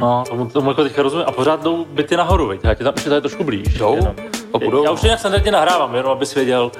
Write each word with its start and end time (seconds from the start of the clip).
No, 0.00 0.24
tomu, 0.28 0.46
tomu 0.50 0.70
jako 0.70 0.82
teďka 0.82 1.02
rozumím. 1.02 1.26
A 1.28 1.32
pořád 1.32 1.62
jdou 1.62 1.84
byty 1.84 2.16
nahoru, 2.16 2.46
veď? 2.46 2.60
Já 2.64 2.74
tě 2.74 2.84
tam 2.84 2.94
ještě 2.96 3.10
tady 3.10 3.20
trošku 3.20 3.44
blíž. 3.44 3.68
Jdou? 3.78 3.94
Jenom. 3.96 4.14
A 4.54 4.58
budou? 4.58 4.84
Já 4.84 4.90
už 4.90 5.02
nějak 5.02 5.18
standardně 5.20 5.50
nahrávám, 5.52 5.94
jenom 5.94 6.12
abys 6.12 6.34
věděl, 6.34 6.72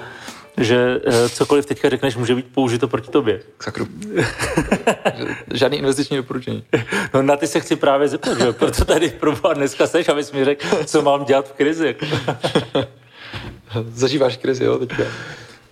že 0.61 1.01
eh, 1.07 1.29
cokoliv 1.29 1.67
teďka 1.67 1.89
řekneš, 1.91 2.17
může 2.17 2.35
být 2.35 2.47
použito 2.55 2.89
proti 2.89 3.11
tobě. 3.11 3.41
Sakru. 3.63 3.87
Žádný 5.55 5.79
investiční 5.79 6.17
doporučení. 6.17 6.65
No 7.15 7.23
na 7.23 7.37
ty 7.37 7.47
se 7.47 7.61
chci 7.61 7.77
právě 7.77 8.09
zeptat, 8.09 8.39
že 8.39 8.47
jo? 8.47 8.53
Proto 8.53 8.85
tady 8.85 9.09
proboha 9.11 9.55
dneska 9.55 9.87
seš, 9.87 10.09
abys 10.09 10.33
mi 10.33 10.45
řekl, 10.45 10.67
co 10.87 11.03
mám 11.03 11.25
dělat 11.25 11.49
v 11.49 11.53
krizi. 11.53 11.87
jako. 11.87 12.07
Zažíváš 13.95 14.37
krizi, 14.37 14.65
jo, 14.65 14.79
teďka? 14.79 15.03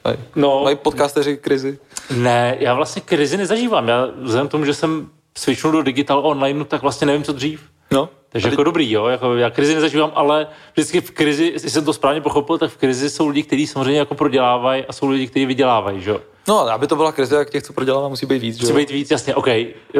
Mají, 0.04 0.16
No. 0.36 0.60
mají 0.64 0.76
podcasteři 0.76 1.36
krizi? 1.36 1.78
Ne, 2.16 2.56
já 2.60 2.74
vlastně 2.74 3.02
krizi 3.02 3.36
nezažívám. 3.36 3.88
Já 3.88 4.08
vzhledem 4.22 4.48
k 4.48 4.50
tomu, 4.50 4.64
že 4.64 4.74
jsem 4.74 5.08
switchnul 5.38 5.72
do 5.72 5.82
digital 5.82 6.20
online, 6.26 6.64
tak 6.64 6.82
vlastně 6.82 7.06
nevím, 7.06 7.22
co 7.22 7.32
dřív. 7.32 7.62
No. 7.90 8.08
Takže 8.28 8.48
jako 8.48 8.64
dobrý, 8.64 8.90
jo, 8.92 9.06
jako 9.06 9.34
já 9.36 9.50
krizi 9.50 9.74
nezažívám, 9.74 10.12
ale 10.14 10.46
vždycky 10.72 11.00
v 11.00 11.10
krizi, 11.10 11.44
jestli 11.52 11.70
jsem 11.70 11.84
to 11.84 11.92
správně 11.92 12.20
pochopil, 12.20 12.58
tak 12.58 12.70
v 12.70 12.76
krizi 12.76 13.10
jsou 13.10 13.28
lidi, 13.28 13.42
kteří 13.42 13.66
samozřejmě 13.66 13.98
jako 13.98 14.14
prodělávají 14.14 14.84
a 14.84 14.92
jsou 14.92 15.08
lidi, 15.08 15.26
kteří 15.26 15.46
vydělávají, 15.46 16.00
že 16.00 16.10
jo. 16.10 16.20
No, 16.48 16.58
aby 16.58 16.86
to 16.86 16.96
byla 16.96 17.12
krize, 17.12 17.36
jak 17.36 17.50
těch, 17.50 17.62
co 17.62 17.72
prodělává, 17.72 18.08
musí 18.08 18.26
být 18.26 18.38
víc, 18.42 18.60
jo? 18.60 18.74
být 18.76 18.90
víc, 18.90 19.10
jasně, 19.10 19.34
OK, 19.34 19.46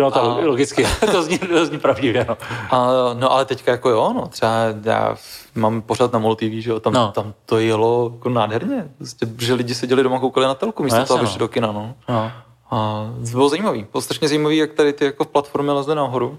no 0.01 0.11
to 0.11 0.23
A- 0.23 0.39
logicky, 0.45 0.87
to 1.13 1.23
zní, 1.23 1.39
to 1.39 1.67
zní 1.67 1.79
pravdivě, 1.79 2.27
no. 2.29 2.37
A, 2.71 2.87
no 3.15 3.33
ale 3.33 3.45
teďka 3.45 3.71
jako 3.73 3.91
jo, 3.91 4.13
no, 4.17 4.29
třeba 4.29 4.53
já 4.85 5.17
mám 5.55 5.83
pořád 5.83 6.13
na 6.13 6.19
Molo 6.19 6.35
TV, 6.37 6.43
že 6.53 6.71
jo, 6.71 6.81
tam, 6.81 6.93
No. 6.93 7.01
no. 7.01 7.13
tam 7.13 7.35
to 7.47 7.59
jelo 7.59 8.11
jako 8.15 8.29
nádherně, 8.29 8.85
prostě, 8.99 9.27
že 9.39 9.55
lidi 9.55 9.75
seděli 9.75 10.03
doma, 10.03 10.19
koukali 10.21 10.47
na 10.47 10.55
telku, 10.55 10.83
místo 10.83 10.97
No, 10.97 11.03
no, 11.03 11.07
toho, 11.07 11.19
aby 11.21 11.29
no. 11.33 11.37
do 11.39 11.49
kina, 11.49 11.73
no. 11.73 11.95
no. 12.09 12.33
A 12.71 13.07
to 13.25 13.31
bylo 13.31 13.49
zajímavý, 13.49 13.87
bylo 13.93 14.01
strašně 14.03 14.29
zajímavý, 14.29 14.57
jak 14.57 14.73
tady 14.73 14.93
ty 14.93 15.05
jako 15.05 15.25
v 15.25 15.29
platformě 15.29 15.73
lezly 15.73 15.95
nahoru. 15.95 16.39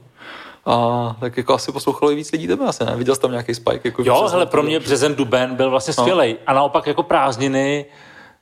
A 0.65 1.15
tak 1.19 1.37
jako 1.37 1.53
asi 1.53 1.71
poslouchalo 1.71 2.11
i 2.11 2.15
víc 2.15 2.31
lidí 2.31 2.47
tebe 2.47 2.65
asi, 2.65 2.85
ne? 2.85 2.95
Viděl 2.95 3.15
jsi 3.15 3.21
tam 3.21 3.31
nějaký 3.31 3.55
spike? 3.55 3.81
Jako 3.83 4.03
Jo, 4.05 4.27
hele, 4.31 4.45
pro 4.45 4.63
mě 4.63 4.79
březen, 4.79 5.15
duben 5.15 5.55
byl 5.55 5.69
vlastně 5.69 5.93
skvělej. 5.93 6.37
A 6.47 6.53
naopak 6.53 6.87
jako 6.87 7.03
prázdniny 7.03 7.85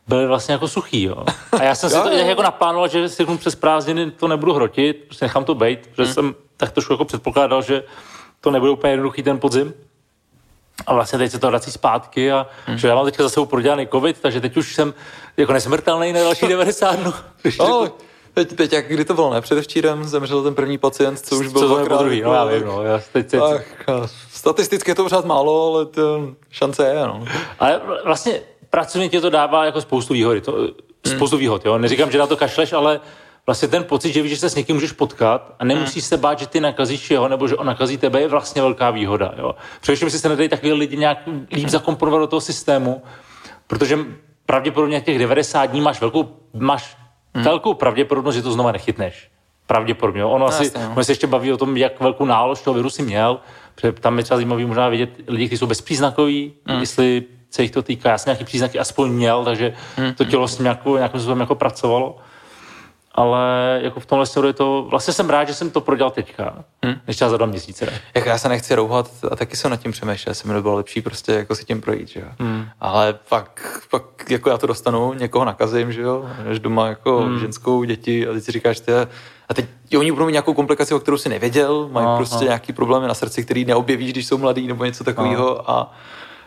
byly 0.07 0.27
vlastně 0.27 0.51
jako 0.51 0.67
suchý, 0.67 1.03
jo. 1.03 1.23
A 1.51 1.63
já 1.63 1.75
jsem 1.75 1.89
si 1.89 1.95
to 1.95 2.09
jako 2.09 2.41
naplánoval, 2.41 2.87
že 2.87 3.09
si 3.09 3.25
přes 3.25 3.55
prázdniny 3.55 4.11
to 4.11 4.27
nebudu 4.27 4.53
hrotit, 4.53 5.03
prostě 5.05 5.25
nechám 5.25 5.43
to 5.43 5.55
být, 5.55 5.87
protože 5.87 6.13
jsem 6.13 6.35
tak 6.57 6.71
trošku 6.71 6.93
jako 6.93 7.05
předpokládal, 7.05 7.61
že 7.61 7.83
to 8.41 8.51
nebude 8.51 8.71
úplně 8.71 8.93
jednoduchý 8.93 9.23
ten 9.23 9.39
podzim. 9.39 9.73
A 10.87 10.93
vlastně 10.93 11.19
teď 11.19 11.31
se 11.31 11.39
to 11.39 11.47
vrací 11.47 11.71
zpátky 11.71 12.31
a 12.31 12.47
že 12.75 12.87
já 12.87 12.95
mám 12.95 13.05
teďka 13.05 13.23
zase 13.23 13.45
prodělaný 13.45 13.87
covid, 13.87 14.19
takže 14.21 14.41
teď 14.41 14.57
už 14.57 14.75
jsem 14.75 14.93
jako 15.37 15.53
nesmrtelný 15.53 16.13
na 16.13 16.19
další 16.19 16.47
90 16.47 16.95
dnů. 16.95 17.13
Když 17.41 17.57
No, 17.57 17.81
řeknu- 17.83 17.97
teď, 18.33 18.55
teď, 18.55 18.73
jak, 18.73 18.87
kdy 18.87 19.05
to 19.05 19.13
bylo, 19.13 19.33
ne? 19.33 19.41
Předevčírem 19.41 20.03
zemřel 20.03 20.43
ten 20.43 20.55
první 20.55 20.77
pacient, 20.77 21.19
co 21.19 21.35
už 21.37 21.47
byl 21.47 21.61
co 21.61 21.67
dvakrát. 21.67 21.97
druhý, 22.01 22.21
no 22.21 22.33
já 22.33 22.45
vím, 22.45 22.65
no. 22.65 22.83
Já 22.83 23.01
teď, 23.13 23.27
teď, 23.27 23.39
Tak, 23.39 23.89
a 23.89 24.07
statisticky 24.31 24.91
je 24.91 24.95
to 24.95 25.03
pořád 25.03 25.25
málo, 25.25 25.73
ale 25.75 25.85
to 25.85 26.27
šance 26.51 26.87
je, 26.87 27.07
no. 27.07 27.23
Ale 27.59 27.81
vlastně 28.05 28.41
pracovně 28.69 29.09
ti 29.09 29.21
to 29.21 29.29
dává 29.29 29.65
jako 29.65 29.81
spoustu 29.81 30.13
výhody. 30.13 30.41
To, 30.41 30.67
spoustu 31.05 31.37
výhod, 31.37 31.65
jo. 31.65 31.77
Neříkám, 31.77 32.11
že 32.11 32.17
na 32.17 32.27
to 32.27 32.37
kašleš, 32.37 32.73
ale 32.73 32.99
vlastně 33.45 33.67
ten 33.67 33.83
pocit, 33.83 34.13
že 34.13 34.21
víš, 34.21 34.31
že 34.31 34.37
se 34.37 34.49
s 34.49 34.55
někým 34.55 34.75
můžeš 34.75 34.91
potkat 34.91 35.55
a 35.59 35.65
nemusíš 35.65 36.03
se 36.03 36.17
bát, 36.17 36.39
že 36.39 36.47
ty 36.47 36.59
nakazíš 36.59 37.11
jeho, 37.11 37.27
nebo 37.27 37.47
že 37.47 37.55
on 37.55 37.67
nakazí 37.67 37.97
tebe, 37.97 38.21
je 38.21 38.27
vlastně 38.27 38.61
velká 38.61 38.91
výhoda. 38.91 39.33
Jo. 39.37 39.55
Především 39.81 40.09
si 40.09 40.19
se 40.19 40.29
nedají 40.29 40.49
takové 40.49 40.73
lidi 40.73 40.97
nějak 40.97 41.17
líp 41.51 41.69
zakomponovat 41.69 42.21
do 42.21 42.27
toho 42.27 42.41
systému, 42.41 43.01
protože 43.67 43.99
pravděpodobně 44.45 45.01
těch 45.01 45.19
90 45.19 45.65
dní 45.65 45.81
máš 45.81 46.01
velkou, 46.01 46.37
máš 46.53 46.97
velkou 47.33 47.73
pravděpodobnost, 47.73 48.35
že 48.35 48.41
to 48.41 48.51
znova 48.51 48.71
nechytneš. 48.71 49.29
Pravděpodobně. 49.67 50.21
jo. 50.21 50.29
Ono 50.29 50.45
asi, 50.45 50.63
jasně, 50.63 50.83
no. 50.83 50.91
ono 50.91 51.03
se 51.03 51.11
ještě 51.11 51.27
baví 51.27 51.53
o 51.53 51.57
tom, 51.57 51.77
jak 51.77 51.99
velkou 51.99 52.25
nálož 52.25 52.61
toho 52.61 52.73
viru 52.73 52.89
si 52.89 53.03
měl, 53.03 53.39
protože 53.75 53.91
tam 53.91 54.17
je 54.17 54.23
třeba 54.23 54.37
zajímavý 54.37 54.65
možná 54.65 54.89
vidět 54.89 55.09
lidi, 55.27 55.45
kteří 55.45 55.57
jsou 55.57 55.67
bezpříznakoví, 55.67 56.53
mm. 56.67 56.79
jestli 56.79 57.23
se 57.49 57.61
jich 57.61 57.71
to 57.71 57.81
týká. 57.81 58.09
Já 58.09 58.17
jsem 58.17 58.31
nějaký 58.31 58.45
příznaky 58.45 58.79
aspoň 58.79 59.09
měl, 59.09 59.45
takže 59.45 59.73
mm. 59.97 60.13
to 60.13 60.25
tělo 60.25 60.47
s 60.47 60.59
nějakou, 60.59 60.95
nějakým 60.95 61.19
způsobem 61.19 61.39
jako 61.39 61.55
pracovalo. 61.55 62.17
Ale 63.15 63.79
jako 63.83 63.99
v 63.99 64.05
tomhle 64.05 64.25
směru 64.25 64.47
je 64.47 64.53
to, 64.53 64.85
vlastně 64.89 65.13
jsem 65.13 65.29
rád, 65.29 65.47
že 65.47 65.53
jsem 65.53 65.69
to 65.69 65.81
prodělal 65.81 66.11
teďka, 66.11 66.63
mm. 66.85 66.93
než 67.07 67.15
třeba 67.15 67.29
za 67.29 67.37
dva 67.37 67.45
měsíce. 67.45 67.85
Ne? 67.85 68.01
Jak 68.15 68.25
já 68.25 68.37
se 68.37 68.49
nechci 68.49 68.75
rouhat 68.75 69.11
a 69.31 69.35
taky 69.35 69.57
jsem 69.57 69.71
nad 69.71 69.77
tím 69.77 69.91
přemýšlel, 69.91 70.31
jestli 70.31 70.53
mi 70.53 70.61
bylo 70.61 70.75
lepší 70.75 71.01
prostě 71.01 71.31
jako 71.31 71.55
si 71.55 71.65
tím 71.65 71.81
projít, 71.81 72.07
že 72.07 72.19
jo. 72.19 72.27
Hmm. 72.39 72.65
Ale 72.79 73.19
pak, 73.29 73.79
pak, 73.91 74.03
jako 74.29 74.49
já 74.49 74.57
to 74.57 74.67
dostanu, 74.67 75.13
někoho 75.13 75.45
nakazím, 75.45 75.91
že 75.91 76.01
jo, 76.01 76.29
než 76.47 76.59
doma 76.59 76.87
jako 76.87 77.17
hmm. 77.17 77.39
ženskou, 77.39 77.83
děti 77.83 78.27
a 78.27 78.33
teď 78.33 78.43
si 78.43 78.51
říkáš, 78.51 78.79
ty, 78.79 78.91
a 79.49 79.53
teď 79.53 79.65
oni 79.97 80.11
budou 80.11 80.25
mít 80.25 80.31
nějakou 80.31 80.53
komplikaci, 80.53 80.93
o 80.93 80.99
kterou 80.99 81.17
si 81.17 81.29
nevěděl, 81.29 81.89
mají 81.91 82.07
Aha. 82.07 82.17
prostě 82.17 82.45
nějaký 82.45 82.73
problémy 82.73 83.07
na 83.07 83.13
srdci, 83.13 83.43
který 83.43 83.65
neobjevíš, 83.65 84.11
když 84.11 84.27
jsou 84.27 84.37
mladí 84.37 84.67
nebo 84.67 84.85
něco 84.85 85.03
takového 85.03 85.71
a 85.71 85.93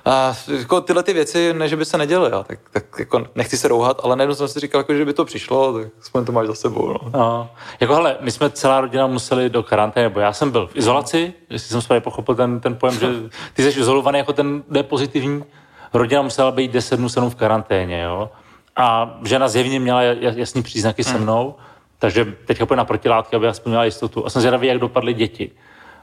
a 0.06 0.34
jako 0.59 0.81
tyhle 0.81 1.03
ty 1.03 1.12
věci, 1.12 1.53
ne, 1.53 1.69
že 1.69 1.77
by 1.77 1.84
se 1.84 1.99
neděly, 1.99 2.31
jo, 2.33 2.44
tak, 2.44 2.59
tak 2.71 2.84
jako 2.99 3.27
nechci 3.34 3.56
se 3.56 3.69
rouhat, 3.69 4.00
ale 4.03 4.17
najednou 4.17 4.34
jsem 4.34 4.49
si 4.49 4.61
říkal, 4.61 4.78
jako, 4.78 4.94
že 4.94 5.05
by 5.05 5.12
to 5.12 5.25
přišlo, 5.25 5.78
tak 5.78 5.89
aspoň 6.03 6.25
to 6.25 6.33
máš 6.33 6.47
za 6.47 6.55
sebou. 6.55 6.89
No. 6.89 6.99
No. 7.12 7.50
Jako 7.81 7.94
hele, 7.94 8.17
my 8.21 8.31
jsme 8.31 8.50
celá 8.50 8.81
rodina 8.81 9.06
museli 9.06 9.50
do 9.50 9.62
karantény, 9.62 10.05
nebo 10.05 10.21
já 10.21 10.33
jsem 10.33 10.50
byl 10.50 10.67
v 10.67 10.77
izolaci, 10.77 11.34
jestli 11.50 11.69
jsem 11.69 11.83
správně 11.83 12.00
pochopil 12.00 12.34
ten, 12.34 12.61
ten 12.61 12.77
pojem, 12.77 12.99
že 12.99 13.06
ty 13.55 13.62
jsi 13.62 13.81
izolovaný 13.81 14.19
jako 14.19 14.33
ten 14.33 14.62
D 14.69 14.83
pozitivní, 14.83 15.44
rodina 15.93 16.23
musela 16.23 16.50
být 16.50 16.71
10 16.71 16.97
dnů 16.97 17.09
se 17.09 17.21
mnou 17.21 17.31
v 17.31 17.34
karanténě, 17.34 18.03
jo. 18.03 18.31
A 18.77 19.19
žena 19.25 19.49
zjevně 19.49 19.81
měla 19.81 20.03
ja- 20.03 20.34
jasný 20.37 20.62
příznaky 20.62 21.05
se 21.05 21.19
mnou, 21.19 21.55
takže 21.99 22.34
teďka 22.47 22.67
půjde 22.67 22.77
na 22.77 22.84
protilátky, 22.84 23.37
aby 23.37 23.49
aspoň 23.49 23.71
měla 23.71 23.84
jistotu. 23.84 24.27
A 24.27 24.31
jsem 24.31 24.43
zvědavý, 24.43 24.67
jak 24.67 24.78
dopadly 24.78 25.15
děti. 25.15 25.50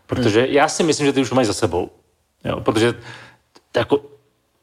Protože 0.08 0.48
já 0.50 0.68
si 0.68 0.84
myslím, 0.84 1.06
že 1.08 1.14
ty 1.14 1.22
už 1.22 1.32
mají 1.32 1.48
za 1.48 1.54
sebou. 1.54 1.90
Jo, 2.46 2.60
protože 2.60 2.94
jako, 3.76 4.00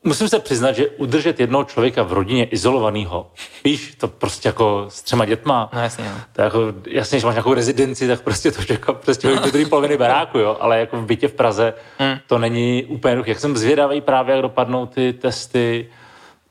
musím 0.04 0.28
se 0.28 0.38
přiznat, 0.38 0.72
že 0.72 0.88
udržet 0.88 1.41
jednoho 1.41 1.65
člověka 1.65 2.03
v 2.03 2.12
rodině 2.12 2.44
izolovaného, 2.44 3.31
víš, 3.65 3.94
to 4.00 4.09
prostě 4.09 4.48
jako 4.48 4.84
s 4.88 5.03
třema 5.03 5.25
dětma, 5.25 5.71
No 5.72 5.81
jasně, 5.81 6.04
no. 6.04 6.21
to 6.32 6.41
je 6.41 6.44
jako, 6.44 6.60
jasně, 6.88 7.21
že 7.21 7.26
máš 7.26 7.34
nějakou 7.34 7.54
rezidenci, 7.54 8.09
tak 8.09 8.21
prostě 8.21 8.50
to 8.53 8.62
jako 8.69 8.94
prostě 8.94 9.28
hodíš 9.28 9.43
do 9.44 9.50
druhé 9.50 9.66
poloviny 9.66 9.97
baráku, 9.97 10.38
jo, 10.38 10.56
ale 10.60 10.81
jako 10.81 10.97
v 10.97 11.04
bytě 11.06 11.28
v 11.28 11.34
Praze 11.34 11.75
Hmm. 11.98 12.16
to 12.26 12.38
není 12.38 12.84
úplně 12.84 13.10
jednoduché. 13.12 13.31
Jak 13.31 13.38
jsem 13.41 13.56
zvědavý 13.56 14.00
právě, 14.00 14.32
jak 14.32 14.43
dopadnou 14.43 14.87
ty 14.87 15.12
testy 15.12 15.88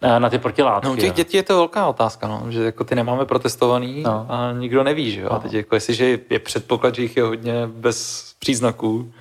eh, 0.02 0.20
na 0.20 0.30
ty 0.30 0.38
protilátky. 0.40 0.88
No 0.88 0.94
u 0.94 0.96
těch 0.96 1.08
jo. 1.08 1.14
dětí 1.14 1.38
je 1.38 1.44
to 1.44 1.56
velká 1.56 1.88
otázka, 1.88 2.28
no, 2.28 2.46
že 2.50 2.64
jako 2.64 2.84
ty 2.84 2.96
nemáme 2.96 3.26
protestovaný 3.26 4.04
No. 4.04 4.12
no. 4.12 4.26
a 4.30 4.52
nikdo 4.52 4.84
neví, 4.84 5.12
že 5.12 5.22
jo. 5.22 5.30
A 5.32 5.40
teď 5.40 5.54
jako 5.54 5.76
jestliže 5.76 6.20
je 6.30 6.40
předpoklad, 6.40 6.96
že 6.96 7.02
jich 7.02 7.18
je 7.18 7.24
hodně 7.24 7.54
bez 7.68 8.30
příznaků 8.40 9.12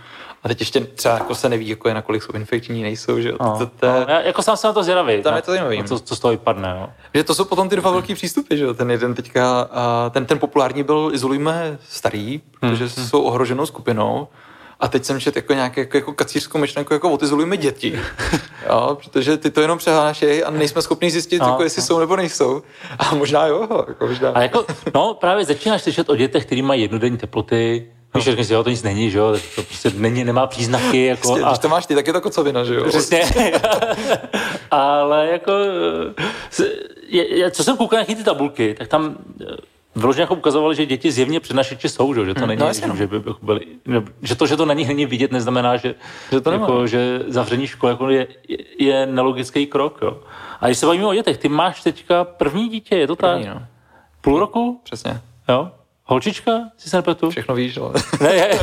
a 0.43 0.49
teď 0.49 0.60
ještě 0.60 0.81
třeba 0.81 1.15
jako 1.15 1.34
se 1.34 1.49
neví, 1.49 1.69
jako 1.69 1.88
je, 1.88 1.94
nakolik 1.94 2.22
jsou 2.22 2.32
infekční, 2.32 2.82
nejsou, 2.82 3.21
že 3.21 3.28
jo. 3.28 3.37
No, 3.41 3.59
To, 3.59 3.66
to, 3.66 3.87
no, 3.87 4.06
já, 4.09 4.21
jako 4.21 4.43
sám 4.43 4.56
jsem 4.56 4.69
na 4.69 4.72
to 4.72 4.82
zvědavý. 4.82 5.22
Tam 5.22 5.37
je 5.37 5.43
to 5.43 5.50
zajímavý, 5.50 5.76
na 5.76 5.82
no. 5.82 5.88
Co, 5.88 5.99
co 6.00 6.16
z 6.16 6.21
toho 6.21 6.31
vypadne, 6.31 6.76
jo. 6.81 6.88
že 7.15 7.25
to 7.25 7.34
jsou 7.34 7.44
potom 7.44 7.69
ty 7.69 7.76
dva 7.76 7.91
velký 7.91 8.15
přístupy, 8.15 8.56
že 8.56 8.65
jo. 8.65 8.75
Ten 8.75 8.91
jeden 8.91 9.15
teďka, 9.15 9.60
a 9.72 10.10
ten, 10.10 10.26
ten 10.26 10.38
populární 10.38 10.82
byl 10.82 11.10
izolujme 11.15 11.78
starý, 11.88 12.41
protože 12.60 12.84
Hmm, 12.97 13.06
jsou 13.06 13.22
ohroženou 13.22 13.66
skupinou. 13.66 14.28
A 14.81 14.88
teď 14.88 15.04
jsem 15.04 15.21
četl 15.21 15.38
jako 15.38 15.53
nějaké 15.53 15.81
jako, 15.81 15.97
jako 15.97 16.12
kacířskou 16.12 16.59
myšlenku, 16.59 16.93
jako 16.93 17.10
odizolujme 17.10 17.56
děti. 17.56 18.00
jo, 18.69 18.99
protože 19.05 19.37
ty 19.37 19.50
to 19.50 19.60
jenom 19.60 19.78
přehášejí 19.78 20.44
a 20.44 20.50
nejsme 20.50 20.82
schopni 20.82 21.10
zjistit, 21.10 21.38
No, 21.43 21.49
jako, 21.49 21.62
jestli 21.62 21.82
jsou 21.82 21.99
nebo 21.99 22.16
nejsou. 22.16 22.62
A 22.99 23.15
možná 23.15 23.47
jo, 23.47 23.84
jako 23.88 24.06
možná. 24.06 24.31
A 24.31 24.43
jako, 24.43 24.65
no 24.94 25.15
právě 25.15 25.44
začínáš 25.44 25.82
slyšet 25.82 26.09
o 26.10 26.16
dětech, 26.16 26.47
který 26.47 26.62
mají 26.62 26.82
jednodenní 26.82 27.19
teploty, 27.19 27.91
Víš, 28.19 28.25
řekneš 28.25 28.47
si, 28.47 28.53
jo, 28.53 28.65
to 28.65 28.71
nic 28.71 28.83
není, 28.83 29.11
že 29.11 29.19
jo, 29.19 29.37
to 29.55 29.62
prostě 29.62 29.91
není, 29.95 30.25
nemá 30.25 30.47
příznaky, 30.47 31.05
jako, 31.05 31.29
Prostě, 31.29 31.45
a, 31.45 31.49
Když 31.49 31.59
to 31.59 31.69
máš 31.69 31.87
ty, 31.87 31.95
tak 31.95 32.06
je 32.06 32.12
to 32.12 32.21
kocovina, 32.21 32.65
že 32.65 32.75
jo? 32.75 32.84
Přesně. 32.89 33.23
Ale 34.71 35.29
jako, 35.33 35.53
eh, 36.61 36.65
je, 37.09 37.39
je, 37.39 37.51
co 37.51 37.65
jsem 37.65 37.77
koukal 37.77 37.99
na 37.99 38.05
ty 38.05 38.25
tabulky, 38.25 38.75
tak 38.79 38.89
tam 38.89 39.17
eh, 39.41 39.45
vyloženě 39.97 40.23
jako 40.23 40.34
ukazovali, 40.34 40.75
že 40.75 40.87
děti 40.87 41.12
zjevně 41.12 41.41
přenašeči 41.41 41.89
jsou, 41.89 42.15
že, 42.15 42.25
že 42.25 42.34
to 42.34 42.47
není, 42.47 42.61
no 42.61 42.67
jasně, 42.67 42.87
no. 42.87 42.97
že, 42.97 43.06
by 43.06 43.17
jako 43.17 43.37
byli, 43.43 43.61
že 44.23 44.35
to, 44.35 44.47
že 44.47 44.56
to 44.56 44.67
na 44.67 44.75
nich 44.75 44.89
není 44.89 45.06
vidět, 45.06 45.33
neznamená, 45.33 45.76
že, 45.76 45.94
Že 46.32 46.41
to 46.41 46.50
nemá. 46.50 46.62
jako, 46.67 46.87
že 46.87 47.21
zavření 47.29 47.67
škol 47.67 47.91
jako 47.91 48.11
je, 48.11 48.26
je, 48.49 48.56
je 48.79 49.06
nelogický 49.06 49.67
krok. 49.67 49.99
Jo. 50.03 50.19
A 50.61 50.67
když 50.67 50.79
se 50.79 50.87
bavíme 50.87 51.06
o 51.06 51.14
dětech, 51.14 51.38
ty 51.38 51.49
máš 51.49 51.82
teďka 51.82 52.25
první 52.25 52.69
dítě, 52.69 52.97
je 52.97 53.06
to 53.06 53.17
První, 53.17 53.44
tak? 53.44 53.55
no. 53.55 53.62
Půl 54.21 54.38
roku? 54.38 54.81
Přesně. 54.85 55.21
Jo? 55.49 55.71
Holčička, 56.08 56.52
si 56.76 56.90
se 56.90 56.96
nepletu? 56.96 57.31
Všechno 57.31 57.55
víš, 57.55 57.76
ale... 57.76 57.93
Ne, 58.20 58.34
je. 58.34 58.58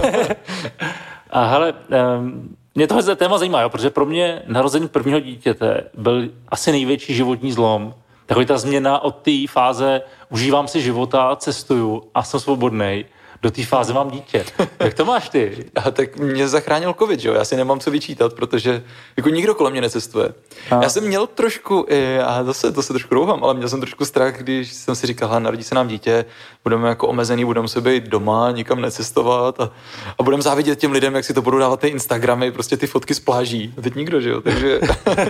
A 1.29 1.45
hele, 1.45 1.73
um, 2.17 2.55
mě 2.75 2.87
tohle 2.87 3.15
téma 3.15 3.37
zajímá, 3.37 3.61
jo, 3.61 3.69
protože 3.69 3.89
pro 3.89 4.05
mě 4.05 4.41
narození 4.47 4.87
prvního 4.87 5.19
dítěte 5.19 5.83
byl 5.93 6.29
asi 6.49 6.71
největší 6.71 7.15
životní 7.15 7.51
zlom. 7.51 7.93
Takový 8.25 8.45
ta 8.45 8.57
změna 8.57 8.99
od 8.99 9.15
té 9.15 9.47
fáze 9.49 10.01
užívám 10.29 10.67
si 10.67 10.81
života, 10.81 11.35
cestuju 11.35 12.03
a 12.13 12.23
jsem 12.23 12.39
svobodný, 12.39 13.05
do 13.45 13.51
té 13.51 13.65
fáze 13.65 13.93
mám 13.93 14.11
dítě. 14.11 14.45
Jak 14.79 14.93
to 14.93 15.05
máš 15.05 15.29
ty? 15.29 15.65
A 15.75 15.91
tak 15.91 16.17
mě 16.17 16.47
zachránil 16.47 16.95
covid, 16.99 17.19
že 17.19 17.29
jo? 17.29 17.33
Já 17.33 17.45
si 17.45 17.55
nemám 17.55 17.79
co 17.79 17.91
vyčítat, 17.91 18.33
protože 18.33 18.83
jako 19.17 19.29
nikdo 19.29 19.55
kolem 19.55 19.71
mě 19.71 19.81
necestuje. 19.81 20.33
A. 20.71 20.83
Já 20.83 20.89
jsem 20.89 21.03
měl 21.03 21.27
trošku, 21.27 21.85
a 22.25 22.43
zase 22.43 22.71
to 22.71 22.83
se 22.83 22.93
trošku 22.93 23.15
rouhám, 23.15 23.43
ale 23.43 23.53
měl 23.53 23.69
jsem 23.69 23.79
trošku 23.79 24.05
strach, 24.05 24.37
když 24.37 24.73
jsem 24.73 24.95
si 24.95 25.07
říkal, 25.07 25.39
narodí 25.39 25.63
se 25.63 25.75
nám 25.75 25.87
dítě, 25.87 26.25
budeme 26.63 26.89
jako 26.89 27.07
omezený, 27.07 27.45
budeme 27.45 27.67
se 27.67 27.81
být 27.81 28.03
doma, 28.03 28.51
nikam 28.51 28.81
necestovat 28.81 29.59
a, 29.61 29.71
a 30.17 30.23
budeme 30.23 30.43
závidět 30.43 30.79
těm 30.79 30.91
lidem, 30.91 31.15
jak 31.15 31.25
si 31.25 31.33
to 31.33 31.41
budou 31.41 31.57
dávat 31.57 31.79
ty 31.79 31.87
Instagramy, 31.87 32.51
prostě 32.51 32.77
ty 32.77 32.87
fotky 32.87 33.13
z 33.13 33.19
pláží. 33.19 33.73
Teď 33.81 33.95
nikdo, 33.95 34.21
že 34.21 34.29
jo? 34.29 34.41
Takže, 34.41 34.79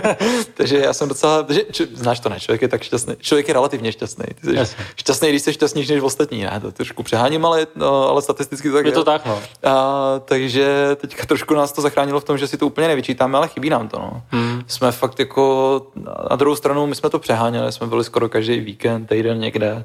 takže 0.54 0.78
já 0.78 0.92
jsem 0.92 1.08
docela, 1.08 1.46
že, 1.48 1.60
č, 1.70 1.86
znáš 1.94 2.20
to 2.20 2.28
ne, 2.28 2.40
člověk 2.40 2.62
je 2.62 2.68
tak 2.68 2.82
šťastný, 2.82 3.14
člověk 3.20 3.48
je 3.48 3.54
relativně 3.54 3.92
šťastný. 3.92 4.24
Ty 4.40 4.46
jsi 4.46 4.56
Jasně. 4.56 4.84
šťastný, 4.96 5.28
když 5.28 5.42
jsi 5.42 5.52
šťastnější 5.52 5.92
než 5.92 6.02
ostatní, 6.02 6.42
ne? 6.42 6.60
To 6.62 6.72
trošku 6.72 7.02
přeháním, 7.02 7.46
ale, 7.46 7.66
no, 7.76 8.05
ale 8.08 8.22
statisticky 8.22 8.70
tak 8.70 8.86
je. 8.86 8.92
to 8.92 9.04
tak, 9.04 9.26
no. 9.26 9.42
A, 9.64 10.14
takže 10.24 10.96
teďka 10.96 11.26
trošku 11.26 11.54
nás 11.54 11.72
to 11.72 11.82
zachránilo 11.82 12.20
v 12.20 12.24
tom, 12.24 12.38
že 12.38 12.46
si 12.46 12.56
to 12.56 12.66
úplně 12.66 12.88
nevyčítáme, 12.88 13.38
ale 13.38 13.48
chybí 13.48 13.70
nám 13.70 13.88
to, 13.88 13.98
no. 13.98 14.22
Hmm. 14.30 14.62
Jsme 14.66 14.92
fakt 14.92 15.18
jako, 15.18 15.82
na 16.30 16.36
druhou 16.36 16.56
stranu, 16.56 16.86
my 16.86 16.94
jsme 16.94 17.10
to 17.10 17.18
přeháněli, 17.18 17.72
jsme 17.72 17.86
byli 17.86 18.04
skoro 18.04 18.28
každý 18.28 18.60
víkend, 18.60 19.06
týden 19.06 19.40
někde. 19.40 19.84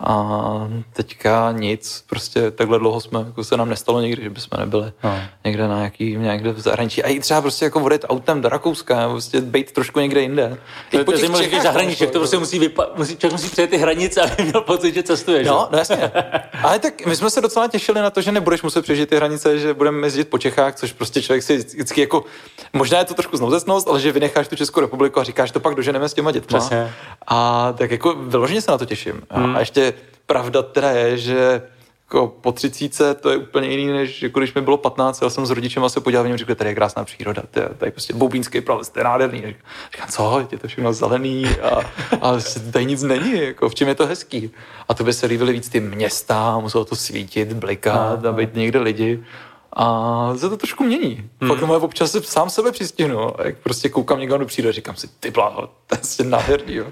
A 0.00 0.68
teďka 0.92 1.52
nic, 1.52 2.04
prostě 2.08 2.50
takhle 2.50 2.78
dlouho 2.78 3.00
jsme, 3.00 3.18
jako 3.18 3.44
se 3.44 3.56
nám 3.56 3.68
nestalo 3.68 4.00
nikdy, 4.00 4.22
že 4.22 4.30
bychom 4.30 4.60
nebyli 4.60 4.92
no. 5.04 5.18
někde 5.44 5.68
na 5.68 5.76
nějaký, 5.76 6.16
někde 6.16 6.52
v 6.52 6.60
zahraničí. 6.60 7.02
A 7.02 7.08
i 7.08 7.20
třeba 7.20 7.40
prostě 7.40 7.64
jako 7.64 7.80
vodit 7.80 8.04
autem 8.08 8.40
do 8.40 8.48
Rakouska, 8.48 9.08
prostě 9.08 9.40
být 9.40 9.72
trošku 9.72 10.00
někde 10.00 10.20
jinde. 10.20 10.58
I 10.92 11.04
po 11.04 11.12
těch 11.12 11.36
Čechách, 11.36 11.62
zahraničí, 11.62 12.06
to 12.06 12.18
prostě 12.18 12.38
musí, 12.38 12.60
vypa- 12.60 12.86
musí, 12.96 13.16
člověk 13.16 13.32
musí 13.32 13.50
přejet 13.50 13.70
ty 13.70 13.76
hranice, 13.76 14.22
aby 14.22 14.42
měl 14.42 14.60
pocit, 14.60 14.94
že 14.94 15.02
cestuje. 15.02 15.44
No, 15.44 15.68
no 15.72 15.78
jasně. 15.78 16.12
Ale 16.62 16.78
tak 16.78 17.06
my 17.06 17.16
jsme 17.16 17.30
se 17.30 17.40
docela 17.40 17.68
těšili 17.68 18.00
na 18.00 18.10
to, 18.10 18.20
že 18.20 18.32
nebudeš 18.32 18.62
muset 18.62 18.82
přežít 18.82 19.08
ty 19.08 19.16
hranice, 19.16 19.58
že 19.58 19.74
budeme 19.74 20.06
jezdit 20.06 20.28
po 20.28 20.38
Čechách, 20.38 20.74
což 20.74 20.92
prostě 20.92 21.22
člověk 21.22 21.42
si 21.42 21.56
vždycky 21.56 22.00
jako, 22.00 22.24
možná 22.72 22.98
je 22.98 23.04
to 23.04 23.14
trošku 23.14 23.36
znouzecnost, 23.36 23.88
ale 23.88 24.00
že 24.00 24.12
vynecháš 24.12 24.48
tu 24.48 24.56
Českou 24.56 24.80
republiku 24.80 25.20
a 25.20 25.24
říkáš, 25.24 25.50
to 25.50 25.60
pak 25.60 25.74
doženeme 25.74 26.08
s 26.08 26.14
těma 26.14 26.32
dětma. 26.32 26.58
Přesně. 26.58 26.92
A 27.26 27.72
tak 27.78 27.90
jako 27.90 28.14
vyloženě 28.14 28.62
se 28.62 28.70
na 28.70 28.78
to 28.78 28.84
těším. 28.84 29.22
Hmm. 29.30 29.56
A 29.56 29.60
ještě 29.60 29.85
pravda 30.26 30.62
teda 30.62 30.90
je, 30.90 31.18
že 31.18 31.62
jako 32.06 32.26
po 32.40 32.52
třicíce 32.52 33.14
to 33.14 33.30
je 33.30 33.36
úplně 33.36 33.68
jiný, 33.68 33.86
než 33.86 34.22
jako 34.22 34.40
když 34.40 34.54
mi 34.54 34.60
bylo 34.60 34.76
15, 34.76 35.22
já 35.22 35.30
jsem 35.30 35.46
s 35.46 35.50
rodičem 35.50 35.88
se 35.88 36.00
podíval, 36.00 36.26
a 36.32 36.36
říkal, 36.36 36.54
tady 36.54 36.70
je 36.70 36.74
krásná 36.74 37.04
příroda, 37.04 37.42
tady, 37.50 37.66
tady 37.78 37.90
prostě 37.90 38.14
boubínský 38.14 38.60
prales, 38.60 38.88
to 38.88 39.00
je 39.00 39.04
nádherný. 39.04 39.38
Říkám, 39.92 40.08
co, 40.10 40.46
je 40.52 40.58
to 40.58 40.68
všechno 40.68 40.92
zelený 40.92 41.46
a, 41.46 41.80
a 42.20 42.38
tady 42.72 42.84
nic 42.84 43.02
není, 43.02 43.40
jako 43.40 43.68
v 43.68 43.74
čem 43.74 43.88
je 43.88 43.94
to 43.94 44.06
hezký. 44.06 44.50
A 44.88 44.94
to 44.94 45.04
by 45.04 45.12
se 45.12 45.26
líbily 45.26 45.52
víc 45.52 45.68
ty 45.68 45.80
města, 45.80 46.58
muselo 46.58 46.84
to 46.84 46.96
svítit, 46.96 47.52
blikat 47.52 48.26
a 48.26 48.32
být 48.32 48.54
někde 48.54 48.78
lidi. 48.78 49.24
A 49.78 50.32
se 50.36 50.48
to 50.48 50.56
trošku 50.56 50.84
mění. 50.84 51.30
Hmm. 51.40 51.50
Pak 51.50 51.62
moje 51.62 51.80
občas 51.80 52.10
se 52.10 52.22
sám 52.22 52.50
sebe 52.50 52.72
přistihnu. 52.72 53.30
Jak 53.44 53.58
prostě 53.58 53.88
koukám 53.88 54.20
někam 54.20 54.38
do 54.38 54.46
přijde, 54.46 54.72
říkám 54.72 54.96
si, 54.96 55.08
ty 55.20 55.30
bláho, 55.30 55.60
to 55.86 55.94
je 55.94 55.98
prostě 55.98 56.24
nádherný. 56.24 56.74
Jo. 56.74 56.86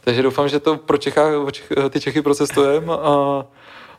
Takže 0.00 0.22
doufám, 0.22 0.48
že 0.48 0.60
to 0.60 0.76
pro 0.76 0.98
Čechá, 0.98 1.22
ty 1.90 2.00
Čechy 2.00 2.22
procestujeme 2.22 2.92
a, 2.92 3.44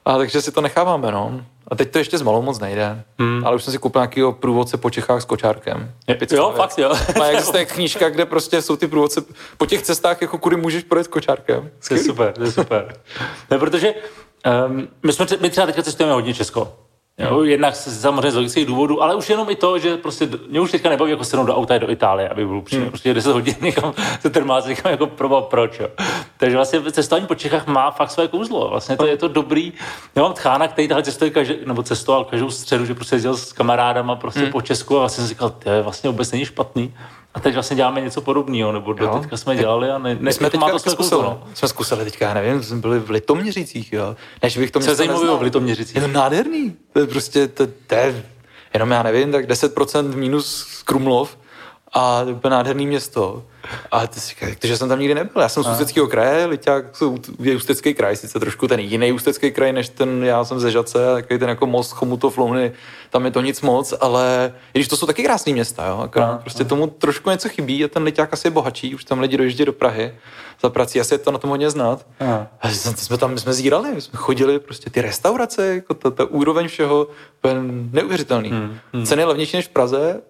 a 0.06 0.18
takže 0.18 0.42
si 0.42 0.51
to 0.51 0.62
necháváme. 0.62 1.12
No. 1.12 1.42
A 1.68 1.75
teď 1.75 1.92
to 1.92 1.98
ještě 1.98 2.18
z 2.18 2.22
malou 2.22 2.42
moc 2.42 2.60
nejde. 2.60 3.04
Hmm. 3.19 3.45
Ale 3.45 3.56
už 3.56 3.63
jsem 3.63 3.72
si 3.74 3.78
koupil 3.78 4.01
nějakého 4.01 4.34
průvodce 4.34 4.77
po 4.77 4.89
Čechách 4.89 5.22
s 5.22 5.25
kočárkem. 5.25 5.94
Je, 6.07 6.18
jo, 6.31 6.48
věc. 6.50 6.57
fakt 6.57 6.77
jo. 6.77 6.94
A 7.22 7.25
existuje 7.25 7.66
knížka, 7.66 8.10
kde 8.10 8.25
prostě 8.25 8.62
jsou 8.62 8.75
ty 8.75 8.88
průvodce 8.88 9.22
po 9.57 9.66
těch 9.66 9.81
cestách, 9.81 10.22
jako 10.22 10.38
kudy 10.38 10.56
můžeš 10.56 10.84
projet 10.84 11.04
s 11.04 11.07
kočárkem. 11.07 11.69
To 11.88 11.94
je 11.94 12.04
super, 12.04 12.34
to 12.34 12.44
je 12.44 12.51
super. 12.51 12.95
ne, 13.51 13.57
protože 13.57 13.94
um, 14.68 14.88
my, 15.04 15.13
jsme, 15.13 15.25
my 15.42 15.50
třeba 15.50 15.66
teďka 15.66 15.84
cestujeme 15.84 16.13
hodně 16.13 16.34
Česko. 16.34 16.74
Jo, 17.30 17.44
jednak 17.44 17.76
samozřejmě 17.76 18.32
z 18.32 18.36
logických 18.36 18.66
důvodů, 18.66 19.04
ale 19.04 19.16
už 19.16 19.30
jenom 19.30 19.50
i 19.50 19.56
to, 19.56 19.80
že 19.80 19.98
prostě 19.98 20.30
mě 20.50 20.60
už 20.60 20.72
teďka 20.72 20.90
nebaví 20.90 21.12
jako 21.12 21.24
sednout 21.24 21.46
do 21.46 21.56
auta 21.56 21.78
do 21.78 21.92
Itálie, 21.92 22.30
aby 22.30 22.46
byl 22.46 22.62
přímě, 22.62 22.82
hmm. 22.82 22.92
prostě 22.92 23.14
10 23.14 23.32
hodin 23.32 23.56
někam 23.62 23.94
se 24.20 24.30
termás 24.30 24.66
někam 24.66 24.92
jako 24.92 25.08
proba 25.08 25.42
proč. 25.42 25.80
Jo. 25.80 25.88
Takže 26.38 26.56
vlastně 26.56 26.92
cestování 26.92 27.28
po 27.28 27.36
Čechách 27.36 27.68
má 27.68 27.92
fakt 27.92 28.12
své 28.12 28.28
kouzlo. 28.28 28.70
Vlastně 28.70 28.98
to 28.98 29.06
je 29.06 29.18
to 29.18 29.28
dobrý. 29.28 29.74
Já 30.16 30.22
mám 30.22 30.34
tchána, 30.34 30.68
který 30.68 30.88
tahle 30.88 31.04
cestuje 31.04 31.32
každý, 31.32 31.56
nebo 31.66 31.84
cestoval 31.84 32.24
každou 32.24 32.50
středu, 32.50 32.86
že 32.86 32.96
prostě 32.96 33.16
jezdil 33.16 33.38
s 33.38 33.54
kamarádama 33.54 34.16
prostě 34.16 34.40
hmm. 34.40 34.52
po 34.52 34.62
Česku 34.62 34.96
a 34.96 35.00
vlastně 35.00 35.22
jsem 35.22 35.30
říkal, 35.30 35.50
to 35.50 35.70
je 35.70 35.82
vlastně 35.82 36.10
vůbec 36.10 36.32
není 36.32 36.46
špatný. 36.46 36.94
A 37.33 37.39
teď 37.39 37.54
vlastně 37.54 37.75
děláme 37.75 38.01
něco 38.01 38.22
podobného, 38.22 38.72
nebo 38.72 38.94
do 38.94 39.07
teďka 39.07 39.38
jsme 39.38 39.56
dělali 39.56 39.89
a 39.89 39.98
ne, 39.98 40.18
ne 40.19 40.33
jsme 40.33 40.50
teďka 40.50 40.66
má 40.66 40.72
to 40.72 40.80
zkusili, 40.80 41.22
no. 41.22 41.44
jsme 41.54 41.68
zkusili 41.68 42.04
teďka, 42.04 42.28
já 42.28 42.33
nevím, 42.33 42.63
jsme 42.63 42.78
byli 42.78 43.00
v 43.00 43.10
Litoměřicích, 43.10 43.94
jo. 43.94 44.16
Než 44.44 44.57
bych 44.57 44.72
to 44.72 44.80
Co 44.80 44.89
je 44.89 44.95
zajímavé 44.95 45.38
v 45.38 45.42
Litoměřicích? 45.42 45.95
Je 45.95 46.01
to 46.01 46.07
nádherný, 46.07 46.75
to 46.94 47.00
je 47.00 47.07
prostě, 47.07 47.48
to, 47.48 47.68
to 47.88 47.95
je, 47.95 48.25
jenom 48.74 48.92
já 48.92 49.04
nevím, 49.04 49.31
tak 49.31 49.45
10% 49.45 50.16
minus 50.16 50.68
Krumlov 50.83 51.38
a 51.94 52.24
to 52.24 52.30
je 52.30 52.36
úplně 52.36 52.52
nádherný 52.52 52.88
město. 52.88 53.44
A 53.92 54.08
ty 54.08 54.20
si 54.20 54.30
říkáš, 54.30 54.56
že 54.64 54.78
jsem 54.78 54.90
tam 54.90 55.00
nikdy 55.00 55.16
nebyl. 55.16 55.42
Já 55.42 55.50
jsem 55.50 55.64
z 55.64 55.68
Ústeckého 55.68 56.08
kraje, 56.08 56.46
Liťák 56.46 56.86
je 57.40 57.56
Ústecký 57.56 57.94
kraj, 57.94 58.16
sice 58.16 58.40
trošku 58.40 58.68
ten 58.68 58.80
jiný 58.80 59.12
Ústecký 59.12 59.52
kraj, 59.52 59.74
než 59.74 59.90
ten, 59.90 60.24
já 60.24 60.46
jsem 60.46 60.60
ze 60.60 60.72
Žace, 60.72 61.00
takový 61.14 61.40
ten 61.40 61.50
jako 61.50 61.66
most 61.66 61.92
Chomutov, 61.92 62.38
Louny, 62.38 62.72
tam 63.10 63.26
je 63.26 63.32
to 63.32 63.42
nic 63.42 63.62
moc, 63.62 63.94
ale 64.02 64.54
i 64.74 64.80
když 64.80 64.88
to 64.88 64.98
jsou 64.98 65.06
taky 65.06 65.24
krásné 65.24 65.54
města, 65.54 65.88
jo, 65.88 65.98
akorát 65.98 66.32
a, 66.32 66.38
prostě 66.38 66.64
a. 66.64 66.68
tomu 66.68 66.88
trošku 66.88 67.30
něco 67.30 67.50
chybí 67.50 67.86
a 67.86 67.88
ten 67.88 68.04
Liťák 68.04 68.34
asi 68.34 68.48
je 68.48 68.52
bohatší, 68.52 68.96
už 68.96 69.04
tam 69.04 69.20
lidi 69.20 69.38
dojíždí 69.38 69.66
do 69.66 69.74
Prahy 69.74 70.16
za 70.62 70.70
prací, 70.70 71.00
asi 71.00 71.14
je 71.14 71.18
to 71.18 71.32
na 71.32 71.38
tom 71.38 71.50
hodně 71.50 71.70
znát. 71.70 72.06
A, 72.20 72.48
a 72.62 72.70
jsme 72.70 73.18
tam, 73.18 73.34
my 73.34 73.40
jsme 73.40 73.54
zírali, 73.54 73.92
my 73.96 74.02
jsme 74.02 74.18
chodili, 74.18 74.60
prostě 74.60 74.90
ty 74.90 75.02
restaurace, 75.02 75.76
jako 75.76 75.94
ta, 75.94 76.12
ta 76.12 76.26
úroveň 76.26 76.68
všeho, 76.68 77.08
byl 77.42 77.64
neuvěřitelný. 77.92 78.50
Hmm, 78.50 78.78
hmm. 78.94 79.06
Ceny 79.06 79.24
levnější 79.24 79.58
než 79.58 79.68
v 79.68 79.70
Praze, 79.70 80.22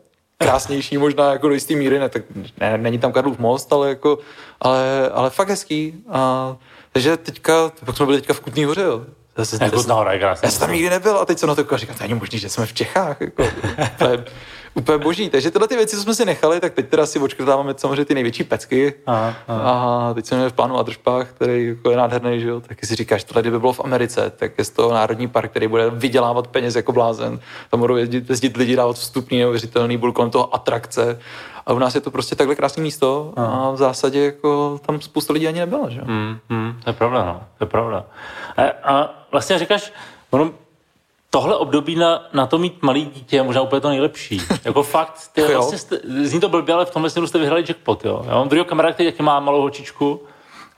krásnější 0.42 0.98
možná 0.98 1.32
jako 1.32 1.48
do 1.48 1.54
jisté 1.54 1.76
míry, 1.76 2.00
ne, 2.00 2.10
tak 2.10 2.24
ne, 2.60 2.78
není 2.78 3.00
tam 3.00 3.12
Karlův 3.12 3.40
most, 3.40 3.74
ale 3.74 3.90
jako, 3.90 4.20
ale, 4.62 5.10
ale 5.14 5.30
fakt 5.30 5.50
hezký. 5.50 5.94
A, 6.10 6.56
takže 6.92 7.18
teďka, 7.18 7.72
pak 7.86 7.98
jsme 7.98 8.06
byli 8.06 8.18
teďka 8.18 8.34
v 8.34 8.40
Kutný 8.40 8.66
hoře, 8.66 8.82
jo. 8.82 9.02
Zase, 9.38 9.58
jako 9.62 9.84
krásná. 9.84 10.48
Já 10.48 10.52
jsem 10.52 10.60
tam 10.60 10.72
nikdy 10.72 10.90
nebyl 10.90 11.18
a 11.18 11.26
teď 11.26 11.40
se 11.40 11.48
na 11.48 11.56
to 11.56 11.78
říkám, 11.78 11.96
to 11.96 12.04
není 12.04 12.14
možný, 12.14 12.40
že 12.40 12.50
jsme 12.50 12.66
v 12.66 12.74
Čechách. 12.74 13.22
Jako, 13.22 13.44
to 13.98 14.10
je, 14.10 14.26
úplně 14.74 14.98
boží. 14.98 15.30
Takže 15.30 15.52
tyhle 15.52 15.68
ty 15.68 15.76
věci, 15.76 15.96
co 15.96 16.02
jsme 16.02 16.16
si 16.16 16.26
nechali, 16.26 16.60
tak 16.60 16.74
teď 16.74 16.90
teda 16.90 17.06
si 17.06 17.20
očkrtáváme 17.20 17.74
samozřejmě 17.78 18.06
ty 18.06 18.14
největší 18.14 18.44
pecky. 18.44 18.94
Aha, 19.06 19.34
aha. 19.48 20.10
A 20.10 20.14
teď 20.14 20.26
jsme 20.26 20.50
v 20.50 20.54
plánu 20.54 20.78
Adršpách, 20.78 21.30
který 21.30 21.68
jako 21.68 21.92
je 21.92 21.98
nádherný, 21.98 22.40
že 22.40 22.48
jo. 22.50 22.62
Tak 22.62 22.86
si 22.86 22.96
říkáš, 22.96 23.24
tohle 23.24 23.42
kdyby 23.42 23.60
bylo 23.60 23.74
v 23.74 23.80
Americe, 23.80 24.32
tak 24.36 24.52
je 24.58 24.66
to 24.66 24.94
národní 24.94 25.28
park, 25.28 25.52
který 25.52 25.68
bude 25.68 25.90
vydělávat 25.90 26.48
peněz 26.48 26.76
jako 26.76 26.92
blázen. 26.92 27.40
Tam 27.70 27.80
budou 27.80 27.96
jezdit, 27.96 28.30
jezdit 28.30 28.58
lidi 28.58 28.76
dávat 28.76 28.96
vstupní 28.96 29.40
neuvěřitelný, 29.40 29.98
budou 29.98 30.14
kolem 30.14 30.32
toho 30.32 30.56
atrakce. 30.56 31.20
A 31.66 31.74
u 31.74 31.80
nás 31.80 31.96
je 31.96 32.02
to 32.02 32.12
prostě 32.12 32.36
takhle 32.36 32.56
krásné 32.56 32.84
místo 32.84 33.34
a 33.36 33.72
v 33.72 33.78
zásadě 33.78 34.26
jako 34.26 34.80
tam 34.86 35.02
spousta 35.02 35.34
lidí 35.34 35.48
ani 35.48 35.60
nebyla, 35.60 35.90
že? 35.90 36.02
Hmm, 36.02 36.38
hmm, 36.50 36.80
to 36.84 36.90
je 36.90 36.94
pravda, 36.94 37.26
no. 37.26 37.42
To 37.58 37.64
je 37.64 37.68
pravda. 37.68 38.06
A, 38.58 38.94
a 38.94 39.10
vlastně 39.32 39.60
říkáš, 39.60 39.94
ono 40.30 40.52
tohle 41.34 41.58
období 41.58 41.96
na, 41.96 42.24
na 42.34 42.48
to 42.48 42.58
mít 42.58 42.82
malý 42.82 43.06
dítě 43.06 43.36
je 43.36 43.44
možná 43.44 43.62
úplně 43.62 43.82
to 43.82 43.90
nejlepší. 43.90 44.42
jako 44.66 44.84
fakt, 44.84 45.30
ty, 45.34 45.42
vlastně 45.42 45.78
jste, 45.78 46.00
zní 46.24 46.40
to 46.40 46.50
blbě, 46.50 46.76
ale 46.76 46.86
v 46.86 46.92
tomhle 46.92 47.10
směru 47.10 47.28
jste 47.28 47.40
vyhrali 47.40 47.64
jackpot. 47.68 48.06
Jo. 48.06 48.24
Já 48.28 48.36
mám 48.36 48.50
druhého 48.50 48.66
kamaráda, 48.66 48.94
který 48.94 49.12
taky 49.12 49.24
má 49.24 49.40
malou 49.40 49.60
holčičku 49.60 50.22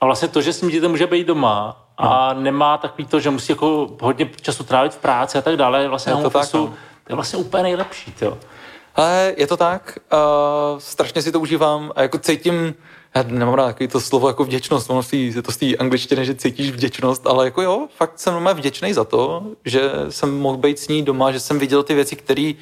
a 0.01 0.05
vlastně 0.05 0.27
to, 0.27 0.41
že 0.41 0.53
s 0.53 0.59
tím 0.59 0.69
dítětem 0.69 0.91
může 0.91 1.07
být 1.07 1.27
doma 1.27 1.85
a 1.97 2.33
no. 2.33 2.41
nemá 2.41 2.77
takový 2.77 3.05
to, 3.05 3.19
že 3.19 3.29
musí 3.29 3.51
jako 3.51 3.87
hodně 4.01 4.29
času 4.41 4.63
trávit 4.63 4.93
v 4.93 4.97
práci 4.97 5.37
a 5.37 5.41
tak 5.41 5.57
dále, 5.57 5.81
je 5.81 5.87
vlastně 5.87 6.13
je 6.13 6.23
to, 6.23 6.29
tak, 6.29 6.53
no. 6.53 6.67
to 6.67 6.73
je 7.09 7.15
vlastně 7.15 7.39
úplně 7.39 7.63
nejlepší. 7.63 8.13
Jo. 8.21 8.37
Ale 8.95 9.33
je 9.37 9.47
to 9.47 9.57
tak, 9.57 9.99
uh, 10.13 10.79
strašně 10.79 11.21
si 11.21 11.31
to 11.31 11.39
užívám 11.39 11.91
a 11.95 12.01
jako 12.01 12.17
cítím, 12.17 12.73
já 13.15 13.23
nemám 13.27 13.53
rád 13.53 13.65
takový 13.65 13.87
to 13.87 14.01
slovo 14.01 14.27
jako 14.27 14.43
vděčnost, 14.43 14.89
ono 14.89 15.01
je 15.11 15.41
to 15.41 15.51
z 15.51 15.57
té 15.57 15.75
angličtiny, 15.75 16.25
že 16.25 16.35
cítíš 16.35 16.71
vděčnost, 16.71 17.27
ale 17.27 17.45
jako 17.45 17.61
jo, 17.61 17.87
fakt 17.97 18.19
jsem 18.19 18.49
vděčný 18.53 18.93
za 18.93 19.03
to, 19.03 19.43
že 19.65 19.91
jsem 20.09 20.39
mohl 20.39 20.57
být 20.57 20.79
s 20.79 20.87
ní 20.87 21.03
doma, 21.03 21.31
že 21.31 21.39
jsem 21.39 21.59
viděl 21.59 21.83
ty 21.83 21.93
věci, 21.93 22.15
které 22.15 22.53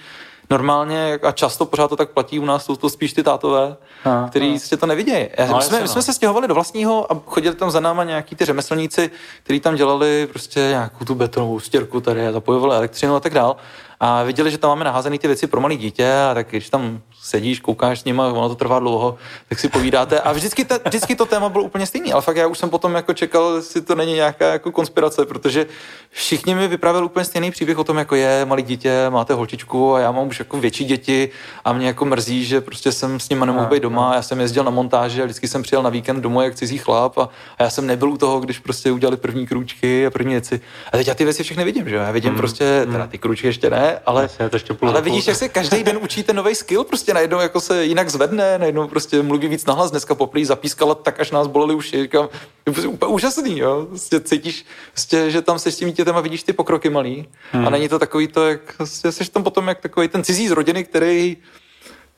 normálně 0.52 1.20
a 1.24 1.32
často 1.32 1.66
pořád 1.66 1.88
to 1.88 1.96
tak 1.96 2.10
platí 2.10 2.40
u 2.40 2.46
nás, 2.46 2.66
jsou 2.66 2.76
to 2.76 2.90
spíš 2.90 3.14
ty 3.14 3.24
tátové, 3.24 3.78
a, 4.06 4.28
který 4.30 4.56
a. 4.56 4.60
si 4.60 4.78
to 4.78 4.86
nevidějí. 4.86 5.30
No, 5.50 5.58
my, 5.58 5.64
jsme, 5.64 5.82
my 5.82 5.88
jsme 5.88 6.00
no. 6.00 6.02
se 6.02 6.14
stěhovali 6.14 6.48
do 6.48 6.54
vlastního 6.54 7.12
a 7.12 7.22
chodili 7.26 7.56
tam 7.56 7.72
za 7.72 7.80
náma 7.80 8.04
nějaký 8.04 8.36
ty 8.36 8.46
řemeslníci, 8.46 9.12
kteří 9.44 9.60
tam 9.60 9.76
dělali 9.76 10.28
prostě 10.32 10.60
nějakou 10.60 11.06
tu 11.06 11.16
betonovou 11.16 11.60
stěrku 11.60 12.02
tady 12.02 12.28
a 12.28 12.32
zapojovali 12.32 12.76
elektřinu 12.76 13.16
a 13.16 13.20
tak 13.20 13.34
dál. 13.34 13.56
A 14.00 14.24
viděli, 14.24 14.52
že 14.52 14.58
tam 14.58 14.70
máme 14.70 14.86
naházené 14.86 15.20
ty 15.20 15.28
věci 15.28 15.48
pro 15.48 15.62
malé 15.62 15.76
dítě 15.76 16.14
a 16.32 16.34
tak 16.34 16.50
když 16.50 16.70
tam 16.70 17.02
sedíš, 17.22 17.60
koukáš 17.60 18.00
s 18.00 18.06
nima, 18.06 18.28
ono 18.28 18.50
to 18.50 18.56
trvá 18.56 18.80
dlouho, 18.80 19.18
tak 19.50 19.60
si 19.60 19.70
povídáte. 19.70 20.20
A 20.20 20.32
vždycky, 20.32 20.66
te, 20.66 20.80
vždycky 20.86 21.16
to 21.16 21.26
téma 21.26 21.50
bylo 21.50 21.64
úplně 21.64 21.86
stejný, 21.86 22.14
ale 22.14 22.22
fakt 22.22 22.36
já 22.36 22.48
už 22.48 22.58
jsem 22.58 22.70
potom 22.70 22.96
jako 22.96 23.14
čekal, 23.14 23.56
jestli 23.56 23.82
to 23.82 23.96
není 23.96 24.14
nějaká 24.14 24.48
jako 24.48 24.72
konspirace, 24.72 25.26
protože 25.26 25.66
všichni 26.10 26.56
mi 26.56 26.68
vyprávěli 26.68 27.06
úplně 27.06 27.26
stejný 27.26 27.52
příběh 27.52 27.78
o 27.78 27.84
tom, 27.84 27.98
jako 27.98 28.16
je 28.16 28.46
malý 28.46 28.64
dítě, 28.64 29.10
máte 29.10 29.34
holčičku 29.34 29.96
a 29.96 30.00
já 30.00 30.12
mám 30.12 30.28
už 30.28 30.40
jako 30.40 30.60
větší 30.60 30.86
děti 30.86 31.30
a 31.66 31.74
mě 31.74 31.88
jako 31.88 32.06
mrzí, 32.06 32.46
že 32.46 32.62
prostě 32.62 32.92
jsem 32.92 33.20
s 33.20 33.30
nimi 33.30 33.46
nemohl 33.46 33.66
být 33.66 33.84
doma, 33.84 34.16
já 34.16 34.22
jsem 34.22 34.40
jezdil 34.40 34.64
na 34.64 34.72
montáži 34.72 35.22
a 35.22 35.26
vždycky 35.26 35.48
jsem 35.48 35.64
přijel 35.64 35.84
na 35.84 35.90
víkend 35.90 36.22
domů 36.22 36.42
jak 36.42 36.56
cizí 36.56 36.78
chlap 36.78 37.18
a, 37.18 37.30
a 37.58 37.64
já 37.64 37.70
jsem 37.70 37.88
nebyl 37.88 38.10
u 38.10 38.18
toho, 38.18 38.40
když 38.40 38.60
prostě 38.60 38.92
udělali 38.92 39.18
první 39.18 39.48
krůčky 39.48 40.06
a 40.06 40.10
první 40.10 40.34
věci. 40.34 40.62
A 40.94 40.98
teď 40.98 41.08
já 41.08 41.14
ty 41.14 41.24
věci 41.24 41.44
všechny 41.44 41.64
vidím, 41.64 41.90
že 41.90 41.96
jo? 41.96 42.02
Já 42.02 42.12
vidím 42.12 42.32
mm, 42.32 42.38
prostě, 42.38 42.86
teda 42.92 43.08
ty 43.08 43.18
krůčky 43.18 43.48
ještě 43.48 43.70
ne, 43.70 44.00
ale, 44.06 44.30
to 44.50 44.56
ještě 44.56 44.76
ale 44.82 45.02
vidíš, 45.02 45.28
jak 45.28 45.38
se 45.38 45.50
každý 45.50 45.84
den 45.84 45.98
učíte 46.02 46.34
nový 46.34 46.56
skill, 46.56 46.84
prostě 46.84 47.11
najednou 47.14 47.40
jako 47.40 47.62
se 47.62 47.86
jinak 47.86 48.10
zvedne, 48.10 48.58
najednou 48.58 48.88
prostě 48.88 49.22
mluví 49.22 49.48
víc 49.48 49.66
nahlas, 49.66 49.92
dneska 49.92 50.16
poprý 50.16 50.46
zapískala 50.46 50.96
tak, 50.96 51.20
až 51.20 51.32
nás 51.32 51.48
boleli 51.48 51.76
uši, 51.76 52.02
říkám, 52.02 52.30
je 52.66 52.74
prostě 52.74 52.88
úplně 52.88 53.14
úžasný, 53.14 53.60
jo? 53.60 53.86
Prostě 53.90 54.20
cítíš, 54.20 54.66
prostě, 54.92 55.32
že 55.32 55.42
tam 55.42 55.60
se 55.60 55.72
s 55.72 55.78
tím 55.78 55.88
dítětem 55.88 56.16
a 56.16 56.22
vidíš 56.22 56.44
ty 56.44 56.54
pokroky 56.54 56.90
malý 56.90 57.28
hmm. 57.52 57.68
a 57.68 57.70
není 57.70 57.90
to 57.90 58.00
takový 58.00 58.28
to, 58.28 58.48
jak 58.48 58.78
prostě 58.78 59.12
jsi 59.12 59.32
tam 59.32 59.44
potom 59.44 59.68
jak 59.68 59.80
takový 59.80 60.08
ten 60.08 60.24
cizí 60.24 60.48
z 60.48 60.52
rodiny, 60.52 60.84
který 60.84 61.38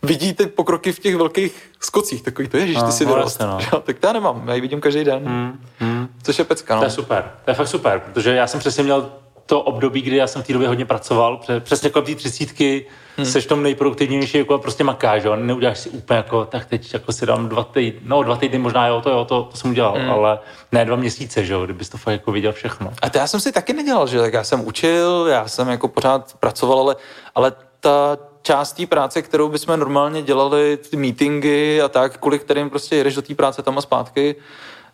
vidí 0.04 0.34
ty 0.34 0.46
pokroky 0.46 0.92
v 0.92 1.00
těch 1.00 1.16
velkých 1.16 1.72
skocích, 1.80 2.22
takový 2.22 2.48
to, 2.48 2.58
ježiš, 2.58 2.78
ty 2.86 2.92
si 2.92 3.06
no, 3.06 3.14
vyrost. 3.14 3.40
No. 3.40 3.60
tak 3.84 4.00
to 4.00 4.08
já 4.08 4.14
nemám, 4.14 4.44
já 4.48 4.56
ji 4.56 4.62
vidím 4.62 4.82
každý 4.82 5.04
den, 5.04 5.26
hmm. 5.26 5.60
Hmm. 5.80 6.08
což 6.24 6.40
je 6.40 6.46
pecka. 6.46 6.76
No. 6.76 6.82
To 6.82 6.86
je 6.86 6.92
super, 6.92 7.32
to 7.46 7.52
je 7.52 7.56
fakt 7.56 7.68
super, 7.68 8.00
protože 8.00 8.36
já 8.36 8.48
jsem 8.48 8.60
přesně 8.60 8.84
měl 8.84 9.12
to 9.46 9.62
období, 9.62 10.02
kdy 10.02 10.16
já 10.16 10.28
jsem 10.28 10.44
v 10.44 10.48
té 10.48 10.54
době 10.54 10.68
hodně 10.68 10.86
pracoval, 10.86 11.42
přesně 11.60 11.90
kolem 11.90 12.06
té 12.06 12.16
třicítky, 12.16 12.86
hmm. 13.18 13.26
seš 13.26 13.46
tom 13.46 13.64
nejproduktivnější, 13.64 14.38
jako 14.38 14.58
prostě 14.58 14.84
makáš, 14.84 15.24
jo, 15.24 15.36
neuděláš 15.36 15.80
si 15.80 15.90
úplně 15.90 16.18
jako, 16.18 16.46
tak 16.46 16.66
teď 16.66 16.94
jako 16.94 17.12
si 17.12 17.26
dám 17.26 17.50
dva 17.50 17.64
týdny, 17.64 18.02
no 18.06 18.24
dva 18.24 18.36
týdny 18.36 18.60
možná, 18.60 18.88
jo, 18.88 19.02
to 19.02 19.10
jo, 19.10 19.26
to, 19.26 19.44
to 19.52 19.58
jsem 19.58 19.72
udělal, 19.72 19.94
hmm. 19.94 20.12
ale 20.12 20.40
ne 20.72 20.86
dva 20.86 20.96
měsíce, 20.96 21.46
že 21.46 21.54
jo, 21.54 21.66
kdybys 21.66 21.90
to 21.90 21.98
fakt 21.98 22.12
jako 22.12 22.32
viděl 22.32 22.54
všechno. 22.54 22.94
A 23.02 23.10
to 23.10 23.18
já 23.18 23.28
jsem 23.28 23.40
si 23.40 23.52
taky 23.52 23.74
nedělal, 23.74 24.08
že 24.08 24.20
tak 24.20 24.34
já 24.34 24.44
jsem 24.44 24.68
učil, 24.68 25.28
já 25.30 25.48
jsem 25.48 25.70
jako 25.70 25.88
pořád 25.88 26.34
pracoval, 26.40 26.80
ale, 26.80 26.96
ale 27.36 27.54
ta 27.80 28.18
část 28.42 28.74
té 28.74 28.86
práce, 28.86 29.22
kterou 29.22 29.50
bychom 29.50 29.80
normálně 29.80 30.22
dělali, 30.22 30.78
ty 30.78 30.98
meetingy 30.98 31.82
a 31.82 31.90
tak, 31.90 32.18
kvůli 32.18 32.40
kterým 32.40 32.70
prostě 32.70 32.96
jedeš 32.96 33.16
do 33.16 33.22
té 33.22 33.36
práce 33.36 33.62
tam 33.62 33.78
a 33.78 33.82
zpátky, 33.82 34.36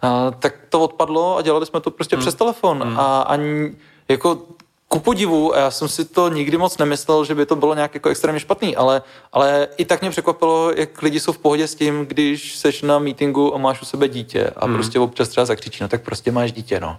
a, 0.01 0.31
tak 0.31 0.53
to 0.69 0.79
odpadlo 0.79 1.37
a 1.37 1.41
dělali 1.41 1.65
jsme 1.65 1.79
to 1.79 1.91
prostě 1.91 2.15
hmm. 2.15 2.21
přes 2.21 2.35
telefon 2.35 2.83
hmm. 2.83 2.99
a 2.99 3.21
ani 3.21 3.75
jako 4.07 4.37
ku 4.91 4.99
podivu, 4.99 5.53
já 5.55 5.71
jsem 5.71 5.87
si 5.87 6.05
to 6.05 6.29
nikdy 6.29 6.57
moc 6.57 6.77
nemyslel, 6.77 7.25
že 7.25 7.35
by 7.35 7.45
to 7.45 7.55
bylo 7.55 7.73
nějak 7.73 7.93
jako 7.93 8.09
extrémně 8.09 8.39
špatný, 8.39 8.75
ale, 8.75 9.01
ale 9.31 9.67
i 9.77 9.85
tak 9.85 10.01
mě 10.01 10.09
překvapilo, 10.09 10.71
jak 10.75 11.01
lidi 11.01 11.19
jsou 11.19 11.31
v 11.31 11.37
pohodě 11.37 11.67
s 11.67 11.75
tím, 11.75 12.05
když 12.05 12.57
seš 12.57 12.81
na 12.81 12.99
meetingu 12.99 13.55
a 13.55 13.57
máš 13.57 13.81
u 13.81 13.85
sebe 13.85 14.07
dítě 14.07 14.49
a 14.55 14.65
hmm. 14.65 14.73
prostě 14.73 14.99
občas 14.99 15.29
třeba 15.29 15.45
zakřičí, 15.45 15.83
no 15.83 15.87
tak 15.87 16.01
prostě 16.01 16.31
máš 16.31 16.51
dítě, 16.51 16.79
no. 16.79 16.97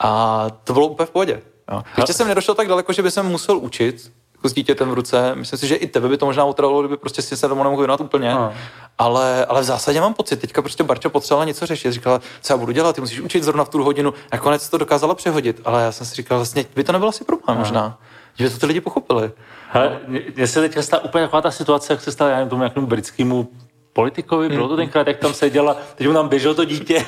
A 0.00 0.46
to 0.64 0.72
bylo 0.72 0.86
úplně 0.86 1.06
v 1.06 1.10
pohodě. 1.10 1.42
Jo. 1.72 1.82
Ještě 1.96 2.12
jsem 2.12 2.28
nedošel 2.28 2.54
tak 2.54 2.68
daleko, 2.68 2.92
že 2.92 3.02
by 3.02 3.10
jsem 3.10 3.26
musel 3.26 3.58
učit, 3.58 4.12
jako 4.38 4.48
s 4.48 4.52
dítětem 4.52 4.90
v 4.90 4.94
ruce. 4.94 5.34
Myslím 5.34 5.58
si, 5.58 5.66
že 5.66 5.74
i 5.74 5.86
tebe 5.86 6.08
by 6.08 6.16
to 6.16 6.26
možná 6.26 6.44
otravilo, 6.44 6.80
kdyby 6.82 6.96
prostě 6.96 7.22
si 7.22 7.36
se 7.36 7.48
tomu 7.48 7.62
nemohl 7.62 7.82
věnovat 7.82 8.00
úplně. 8.00 8.34
No. 8.34 8.52
Ale, 8.98 9.46
ale 9.46 9.60
v 9.60 9.64
zásadě 9.64 10.00
mám 10.00 10.14
pocit, 10.14 10.36
teďka 10.36 10.62
prostě 10.62 10.84
Barča 10.84 11.08
potřebovala 11.08 11.44
něco 11.44 11.66
řešit. 11.66 11.92
Říkala, 11.92 12.20
co 12.40 12.52
já 12.52 12.56
budu 12.56 12.72
dělat, 12.72 12.94
ty 12.94 13.00
musíš 13.00 13.20
učit 13.20 13.44
zrovna 13.44 13.64
v 13.64 13.68
tu 13.68 13.84
hodinu. 13.84 14.14
Nakonec 14.32 14.68
to 14.68 14.78
dokázala 14.78 15.14
přehodit, 15.14 15.60
ale 15.64 15.82
já 15.82 15.92
jsem 15.92 16.06
si 16.06 16.14
říkal, 16.14 16.38
vlastně 16.38 16.64
by 16.76 16.84
to 16.84 16.92
nebylo 16.92 17.08
asi 17.08 17.24
problém 17.24 17.56
no. 17.56 17.60
možná. 17.60 17.98
Že 18.34 18.44
by 18.44 18.50
to 18.50 18.58
ty 18.58 18.66
lidi 18.66 18.80
pochopili. 18.80 19.30
Hele, 19.70 20.00
mně 20.36 20.46
se 20.46 20.60
teďka 20.60 20.82
stala 20.82 21.04
úplně 21.04 21.24
taková 21.24 21.42
ta 21.42 21.50
situace, 21.50 21.92
jak 21.92 22.00
se 22.00 22.12
stala, 22.12 22.30
já 22.30 22.36
nevím, 22.36 22.50
tomu 22.50 22.62
nějakému 22.62 22.86
britskému 22.86 23.48
politikovi, 23.92 24.48
bylo 24.48 24.68
to 24.68 24.74
hmm. 24.74 24.82
tenkrát, 24.82 25.06
jak 25.06 25.18
tam 25.18 25.34
seděla, 25.34 25.76
teď 25.94 26.06
mu 26.06 26.12
tam 26.12 26.28
běželo 26.28 26.54
to 26.54 26.64
dítě, 26.64 27.06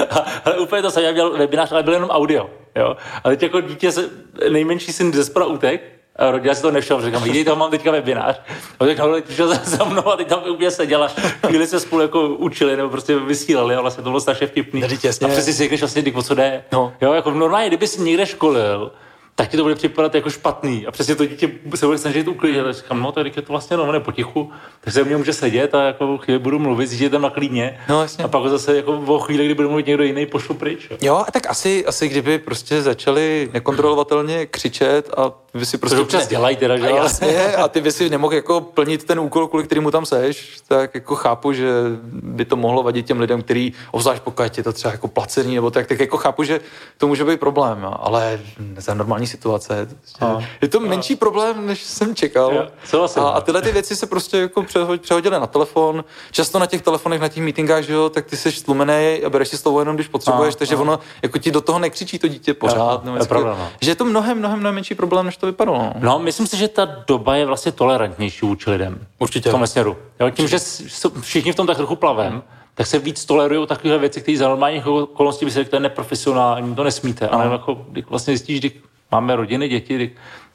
ale 0.44 0.58
úplně 0.58 0.82
to 0.82 0.90
se, 0.90 1.02
já 1.02 1.12
měl 1.12 1.38
webinář, 1.38 1.72
ale 1.72 1.82
byl 1.82 1.92
jenom 1.92 2.10
audio, 2.10 2.50
jo. 2.76 2.96
A 3.24 3.28
teď 3.28 3.42
jako 3.42 3.60
dítě 3.60 3.92
se, 3.92 4.10
nejmenší 4.50 4.92
syn 4.92 5.12
ze 5.12 5.32
utek, 5.44 5.99
rodina 6.20 6.54
si 6.54 6.62
to 6.62 6.70
nevšel, 6.70 7.02
říkám, 7.02 7.26
jdi, 7.26 7.44
to 7.44 7.56
mám 7.56 7.70
teďka 7.70 7.90
webinář. 7.90 8.40
A 8.80 8.86
tak 8.86 8.98
nahoře 8.98 9.22
přišel 9.22 9.48
za, 9.48 9.60
za 9.64 9.84
mnou 9.84 10.08
a 10.08 10.16
teď 10.16 10.28
tam 10.28 10.42
úplně 10.50 10.70
seděla. 10.70 11.08
Chvíli 11.46 11.66
se 11.66 11.80
spolu 11.80 12.02
jako 12.02 12.28
učili 12.28 12.76
nebo 12.76 12.88
prostě 12.88 13.18
vysílali, 13.18 13.74
ale 13.74 13.82
vlastně 13.82 14.04
to 14.04 14.10
bylo 14.10 14.20
strašně 14.20 14.46
vtipný. 14.46 14.84
A 14.84 15.28
přesně 15.28 15.52
si 15.52 15.58
řekneš 15.58 15.80
vlastně, 15.80 16.02
o 16.14 16.22
co 16.22 16.34
jde. 16.34 16.64
No. 16.72 16.92
Jo, 17.00 17.12
jako 17.12 17.30
normálně, 17.30 17.68
kdyby 17.68 17.86
si 17.86 18.00
někde 18.00 18.26
školil, 18.26 18.92
tak 19.40 19.48
ti 19.48 19.56
to 19.56 19.62
bude 19.62 19.74
připadat 19.74 20.14
jako 20.14 20.30
špatný. 20.30 20.86
A 20.86 20.90
přesně 20.90 21.14
to 21.14 21.26
dítě 21.26 21.50
se 21.74 21.86
bude 21.86 21.98
snažit 21.98 22.28
uklidit. 22.28 22.66
A 22.66 22.72
říkám, 22.72 23.02
no, 23.02 23.12
tady 23.12 23.32
je 23.36 23.42
to 23.42 23.52
vlastně 23.52 23.76
no, 23.76 24.00
potichu, 24.00 24.50
tak 24.80 24.94
se 24.94 25.04
mě 25.04 25.16
může 25.16 25.32
sedět 25.32 25.74
a 25.74 25.82
jako 25.82 26.18
chvíli 26.18 26.38
budu 26.38 26.58
mluvit 26.58 26.86
s 26.86 26.90
dítětem 26.90 27.22
na 27.22 27.30
klíně. 27.30 27.80
No, 27.88 28.02
jasně. 28.02 28.24
A 28.24 28.28
pak 28.28 28.50
zase 28.50 28.76
jako 28.76 28.92
o 29.06 29.18
chvíli, 29.18 29.44
kdy 29.44 29.54
bude 29.54 29.68
mluvit 29.68 29.86
někdo 29.86 30.04
jiný, 30.04 30.26
pošlu 30.26 30.54
pryč. 30.54 30.86
Jo, 30.90 30.96
jo 31.02 31.24
a 31.28 31.30
tak 31.30 31.50
asi, 31.50 31.86
asi 31.86 32.08
kdyby 32.08 32.38
prostě 32.38 32.82
začali 32.82 33.50
nekontrolovatelně 33.52 34.46
křičet 34.46 35.10
a 35.16 35.32
vy 35.54 35.66
si 35.66 35.78
prostě... 35.78 35.96
To 35.96 36.02
občas 36.02 36.28
dělají 36.28 36.56
teda, 36.56 36.76
že? 36.76 36.88
A, 36.88 36.96
jasně, 36.96 37.56
a 37.56 37.68
ty 37.68 37.80
by 37.80 37.92
si 37.92 38.10
nemohl 38.10 38.34
jako 38.34 38.60
plnit 38.60 39.04
ten 39.04 39.20
úkol, 39.20 39.48
kvůli 39.48 39.64
kterému 39.64 39.90
tam 39.90 40.06
seš, 40.06 40.60
tak 40.68 40.94
jako 40.94 41.14
chápu, 41.14 41.52
že 41.52 41.70
by 42.12 42.44
to 42.44 42.56
mohlo 42.56 42.82
vadit 42.82 43.06
těm 43.06 43.20
lidem, 43.20 43.42
který, 43.42 43.72
obzvlášť 43.90 44.22
pokud 44.22 44.56
je 44.56 44.62
to 44.62 44.72
třeba 44.72 44.92
jako 44.92 45.08
placený, 45.08 45.54
nebo 45.54 45.70
tak, 45.70 45.86
tak 45.86 46.00
jako 46.00 46.16
chápu, 46.16 46.42
že 46.42 46.60
to 46.98 47.08
může 47.08 47.24
být 47.24 47.40
problém, 47.40 47.86
ale 48.00 48.40
za 48.76 48.94
normální 48.94 49.26
situace. 49.30 49.88
A, 50.20 50.38
je 50.62 50.68
to 50.68 50.80
menší 50.80 51.14
a. 51.14 51.16
problém, 51.16 51.66
než 51.66 51.82
jsem 51.82 52.14
čekal. 52.14 52.68
Jo, 52.92 53.08
a, 53.16 53.28
a 53.28 53.40
tyhle 53.40 53.62
ty 53.62 53.72
věci 53.72 53.96
se 53.96 54.06
prostě 54.06 54.38
jako 54.38 54.66
přehodily 54.98 55.40
na 55.40 55.46
telefon. 55.46 56.04
Často 56.30 56.58
na 56.58 56.66
těch 56.66 56.82
telefonech, 56.82 57.20
na 57.20 57.28
těch 57.28 57.42
meetingách, 57.42 57.84
že 57.84 57.92
jo, 57.92 58.08
tak 58.08 58.26
ty 58.26 58.36
jsi 58.36 58.52
stlumený 58.52 59.20
a 59.26 59.30
bereš 59.30 59.48
si 59.48 59.58
slovo 59.58 59.80
jenom, 59.80 59.96
když 59.96 60.08
potřebuješ, 60.08 60.54
a, 60.54 60.58
takže 60.58 60.74
a. 60.74 60.78
ono 60.78 60.98
jako 61.22 61.38
ti 61.38 61.50
do 61.50 61.60
toho 61.60 61.78
nekřičí 61.78 62.18
to 62.18 62.28
dítě 62.28 62.54
pořád. 62.54 63.08
A, 63.08 63.18
je 63.18 63.26
pravda, 63.26 63.56
no. 63.58 63.68
Že 63.80 63.90
je 63.90 63.94
to 63.94 64.04
mnohem, 64.04 64.38
mnohem, 64.38 64.58
mnohem 64.58 64.74
menší 64.74 64.94
problém, 64.94 65.26
než 65.26 65.36
to 65.36 65.46
vypadalo. 65.46 65.78
No. 65.78 65.92
no, 65.98 66.18
myslím 66.18 66.46
si, 66.46 66.56
že 66.56 66.68
ta 66.68 66.84
doba 67.06 67.36
je 67.36 67.46
vlastně 67.46 67.72
tolerantnější 67.72 68.46
vůči 68.46 68.70
lidem. 68.70 69.06
Určitě. 69.18 69.48
V 69.48 69.52
tom 69.52 69.66
směru. 69.66 69.96
Jo, 70.20 70.30
tím, 70.30 70.48
že 70.48 70.58
všichni 71.20 71.52
v 71.52 71.56
tom 71.56 71.66
tak 71.66 71.76
trochu 71.76 71.96
plavem, 71.96 72.32
hmm 72.32 72.42
tak 72.80 72.86
se 72.86 72.98
víc 72.98 73.24
tolerují 73.24 73.66
takové 73.66 73.98
věci, 73.98 74.20
které 74.20 74.38
za 74.38 74.48
normálních 74.48 74.86
okolností 74.86 75.44
by 75.44 75.50
se 75.50 75.58
řekl, 75.58 75.70
to 75.70 75.76
je 75.76 75.80
neprofesionální, 75.80 76.74
to 76.74 76.84
nesmíte. 76.84 77.28
Ale 77.28 77.52
jako, 77.52 77.86
vlastně 78.08 78.36
zjistíš, 78.36 78.60
když 78.60 78.72
máme 79.12 79.36
rodiny, 79.36 79.68
děti, 79.68 80.10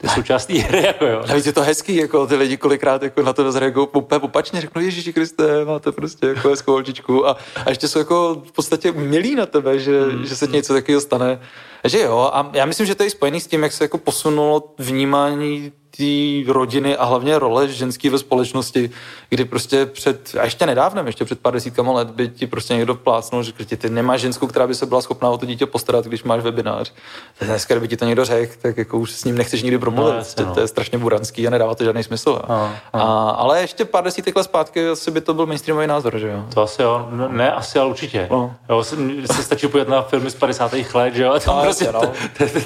ty 0.06 0.14
součástí 0.14 0.58
hry, 0.68 0.82
jako 0.82 1.06
jo. 1.06 1.22
Navíc 1.28 1.46
je 1.46 1.52
to 1.52 1.62
hezký, 1.62 1.96
jako 1.96 2.26
ty 2.26 2.36
lidi 2.36 2.56
kolikrát 2.56 3.02
jako 3.02 3.22
na 3.22 3.32
to 3.32 3.52
zareagují 3.52 3.88
úplně 3.92 4.20
opačně, 4.20 4.60
řeknou, 4.60 4.82
Ježíši 4.82 5.12
Kriste, 5.12 5.64
máte 5.64 5.92
prostě 5.92 6.26
jako 6.26 6.48
hezkou 6.48 6.72
holčičku 6.72 7.28
a, 7.28 7.36
a, 7.66 7.68
ještě 7.68 7.88
jsou 7.88 7.98
jako 7.98 8.42
v 8.46 8.52
podstatě 8.52 8.92
milí 8.92 9.34
na 9.34 9.46
tebe, 9.46 9.78
že, 9.78 10.00
mm. 10.00 10.26
že 10.26 10.36
se 10.36 10.46
ti 10.46 10.52
něco 10.52 10.72
takového 10.72 11.00
stane. 11.00 11.40
Že 11.84 12.00
jo, 12.00 12.30
a 12.32 12.50
já 12.52 12.66
myslím, 12.66 12.86
že 12.86 12.94
to 12.94 13.02
je 13.02 13.10
spojený 13.10 13.40
s 13.40 13.46
tím, 13.46 13.62
jak 13.62 13.72
se 13.72 13.84
jako 13.84 13.98
posunulo 13.98 14.74
vnímání 14.78 15.72
té 15.96 16.52
rodiny 16.52 16.96
a 16.96 17.04
hlavně 17.04 17.38
role 17.38 17.68
ženský 17.68 18.08
ve 18.08 18.18
společnosti, 18.18 18.90
kdy 19.28 19.44
prostě 19.44 19.86
před, 19.86 20.34
a 20.40 20.44
ještě 20.44 20.66
nedávnem, 20.66 21.06
ještě 21.06 21.24
před 21.24 21.40
pár 21.40 21.54
desítkama 21.54 21.92
let 21.92 22.10
by 22.10 22.28
ti 22.28 22.46
prostě 22.46 22.74
někdo 22.74 22.94
plácnul, 22.94 23.42
že 23.42 23.52
ti 23.52 23.76
ty 23.76 23.90
nemáš 23.90 24.20
ženskou, 24.20 24.46
která 24.46 24.66
by 24.66 24.74
se 24.74 24.86
byla 24.86 25.02
schopná 25.02 25.30
o 25.30 25.38
to 25.38 25.46
dítě 25.46 25.66
postarat, 25.66 26.04
když 26.04 26.22
máš 26.22 26.42
webinář. 26.42 26.92
Dneska, 27.40 27.74
kdyby 27.74 27.88
ti 27.88 27.96
to 27.96 28.04
někdo 28.04 28.24
řekl, 28.24 28.52
tak 28.62 28.76
jako 28.76 28.98
už 28.98 29.10
s 29.10 29.24
ním 29.24 29.38
nechceš 29.38 29.62
nikdy 29.62 29.78
promluvit. 29.78 29.95
No, 29.96 30.08
jasně, 30.08 30.44
no. 30.44 30.54
To 30.54 30.60
je 30.60 30.68
strašně 30.68 30.98
buranský 30.98 31.46
a 31.46 31.50
nedává 31.50 31.74
to 31.74 31.84
žádný 31.84 32.02
smysl. 32.02 32.42
No, 32.48 32.70
no. 32.94 33.00
A, 33.00 33.30
ale 33.30 33.60
ještě 33.60 33.84
pár 33.84 34.04
desítek 34.04 34.36
let 34.36 34.44
zpátky 34.44 34.88
asi 34.88 35.10
by 35.10 35.20
to 35.20 35.34
byl 35.34 35.46
mainstreamový 35.46 35.86
názor, 35.86 36.18
že 36.18 36.28
jo? 36.28 36.44
To 36.54 36.62
asi 36.62 36.82
jo, 36.82 37.08
no, 37.10 37.28
ne, 37.28 37.52
asi, 37.52 37.78
ale 37.78 37.88
určitě. 37.90 38.28
No. 38.30 38.54
Jo, 38.68 38.84
se, 38.84 38.96
se 39.26 39.42
stačí 39.42 39.68
podívat 39.68 39.88
na 39.88 40.02
filmy 40.02 40.30
z 40.30 40.34
50. 40.34 40.72
let, 40.94 41.14
že 41.14 41.22
jo? 41.22 41.32
A 41.32 41.40
tam 41.40 41.56
no, 41.56 41.62
prostě 41.62 41.92
no. 41.92 42.00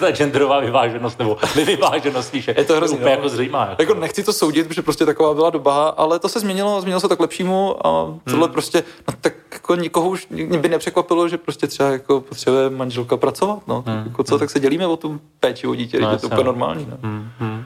ta 0.01 0.11
genderová 0.13 0.61
vyváženost 0.61 1.19
nebo 1.19 1.37
nevyváženost, 1.57 2.35
je 2.35 2.65
to 2.65 2.77
hrozně, 2.77 2.97
úplně 2.97 3.11
jako 3.11 3.29
zřejmá. 3.29 3.67
Jako. 3.71 3.83
jako 3.83 3.95
nechci 3.95 4.23
to 4.23 4.33
soudit, 4.33 4.69
protože 4.69 4.83
prostě 4.83 5.07
taková 5.07 5.35
byla 5.35 5.51
doba, 5.51 5.89
ale 5.89 6.19
to 6.19 6.29
se 6.29 6.41
změnilo, 6.41 6.81
změnilo 6.81 7.01
se 7.01 7.09
to 7.09 7.17
k 7.17 7.21
lepšímu 7.21 7.87
a 7.87 8.15
tohle 8.25 8.47
hmm. 8.47 8.53
prostě, 8.53 8.83
no 9.09 9.15
tak 9.21 9.33
jako 9.53 9.75
nikoho 9.75 10.09
už 10.09 10.27
by 10.61 10.69
nepřekvapilo, 10.69 11.29
že 11.29 11.39
prostě 11.39 11.67
třeba 11.67 11.89
jako 11.89 12.21
potřebuje 12.21 12.71
manželka 12.71 13.17
pracovat, 13.17 13.59
no. 13.67 13.85
Hmm. 13.87 14.03
Jako 14.07 14.25
co, 14.25 14.35
hmm. 14.35 14.39
tak 14.41 14.51
se 14.51 14.61
dělíme 14.61 14.87
o 14.87 14.97
tu 14.97 15.21
péči 15.41 15.67
o 15.67 15.75
dítě, 15.75 16.01
no, 16.01 16.11
je 16.11 16.19
to 16.19 16.27
úplně 16.27 16.45
normální, 16.45 16.87
no. 16.91 16.97
Hmm. 17.03 17.10
Hmm. 17.39 17.65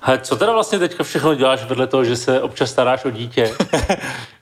Hele, 0.00 0.18
co 0.18 0.36
teda 0.36 0.52
vlastně 0.52 0.78
teďka 0.78 1.04
všechno 1.04 1.34
děláš 1.34 1.64
vedle 1.64 1.86
toho, 1.86 2.04
že 2.04 2.16
se 2.16 2.42
občas 2.42 2.70
staráš 2.70 3.04
o 3.04 3.10
dítě? 3.10 3.54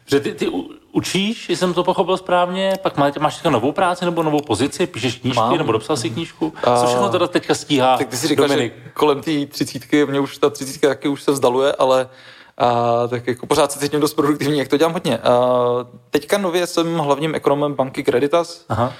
Že 0.06 0.20
ty, 0.20 0.34
ty 0.34 0.48
učíš, 0.92 1.48
jestli 1.48 1.56
jsem 1.56 1.74
to 1.74 1.84
pochopil 1.84 2.16
správně, 2.16 2.72
pak 2.82 2.96
máš, 2.96 3.14
máš 3.18 3.34
teďka 3.34 3.50
novou 3.50 3.72
práci 3.72 4.04
nebo 4.04 4.22
novou 4.22 4.40
pozici, 4.40 4.86
píšeš 4.86 5.14
knížky 5.16 5.36
Mám. 5.40 5.58
nebo 5.58 5.72
dopsal 5.72 5.96
si 5.96 6.10
knížku. 6.10 6.52
Co 6.78 6.86
všechno 6.86 7.08
teda 7.08 7.26
teďka 7.26 7.54
stíhá 7.54 7.96
Tak 7.96 8.08
ty 8.08 8.16
si 8.16 8.28
říkal, 8.28 8.48
Dominik. 8.48 8.74
že 8.84 8.90
kolem 8.90 9.20
té 9.20 9.46
třicítky, 9.46 10.06
mě 10.06 10.20
už 10.20 10.38
ta 10.38 10.50
třicítka 10.50 10.88
taky 10.88 11.08
už 11.08 11.22
se 11.22 11.32
vzdaluje, 11.32 11.72
ale 11.72 12.08
a, 12.58 13.06
tak 13.08 13.26
jako 13.26 13.46
pořád 13.46 13.72
se 13.72 13.78
cítím 13.78 14.00
dost 14.00 14.14
produktivní, 14.14 14.58
jak 14.58 14.68
to 14.68 14.76
dělám 14.76 14.92
hodně. 14.92 15.18
A, 15.18 15.30
teďka 16.10 16.38
nově 16.38 16.66
jsem 16.66 16.98
hlavním 16.98 17.34
ekonomem 17.34 17.74
banky 17.74 18.04
Creditas, 18.04 18.64
Aha. 18.68 18.92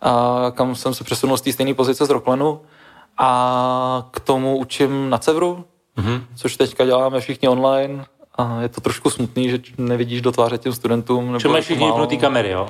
A, 0.00 0.52
kam 0.54 0.74
jsem 0.74 0.94
se 0.94 1.04
přesunul 1.04 1.36
z 1.36 1.40
té 1.40 1.52
stejné 1.52 1.74
pozice 1.74 2.06
z 2.06 2.10
Rocklenu 2.10 2.60
a 3.18 4.08
k 4.10 4.20
tomu 4.20 4.56
učím 4.56 5.10
na 5.10 5.18
Cevru, 5.18 5.64
mm-hmm. 5.98 6.22
což 6.34 6.56
teďka 6.56 6.84
děláme 6.84 7.20
všichni 7.20 7.48
online 7.48 8.04
a 8.34 8.62
je 8.62 8.68
to 8.68 8.80
trošku 8.80 9.10
smutný, 9.10 9.50
že 9.50 9.58
nevidíš 9.78 10.22
do 10.22 10.32
tváře 10.32 10.58
těm 10.58 10.72
studentům. 10.72 11.32
Nebo 11.32 11.52
máš 11.52 11.70
vypnutý 11.70 12.18
kamery, 12.18 12.50
jo? 12.50 12.68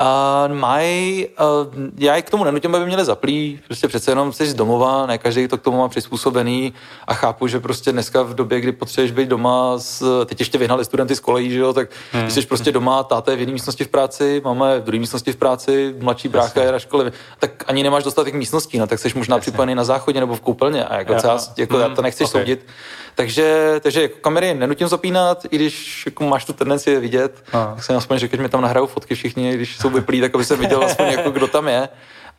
Uh, 0.00 0.54
mají, 0.54 1.26
uh, 1.26 1.74
já 1.98 2.16
je 2.16 2.22
k 2.22 2.30
tomu 2.30 2.44
nenutím, 2.44 2.74
aby 2.74 2.86
měli 2.86 3.04
zaplý, 3.04 3.60
prostě 3.64 3.88
přece 3.88 4.10
jenom 4.10 4.32
jsi 4.32 4.46
z 4.46 4.54
domova, 4.54 5.06
ne 5.06 5.18
každý 5.18 5.48
to 5.48 5.58
k 5.58 5.62
tomu 5.62 5.78
má 5.78 5.88
přizpůsobený 5.88 6.72
a 7.06 7.14
chápu, 7.14 7.46
že 7.46 7.60
prostě 7.60 7.92
dneska 7.92 8.22
v 8.22 8.34
době, 8.34 8.60
kdy 8.60 8.72
potřebuješ 8.72 9.10
být 9.10 9.28
doma, 9.28 9.78
s, 9.78 10.24
teď 10.24 10.40
ještě 10.40 10.58
vyhnali 10.58 10.84
studenty 10.84 11.16
z 11.16 11.20
kolejí, 11.20 11.50
že 11.50 11.58
jo, 11.58 11.72
tak 11.72 11.88
hmm. 12.12 12.30
jsi 12.30 12.46
prostě 12.46 12.72
doma, 12.72 13.02
táta 13.02 13.30
je 13.30 13.36
v 13.36 13.40
jedné 13.40 13.52
místnosti 13.52 13.84
v 13.84 13.88
práci, 13.88 14.42
máme 14.44 14.78
v 14.78 14.84
druhé 14.84 15.00
místnosti 15.00 15.32
v 15.32 15.36
práci, 15.36 15.94
mladší 16.00 16.28
brácha 16.28 16.62
je 16.62 16.72
na 16.72 16.78
škole, 16.78 17.12
tak 17.38 17.64
ani 17.66 17.82
nemáš 17.82 18.04
dostatek 18.04 18.34
místností, 18.34 18.78
no, 18.78 18.86
tak 18.86 18.98
jsi 18.98 19.12
možná 19.14 19.36
Jasně. 19.36 19.40
připojený 19.40 19.74
na 19.74 19.84
záchodě 19.84 20.20
nebo 20.20 20.36
v 20.36 20.40
koupelně 20.40 20.84
a 20.84 20.98
jako, 20.98 21.12
já, 21.12 21.38
jako 21.56 21.74
hmm. 21.74 21.82
já 21.82 21.88
to 21.88 22.02
nechceš 22.02 22.28
okay. 22.28 22.42
soudit. 22.42 22.66
Takže, 23.18 23.74
takže 23.80 24.02
jako 24.02 24.18
kamery 24.20 24.54
nenutím 24.54 24.88
zapínat, 24.88 25.44
i 25.50 25.56
když 25.56 26.06
jako 26.06 26.24
máš 26.24 26.44
tu 26.44 26.52
tendenci 26.52 26.90
je 26.90 27.00
vidět, 27.00 27.44
a. 27.52 27.72
tak 27.74 27.84
jsem 27.84 27.96
aspoň 27.96 28.18
řekl, 28.18 28.36
že 28.36 28.42
mi 28.42 28.48
tam 28.48 28.60
nahrajou 28.60 28.86
fotky 28.86 29.14
všichni, 29.14 29.54
když 29.54 29.76
jsou 29.76 29.90
vyplý, 29.90 30.20
tak 30.20 30.34
aby 30.34 30.44
jsem 30.44 30.58
viděl 30.58 30.84
aspoň 30.84 31.06
jako 31.06 31.30
kdo 31.30 31.48
tam 31.48 31.68
je. 31.68 31.88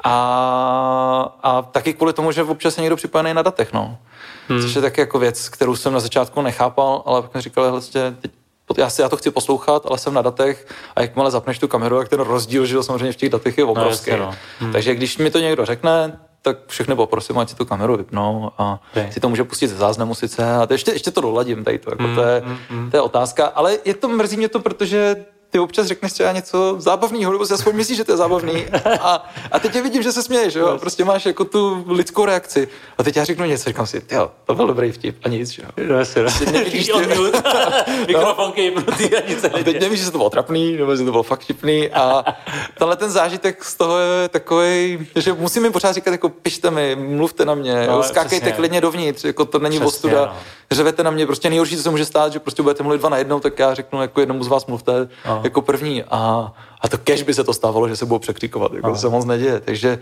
A, 0.03 1.37
a 1.43 1.61
taky 1.61 1.93
kvůli 1.93 2.13
tomu, 2.13 2.31
že 2.31 2.43
občas 2.43 2.77
je 2.77 2.81
někdo 2.81 2.95
připojený 2.95 3.33
na 3.33 3.41
datech, 3.41 3.73
no. 3.73 3.97
Hmm. 4.47 4.61
Což 4.61 4.75
je 4.75 4.81
taky 4.81 5.01
jako 5.01 5.19
věc, 5.19 5.49
kterou 5.49 5.75
jsem 5.75 5.93
na 5.93 5.99
začátku 5.99 6.41
nechápal, 6.41 7.03
ale 7.05 7.21
pak 7.21 7.35
mi 7.35 7.41
říkal, 7.41 7.71
vlastně, 7.71 8.15
teď 8.21 8.31
já, 8.77 8.89
si, 8.89 9.01
já 9.01 9.09
to 9.09 9.17
chci 9.17 9.31
poslouchat, 9.31 9.85
ale 9.85 9.97
jsem 9.97 10.13
na 10.13 10.21
datech 10.21 10.67
a 10.95 11.01
jakmile 11.01 11.31
zapneš 11.31 11.59
tu 11.59 11.67
kameru, 11.67 11.97
tak 11.97 12.09
ten 12.09 12.19
rozdíl, 12.19 12.65
že 12.65 12.83
samozřejmě 12.83 13.11
v 13.11 13.15
těch 13.15 13.29
datech 13.29 13.57
je 13.57 13.65
obrovský. 13.65 14.11
No, 14.11 14.17
jasně, 14.17 14.25
no. 14.25 14.35
Hmm. 14.59 14.71
Takže 14.71 14.95
když 14.95 15.17
mi 15.17 15.31
to 15.31 15.39
někdo 15.39 15.65
řekne, 15.65 16.19
tak 16.41 16.57
všechny 16.67 16.95
poprosím, 16.95 17.37
ať 17.37 17.49
si 17.49 17.55
tu 17.55 17.65
kameru 17.65 17.97
vypnou 17.97 18.51
a 18.57 18.79
okay. 18.91 19.11
si 19.11 19.19
to 19.19 19.29
může 19.29 19.43
pustit 19.43 19.67
ze 19.67 19.75
záznamu 19.75 20.15
sice 20.15 20.51
a 20.55 20.65
to 20.65 20.73
ještě, 20.73 20.91
ještě 20.91 21.11
to 21.11 21.21
doladím 21.21 21.63
tady 21.63 21.79
to, 21.79 21.91
jako 21.91 22.03
mm, 22.03 22.15
to, 22.15 22.23
je, 22.23 22.43
mm, 22.45 22.57
mm. 22.69 22.91
to 22.91 22.97
je 22.97 23.01
otázka, 23.01 23.45
ale 23.45 23.77
je 23.85 23.93
to, 23.93 24.07
mrzí 24.09 24.37
mě 24.37 24.49
to, 24.49 24.59
protože 24.59 25.25
ty 25.49 25.59
občas 25.59 25.87
řekneš 25.87 26.13
třeba 26.13 26.31
něco 26.31 26.75
zábavného, 26.77 27.31
nebo 27.31 27.45
si 27.45 27.53
aspoň 27.53 27.75
myslíš, 27.75 27.97
že 27.97 28.03
to 28.03 28.11
je 28.11 28.17
zábavný. 28.17 28.65
A, 29.01 29.29
a 29.51 29.59
teď 29.59 29.73
tě 29.73 29.81
vidím, 29.81 30.03
že 30.03 30.11
se 30.11 30.23
směješ, 30.23 30.55
jo? 30.55 30.77
Prostě 30.77 31.05
máš 31.05 31.25
jako 31.25 31.45
tu 31.45 31.85
lidskou 31.87 32.25
reakci. 32.25 32.67
A 32.97 33.03
teď 33.03 33.15
já 33.15 33.23
řeknu 33.23 33.45
něco, 33.45 33.69
říkám 33.69 33.87
si, 33.87 34.01
jo, 34.11 34.31
to 34.45 34.55
byl 34.55 34.67
dobrý 34.67 34.91
vtip, 34.91 35.17
a 35.23 35.29
nic, 35.29 35.57
jo. 35.57 35.65
No, 35.89 35.99
jasně, 35.99 36.23
no. 36.23 36.29
Nevidíš, 36.51 36.85
ty... 36.85 36.91
No. 38.13 38.39
a 39.17 39.27
nic 39.27 39.43
A 39.43 39.63
teď 39.63 39.81
nevíš, 39.81 39.99
že 39.99 40.11
to 40.11 40.17
bylo 40.17 40.29
trapný, 40.29 40.77
nebo 40.77 40.95
že 40.95 41.03
to 41.03 41.11
bylo 41.11 41.23
fakt 41.23 41.41
vtipný. 41.41 41.89
A 41.89 42.25
tenhle 42.77 42.95
ten 42.95 43.11
zážitek 43.11 43.63
z 43.63 43.75
toho 43.75 43.97
je 43.97 44.29
takový, 44.29 45.07
že 45.15 45.33
musím 45.33 45.63
jim 45.63 45.73
pořád 45.73 45.91
říkat, 45.91 46.11
jako 46.11 46.29
pište 46.29 46.71
mi, 46.71 46.95
mluvte 46.95 47.45
na 47.45 47.55
mě, 47.55 47.87
no, 47.87 48.03
skákejte 48.03 48.45
přesně. 48.45 48.51
klidně 48.51 48.81
dovnitř, 48.81 49.23
jako 49.23 49.45
to 49.45 49.59
není 49.59 49.79
ostuda. 49.79 50.25
No. 50.25 50.33
Řevete 50.71 51.03
na 51.03 51.11
mě, 51.11 51.25
prostě 51.25 51.49
nejhorší, 51.49 51.77
co 51.77 51.83
se 51.83 51.89
může 51.89 52.05
stát, 52.05 52.33
že 52.33 52.39
prostě 52.39 52.63
budete 52.63 52.83
mluvit 52.83 52.97
dva 52.97 53.09
na 53.09 53.17
jednou, 53.17 53.39
tak 53.39 53.59
já 53.59 53.73
řeknu, 53.73 54.01
jako 54.01 54.19
jednomu 54.19 54.43
z 54.43 54.47
vás 54.47 54.65
mluvte. 54.65 55.09
No 55.27 55.38
jako 55.43 55.61
první. 55.61 56.03
A, 56.03 56.53
a 56.81 56.87
to 56.87 56.97
kež 56.97 57.23
by 57.23 57.33
se 57.33 57.43
to 57.43 57.53
stávalo, 57.53 57.89
že 57.89 57.95
se 57.95 58.05
budou 58.05 58.19
překřikovat. 58.19 58.73
Jako 58.73 58.89
to 58.89 58.95
se 58.95 59.09
moc 59.09 59.25
neděje. 59.25 59.59
Takže 59.59 59.99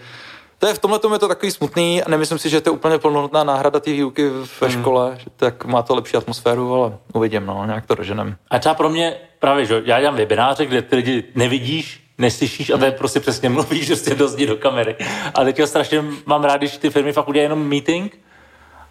to 0.59 0.67
je 0.67 0.73
v 0.73 0.79
tomhle 0.79 0.99
je 1.13 1.19
to 1.19 1.27
takový 1.27 1.51
smutný 1.51 2.03
a 2.03 2.09
nemyslím 2.09 2.39
si, 2.39 2.49
že 2.49 2.61
to 2.61 2.69
je 2.69 2.73
úplně 2.73 2.97
plnohodnotná 2.97 3.43
náhrada 3.43 3.79
té 3.79 3.91
výuky 3.91 4.29
ve 4.61 4.67
hmm. 4.67 4.81
škole, 4.81 5.17
že 5.17 5.25
tak 5.35 5.65
má 5.65 5.81
to 5.81 5.95
lepší 5.95 6.17
atmosféru, 6.17 6.73
ale 6.73 6.97
uvidím, 7.13 7.45
no, 7.45 7.65
nějak 7.65 7.85
to 7.85 7.95
doženem. 7.95 8.35
A 8.49 8.59
třeba 8.59 8.75
pro 8.75 8.89
mě 8.89 9.15
právě, 9.39 9.65
že 9.65 9.81
já 9.85 9.99
dělám 9.99 10.15
webináře, 10.15 10.65
kde 10.65 10.81
ty 10.81 10.95
lidi 10.95 11.23
nevidíš, 11.35 12.03
neslyšíš 12.17 12.69
a 12.69 12.77
to 12.77 12.85
je 12.85 12.91
prostě 12.91 13.19
přesně 13.19 13.49
mluvíš, 13.49 13.87
že 13.87 13.95
prostě 13.95 14.15
dozdí 14.15 14.45
do 14.45 14.55
kamery. 14.55 14.95
A 15.33 15.43
teďka 15.43 15.67
strašně 15.67 16.05
mám 16.25 16.43
rád, 16.43 16.57
když 16.57 16.77
ty 16.77 16.89
firmy 16.89 17.13
fakt 17.13 17.27
udělají 17.27 17.45
jenom 17.45 17.67
meeting 17.67 18.19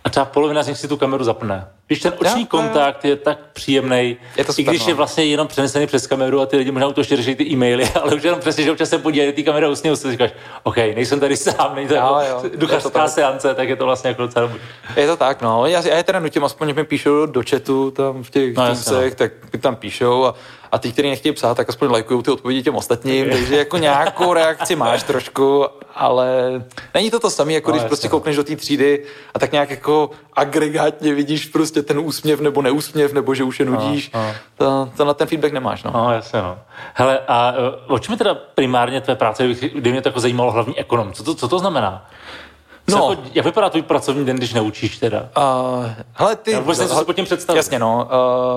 a 0.04 0.10
třeba 0.10 0.26
polovina 0.26 0.62
z 0.62 0.68
nich 0.68 0.78
si 0.78 0.88
tu 0.88 0.96
kameru 0.96 1.24
zapne. 1.24 1.68
Když 1.86 2.00
ten 2.00 2.12
oční 2.18 2.40
ja, 2.40 2.46
kontakt 2.46 3.04
je 3.04 3.16
tak 3.16 3.38
příjemný, 3.52 4.16
i 4.56 4.62
když 4.62 4.82
no. 4.82 4.88
je 4.88 4.94
vlastně 4.94 5.24
jenom 5.24 5.48
přenesený 5.48 5.86
přes 5.86 6.06
kameru 6.06 6.40
a 6.40 6.46
ty 6.46 6.56
lidi 6.56 6.70
možná 6.70 6.90
to 6.90 7.00
ještě 7.00 7.16
řeší 7.16 7.34
ty 7.34 7.44
e-maily, 7.44 7.88
ale 8.02 8.14
už 8.14 8.22
jenom 8.22 8.40
přesně, 8.40 8.64
že 8.64 8.72
občas 8.72 8.88
se 8.88 8.98
podívají 8.98 9.32
ty 9.32 9.42
kamery 9.42 9.68
usnějí, 9.68 9.96
si 9.96 10.10
říkáš, 10.10 10.30
OK, 10.62 10.76
nejsem 10.76 11.20
tady 11.20 11.36
sám, 11.36 11.74
není 11.74 11.88
to 11.88 11.94
jo, 11.94 12.20
jako 12.22 12.42
duchařská 12.56 13.08
seance, 13.08 13.54
tak 13.54 13.68
je 13.68 13.76
to 13.76 13.84
vlastně 13.84 14.08
jako 14.08 14.22
docela 14.22 14.46
dobrý. 14.46 14.60
Je 14.96 15.06
to 15.06 15.16
tak, 15.16 15.42
no. 15.42 15.66
Já, 15.66 15.88
já 15.88 15.96
je 15.96 16.02
teda 16.02 16.20
nutím, 16.20 16.44
aspoň 16.44 16.74
mi 16.74 16.84
píšou 16.84 17.26
do 17.26 17.42
chatu 17.50 17.90
tam 17.90 18.22
v 18.22 18.30
těch 18.30 18.56
no, 18.56 18.66
týmcech, 18.66 19.12
no. 19.12 19.16
tak 19.16 19.32
tam 19.60 19.76
píšou 19.76 20.24
a 20.24 20.34
a 20.72 20.78
ty, 20.78 20.92
kteří 20.92 21.08
nechtějí 21.08 21.32
psát, 21.32 21.56
tak 21.56 21.68
aspoň 21.68 21.90
lajkují 21.90 22.22
ty 22.22 22.30
odpovědi 22.30 22.62
těm 22.62 22.74
ostatním, 22.74 23.30
takže 23.30 23.56
jako 23.56 23.78
nějakou 23.78 24.32
reakci 24.34 24.76
máš 24.76 25.02
trošku, 25.02 25.66
ale 25.94 26.62
není 26.94 27.10
to 27.10 27.20
to 27.20 27.30
samé, 27.30 27.52
jako 27.52 27.70
no, 27.70 27.76
když 27.76 27.86
prostě 27.86 28.08
koukneš 28.08 28.36
do 28.36 28.44
té 28.44 28.56
třídy 28.56 29.04
a 29.34 29.38
tak 29.38 29.52
nějak 29.52 29.70
jako 29.70 30.10
agregátně 30.32 31.14
vidíš 31.14 31.46
prostě 31.46 31.75
ten 31.82 31.98
úsměv 31.98 32.40
nebo 32.40 32.62
neúsměv, 32.62 33.12
nebo 33.12 33.34
že 33.34 33.44
už 33.44 33.60
je 33.60 33.66
nudíš. 33.66 34.10
No, 34.14 34.20
no. 34.20 34.34
To, 34.56 34.90
to 34.96 35.04
na 35.04 35.14
ten 35.14 35.26
feedback 35.26 35.52
nemáš. 35.52 35.82
No, 35.82 35.90
no 35.94 36.12
jasně. 36.12 36.42
No. 36.42 36.58
Hele, 36.94 37.18
a 37.28 37.52
uh, 37.88 37.94
o 37.94 37.98
čem 37.98 38.12
je 38.12 38.18
teda 38.18 38.34
primárně 38.34 39.00
tvé 39.00 39.16
práce, 39.16 39.48
kdy 39.74 39.92
mě 39.92 40.02
to 40.02 40.08
jako 40.08 40.20
zajímalo 40.20 40.52
hlavní 40.52 40.78
ekonom? 40.78 41.12
Co 41.12 41.24
to, 41.24 41.34
co 41.34 41.48
to 41.48 41.58
znamená? 41.58 42.06
No. 42.90 43.10
Jako, 43.10 43.22
jak 43.34 43.44
vypadá 43.44 43.70
tvůj 43.70 43.82
pracovní 43.82 44.24
den, 44.24 44.36
když 44.36 44.52
neučíš 44.52 44.98
teda? 44.98 45.28
Uh, 45.36 45.86
hele, 46.12 46.36
ty... 46.36 46.52
Já 46.52 46.60
vůbec 46.60 46.78
si 46.78 47.04
pod 47.04 47.16
tím 47.16 47.24
představit. 47.24 47.56
Jasně, 47.56 47.78
no. 47.78 48.08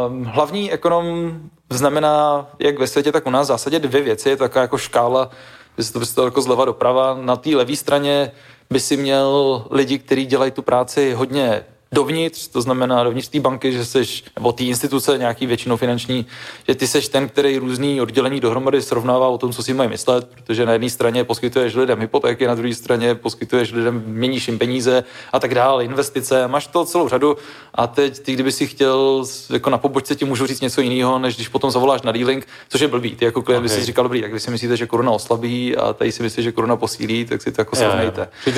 Uh, 0.09 0.27
hlavní 0.27 0.71
ekonom 0.71 1.39
znamená, 1.69 2.47
jak 2.59 2.79
ve 2.79 2.87
světě, 2.87 3.11
tak 3.11 3.27
u 3.27 3.29
nás 3.29 3.45
v 3.45 3.47
zásadě 3.47 3.79
dvě 3.79 4.01
věci. 4.01 4.29
Je 4.29 4.37
to 4.37 4.43
taková 4.43 4.61
jako 4.61 4.77
škála, 4.77 5.29
by 5.77 5.83
se 5.83 5.93
to 5.93 5.99
představilo 5.99 6.27
jako 6.27 6.41
zleva 6.41 6.65
doprava. 6.65 7.17
Na 7.21 7.35
té 7.35 7.49
levé 7.49 7.75
straně 7.75 8.31
by 8.69 8.79
si 8.79 8.97
měl 8.97 9.65
lidi, 9.71 9.99
kteří 9.99 10.25
dělají 10.25 10.51
tu 10.51 10.61
práci 10.61 11.13
hodně 11.13 11.63
dovnitř, 11.91 12.47
to 12.47 12.61
znamená 12.61 13.03
dovnitř 13.03 13.27
té 13.27 13.39
banky, 13.39 13.71
že 13.71 13.85
seš, 13.85 14.23
nebo 14.35 14.51
té 14.51 14.63
instituce 14.63 15.17
nějaký 15.17 15.45
většinou 15.45 15.77
finanční, 15.77 16.25
že 16.67 16.75
ty 16.75 16.87
seš 16.87 17.07
ten, 17.07 17.29
který 17.29 17.57
různý 17.57 18.01
oddělení 18.01 18.39
dohromady 18.39 18.81
srovnává 18.81 19.27
o 19.27 19.37
tom, 19.37 19.51
co 19.51 19.63
si 19.63 19.73
mají 19.73 19.89
myslet, 19.89 20.27
protože 20.27 20.65
na 20.65 20.73
jedné 20.73 20.89
straně 20.89 21.23
poskytuješ 21.23 21.75
lidem 21.75 21.99
hypotéky, 21.99 22.47
na 22.47 22.55
druhé 22.55 22.73
straně 22.73 23.15
poskytuješ 23.15 23.71
lidem, 23.71 24.03
měníš 24.05 24.47
jim 24.47 24.59
peníze 24.59 25.03
a 25.33 25.39
tak 25.39 25.55
dále, 25.55 25.85
investice, 25.85 26.47
máš 26.47 26.67
to 26.67 26.85
celou 26.85 27.09
řadu 27.09 27.37
a 27.75 27.87
teď 27.87 28.19
ty, 28.19 28.33
kdyby 28.33 28.51
si 28.51 28.67
chtěl, 28.67 29.25
jako 29.53 29.69
na 29.69 29.77
pobočce 29.77 30.15
ti 30.15 30.25
můžu 30.25 30.47
říct 30.47 30.61
něco 30.61 30.81
jiného, 30.81 31.19
než 31.19 31.35
když 31.35 31.47
potom 31.47 31.71
zavoláš 31.71 32.01
na 32.01 32.11
dealing, 32.11 32.47
což 32.69 32.81
je 32.81 32.87
blbý. 32.87 33.15
Ty 33.15 33.25
jako 33.25 33.41
klient 33.41 33.65
okay. 33.65 33.75
by 33.75 33.81
si 33.81 33.85
říkal, 33.85 34.03
dobrý, 34.03 34.21
jak 34.21 34.33
vy 34.33 34.39
si 34.39 34.51
myslíte, 34.51 34.77
že 34.77 34.87
koruna 34.87 35.11
oslabí 35.11 35.77
a 35.77 35.93
tady 35.93 36.11
si 36.11 36.23
myslíte, 36.23 36.41
že 36.41 36.51
koruna 36.51 36.75
posílí, 36.75 37.25
tak 37.25 37.41
si 37.41 37.51
to 37.51 37.61
jako 37.61 37.75
srovnejte. 37.75 38.29
Ty 38.45 38.51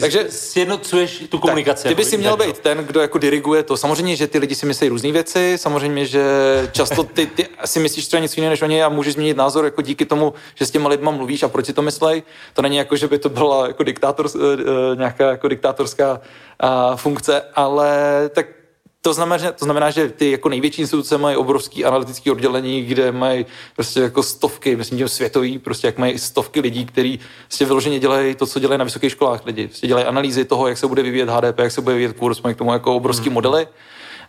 takže 0.00 0.26
sjednocuješ 0.28 1.24
tu 1.28 1.38
komunikaci. 1.38 1.82
Tak, 1.82 1.90
ty 1.90 1.94
by 1.94 2.04
si 2.04 2.19
měl 2.20 2.36
být 2.36 2.58
ten, 2.58 2.78
kdo 2.78 3.00
jako 3.00 3.18
diriguje 3.18 3.62
to. 3.62 3.76
Samozřejmě, 3.76 4.16
že 4.16 4.26
ty 4.26 4.38
lidi 4.38 4.54
si 4.54 4.66
myslí 4.66 4.88
různé 4.88 5.12
věci, 5.12 5.54
samozřejmě, 5.56 6.06
že 6.06 6.24
často 6.72 7.02
ty, 7.02 7.26
ty 7.26 7.46
si 7.64 7.80
myslíš 7.80 8.06
třeba 8.06 8.20
něco 8.20 8.34
jiného 8.40 8.50
než 8.50 8.62
oni 8.62 8.82
a 8.82 8.88
můžeš 8.88 9.14
změnit 9.14 9.36
názor 9.36 9.64
jako 9.64 9.82
díky 9.82 10.04
tomu, 10.04 10.34
že 10.54 10.66
s 10.66 10.70
těma 10.70 10.88
lidma 10.88 11.10
mluvíš 11.10 11.42
a 11.42 11.48
proč 11.48 11.66
si 11.66 11.72
to 11.72 11.82
myslej. 11.82 12.22
To 12.54 12.62
není 12.62 12.76
jako, 12.76 12.96
že 12.96 13.08
by 13.08 13.18
to 13.18 13.28
byla 13.28 13.66
jako 13.66 13.82
diktátor, 13.82 14.26
eh, 14.34 14.38
eh, 14.92 14.96
nějaká 14.96 15.30
jako 15.30 15.48
diktátorská 15.48 16.20
funkce, 16.96 17.42
ale 17.54 18.30
tak 18.34 18.46
to 19.02 19.14
znamená, 19.14 19.52
to 19.52 19.64
znamená, 19.64 19.90
že 19.90 20.08
ty 20.08 20.30
jako 20.30 20.48
největší 20.48 20.82
instituce 20.82 21.18
mají 21.18 21.36
obrovský 21.36 21.84
analytický 21.84 22.30
oddělení, 22.30 22.82
kde 22.82 23.12
mají 23.12 23.46
prostě 23.76 24.00
jako 24.00 24.22
stovky, 24.22 24.76
myslím 24.76 24.98
tím 24.98 25.08
světový, 25.08 25.58
prostě 25.58 25.86
jak 25.86 25.98
mají 25.98 26.18
stovky 26.18 26.60
lidí, 26.60 26.86
kteří 26.86 27.20
prostě 27.46 27.64
vyloženě 27.64 27.98
dělají 27.98 28.34
to, 28.34 28.46
co 28.46 28.60
dělají 28.60 28.78
na 28.78 28.84
vysokých 28.84 29.12
školách 29.12 29.44
lidi. 29.44 29.66
Prostě 29.66 29.86
dělají 29.86 30.06
analýzy 30.06 30.44
toho, 30.44 30.68
jak 30.68 30.78
se 30.78 30.86
bude 30.86 31.02
vyvíjet 31.02 31.28
HDP, 31.28 31.58
jak 31.58 31.72
se 31.72 31.80
bude 31.80 31.94
vyvíjet 31.94 32.16
kurz, 32.16 32.42
mají 32.42 32.54
k 32.54 32.58
tomu 32.58 32.72
jako 32.72 32.96
obrovský 32.96 33.26
hmm. 33.26 33.34
modely. 33.34 33.68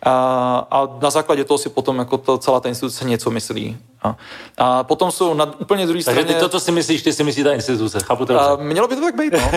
A, 0.04 0.68
a 0.72 0.88
na 1.02 1.10
základě 1.10 1.44
toho 1.44 1.58
si 1.58 1.70
potom 1.70 2.00
jako 2.00 2.18
to, 2.18 2.38
celá 2.38 2.60
ta 2.60 2.70
instituce 2.70 3.06
něco 3.06 3.32
myslí. 3.32 3.78
A, 4.04 4.16
a 4.58 4.84
potom 4.84 5.12
jsou 5.12 5.34
na 5.34 5.60
úplně 5.60 5.86
druhé 5.88 6.02
straně... 6.02 6.20
Takže 6.20 6.34
ty 6.34 6.40
to, 6.40 6.50
co 6.50 6.60
si 6.60 6.72
myslíš, 6.72 7.02
ty 7.02 7.14
si 7.14 7.24
myslí 7.24 7.44
ta 7.44 7.54
instituce, 7.54 8.00
chápu 8.00 8.26
to 8.26 8.42
a, 8.42 8.56
Mělo 8.56 8.88
by 8.88 8.96
to 8.96 9.02
tak 9.02 9.16
být, 9.16 9.34
no. 9.34 9.52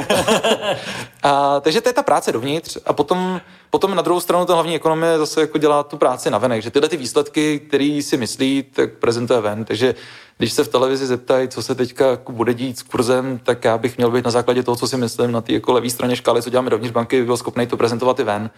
a, 1.22 1.60
takže 1.60 1.80
to 1.80 1.88
je 1.88 1.92
ta 1.92 2.02
práce 2.02 2.32
dovnitř 2.32 2.78
a 2.86 2.92
potom 2.92 3.40
Potom 3.74 3.94
na 3.94 4.02
druhou 4.02 4.20
stranu 4.20 4.44
ta 4.44 4.54
hlavní 4.54 4.74
ekonomie 4.74 5.18
zase 5.18 5.40
jako 5.40 5.58
dělá 5.58 5.82
tu 5.82 5.96
práci 5.96 6.30
na 6.30 6.38
venek, 6.38 6.62
že 6.62 6.70
tyhle 6.70 6.88
ty 6.88 6.96
výsledky, 6.96 7.58
které 7.58 8.00
si 8.02 8.16
myslí, 8.16 8.62
tak 8.62 8.92
prezentuje 8.92 9.40
ven. 9.40 9.64
Takže 9.64 9.94
když 10.38 10.52
se 10.52 10.64
v 10.64 10.68
televizi 10.68 11.06
zeptají, 11.06 11.48
co 11.48 11.62
se 11.62 11.74
teďka 11.74 12.10
jako 12.10 12.32
bude 12.32 12.54
dít 12.54 12.78
s 12.78 12.82
kurzem, 12.82 13.40
tak 13.44 13.64
já 13.64 13.78
bych 13.78 13.96
měl 13.96 14.10
být 14.10 14.24
na 14.24 14.30
základě 14.30 14.62
toho, 14.62 14.76
co 14.76 14.88
si 14.88 14.96
myslím, 14.96 15.32
na 15.32 15.40
té 15.40 15.52
jako 15.52 15.72
levé 15.72 15.90
straně 15.90 16.16
škály, 16.16 16.42
co 16.42 16.50
děláme 16.50 16.70
dovnitř 16.70 16.92
banky, 16.92 17.20
by 17.20 17.26
byl 17.26 17.36
schopný 17.36 17.66
to 17.66 17.76
prezentovat 17.76 18.20
i 18.20 18.24
ven. 18.24 18.50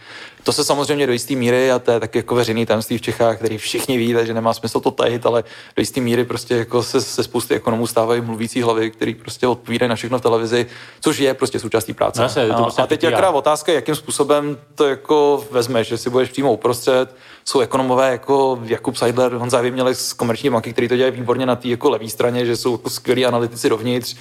To 0.43 0.53
se 0.53 0.65
samozřejmě 0.65 1.07
do 1.07 1.13
jisté 1.13 1.35
míry, 1.35 1.71
a 1.73 1.79
to 1.79 1.91
je 1.91 2.01
taky 2.01 2.19
jako 2.19 2.35
veřejný 2.35 2.67
tajemství 2.67 2.99
v 2.99 3.03
Čechách, 3.03 3.39
který 3.39 3.59
všichni 3.59 3.99
ví, 3.99 4.15
takže 4.15 4.35
nemá 4.35 4.55
smysl 4.55 4.81
to 4.81 4.91
tajit, 4.91 5.27
ale 5.27 5.45
do 5.77 5.81
jisté 5.83 6.01
míry 6.01 6.25
prostě 6.25 6.57
jako 6.57 6.83
se, 6.83 7.01
se 7.01 7.23
spousty 7.23 7.55
ekonomů 7.55 7.87
stávají 7.87 8.21
mluvící 8.21 8.63
hlavy, 8.63 8.91
který 8.91 9.15
prostě 9.15 9.47
odpovídají 9.47 9.89
na 9.89 9.95
všechno 9.95 10.19
v 10.19 10.23
televizi, 10.23 10.67
což 11.01 11.19
je 11.19 11.35
prostě 11.35 11.59
součástí 11.59 11.93
práce. 11.93 12.23
No, 12.23 12.29
se, 12.29 12.47
to 12.47 12.63
prostě 12.63 12.83
a 12.83 12.87
teď 12.87 13.03
je 13.03 13.29
otázka, 13.29 13.73
jakým 13.73 13.95
způsobem 13.95 14.57
to 14.75 14.89
jako 14.89 15.06
vezmeš, 15.51 15.89
že 15.89 15.99
si 15.99 16.11
budeš 16.11 16.31
přímo 16.31 16.53
uprostřed, 16.53 17.17
jsou 17.45 17.61
ekonomové 17.61 18.11
jako 18.11 18.59
Jakub 18.65 18.97
Seidler, 18.97 19.33
Honza 19.33 19.63
měli 19.63 19.95
z 19.95 20.13
komerční 20.13 20.51
banky, 20.51 20.73
který 20.73 20.89
to 20.89 20.97
dělají 20.97 21.17
výborně 21.17 21.47
na 21.47 21.57
té 21.57 21.69
jako 21.69 21.91
levé 21.91 22.09
straně, 22.09 22.47
že 22.47 22.57
jsou 22.57 22.73
jako 22.73 22.91
skvělí 22.91 23.27
analytici 23.27 23.69
dovnitř. 23.69 24.17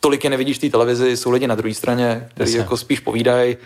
Tolik 0.00 0.24
je 0.24 0.30
nevidíš 0.30 0.56
v 0.56 0.60
té 0.60 0.68
televizi, 0.68 1.16
jsou 1.16 1.30
lidi 1.30 1.46
na 1.46 1.54
druhé 1.54 1.74
straně, 1.74 2.28
kteří 2.34 2.56
jako 2.56 2.76
spíš 2.76 3.00
povídají. 3.00 3.56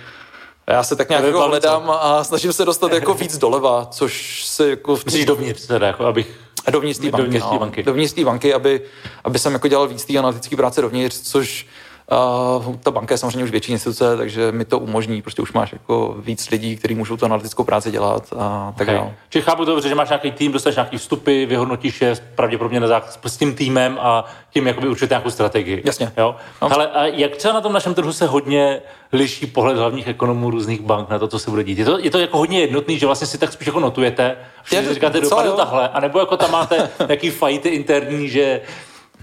Já 0.67 0.83
se 0.83 0.97
tak 0.97 1.09
nějak 1.09 1.25
jako 1.25 1.41
hledám 1.41 1.91
a 1.91 2.25
snažím 2.25 2.53
se 2.53 2.65
dostat 2.65 2.93
jako 2.93 3.15
víc 3.15 3.39
doleva, 3.39 3.89
což 3.91 4.45
se 4.47 4.71
jako... 4.71 4.97
V 4.97 5.05
Myslíš 5.05 5.25
dovnitř 5.25 5.67
teda, 5.67 5.87
jako 5.87 6.05
abych... 6.05 6.39
Dovnitř 6.71 7.01
té 7.01 7.11
banky, 7.11 7.23
dovnitř 7.23 7.47
no. 7.53 7.59
banky. 7.59 7.83
Dovnitř 7.83 8.23
banky, 8.25 8.55
aby, 8.55 8.81
aby 9.25 9.39
jsem 9.39 9.53
jako 9.53 9.69
dělal 9.69 9.89
víc 9.89 10.05
té 10.05 10.19
analytické 10.19 10.57
práce 10.57 10.83
dovnitř, 10.83 11.21
což 11.21 11.67
Uh, 12.13 12.77
ta 12.77 12.91
banka 12.91 13.15
je 13.15 13.19
samozřejmě 13.19 13.45
už 13.45 13.51
větší 13.51 13.73
instituce, 13.73 14.17
takže 14.17 14.53
mi 14.53 14.65
to 14.65 14.79
umožní. 14.79 15.23
Prostě 15.23 15.43
už 15.43 15.53
máš 15.53 15.73
jako 15.73 16.17
víc 16.19 16.51
lidí, 16.51 16.77
kteří 16.77 16.95
můžou 16.95 17.17
tu 17.17 17.25
analytickou 17.25 17.65
práci 17.65 17.91
dělat 17.91 18.33
a 18.39 18.75
tak 18.77 18.89
okay. 18.89 18.99
dále. 18.99 19.15
Čili 19.29 19.43
chápu 19.43 19.65
dobře, 19.65 19.89
že 19.89 19.95
máš 19.95 20.09
nějaký 20.09 20.33
tým, 20.33 20.53
dostaneš 20.53 20.77
nějaký 20.77 20.99
vstupy, 20.99 21.47
vyhodnotíš 21.47 22.01
je 22.01 22.15
pravděpodobně 22.35 22.81
na 22.81 22.87
základ 22.87 23.19
s 23.25 23.37
tím 23.37 23.55
týmem 23.55 23.99
a 24.01 24.25
tím 24.51 24.67
jakoby 24.67 24.89
určitě 24.89 25.13
nějakou 25.13 25.31
strategii. 25.31 25.83
Jasně. 25.85 26.13
Jo? 26.17 26.37
No. 26.63 26.73
Ale 26.73 26.87
a 26.87 27.05
jak 27.07 27.37
třeba 27.37 27.55
na 27.55 27.61
tom 27.61 27.73
našem 27.73 27.95
trhu 27.95 28.13
se 28.13 28.27
hodně 28.27 28.81
liší 29.13 29.47
pohled 29.47 29.77
hlavních 29.77 30.07
ekonomů 30.07 30.51
různých 30.51 30.81
bank 30.81 31.09
na 31.09 31.19
to, 31.19 31.29
co 31.29 31.39
se 31.39 31.51
bude 31.51 31.65
dít? 31.65 31.79
Je 31.79 31.85
to, 31.85 31.99
je 31.99 32.11
to 32.11 32.19
jako 32.19 32.39
hodně 32.39 32.61
jednotný, 32.61 32.99
že 32.99 33.07
vlastně 33.07 33.27
si 33.27 33.39
tak 33.39 33.53
spíš 33.53 33.67
jako 33.67 33.81
notujete, 33.81 34.37
že 34.65 34.95
říkáte, 34.95 35.21
dopadne 35.21 35.53
tahle, 35.53 35.89
anebo 35.89 36.19
jako 36.19 36.37
tam 36.37 36.51
máte 36.51 36.91
nějaký 37.07 37.31
fajty 37.31 37.69
interní, 37.69 38.29
že 38.29 38.61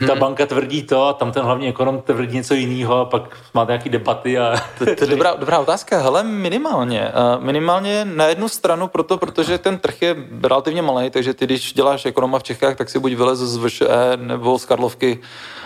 ta 0.08 0.14
hmm. 0.14 0.20
banka 0.20 0.46
tvrdí 0.46 0.84
to 0.84 1.08
a 1.08 1.14
tam 1.14 1.32
ten 1.32 1.44
hlavní 1.44 1.68
ekonom 1.68 2.02
tvrdí 2.02 2.36
něco 2.36 2.54
jiného 2.54 2.96
a 2.96 3.06
pak 3.06 3.38
máte 3.54 3.72
nějaký 3.72 3.90
debaty. 3.90 4.40
A... 4.40 4.56
To, 4.78 4.86
to 4.86 5.04
je 5.04 5.08
dobrá, 5.08 5.36
dobrá 5.36 5.60
otázka. 5.60 6.02
Hele, 6.02 6.24
minimálně. 6.24 7.12
Uh, 7.36 7.44
minimálně 7.44 8.06
na 8.06 8.26
jednu 8.26 8.50
stranu 8.50 8.88
proto, 8.88 9.18
protože 9.18 9.58
ten 9.58 9.78
trh 9.78 10.02
je 10.02 10.16
relativně 10.44 10.82
malý, 10.82 11.10
takže 11.10 11.34
ty, 11.34 11.46
když 11.46 11.74
děláš 11.74 12.06
ekonoma 12.06 12.40
v 12.40 12.44
Čechách, 12.44 12.76
tak 12.76 12.90
si 12.90 13.00
buď 13.00 13.14
vylez 13.14 13.40
z 13.40 13.58
VŠE 13.58 13.88
nebo 14.16 14.60
z 14.60 14.66
Karlovky 14.66 15.20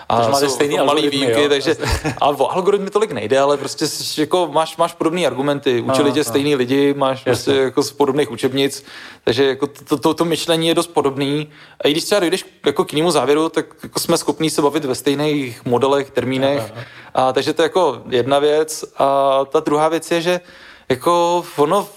a 0.10 0.16
takže 0.16 0.32
máte 0.32 0.50
stejný 0.50 0.78
malý 0.86 1.10
výjimky, 1.10 1.44
jo? 1.44 1.50
takže 1.50 1.76
a 2.22 2.30
o 2.30 2.52
algoritmy 2.52 2.90
tolik 2.90 3.12
nejde, 3.12 3.40
ale 3.40 3.58
prostě 3.58 3.86
jako 4.18 4.50
máš, 4.52 4.78
máš 4.78 4.94
podobné 4.94 5.28
argumenty, 5.28 5.82
učili 5.82 6.12
tě 6.12 6.24
stejný 6.24 6.56
lidi, 6.56 6.94
máš 6.94 7.24
prostě 7.24 7.52
jako 7.52 7.84
z 7.84 7.92
podobných 7.92 8.32
učebnic, 8.32 8.86
takže 9.24 9.46
jako 9.46 9.68
to, 9.68 9.98
to, 9.98 10.14
to, 10.14 10.26
myšlení 10.26 10.68
je 10.68 10.76
dost 10.76 10.88
podobný. 10.88 11.50
A 11.84 11.88
i 11.88 11.92
když 11.92 12.04
třeba 12.04 12.20
dojdeš 12.20 12.46
jako 12.66 12.86
k 12.86 12.94
jinému 12.94 13.12
závěru, 13.12 13.50
tak 13.50 13.66
jako 13.84 14.00
jsme 14.00 14.18
schopní 14.18 14.50
se 14.50 14.62
bavit 14.62 14.86
ve 14.86 14.96
stejných 14.96 15.66
modelech, 15.66 16.12
termínech. 16.12 16.74
A, 17.14 17.34
takže 17.34 17.54
to 17.54 17.62
je 17.62 17.66
jako 17.66 18.02
jedna 18.10 18.40
věc. 18.40 18.86
A 18.98 19.40
ta 19.46 19.60
druhá 19.60 19.90
věc 19.90 20.12
je, 20.12 20.22
že 20.22 20.42
jako 20.90 21.44
ono 21.58 21.88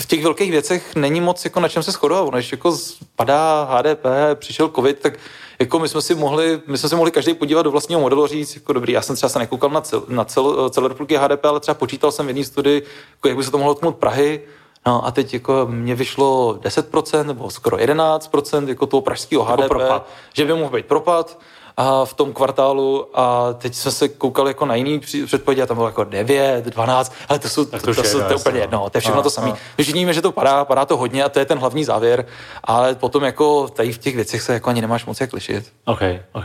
v 0.00 0.06
těch 0.06 0.22
velkých 0.22 0.50
věcech 0.50 0.96
není 0.96 1.20
moc 1.20 1.44
jako 1.44 1.60
na 1.60 1.68
čem 1.68 1.82
se 1.82 1.90
shodovat. 1.90 2.22
Ono, 2.22 2.38
když 2.38 2.52
jako 2.52 2.78
padá 3.16 3.68
HDP, 3.70 4.04
přišel 4.34 4.68
covid, 4.68 4.98
tak 4.98 5.18
jako 5.58 5.78
my 5.78 5.88
jsme 5.88 6.02
si 6.02 6.14
mohli, 6.14 6.60
my 6.66 6.78
jsme 6.78 6.88
si 6.88 6.96
mohli 6.96 7.10
každý 7.10 7.34
podívat 7.34 7.62
do 7.62 7.70
vlastního 7.70 8.00
modelu 8.00 8.24
a 8.24 8.26
říct, 8.26 8.54
jako 8.54 8.72
dobrý, 8.72 8.92
já 8.92 9.02
jsem 9.02 9.16
třeba 9.16 9.30
se 9.30 9.38
nekoukal 9.38 9.70
na, 9.70 9.80
cel, 9.80 10.02
na 10.08 10.24
cel, 10.24 10.70
celé 10.70 10.88
republiky 10.88 11.16
HDP, 11.16 11.44
ale 11.44 11.60
třeba 11.60 11.74
počítal 11.74 12.12
jsem 12.12 12.26
v 12.26 12.28
jedné 12.28 12.44
studii, 12.44 12.82
jako 13.12 13.28
jak 13.28 13.36
by 13.36 13.44
se 13.44 13.50
to 13.50 13.58
mohlo 13.58 13.74
dotknout 13.74 13.96
Prahy, 13.96 14.40
No 14.86 15.06
a 15.06 15.10
teď 15.10 15.34
jako 15.34 15.66
mě 15.70 15.94
vyšlo 15.94 16.58
10% 16.62 17.26
nebo 17.26 17.50
skoro 17.50 17.76
11% 17.76 18.68
jako 18.68 18.86
toho 18.86 19.00
pražského 19.00 19.44
HDP, 19.44 19.68
propad. 19.68 20.08
že 20.32 20.44
by 20.44 20.54
mohl 20.54 20.70
být 20.70 20.86
propad 20.86 21.38
a 21.76 22.04
v 22.04 22.14
tom 22.14 22.32
kvartálu 22.32 23.06
a 23.14 23.52
teď 23.52 23.74
jsme 23.74 23.90
se 23.90 24.08
koukali 24.08 24.50
jako 24.50 24.66
na 24.66 24.74
jiný 24.74 25.00
předpovědi 25.26 25.62
a 25.62 25.66
tam 25.66 25.76
bylo 25.76 25.88
jako 25.88 26.04
9, 26.04 26.64
12, 26.64 27.14
ale 27.28 27.38
to 27.38 27.48
jsou, 27.48 27.64
to, 27.64 27.78
to, 27.78 27.94
to, 27.94 28.04
jsou, 28.04 28.20
to 28.20 28.32
je 28.32 28.36
úplně 28.36 28.60
jedno, 28.60 28.90
to 28.90 28.96
je 28.96 29.00
všechno 29.00 29.20
a, 29.20 29.22
to 29.22 29.30
samé. 29.30 29.52
Když 29.74 29.92
vidíme, 29.92 30.14
že 30.14 30.22
to 30.22 30.32
padá, 30.32 30.64
padá 30.64 30.84
to 30.84 30.96
hodně 30.96 31.24
a 31.24 31.28
to 31.28 31.38
je 31.38 31.44
ten 31.44 31.58
hlavní 31.58 31.84
závěr, 31.84 32.26
ale 32.64 32.94
potom 32.94 33.24
jako 33.24 33.68
tady 33.68 33.92
v 33.92 33.98
těch 33.98 34.16
věcech 34.16 34.42
se 34.42 34.52
jako 34.52 34.70
ani 34.70 34.80
nemáš 34.80 35.06
moc 35.06 35.20
jak 35.20 35.32
lišit. 35.32 35.72
OK, 35.84 36.00
OK. 36.32 36.44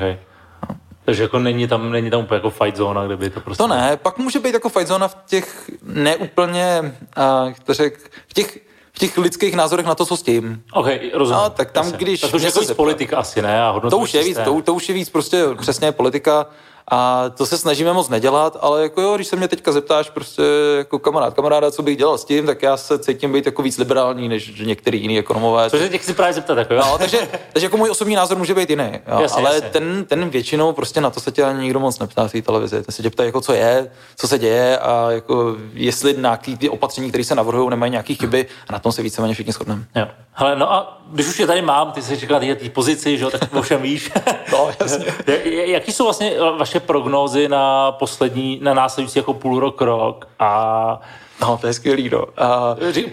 Takže 1.06 1.24
jako 1.24 1.40
není 1.40 1.68
tam, 1.68 1.92
není 1.92 2.10
tam 2.10 2.20
úplně 2.20 2.36
jako 2.36 2.50
fight 2.50 2.78
zóna, 2.78 3.06
kde 3.06 3.18
by 3.18 3.30
to 3.30 3.42
prostě... 3.42 3.64
To 3.64 3.68
ne, 3.68 3.98
pak 3.98 4.18
může 4.18 4.40
být 4.40 4.54
jako 4.54 4.70
fight 4.70 4.88
zóna 4.88 5.08
v 5.08 5.16
těch 5.26 5.72
neúplně, 5.84 6.96
uh, 7.18 7.54
to 7.64 7.74
řek, 7.74 8.12
v 8.28 8.34
těch 8.34 8.60
v 8.94 9.00
těch 9.00 9.18
lidských 9.18 9.56
názorech 9.56 9.86
na 9.86 9.96
to, 9.96 10.06
co 10.06 10.18
s 10.18 10.22
tím. 10.24 10.64
OK, 10.74 10.88
rozumím. 11.14 11.40
A 11.44 11.50
tak 11.50 11.72
tam, 11.72 11.92
když... 11.92 12.22
Tak 12.22 12.32
to 12.32 12.38
už 12.38 12.44
je 12.44 12.52
víc 12.60 12.72
politika 12.72 13.18
asi, 13.18 13.42
ne? 13.42 13.64
A 13.64 13.80
to 13.90 13.98
už 13.98 14.14
je 14.14 14.24
víc, 14.24 14.38
to, 14.44 14.62
to, 14.62 14.74
už 14.74 14.90
je 14.90 14.96
víc 14.96 15.10
prostě 15.10 15.44
přesně 15.60 15.92
politika 15.92 16.46
a 16.94 17.30
to 17.30 17.46
se 17.46 17.58
snažíme 17.58 17.94
moc 17.94 18.10
nedělat, 18.10 18.58
ale 18.62 18.82
jako 18.82 19.02
jo, 19.02 19.16
když 19.16 19.28
se 19.28 19.36
mě 19.36 19.48
teďka 19.48 19.72
zeptáš 19.72 20.10
prostě 20.10 20.44
jako 20.78 21.00
kamarád, 21.00 21.34
kamaráda, 21.34 21.72
co 21.72 21.82
bych 21.84 21.98
dělal 21.98 22.18
s 22.18 22.26
tím, 22.26 22.46
tak 22.46 22.64
já 22.64 22.78
se 22.78 23.00
cítím 23.00 23.34
být 23.34 23.46
jako 23.46 23.62
víc 23.62 23.78
liberální 23.78 24.30
než 24.30 24.60
některý 24.60 25.02
jiný 25.02 25.20
ekonomové. 25.20 25.70
Což 25.70 25.90
tě 25.90 25.98
chci 25.98 26.14
právě 26.14 26.34
zeptat, 26.34 26.58
jako 26.58 26.74
jo? 26.74 26.82
No, 26.86 26.98
takže, 26.98 27.18
takže 27.54 27.66
jako 27.66 27.78
můj 27.78 27.90
osobní 27.90 28.16
názor 28.16 28.38
může 28.38 28.54
být 28.54 28.70
jiný, 28.70 28.90
jo? 29.08 29.22
Jasně, 29.22 29.44
ale 29.44 29.56
jasně. 29.56 29.70
Ten, 29.70 30.06
ten 30.06 30.30
většinou 30.30 30.74
prostě 30.74 31.02
na 31.02 31.10
to 31.10 31.20
se 31.20 31.32
tě 31.32 31.44
ani 31.44 31.62
nikdo 31.62 31.80
moc 31.80 32.00
neptá 32.00 32.28
v 32.28 32.32
té 32.32 32.42
televizi. 32.42 32.84
Ten 32.84 32.94
se 32.94 33.04
tě 33.04 33.10
ptá, 33.10 33.24
jako 33.24 33.42
co 33.42 33.54
je, 33.54 33.92
co 34.18 34.28
se 34.28 34.40
děje 34.40 34.78
a 34.78 35.12
jako 35.12 35.56
jestli 35.74 36.16
nějaký 36.18 36.58
ty 36.58 36.70
opatření, 36.70 37.10
které 37.10 37.24
se 37.24 37.36
navrhují, 37.36 37.70
nemají 37.70 37.92
nějaké 37.92 38.14
chyby 38.14 38.46
a 38.70 38.74
na 38.74 38.80
tom 38.80 38.92
se 38.92 39.02
víceméně 39.02 39.34
všichni 39.34 39.54
shodneme. 39.54 39.86
Hele, 40.34 40.56
no 40.56 40.74
a 40.74 41.02
když 41.08 41.28
už 41.28 41.40
je 41.40 41.48
tady 41.48 41.62
mám, 41.62 41.92
ty 41.92 42.02
jsi 42.02 42.16
říkal 42.16 42.40
na 42.40 42.56
té 42.56 42.70
pozici, 42.70 43.18
že 43.18 43.24
jo, 43.24 43.32
tak 43.32 43.62
všem 43.62 43.82
víš. 43.82 44.12
no, 44.52 44.70
jasně. 44.80 45.06
Jaký 45.66 45.92
jsou 45.92 46.04
vlastně 46.04 46.34
vaše 46.58 46.80
prognózy 46.82 47.48
na 47.48 47.92
poslední, 47.92 48.60
na 48.62 48.74
následující 48.74 49.20
jako 49.20 49.34
půl 49.34 49.60
rok, 49.60 49.82
rok 49.82 50.28
a 50.40 51.02
No, 51.42 51.58
to 51.58 51.68
je 51.68 51.74
skvělý, 51.74 52.10
no. 52.10 52.26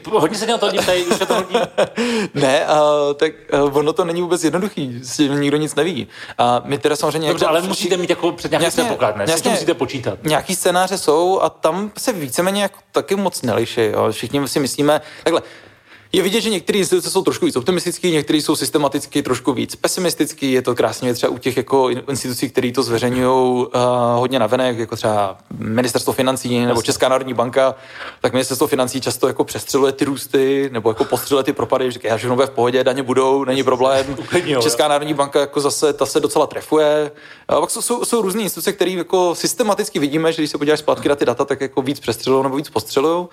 Uh, 0.06 0.20
hodně 0.20 0.38
se 0.38 0.46
na 0.46 0.58
to 0.58 0.72
tady 0.72 1.04
už 1.04 1.18
to 1.18 1.34
hodí. 1.34 1.54
ne, 2.34 2.66
uh, 2.66 3.14
tak 3.14 3.32
uh, 3.52 3.76
ono 3.76 3.92
to 3.92 4.04
není 4.04 4.22
vůbec 4.22 4.44
jednoduchý, 4.44 5.00
s 5.02 5.16
tím 5.16 5.40
nikdo 5.40 5.56
nic 5.56 5.74
neví. 5.74 6.08
A 6.38 6.62
my 6.64 6.78
teda 6.78 6.96
samozřejmě... 6.96 7.28
Dobře, 7.28 7.44
jako, 7.44 7.56
ale 7.56 7.68
musíte 7.68 7.96
mít 7.96 8.10
jako 8.10 8.32
před 8.32 8.50
nějaký 8.50 8.64
jasně, 8.64 8.82
předpoklad, 8.82 9.16
ne? 9.16 9.24
Jasně, 9.28 9.50
musíte 9.50 9.74
počítat. 9.74 10.18
Nějaký 10.24 10.56
scénáře 10.56 10.98
jsou 10.98 11.40
a 11.40 11.50
tam 11.50 11.90
se 11.98 12.12
víceméně 12.12 12.62
jako 12.62 12.78
taky 12.92 13.16
moc 13.16 13.42
neliší, 13.42 13.80
jo. 13.84 14.08
Všichni 14.10 14.48
si 14.48 14.60
myslíme, 14.60 15.00
takhle, 15.24 15.42
je 16.12 16.22
vidět, 16.22 16.40
že 16.40 16.50
některé 16.50 16.78
instituce 16.78 17.10
jsou 17.10 17.22
trošku 17.22 17.46
víc 17.46 17.56
optimistické, 17.56 18.10
některé 18.10 18.38
jsou 18.38 18.56
systematicky 18.56 19.22
trošku 19.22 19.52
víc 19.52 19.76
pesimistické. 19.76 20.46
Je 20.46 20.62
to 20.62 20.74
krásně 20.74 21.14
třeba 21.14 21.30
u 21.30 21.38
těch 21.38 21.56
jako 21.56 21.88
institucí, 21.88 22.50
které 22.50 22.72
to 22.72 22.82
zveřejňují 22.82 23.26
uh, 23.26 23.70
hodně 24.14 24.38
navenek, 24.38 24.78
jako 24.78 24.96
třeba 24.96 25.38
Ministerstvo 25.58 26.12
financí 26.12 26.66
nebo 26.66 26.82
Česká 26.82 27.08
národní 27.08 27.34
banka, 27.34 27.74
tak 28.20 28.32
Ministerstvo 28.32 28.66
financí 28.66 29.00
často 29.00 29.26
jako 29.26 29.44
přestřeluje 29.44 29.92
ty 29.92 30.04
růsty 30.04 30.70
nebo 30.72 30.90
jako 30.90 31.04
postřeluje 31.04 31.44
ty 31.44 31.52
propady, 31.52 31.92
že 31.92 32.00
já 32.02 32.16
všechno 32.16 32.34
bude 32.34 32.46
v 32.46 32.50
pohodě, 32.50 32.84
daně 32.84 33.02
budou, 33.02 33.44
není 33.44 33.62
problém. 33.62 34.16
Česká 34.60 34.88
národní 34.88 35.14
banka 35.14 35.40
jako 35.40 35.60
zase 35.60 35.92
ta 35.92 36.06
se 36.06 36.20
docela 36.20 36.46
trefuje. 36.46 37.10
A 37.48 37.60
pak 37.60 37.70
jsou, 37.70 37.82
jsou, 37.82 38.04
jsou 38.04 38.22
různé 38.22 38.42
instituce, 38.42 38.72
které 38.72 38.90
jako 38.90 39.34
systematicky 39.34 39.98
vidíme, 39.98 40.32
že 40.32 40.42
když 40.42 40.50
se 40.50 40.58
podíváš 40.58 40.78
zpátky 40.78 41.08
na 41.08 41.16
ty 41.16 41.24
data, 41.24 41.44
tak 41.44 41.60
jako 41.60 41.82
víc 41.82 42.00
přestřelují 42.00 42.42
nebo 42.42 42.56
víc 42.56 42.70
postřelují. 42.70 43.18
Uh, 43.20 43.28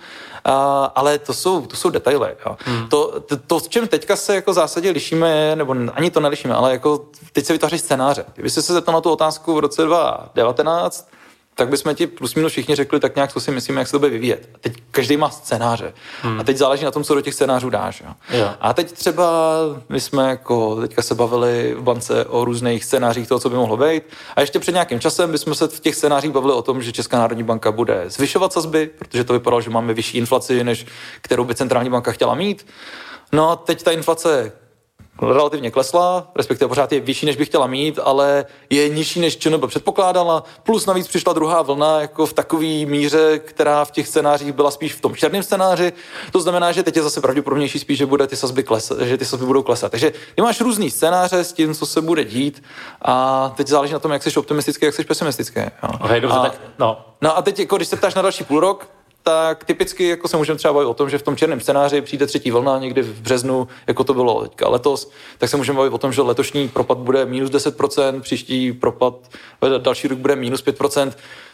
ale 0.96 1.20
to 1.20 1.34
jsou, 1.34 1.62
to 1.66 1.76
jsou 1.76 1.90
detaily. 1.90 2.30
Jo. 2.46 2.56
Hmm. 2.65 2.88
To, 2.88 3.19
to, 3.19 3.38
to, 3.38 3.60
v 3.60 3.69
čem 3.69 3.88
teďka 3.88 4.15
se 4.15 4.36
jako 4.36 4.54
zásadě 4.54 4.91
lišíme, 4.91 5.56
nebo 5.56 5.75
ani 5.93 6.12
to 6.12 6.19
nelišíme, 6.19 6.54
ale 6.54 6.71
jako 6.71 7.06
teď 7.34 7.45
se 7.45 7.54
vytváří 7.54 7.80
scénáře. 7.80 8.25
Kdybyste 8.34 8.62
se 8.62 8.73
zeptal 8.73 8.93
na 8.93 9.01
tu 9.01 9.12
otázku 9.12 9.56
v 9.56 9.60
roce 9.60 9.84
2019, 9.84 11.10
tak 11.56 11.70
bychom 11.70 11.96
ti 11.96 12.08
plus 12.08 12.36
minus 12.36 12.52
všichni 12.52 12.76
řekli 12.76 13.00
tak 13.00 13.15
nějak, 13.15 13.34
co 13.34 13.39
si 13.39 13.52
myslíme, 13.52 13.82
jak 13.82 13.88
se 13.88 13.91
to 13.91 14.00
bude 14.00 14.12
vyvíjet. 14.12 14.50
A 14.56 14.58
teď 14.62 14.74
každý 14.91 15.18
má 15.18 15.30
scénáře. 15.30 15.94
Hmm. 16.22 16.39
A 16.39 16.44
teď 16.44 16.58
záleží 16.58 16.86
na 16.86 16.91
tom, 16.91 17.04
co 17.04 17.15
do 17.15 17.22
těch 17.22 17.34
scénářů 17.34 17.70
dáš. 17.70 18.02
Jo. 18.02 18.13
Jo. 18.38 18.50
A 18.62 18.74
teď 18.74 18.91
třeba 18.91 19.52
my 19.89 20.00
jsme 20.00 20.30
jako 20.30 20.82
teďka 20.82 21.02
se 21.02 21.15
bavili 21.15 21.76
v 21.78 21.82
bance 21.82 22.26
o 22.26 22.46
různých 22.46 22.84
scénářích 22.84 23.28
toho, 23.28 23.39
co 23.39 23.50
by 23.50 23.56
mohlo 23.56 23.78
být. 23.78 24.04
A 24.36 24.41
ještě 24.41 24.60
před 24.60 24.72
nějakým 24.72 25.00
časem 25.00 25.32
bychom 25.32 25.56
se 25.56 25.68
v 25.68 25.80
těch 25.80 25.96
scénářích 25.96 26.32
bavili 26.32 26.54
o 26.54 26.62
tom, 26.62 26.82
že 26.82 26.91
Česká 26.91 27.18
národní 27.18 27.44
banka 27.44 27.72
bude 27.72 28.04
zvyšovat 28.08 28.54
sazby, 28.54 28.89
protože 29.00 29.24
to 29.24 29.34
vypadalo, 29.34 29.62
že 29.62 29.70
máme 29.70 29.94
vyšší 29.94 30.18
inflaci, 30.18 30.63
než 30.63 30.86
kterou 31.22 31.44
by 31.44 31.56
centrální 31.56 31.89
banka 31.89 32.12
chtěla 32.12 32.36
mít. 32.36 32.65
No 33.32 33.50
a 33.50 33.56
teď 33.56 33.84
ta 33.84 33.91
inflace 33.91 34.52
relativně 35.21 35.71
klesla, 35.71 36.28
respektive 36.36 36.69
pořád 36.69 36.91
je 36.91 36.99
vyšší, 36.99 37.25
než 37.25 37.36
by 37.36 37.45
chtěla 37.45 37.67
mít, 37.67 37.99
ale 38.04 38.45
je 38.69 38.89
nižší, 38.89 39.19
než 39.19 39.38
ČNB 39.38 39.65
předpokládala. 39.67 40.43
Plus 40.63 40.86
navíc 40.86 41.08
přišla 41.08 41.34
druhá 41.34 41.62
vlna 41.62 42.01
jako 42.01 42.25
v 42.25 42.34
takové 42.34 42.86
míře, 42.86 43.39
která 43.39 43.86
v 43.86 43.91
těch 43.91 44.08
scénářích 44.08 44.51
byla 44.51 44.71
spíš 44.71 44.93
v 44.93 45.01
tom 45.01 45.15
černém 45.15 45.43
scénáři. 45.43 45.93
To 46.32 46.39
znamená, 46.39 46.71
že 46.71 46.84
teď 46.84 46.95
je 46.95 47.04
zase 47.04 47.21
pravděpodobnější 47.21 47.80
spíš, 47.80 47.97
že 47.97 48.06
bude 48.06 48.28
ty 48.28 48.36
sazby 48.36 48.63
klesat, 48.63 48.99
že 48.99 49.17
ty 49.17 49.25
sazby 49.25 49.45
budou 49.45 49.63
klesat. 49.63 49.91
Takže 49.91 50.13
ty 50.36 50.41
máš 50.41 50.62
různý 50.62 50.89
scénáře 50.91 51.43
s 51.43 51.54
tím, 51.54 51.75
co 51.75 51.86
se 51.86 52.01
bude 52.01 52.23
dít 52.23 52.63
a 53.01 53.54
teď 53.58 53.67
záleží 53.67 53.93
na 53.93 53.99
tom, 53.99 54.12
jak 54.12 54.23
jsi 54.23 54.39
optimistický, 54.39 54.86
jak 54.86 54.95
jsi 54.95 55.04
pesimistický. 55.04 55.60
Jo. 55.60 55.89
Okay, 56.01 56.21
dobře, 56.21 56.38
a, 56.38 56.41
tak, 56.41 56.62
no. 56.80 57.06
no 57.21 57.38
a 57.38 57.41
teď, 57.41 57.60
jako, 57.60 57.75
když 57.75 57.88
se 57.88 57.95
ptáš 57.95 58.15
na 58.15 58.21
další 58.21 58.43
půl 58.43 58.60
rok, 58.60 58.95
tak 59.28 59.64
typicky 59.64 60.08
jako 60.08 60.28
se 60.28 60.38
můžeme 60.38 60.58
třeba 60.58 60.74
bavit 60.74 60.86
o 60.86 60.94
tom, 60.94 61.10
že 61.10 61.18
v 61.18 61.22
tom 61.22 61.36
černém 61.36 61.60
scénáři 61.60 62.02
přijde 62.02 62.28
třetí 62.28 62.52
vlna 62.52 62.80
někdy 62.80 63.02
v 63.02 63.22
březnu, 63.22 63.68
jako 63.88 64.04
to 64.04 64.14
bylo 64.14 64.42
teďka 64.42 64.70
letos, 64.70 65.12
tak 65.38 65.50
se 65.50 65.58
můžeme 65.58 65.78
bavit 65.78 65.94
o 65.94 65.98
tom, 65.98 66.14
že 66.14 66.22
letošní 66.22 66.70
propad 66.70 66.98
bude 66.98 67.26
minus 67.26 67.52
10%, 67.52 68.22
příští 68.22 68.74
propad 68.74 69.32
další 69.78 70.08
rok 70.08 70.20
bude 70.20 70.36
minus 70.36 70.66
5%, 70.66 71.12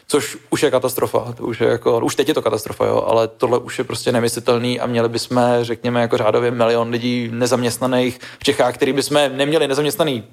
což 0.08 0.38
už 0.50 0.64
je 0.64 0.72
katastrofa. 0.72 1.34
To 1.38 1.44
už, 1.44 1.62
je 1.62 1.68
jako, 1.68 2.00
už 2.00 2.16
teď 2.16 2.28
je 2.28 2.34
to 2.34 2.42
katastrofa, 2.42 2.86
jo, 2.86 3.04
ale 3.08 3.28
tohle 3.28 3.60
už 3.60 3.78
je 3.78 3.84
prostě 3.84 4.12
nemyslitelný 4.12 4.80
a 4.80 4.88
měli 4.88 5.10
bychom, 5.10 5.42
řekněme, 5.62 6.02
jako 6.02 6.18
řádově 6.18 6.52
milion 6.52 6.90
lidí 6.90 7.30
nezaměstnaných 7.32 8.20
v 8.40 8.44
Čechách, 8.44 8.76
který 8.76 8.94
bychom 8.94 9.18
neměli 9.32 9.68
nezaměstnaný 9.68 10.24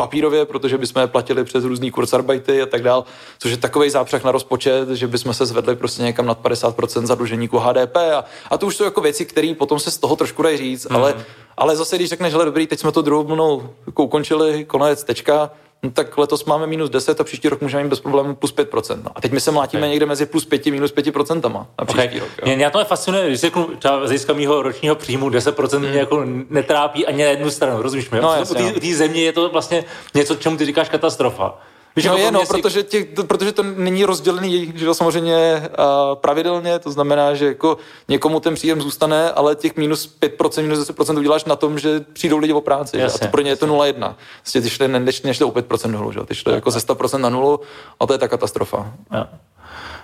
papírově, 0.00 0.44
protože 0.44 0.78
bychom 0.78 1.02
je 1.02 1.06
platili 1.06 1.44
přes 1.44 1.64
různý 1.64 1.90
kurzarbajty 1.90 2.62
a 2.62 2.66
tak 2.66 2.82
dál, 2.82 3.04
což 3.38 3.50
je 3.50 3.56
takový 3.56 3.90
zápřeh 3.90 4.24
na 4.24 4.32
rozpočet, 4.32 4.88
že 4.88 5.06
bychom 5.06 5.34
se 5.34 5.46
zvedli 5.46 5.76
prostě 5.76 6.02
někam 6.02 6.26
nad 6.26 6.42
50% 6.42 7.06
zadlužení 7.06 7.48
ku 7.48 7.58
HDP 7.58 7.96
a, 7.96 8.24
a 8.50 8.58
to 8.58 8.66
už 8.66 8.76
jsou 8.76 8.84
jako 8.84 9.00
věci, 9.00 9.24
které 9.24 9.54
potom 9.58 9.78
se 9.78 9.90
z 9.90 9.98
toho 9.98 10.16
trošku 10.16 10.42
dají 10.42 10.56
říct, 10.56 10.88
mm. 10.88 10.96
ale, 10.96 11.14
ale 11.56 11.76
zase, 11.76 11.96
když 11.96 12.08
řekneš, 12.08 12.32
že 12.32 12.38
dobrý, 12.38 12.66
teď 12.66 12.80
jsme 12.80 12.92
to 12.92 13.02
druhou 13.02 13.24
mnou 13.24 13.70
jako 13.86 14.04
ukončili, 14.04 14.64
konec, 14.64 15.04
tečka, 15.04 15.50
no 15.82 15.90
tak 15.90 16.18
letos 16.18 16.44
máme 16.44 16.66
minus 16.66 16.90
10 16.90 17.20
a 17.20 17.24
příští 17.24 17.48
rok 17.48 17.60
můžeme 17.60 17.82
mít 17.82 17.88
bez 17.88 18.00
problémů 18.00 18.34
plus 18.34 18.54
5%. 18.54 19.00
No. 19.04 19.10
A 19.14 19.20
teď 19.20 19.32
my 19.32 19.40
se 19.40 19.50
mlátíme 19.50 19.80
okay. 19.80 19.90
někde 19.90 20.06
mezi 20.06 20.26
plus 20.26 20.44
5 20.44 20.66
minus 20.66 20.94
5% 20.94 21.52
na 21.78 21.84
příští 21.84 22.08
okay. 22.08 22.18
rok. 22.18 22.28
Jo. 22.38 22.44
Mě, 22.44 22.56
mě 22.56 22.70
to 22.70 22.78
je 22.78 22.84
fascinuje, 22.84 23.26
když 23.26 23.40
řeknu 23.40 23.66
třeba 23.78 23.96
z 23.96 24.00
hlediska 24.00 24.32
mého 24.32 24.62
ročního 24.62 24.94
příjmu 24.94 25.30
10% 25.30 25.78
hmm. 25.78 25.88
mě 25.88 25.98
jako 25.98 26.24
netrápí 26.50 27.06
ani 27.06 27.24
na 27.24 27.30
jednu 27.30 27.50
stranu, 27.50 27.82
rozumíš 27.82 28.10
mi? 28.10 28.20
No, 28.20 28.34
u 28.76 28.80
té 28.80 28.94
země 28.94 29.22
je 29.22 29.32
to 29.32 29.48
vlastně 29.48 29.84
něco, 30.14 30.34
čemu 30.34 30.56
ty 30.56 30.64
říkáš 30.64 30.88
katastrofa. 30.88 31.58
Víš, 31.98 32.06
no 32.06 32.12
jako 32.12 32.24
je, 32.24 32.32
no, 32.32 32.46
si... 32.46 32.46
protože, 32.46 32.82
tě, 32.82 33.06
protože 33.26 33.52
to 33.52 33.62
není 33.62 34.04
rozdělený 34.04 34.72
že 34.74 34.84
to 34.84 34.94
samozřejmě 34.94 35.68
uh, 35.68 36.14
pravidelně, 36.14 36.78
to 36.78 36.90
znamená, 36.90 37.34
že 37.34 37.46
jako 37.46 37.78
někomu 38.08 38.40
ten 38.40 38.54
příjem 38.54 38.80
zůstane, 38.80 39.30
ale 39.30 39.56
těch 39.56 39.76
minus 39.76 40.16
5%, 40.20 40.62
minus 40.62 40.90
10% 40.90 41.18
uděláš 41.18 41.44
na 41.44 41.56
tom, 41.56 41.78
že 41.78 42.00
přijdou 42.12 42.38
lidi 42.38 42.52
o 42.52 42.60
práci. 42.60 42.98
Jasně, 42.98 43.26
a 43.26 43.28
to 43.28 43.30
pro 43.30 43.40
ně 43.40 43.50
je 43.50 43.56
to 43.56 43.66
0,1. 43.66 44.14
Vlastně 44.44 44.60
ty 44.60 44.70
šli, 44.70 44.88
ne, 44.88 45.00
nešli 45.24 45.44
o 45.44 45.50
5% 45.50 45.92
dolů, 45.92 46.12
že? 46.12 46.20
ty 46.26 46.34
šli 46.34 46.52
jako 46.52 46.70
ze 46.70 46.78
100% 46.78 47.18
na 47.18 47.28
nulu 47.28 47.60
a 48.00 48.06
to 48.06 48.12
je 48.12 48.18
ta 48.18 48.28
katastrofa. 48.28 48.92
Ja. 49.12 49.28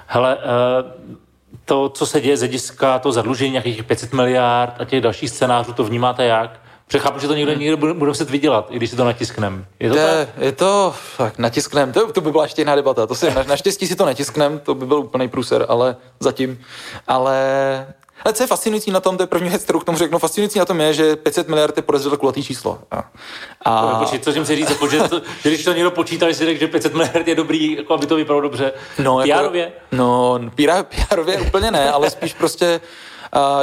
Hele, 0.06 0.36
uh, 0.36 0.42
to, 1.64 1.88
co 1.88 2.06
se 2.06 2.20
děje 2.20 2.36
z 2.36 2.40
hlediska 2.40 2.98
to 2.98 3.12
zadlužení 3.12 3.50
nějakých 3.50 3.84
500 3.84 4.12
miliard 4.12 4.74
a 4.78 4.84
těch 4.84 5.00
dalších 5.00 5.30
scénářů, 5.30 5.72
to 5.72 5.84
vnímáte 5.84 6.24
jak? 6.24 6.63
Přechápu, 6.86 7.18
že 7.18 7.28
to 7.28 7.34
někdo, 7.34 7.54
někdo 7.54 7.76
bude, 7.76 7.92
muset 7.94 8.30
vydělat, 8.30 8.66
i 8.70 8.76
když 8.76 8.90
si 8.90 8.96
to 8.96 9.04
natisknem. 9.04 9.66
Je 9.80 9.90
to, 9.90 9.96
je, 9.96 10.26
tak? 10.26 10.42
je 10.44 10.52
to 10.52 10.94
tak, 11.16 11.38
natisknem, 11.38 11.92
to, 11.92 12.12
to 12.12 12.20
by 12.20 12.30
byla 12.30 12.42
ještě 12.42 12.62
jiná 12.62 12.74
debata. 12.74 13.06
To 13.06 13.14
si, 13.14 13.34
na, 13.34 13.42
naštěstí 13.42 13.86
si 13.86 13.96
to 13.96 14.06
natisknem, 14.06 14.58
to 14.58 14.74
by 14.74 14.86
byl 14.86 14.98
úplný 14.98 15.28
průser, 15.28 15.66
ale 15.68 15.96
zatím. 16.20 16.60
Ale 17.08 17.86
ale 18.24 18.34
co 18.34 18.42
je 18.42 18.46
fascinující 18.46 18.90
na 18.90 19.00
tom, 19.00 19.16
to 19.16 19.22
je 19.22 19.26
první 19.26 19.48
věc, 19.48 19.64
kterou 19.64 19.78
k 19.78 19.84
tomu 19.84 19.98
řeknu, 19.98 20.18
fascinující 20.18 20.58
na 20.58 20.64
tom 20.64 20.80
je, 20.80 20.94
že 20.94 21.16
500 21.16 21.48
miliard 21.48 21.76
je 21.76 21.82
podezřelé 21.82 22.16
kulatý 22.16 22.44
číslo. 22.44 22.78
A, 22.90 23.10
a... 23.64 23.98
Počít, 23.98 24.24
co 24.24 24.32
jsem 24.32 24.46
si 24.46 24.56
říct, 24.56 24.70
jako, 24.70 24.88
že, 24.88 25.08
to, 25.08 25.22
že 25.42 25.48
když 25.48 25.64
to 25.64 25.72
někdo 25.72 25.90
počítá, 25.90 26.28
že 26.28 26.34
si 26.34 26.44
řekl, 26.44 26.60
že 26.60 26.68
500 26.68 26.94
miliard 26.94 27.28
je 27.28 27.34
dobrý, 27.34 27.76
jako 27.76 27.94
aby 27.94 28.06
to 28.06 28.16
vypadalo 28.16 28.40
dobře. 28.40 28.72
No, 28.98 29.18
PR-ově? 29.18 29.60
Jako, 29.60 29.76
no, 29.92 30.38
PR-ově 30.38 31.46
úplně 31.46 31.70
ne, 31.70 31.92
ale 31.92 32.10
spíš 32.10 32.34
prostě 32.34 32.80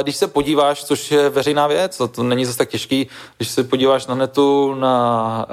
když 0.02 0.16
se 0.16 0.26
podíváš, 0.26 0.84
což 0.84 1.10
je 1.10 1.28
veřejná 1.28 1.66
věc, 1.66 1.96
to, 1.96 2.08
to 2.08 2.22
není 2.22 2.44
zase 2.44 2.58
tak 2.58 2.68
těžký, 2.68 3.08
když 3.36 3.48
se 3.48 3.64
podíváš 3.64 4.06
na 4.06 4.14
netu 4.14 4.74
na, 4.74 5.46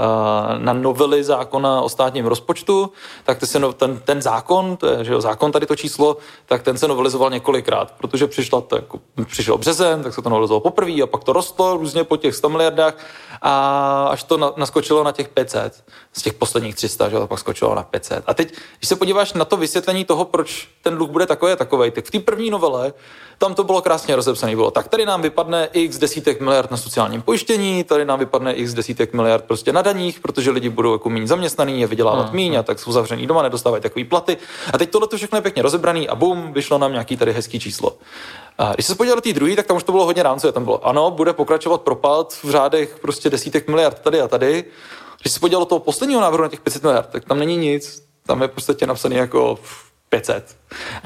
na 0.57 0.73
novely 0.73 1.23
zákona 1.23 1.81
o 1.81 1.89
státním 1.89 2.25
rozpočtu, 2.25 2.91
tak 3.23 3.45
se, 3.45 3.59
no, 3.59 3.73
ten, 3.73 3.99
ten 4.05 4.21
zákon, 4.21 4.77
to 4.77 4.87
je, 4.87 5.03
že 5.05 5.13
jo, 5.13 5.21
zákon 5.21 5.51
tady 5.51 5.65
to 5.65 5.75
číslo, 5.75 6.17
tak 6.45 6.63
ten 6.63 6.77
se 6.77 6.87
novelizoval 6.87 7.29
několikrát, 7.29 7.91
protože 7.97 8.27
přišla 8.27 8.61
to, 8.61 8.75
jako, 8.75 8.99
přišel 9.25 9.57
březen, 9.57 10.03
tak 10.03 10.13
se 10.13 10.21
to 10.21 10.29
novelizovalo 10.29 10.61
poprvé 10.61 11.01
a 11.03 11.07
pak 11.07 11.23
to 11.23 11.33
rostlo 11.33 11.77
různě 11.77 12.03
po 12.03 12.17
těch 12.17 12.35
100 12.35 12.49
miliardách 12.49 12.93
a 13.41 14.07
až 14.11 14.23
to 14.23 14.37
na, 14.37 14.53
naskočilo 14.57 15.03
na 15.03 15.11
těch 15.11 15.29
500 15.29 15.83
z 16.13 16.21
těch 16.21 16.33
posledních 16.33 16.75
300, 16.75 17.09
že 17.09 17.15
to 17.15 17.27
pak 17.27 17.39
skočilo 17.39 17.75
na 17.75 17.83
500. 17.83 18.23
A 18.27 18.33
teď, 18.33 18.53
když 18.77 18.89
se 18.89 18.95
podíváš 18.95 19.33
na 19.33 19.45
to 19.45 19.57
vysvětlení 19.57 20.05
toho, 20.05 20.25
proč 20.25 20.69
ten 20.81 20.95
dluh 20.95 21.09
bude 21.09 21.25
takový 21.25 21.51
a 21.51 21.55
takový, 21.55 21.91
tak 21.91 22.05
v 22.05 22.11
té 22.11 22.19
první 22.19 22.49
novele 22.49 22.93
tam 23.39 23.55
to 23.55 23.63
bylo 23.63 23.81
krásně 23.81 24.15
rozepsané. 24.15 24.55
Bylo 24.55 24.71
tak, 24.71 24.87
tady 24.87 25.05
nám 25.05 25.21
vypadne 25.21 25.69
x 25.73 25.97
desítek 25.97 26.41
miliard 26.41 26.71
na 26.71 26.77
sociálním 26.77 27.21
pojištění, 27.21 27.83
tady 27.83 28.05
nám 28.05 28.19
vypadne 28.19 28.53
x 28.53 28.73
desítek 28.73 29.13
miliard 29.13 29.45
prostě 29.45 29.73
na 29.73 29.81
daních, 29.81 30.19
protože 30.19 30.51
lidi 30.51 30.69
budou 30.69 30.93
jako 30.93 31.09
méně 31.09 31.27
zaměstnaný, 31.27 31.81
je 31.81 31.87
vydělávat 31.87 32.25
hmm. 32.25 32.35
méně 32.35 32.59
a 32.59 32.63
tak 32.63 32.79
jsou 32.79 32.91
zavřený 32.91 33.27
doma, 33.27 33.43
nedostávají 33.43 33.83
takový 33.83 34.05
platy. 34.05 34.37
A 34.73 34.77
teď 34.77 34.89
tohle 34.89 35.07
to 35.07 35.17
všechno 35.17 35.37
je 35.37 35.41
pěkně 35.41 35.61
rozebraný 35.61 36.09
a 36.09 36.15
bum, 36.15 36.53
vyšlo 36.53 36.77
nám 36.77 36.91
nějaký 36.91 37.17
tady 37.17 37.33
hezký 37.33 37.59
číslo. 37.59 37.97
A 38.57 38.73
když 38.73 38.85
se 38.85 38.95
podíval 38.95 39.15
do 39.15 39.21
té 39.21 39.33
druhé, 39.33 39.55
tak 39.55 39.67
tam 39.67 39.77
už 39.77 39.83
to 39.83 39.91
bylo 39.91 40.05
hodně 40.05 40.23
rámcové. 40.23 40.53
Tam 40.53 40.63
bylo, 40.63 40.87
ano, 40.87 41.11
bude 41.11 41.33
pokračovat 41.33 41.81
propad 41.81 42.33
v 42.43 42.49
řádech 42.49 42.97
prostě 43.01 43.29
desítek 43.29 43.67
miliard 43.67 43.99
tady 43.99 44.21
a 44.21 44.27
tady. 44.27 44.65
Když 45.21 45.33
se 45.33 45.39
podíval 45.39 45.61
do 45.61 45.65
toho 45.65 45.79
posledního 45.79 46.21
návrhu 46.21 46.43
na 46.43 46.49
těch 46.49 46.59
500 46.59 46.83
miliard, 46.83 47.09
tak 47.11 47.25
tam 47.25 47.39
není 47.39 47.57
nic. 47.57 48.03
Tam 48.25 48.41
je 48.41 48.47
prostě 48.47 48.87
napsaný 48.87 49.15
jako 49.15 49.59
500. 50.09 50.57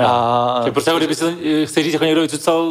A... 0.06 0.66
prostě 0.72 0.90
jako 0.90 0.98
kdyby 0.98 1.16
se 1.16 1.36
chce 1.66 1.84
říct, 1.84 1.94
jako 1.94 2.06
někdo 2.06 2.22
vycucal 2.22 2.70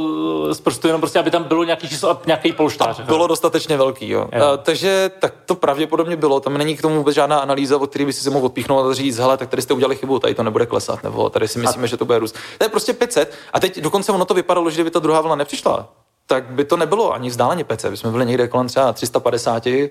z 0.50 0.60
prstu, 0.60 0.86
jenom 0.86 1.00
prostě, 1.00 1.18
aby 1.18 1.30
tam 1.30 1.44
bylo 1.44 1.64
nějaký 1.64 1.88
číslo 1.88 2.10
a 2.10 2.20
nějaký 2.26 2.52
polštář. 2.52 3.00
Bylo 3.00 3.26
dostatečně 3.26 3.76
velký, 3.76 4.08
jo. 4.08 4.28
jo. 4.32 4.44
A, 4.44 4.56
takže 4.56 5.10
tak 5.18 5.34
to 5.46 5.54
pravděpodobně 5.54 6.16
bylo. 6.16 6.40
Tam 6.40 6.58
není 6.58 6.76
k 6.76 6.82
tomu 6.82 6.96
vůbec 6.96 7.14
žádná 7.14 7.38
analýza, 7.38 7.78
od 7.78 7.90
které 7.90 8.04
by 8.04 8.12
si 8.12 8.20
se 8.20 8.30
mohl 8.30 8.46
odpíchnout 8.46 8.90
a 8.90 8.94
říct, 8.94 9.18
hele, 9.18 9.36
tak 9.36 9.48
tady 9.48 9.62
jste 9.62 9.74
udělali 9.74 9.96
chybu, 9.96 10.18
tady 10.18 10.34
to 10.34 10.42
nebude 10.42 10.66
klesat, 10.66 11.02
nebo 11.02 11.30
tady 11.30 11.48
si 11.48 11.58
myslíme, 11.58 11.84
a... 11.84 11.86
že 11.86 11.96
to 11.96 12.04
bude 12.04 12.18
růst. 12.18 12.36
To 12.58 12.64
je 12.64 12.68
prostě 12.68 12.92
500. 12.92 13.32
A 13.52 13.60
teď 13.60 13.80
dokonce 13.80 14.12
ono 14.12 14.24
to 14.24 14.34
vypadalo, 14.34 14.70
že 14.70 14.74
kdyby 14.74 14.90
ta 14.90 14.98
druhá 14.98 15.20
vlna 15.20 15.36
nepřišla, 15.36 15.88
tak 16.26 16.44
by 16.44 16.64
to 16.64 16.76
nebylo 16.76 17.12
ani 17.12 17.28
vzdáleně 17.28 17.64
PC. 17.64 17.84
My 17.84 17.96
jsme 17.96 18.10
byli 18.10 18.26
někde 18.26 18.48
kolem 18.48 18.68
třeba 18.68 18.92
350, 18.92 19.66
jo, 19.66 19.88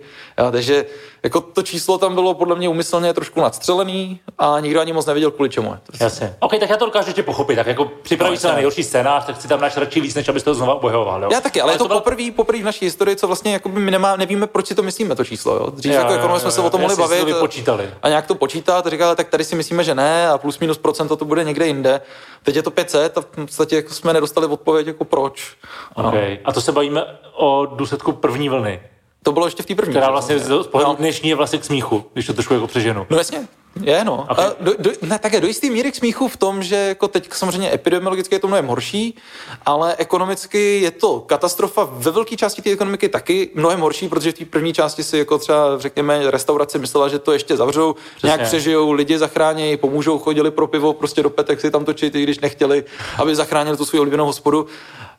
takže 0.51 0.85
jako 1.23 1.41
to 1.41 1.63
číslo 1.63 1.97
tam 1.97 2.15
bylo 2.15 2.33
podle 2.33 2.55
mě 2.55 2.69
umyslně 2.69 3.13
trošku 3.13 3.41
nadstřelený 3.41 4.19
a 4.37 4.59
nikdo 4.59 4.81
ani 4.81 4.93
moc 4.93 5.05
nevěděl, 5.05 5.31
kvůli 5.31 5.49
čemu 5.49 5.71
je. 5.71 5.79
Jasně. 5.99 6.35
OK, 6.39 6.59
tak 6.59 6.69
já 6.69 6.77
to 6.77 6.85
dokážu 6.85 7.09
ještě 7.09 7.23
pochopit. 7.23 7.55
Tak 7.55 7.67
jako 7.67 7.91
připravíš 8.01 8.39
no, 8.39 8.41
se 8.41 8.47
na 8.47 8.53
nejhorší 8.53 8.83
scénář, 8.83 9.25
tak 9.25 9.41
si 9.41 9.47
tam 9.47 9.61
náš 9.61 9.77
radši 9.77 10.01
víc, 10.01 10.15
než 10.15 10.29
abys 10.29 10.43
to 10.43 10.53
znovu 10.53 10.71
obojoval. 10.71 11.23
Jo? 11.23 11.29
Já 11.31 11.41
taky, 11.41 11.61
ale, 11.61 11.69
ale 11.69 11.73
je 11.73 11.77
to, 11.77 11.83
to 11.83 11.87
byl... 11.87 11.97
poprvé, 11.97 12.31
poprvé 12.35 12.61
v 12.61 12.65
naší 12.65 12.85
historii, 12.85 13.15
co 13.15 13.27
vlastně 13.27 13.53
jako 13.53 13.69
my 13.69 13.91
nemá, 13.91 14.15
nevíme, 14.15 14.47
proč 14.47 14.67
si 14.67 14.75
to 14.75 14.83
myslíme, 14.83 15.15
to 15.15 15.25
číslo. 15.25 15.55
Jo? 15.55 15.69
Dřív 15.69 15.93
jo, 15.93 15.99
jako 15.99 16.13
ekonomové 16.13 16.39
jsme 16.39 16.51
se 16.51 16.61
o 16.61 16.69
tom 16.69 16.81
mohli 16.81 16.95
bavit. 16.95 17.27
To 17.65 17.79
a 18.03 18.09
nějak 18.09 18.27
to 18.27 18.35
počítat, 18.35 18.87
říkali, 18.87 19.15
tak 19.15 19.29
tady 19.29 19.43
si 19.43 19.55
myslíme, 19.55 19.83
že 19.83 19.95
ne, 19.95 20.29
a 20.29 20.37
plus 20.37 20.59
minus 20.59 20.77
procento 20.77 21.15
to 21.15 21.25
bude 21.25 21.43
někde 21.43 21.67
jinde. 21.67 22.01
Teď 22.43 22.55
je 22.55 22.63
to 22.63 22.71
500 22.71 23.17
a 23.17 23.21
v 23.21 23.25
podstatě 23.25 23.75
jako 23.75 23.93
jsme 23.93 24.13
nedostali 24.13 24.47
odpověď, 24.47 24.87
jako 24.87 25.05
proč. 25.05 25.55
Okay. 25.93 26.20
No. 26.20 26.20
A 26.45 26.51
to 26.53 26.61
se 26.61 26.71
bavíme 26.71 27.05
o 27.33 27.65
důsledku 27.65 28.11
první 28.11 28.49
vlny. 28.49 28.81
To 29.23 29.31
bylo 29.31 29.47
ještě 29.47 29.63
v 29.63 29.65
té 29.65 29.75
první. 29.75 29.93
Která 29.93 30.11
vlastně 30.11 30.39
z 30.39 30.67
pohledu 30.67 30.91
no. 30.91 30.95
dnešní 30.95 31.29
je 31.29 31.35
vlastně 31.35 31.59
k 31.59 31.65
smíchu, 31.65 32.05
když 32.13 32.25
to 32.25 32.33
trošku 32.33 32.53
jako 32.53 32.67
přeženu. 32.67 33.07
No 33.09 33.17
jasně, 33.17 33.47
je, 33.81 34.03
no. 34.03 34.27
Okay. 34.31 34.45
A 34.45 34.55
do, 34.59 34.73
do, 34.79 34.91
ne, 35.01 35.19
také 35.19 35.41
do 35.41 35.47
jistý 35.47 35.69
míry 35.69 35.91
k 35.91 35.95
smíchu 35.95 36.27
v 36.27 36.37
tom, 36.37 36.63
že 36.63 36.75
jako 36.75 37.07
teď 37.07 37.33
samozřejmě 37.33 37.73
epidemiologicky 37.73 38.35
je 38.35 38.39
to 38.39 38.47
mnohem 38.47 38.67
horší, 38.67 39.17
ale 39.65 39.95
ekonomicky 39.97 40.81
je 40.81 40.91
to 40.91 41.19
katastrofa 41.19 41.89
ve 41.91 42.11
velké 42.11 42.37
části 42.37 42.61
té 42.61 42.71
ekonomiky 42.71 43.09
taky 43.09 43.49
mnohem 43.55 43.79
horší, 43.79 44.09
protože 44.09 44.31
v 44.31 44.33
té 44.33 44.45
první 44.45 44.73
části 44.73 45.03
si 45.03 45.17
jako 45.17 45.37
třeba 45.37 45.79
řekněme 45.79 46.31
restaurace 46.31 46.77
myslela, 46.77 47.07
že 47.07 47.19
to 47.19 47.31
ještě 47.31 47.57
zavřou, 47.57 47.93
Přesně. 47.93 48.27
nějak 48.27 48.41
přežijou, 48.41 48.91
lidi 48.91 49.17
zachrání, 49.17 49.77
pomůžou, 49.77 50.19
chodili 50.19 50.51
pro 50.51 50.67
pivo 50.67 50.93
prostě 50.93 51.23
do 51.23 51.29
petek 51.29 51.61
si 51.61 51.71
tam 51.71 51.85
točit, 51.85 52.15
i 52.15 52.23
když 52.23 52.39
nechtěli, 52.39 52.83
aby 53.17 53.35
zachránili 53.35 53.77
tu 53.77 53.85
svou 53.85 53.99
oblíbenou 53.99 54.25
hospodu. 54.25 54.67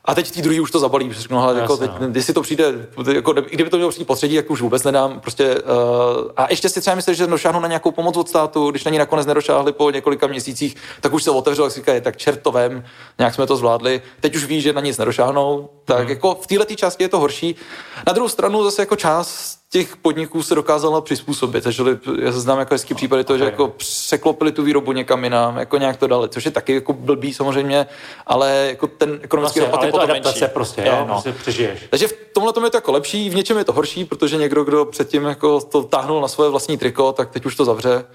A 0.05 0.15
teď 0.15 0.27
v 0.27 0.31
té 0.31 0.41
druhé 0.41 0.61
už 0.61 0.71
to 0.71 0.79
zabalí, 0.79 1.09
protože 1.09 1.21
řeknu, 1.21 1.39
ale 1.39 1.59
jako 1.59 1.77
teď, 1.77 1.91
no. 1.99 2.07
když 2.07 2.25
si 2.25 2.33
to 2.33 2.41
přijde, 2.41 2.87
jako, 3.13 3.33
kdyby 3.33 3.69
to 3.69 3.77
mělo 3.77 3.91
přijít 3.91 4.05
potředí, 4.05 4.35
tak 4.35 4.51
už 4.51 4.61
vůbec 4.61 4.83
nedám. 4.83 5.19
Prostě, 5.19 5.61
uh, 5.61 6.31
a 6.37 6.47
ještě 6.49 6.69
si 6.69 6.81
třeba 6.81 6.95
myslím, 6.95 7.15
že 7.15 7.27
došáhnu 7.27 7.59
na 7.59 7.67
nějakou 7.67 7.91
pomoc 7.91 8.17
od 8.17 8.29
státu, 8.29 8.71
když 8.71 8.83
na 8.83 8.91
ní 8.91 8.97
nakonec 8.97 9.25
nedošáhli 9.25 9.73
po 9.73 9.89
několika 9.89 10.27
měsících, 10.27 10.75
tak 11.01 11.13
už 11.13 11.23
se 11.23 11.31
otevřel, 11.31 11.69
si 11.69 11.79
říkají, 11.79 12.01
tak 12.01 12.17
čertovem, 12.17 12.83
nějak 13.17 13.35
jsme 13.35 13.47
to 13.47 13.55
zvládli. 13.55 14.01
Teď 14.19 14.35
už 14.35 14.45
ví, 14.45 14.61
že 14.61 14.73
na 14.73 14.81
nic 14.81 14.97
nedošáhnou. 14.97 15.69
Tak 15.85 15.99
hmm. 15.99 16.09
jako 16.09 16.35
v 16.41 16.47
této 16.47 16.75
části 16.75 17.03
je 17.03 17.09
to 17.09 17.19
horší. 17.19 17.55
Na 18.07 18.13
druhou 18.13 18.29
stranu 18.29 18.63
zase 18.63 18.81
jako 18.81 18.95
část 18.95 19.62
těch 19.73 19.97
podniků 19.97 20.43
se 20.43 20.55
dokázala 20.55 21.01
přizpůsobit. 21.01 21.63
Takže 21.63 21.83
já 22.21 22.31
znám 22.31 22.59
jako 22.59 22.73
hezký 22.73 22.93
případy 22.93 23.23
toho, 23.23 23.35
okay. 23.35 23.45
že 23.47 23.51
jako 23.51 23.67
překlopili 23.67 24.51
tu 24.51 24.63
výrobu 24.63 24.91
někam 24.91 25.23
jinam, 25.23 25.57
jako 25.57 25.77
nějak 25.77 25.97
to 25.97 26.07
dali, 26.07 26.29
což 26.29 26.45
je 26.45 26.51
taky 26.51 26.73
jako 26.73 26.93
blbý 26.93 27.33
samozřejmě, 27.33 27.85
ale 28.27 28.65
jako 28.69 28.87
ten 28.87 29.19
ekonomický 29.21 29.59
vlastně, 29.59 29.61
dopad 29.61 29.85
je 29.85 29.91
potom 29.91 30.09
menší. 30.09 30.45
prostě, 30.53 30.83
jo, 30.85 30.95
no. 30.99 31.05
prostě 31.05 31.31
přežiješ. 31.31 31.79
Takže 31.89 32.07
v 32.07 32.13
tomhle 32.33 32.53
tom 32.53 32.63
je 32.63 32.69
to 32.69 32.77
jako 32.77 32.91
lepší, 32.91 33.29
v 33.29 33.35
něčem 33.35 33.57
je 33.57 33.63
to 33.63 33.73
horší, 33.73 34.05
protože 34.05 34.37
někdo, 34.37 34.63
kdo 34.63 34.85
předtím 34.85 35.23
jako 35.23 35.61
to 35.61 35.83
táhnul 35.83 36.21
na 36.21 36.27
svoje 36.27 36.49
vlastní 36.49 36.77
triko, 36.77 37.13
tak 37.13 37.29
teď 37.29 37.45
už 37.45 37.55
to 37.55 37.65
zavře 37.65 38.05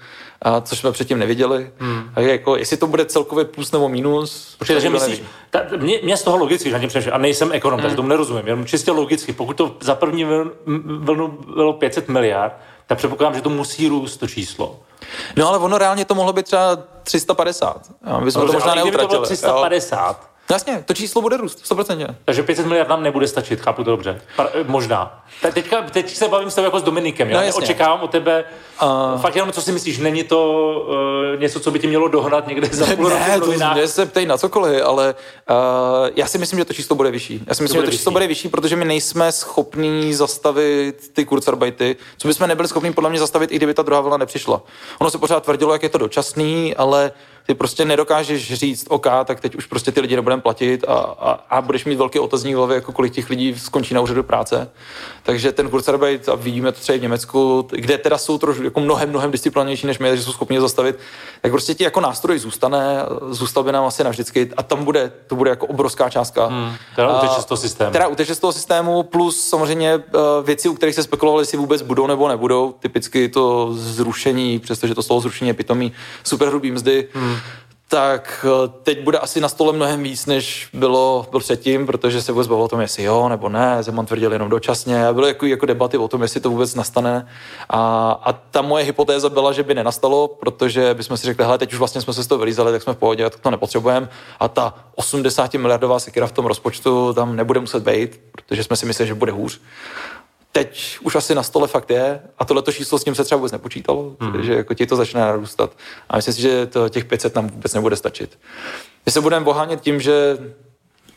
a 0.41 0.61
což 0.61 0.79
jsme 0.79 0.91
předtím 0.91 1.19
neviděli. 1.19 1.71
Hmm. 1.77 2.09
A 2.15 2.19
jako, 2.19 2.55
jestli 2.55 2.77
to 2.77 2.87
bude 2.87 3.05
celkově 3.05 3.45
plus 3.45 3.71
nebo 3.71 3.89
minus. 3.89 4.55
Protože 4.59 4.89
myslíš, 4.89 5.21
ta, 5.49 5.61
mě, 5.77 5.99
mě, 6.03 6.17
z 6.17 6.23
toho 6.23 6.37
logicky, 6.37 6.69
že 6.69 7.11
a 7.11 7.17
nejsem 7.17 7.51
ekonom, 7.51 7.79
hmm. 7.79 7.83
takže 7.83 7.95
tomu 7.95 8.09
nerozumím, 8.09 8.47
jenom 8.47 8.65
čistě 8.65 8.91
logicky, 8.91 9.33
pokud 9.33 9.57
to 9.57 9.75
za 9.81 9.95
první 9.95 10.25
vlnu 10.85 11.37
bylo 11.53 11.73
500 11.73 12.09
miliard, 12.09 12.53
tak 12.87 12.97
předpokládám, 12.97 13.35
že 13.35 13.41
to 13.41 13.49
musí 13.49 13.87
růst 13.87 14.17
to 14.17 14.27
číslo. 14.27 14.79
No 15.35 15.47
ale 15.47 15.57
ono 15.57 15.77
reálně 15.77 16.05
to 16.05 16.15
mohlo 16.15 16.33
být 16.33 16.45
třeba 16.45 16.77
350. 17.03 17.91
My 18.19 18.31
jsme 18.31 18.41
no, 18.41 18.47
to 18.47 18.53
možná 18.53 18.75
neutratili. 18.75 19.07
To 19.07 19.07
bylo 19.07 19.25
350, 19.25 20.21
No 20.21 20.29
jasně, 20.53 20.83
to 20.85 20.93
číslo 20.93 21.21
bude 21.21 21.37
růst, 21.37 21.71
100%. 21.71 22.15
Takže 22.25 22.43
500 22.43 22.65
miliard 22.65 22.89
nám 22.89 23.03
nebude 23.03 23.27
stačit, 23.27 23.61
chápu 23.61 23.83
to 23.83 23.91
dobře. 23.91 24.21
Par, 24.35 24.49
možná. 24.67 25.25
Te, 25.41 25.51
teďka, 25.51 25.81
teď 25.81 26.15
se 26.15 26.27
bavím 26.27 26.49
s 26.51 26.55
tebou 26.55 26.65
jako 26.65 26.79
s 26.79 26.83
Dominikem. 26.83 27.29
Já 27.29 27.41
No, 27.41 27.55
očekávám 27.55 28.01
od 28.01 28.11
tebe 28.11 28.43
uh... 28.81 29.21
fakt 29.21 29.35
jenom, 29.35 29.51
co 29.51 29.61
si 29.61 29.71
myslíš, 29.71 29.97
není 29.97 30.23
to 30.23 30.71
uh, 31.33 31.39
něco, 31.39 31.59
co 31.59 31.71
by 31.71 31.79
ti 31.79 31.87
mělo 31.87 32.07
dohnat 32.07 32.47
někde 32.47 32.67
za 32.71 32.95
půl 32.95 33.09
roku 33.09 33.21
Ne, 33.27 33.39
to 33.39 33.73
mě 33.73 33.87
se 33.87 34.05
ptej 34.05 34.25
na 34.25 34.37
cokoliv, 34.37 34.83
ale 34.85 35.15
uh, 35.49 35.55
já 36.15 36.27
si 36.27 36.37
myslím, 36.37 36.59
že 36.59 36.65
to 36.65 36.73
číslo 36.73 36.95
bude 36.95 37.11
vyšší. 37.11 37.43
Já 37.47 37.55
si 37.55 37.63
myslím, 37.63 37.77
bude 37.77 37.85
že 37.85 37.91
to 37.91 37.97
číslo 37.97 38.09
vyšší. 38.09 38.13
bude 38.13 38.27
vyšší, 38.27 38.49
protože 38.49 38.75
my 38.75 38.85
nejsme 38.85 39.31
schopní 39.31 40.13
zastavit 40.13 41.09
ty 41.13 41.25
kurzarbejty, 41.25 41.95
co 42.17 42.27
bychom 42.27 42.47
nebyli 42.47 42.67
schopni 42.67 42.93
podle 42.93 43.09
mě 43.09 43.19
zastavit, 43.19 43.51
i 43.51 43.55
kdyby 43.55 43.73
ta 43.73 43.81
druhá 43.81 44.01
vlna 44.01 44.17
nepřišla. 44.17 44.61
Ono 44.99 45.09
se 45.09 45.17
pořád 45.17 45.43
tvrdilo, 45.43 45.73
jak 45.73 45.83
je 45.83 45.89
to 45.89 45.97
dočasný, 45.97 46.75
ale 46.75 47.11
ty 47.49 47.55
prostě 47.55 47.85
nedokážeš 47.85 48.53
říct, 48.53 48.85
OK, 48.89 49.07
tak 49.25 49.39
teď 49.39 49.55
už 49.55 49.65
prostě 49.65 49.91
ty 49.91 50.01
lidi 50.01 50.15
nebudeme 50.15 50.41
platit 50.41 50.85
a, 50.87 50.93
a, 50.93 51.31
a 51.49 51.61
budeš 51.61 51.85
mít 51.85 51.95
velký 51.95 52.19
otazník 52.19 52.55
v 52.55 52.57
hlavě, 52.57 52.75
jako 52.75 52.91
kolik 52.91 53.13
těch 53.13 53.29
lidí 53.29 53.55
skončí 53.59 53.93
na 53.93 54.01
úřadu 54.01 54.23
práce. 54.23 54.69
Takže 55.23 55.51
ten 55.51 55.69
kurzarbeit, 55.69 56.29
a 56.29 56.35
vidíme 56.35 56.71
to 56.71 56.79
třeba 56.79 56.95
i 56.95 56.99
v 56.99 57.01
Německu, 57.01 57.67
kde 57.71 57.97
teda 57.97 58.17
jsou 58.17 58.37
trošku 58.37 58.63
jako 58.63 58.79
mnohem, 58.79 59.09
mnohem 59.09 59.31
disciplinnější 59.31 59.87
než 59.87 59.99
my, 59.99 60.17
že 60.17 60.23
jsou 60.23 60.31
schopni 60.31 60.57
ho 60.57 60.61
zastavit, 60.61 60.99
tak 61.41 61.51
prostě 61.51 61.73
ti 61.73 61.83
jako 61.83 62.01
nástroj 62.01 62.39
zůstane, 62.39 62.97
zůstal 63.29 63.63
by 63.63 63.71
nám 63.71 63.85
asi 63.85 64.03
navždycky 64.03 64.49
a 64.57 64.63
tam 64.63 64.85
bude, 64.85 65.11
to 65.27 65.35
bude 65.35 65.49
jako 65.49 65.67
obrovská 65.67 66.09
částka. 66.09 66.45
Hmm, 66.45 66.73
teda 66.95 67.17
uteče 67.17 67.41
z 67.41 67.45
toho 67.45 67.57
systému. 67.57 68.09
Uteče 68.09 68.35
z 68.35 68.39
toho 68.39 68.53
systému, 68.53 69.03
plus 69.03 69.47
samozřejmě 69.47 69.95
uh, 69.95 70.01
věci, 70.43 70.69
u 70.69 70.73
kterých 70.73 70.95
se 70.95 71.03
spekulovali, 71.03 71.41
jestli 71.41 71.57
vůbec 71.57 71.81
budou 71.81 72.07
nebo 72.07 72.27
nebudou. 72.27 72.75
Typicky 72.79 73.29
to 73.29 73.69
zrušení, 73.73 74.59
přestože 74.59 74.95
to 74.95 75.03
slovo 75.03 75.21
zrušení 75.21 75.47
je 75.47 75.53
pitomý, 75.53 75.91
superhrubý 76.23 76.71
mzdy. 76.71 77.07
Hmm 77.13 77.38
tak 77.89 78.45
eh, 78.49 78.69
teď 78.83 79.03
bude 79.03 79.17
asi 79.17 79.41
na 79.41 79.49
stole 79.49 79.73
mnohem 79.73 80.03
víc, 80.03 80.25
než 80.25 80.69
bylo, 80.73 81.27
byl 81.31 81.39
předtím, 81.39 81.85
protože 81.85 82.21
se 82.21 82.31
vůbec 82.31 82.47
bavilo 82.47 82.65
o 82.65 82.67
tom, 82.67 82.81
jestli 82.81 83.03
jo 83.03 83.29
nebo 83.29 83.49
ne. 83.49 83.83
Zeman 83.83 84.05
tvrdil 84.05 84.33
jenom 84.33 84.49
dočasně 84.49 85.07
a 85.07 85.13
byly 85.13 85.27
jako, 85.27 85.45
jako 85.45 85.65
debaty 85.65 85.97
o 85.97 86.07
tom, 86.07 86.21
jestli 86.21 86.39
to 86.39 86.49
vůbec 86.49 86.75
nastane. 86.75 87.27
A, 87.69 88.11
a 88.23 88.33
ta 88.33 88.61
moje 88.61 88.83
hypotéza 88.83 89.29
byla, 89.29 89.51
že 89.51 89.63
by 89.63 89.73
nenastalo, 89.73 90.27
protože 90.27 90.93
bychom 90.93 91.17
si 91.17 91.25
řekli, 91.25 91.45
hele, 91.45 91.57
teď 91.57 91.73
už 91.73 91.79
vlastně 91.79 92.01
jsme 92.01 92.13
se 92.13 92.23
z 92.23 92.27
toho 92.27 92.39
vylízali, 92.39 92.71
tak 92.71 92.83
jsme 92.83 92.93
v 92.93 92.97
pohodě, 92.97 93.29
tak 93.29 93.39
to 93.39 93.51
nepotřebujeme. 93.51 94.09
A 94.39 94.47
ta 94.47 94.73
80 94.95 95.53
miliardová 95.53 95.99
sekira 95.99 96.27
v 96.27 96.31
tom 96.31 96.45
rozpočtu 96.45 97.13
tam 97.13 97.35
nebude 97.35 97.59
muset 97.59 97.83
být, 97.83 98.19
protože 98.31 98.63
jsme 98.63 98.75
si 98.75 98.85
mysleli, 98.85 99.07
že 99.07 99.13
bude 99.13 99.31
hůř 99.31 99.61
teď 100.63 100.97
už 101.01 101.15
asi 101.15 101.35
na 101.35 101.43
stole 101.43 101.67
fakt 101.67 101.89
je 101.89 102.21
a 102.37 102.45
tohleto 102.45 102.71
číslo 102.71 102.99
s 102.99 103.03
tím 103.03 103.15
se 103.15 103.23
třeba 103.23 103.37
vůbec 103.37 103.51
nepočítalo, 103.51 104.15
hmm. 104.19 104.43
že 104.43 104.53
jako 104.53 104.73
ti 104.73 104.85
to 104.85 104.95
začne 104.95 105.19
narůstat. 105.19 105.71
A 106.09 106.15
myslím 106.15 106.33
si, 106.33 106.41
že 106.41 106.65
to, 106.65 106.89
těch 106.89 107.05
500 107.05 107.35
nám 107.35 107.47
vůbec 107.47 107.73
nebude 107.73 107.95
stačit. 107.95 108.39
My 109.05 109.11
se 109.11 109.21
budeme 109.21 109.45
ohánět 109.45 109.81
tím, 109.81 110.01
že 110.01 110.37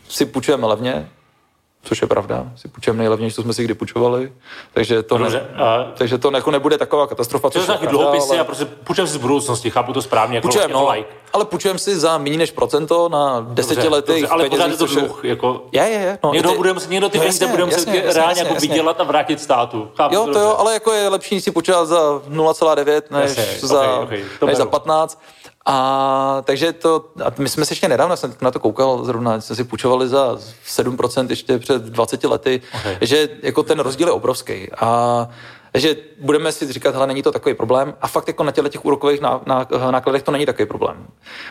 si 0.08 0.26
půjčujeme 0.26 0.66
levně, 0.66 1.10
což 1.84 2.02
je 2.02 2.08
pravda, 2.08 2.44
si 2.56 2.68
půjčujeme 2.68 2.98
nejlevnější, 2.98 3.34
co 3.36 3.42
jsme 3.42 3.52
si 3.54 3.64
kdy 3.64 3.74
půjčovali, 3.74 4.32
takže 4.74 5.02
to, 5.02 5.18
Dobře, 5.18 5.46
ne, 5.56 5.62
a- 5.64 5.86
takže 5.94 6.18
to 6.18 6.30
jako 6.34 6.50
nebude 6.50 6.78
taková 6.78 7.06
katastrofa, 7.06 7.50
To 7.50 7.58
což 7.58 7.66
jsou 7.66 7.86
dluhopisy 7.86 8.30
ale- 8.30 8.40
a 8.40 8.44
prostě 8.44 8.64
půjčujeme 8.64 9.08
si 9.08 9.14
z 9.14 9.16
budoucnosti, 9.16 9.70
chápu 9.70 9.92
to 9.92 10.02
správně, 10.02 10.36
jako, 10.36 10.48
Půjčujeme, 10.48 10.72
jako 10.74 10.84
no, 10.86 10.92
like. 10.92 11.08
ale 11.32 11.44
půjčujeme 11.44 11.78
si 11.78 11.98
za 11.98 12.18
méně 12.18 12.36
než 12.38 12.50
procento 12.50 13.08
na 13.08 13.46
desetiletých 13.48 14.32
ale 14.32 14.48
pořád 14.48 14.66
je 14.66 14.72
to 14.72 14.78
což 14.78 14.90
je- 14.96 15.02
dluh, 15.02 15.24
jako... 15.24 15.64
Je, 15.72 15.82
je, 15.82 15.90
je. 15.90 16.18
No, 16.24 16.32
Někdo, 16.32 16.50
ty- 16.50 16.56
bude 16.56 16.72
muset, 16.72 16.90
někdo 16.90 17.08
ty 17.08 17.18
No, 17.18 17.24
peníze 17.24 17.46
bude 17.46 17.64
muset 17.64 17.78
jasně, 17.88 17.92
reálně 18.14 18.20
jasně, 18.30 18.42
jako 18.42 18.54
jasně. 18.54 18.68
vydělat 18.68 19.00
a 19.00 19.04
vrátit 19.04 19.40
státu. 19.40 19.90
Chápu 19.96 20.14
Jo, 20.14 20.20
to 20.20 20.26
dobře. 20.26 20.40
jo, 20.40 20.54
ale 20.58 20.72
jako 20.74 20.92
je 20.92 21.08
lepší 21.08 21.40
si 21.40 21.50
počítat 21.50 21.84
za 21.84 22.00
0,9 22.28 23.02
než 23.10 23.36
Jasně, 23.36 23.68
za, 23.68 23.96
ok, 23.98 24.02
ok, 24.02 24.18
to 24.40 24.46
než 24.46 24.56
za 24.56 24.64
beru. 24.64 24.70
15. 24.70 25.20
A 25.66 26.42
takže 26.44 26.72
to, 26.72 27.04
a 27.24 27.32
my 27.38 27.48
jsme 27.48 27.64
si 27.64 27.72
ještě 27.72 27.88
nedávno, 27.88 28.16
jsem 28.16 28.34
na 28.40 28.50
to 28.50 28.60
koukal 28.60 29.04
zrovna, 29.04 29.40
jsme 29.40 29.56
si 29.56 29.64
půjčovali 29.64 30.08
za 30.08 30.38
7% 30.68 31.26
ještě 31.30 31.58
před 31.58 31.82
20 31.82 32.24
lety, 32.24 32.62
Ok. 32.74 32.82
že 33.00 33.28
jako 33.42 33.62
ten 33.62 33.78
rozdíl 33.80 34.06
je 34.08 34.12
obrovský. 34.12 34.72
A 34.80 35.28
že 35.74 35.96
budeme 36.20 36.52
si 36.52 36.72
říkat, 36.72 36.94
hele, 36.94 37.06
není 37.06 37.22
to 37.22 37.32
takový 37.32 37.54
problém. 37.54 37.94
A 38.00 38.08
fakt 38.08 38.28
jako 38.28 38.44
na 38.44 38.52
těle 38.52 38.70
těch 38.70 38.84
úrokových 38.84 39.20
ná, 39.20 39.40
ná, 39.46 39.66
nákladech 39.90 40.22
to 40.22 40.30
není 40.32 40.46
takový 40.46 40.66
problém. 40.66 41.06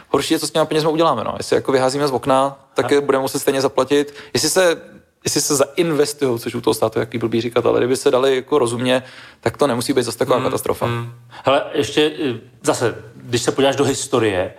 Horší 0.09 0.33
je, 0.33 0.39
co 0.39 0.47
s 0.47 0.51
těmi 0.51 0.65
penězmi 0.65 0.89
uděláme. 0.89 1.23
No. 1.23 1.33
Jestli 1.37 1.55
jako 1.55 1.71
vyházíme 1.71 2.07
z 2.07 2.11
okna, 2.11 2.59
tak 2.73 3.03
budeme 3.03 3.21
muset 3.21 3.39
stejně 3.39 3.61
zaplatit. 3.61 4.13
Jestli 4.33 4.49
se 4.49 4.81
jestli 5.23 5.41
se 5.41 5.55
zainvestují, 5.55 6.39
což 6.39 6.55
u 6.55 6.61
toho 6.61 6.73
státu 6.73 6.99
jaký 6.99 7.17
blbý 7.17 7.41
říkat, 7.41 7.65
ale 7.65 7.79
kdyby 7.79 7.97
se 7.97 8.11
dali 8.11 8.35
jako 8.35 8.59
rozumně, 8.59 9.03
tak 9.41 9.57
to 9.57 9.67
nemusí 9.67 9.93
být 9.93 10.03
zase 10.03 10.17
taková 10.17 10.37
hmm, 10.37 10.45
katastrofa. 10.45 10.85
Hmm. 10.85 11.13
Hele, 11.45 11.63
ještě 11.73 12.11
eh, 12.23 12.39
zase, 12.63 12.95
když 13.15 13.41
se 13.41 13.51
podíváš 13.51 13.75
do 13.75 13.83
historie, 13.83 14.53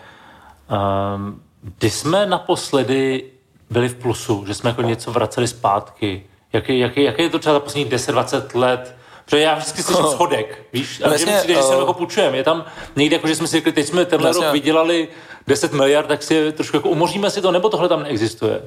um, 1.15 1.43
kdy 1.63 1.91
jsme 1.91 2.27
naposledy 2.27 3.25
byli 3.71 3.89
v 3.89 3.95
plusu, 3.95 4.45
že 4.47 4.55
jsme 4.55 4.71
jako 4.71 4.83
něco 4.83 5.13
vraceli 5.13 5.49
zpátky, 5.49 6.27
jaký, 6.53 6.79
jaký, 6.79 7.03
jaký 7.03 7.23
je 7.23 7.31
to 7.31 7.39
třeba 7.39 7.53
za 7.53 7.61
posledních 7.61 7.93
10-20 7.93 8.59
let, 8.59 8.97
Protože 9.25 9.41
já 9.41 9.55
vždycky 9.55 9.83
slyším 9.83 10.05
schodek, 10.05 10.67
víš? 10.73 11.03
A 11.05 11.09
No 11.09 11.19
že 11.19 11.27
přijde, 11.27 11.55
že 11.55 11.63
se 11.63 11.75
eh, 11.75 11.79
jako 11.79 11.95
půjčujeme. 11.95 12.37
Je 12.37 12.45
tam 12.45 12.65
někde, 12.97 13.17
jako, 13.17 13.29
že 13.29 13.37
jsme 13.37 13.47
si 13.47 13.57
řekli, 13.57 13.73
teď 13.73 13.87
jsme 13.87 14.05
tenhle 14.05 14.29
Jasně. 14.29 14.45
rok 14.45 14.53
vydělali 14.53 15.09
10 15.47 15.73
miliard, 15.73 16.07
tak 16.07 16.23
si 16.23 16.53
trošku 16.53 16.77
jako 16.77 16.89
umoříme 16.89 17.31
si 17.31 17.41
to, 17.41 17.53
nebo 17.53 17.69
tohle 17.69 17.89
tam 17.89 18.03
neexistuje? 18.03 18.63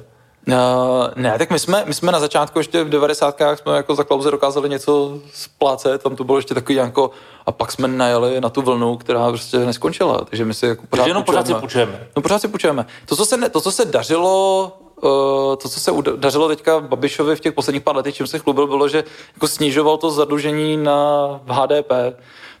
Uh, 0.48 0.54
ne, 1.16 1.38
tak 1.38 1.50
my 1.50 1.58
jsme, 1.58 1.84
my 1.86 1.94
jsme 1.94 2.12
na 2.12 2.20
začátku 2.20 2.58
ještě 2.58 2.84
v 2.84 2.88
90. 2.88 3.40
jsme 3.54 3.76
jako 3.76 3.94
za 3.94 4.04
Klauze 4.04 4.30
dokázali 4.30 4.68
něco 4.68 5.18
splácet, 5.34 6.02
tam 6.02 6.16
to 6.16 6.24
bylo 6.24 6.38
ještě 6.38 6.54
takový 6.54 6.74
jako, 6.74 7.10
a 7.46 7.52
pak 7.52 7.72
jsme 7.72 7.88
najeli 7.88 8.40
na 8.40 8.48
tu 8.48 8.62
vlnu, 8.62 8.96
která 8.96 9.28
prostě 9.28 9.58
neskončila, 9.58 10.24
takže 10.24 10.44
my 10.44 10.54
si 10.54 10.66
jako 10.66 10.86
pořád 10.86 11.02
Takže 11.02 11.10
jenom 11.10 11.22
pořád 11.24 11.46
si 11.46 11.54
půjčujeme. 11.54 11.92
půjčujeme. 11.92 12.10
No 12.16 12.22
pořád 12.22 12.38
si 12.38 12.48
půjčujeme. 12.48 12.86
To, 13.06 13.16
co 13.16 13.24
se, 13.26 13.36
ne, 13.36 13.48
to, 13.48 13.60
co 13.60 13.72
se 13.72 13.84
dařilo, 13.84 14.72
uh, 14.96 15.10
to, 15.56 15.68
co 15.68 15.80
se 15.80 15.90
dařilo 16.16 16.48
teďka 16.48 16.80
Babišovi 16.80 17.36
v 17.36 17.40
těch 17.40 17.52
posledních 17.52 17.82
pár 17.82 17.96
letech, 17.96 18.14
čím 18.14 18.26
se 18.26 18.38
chlubil, 18.38 18.66
bylo, 18.66 18.88
že 18.88 19.04
jako 19.34 19.48
snižoval 19.48 19.96
to 19.96 20.10
zadlužení 20.10 20.76
na 20.76 21.40
HDP. 21.46 21.92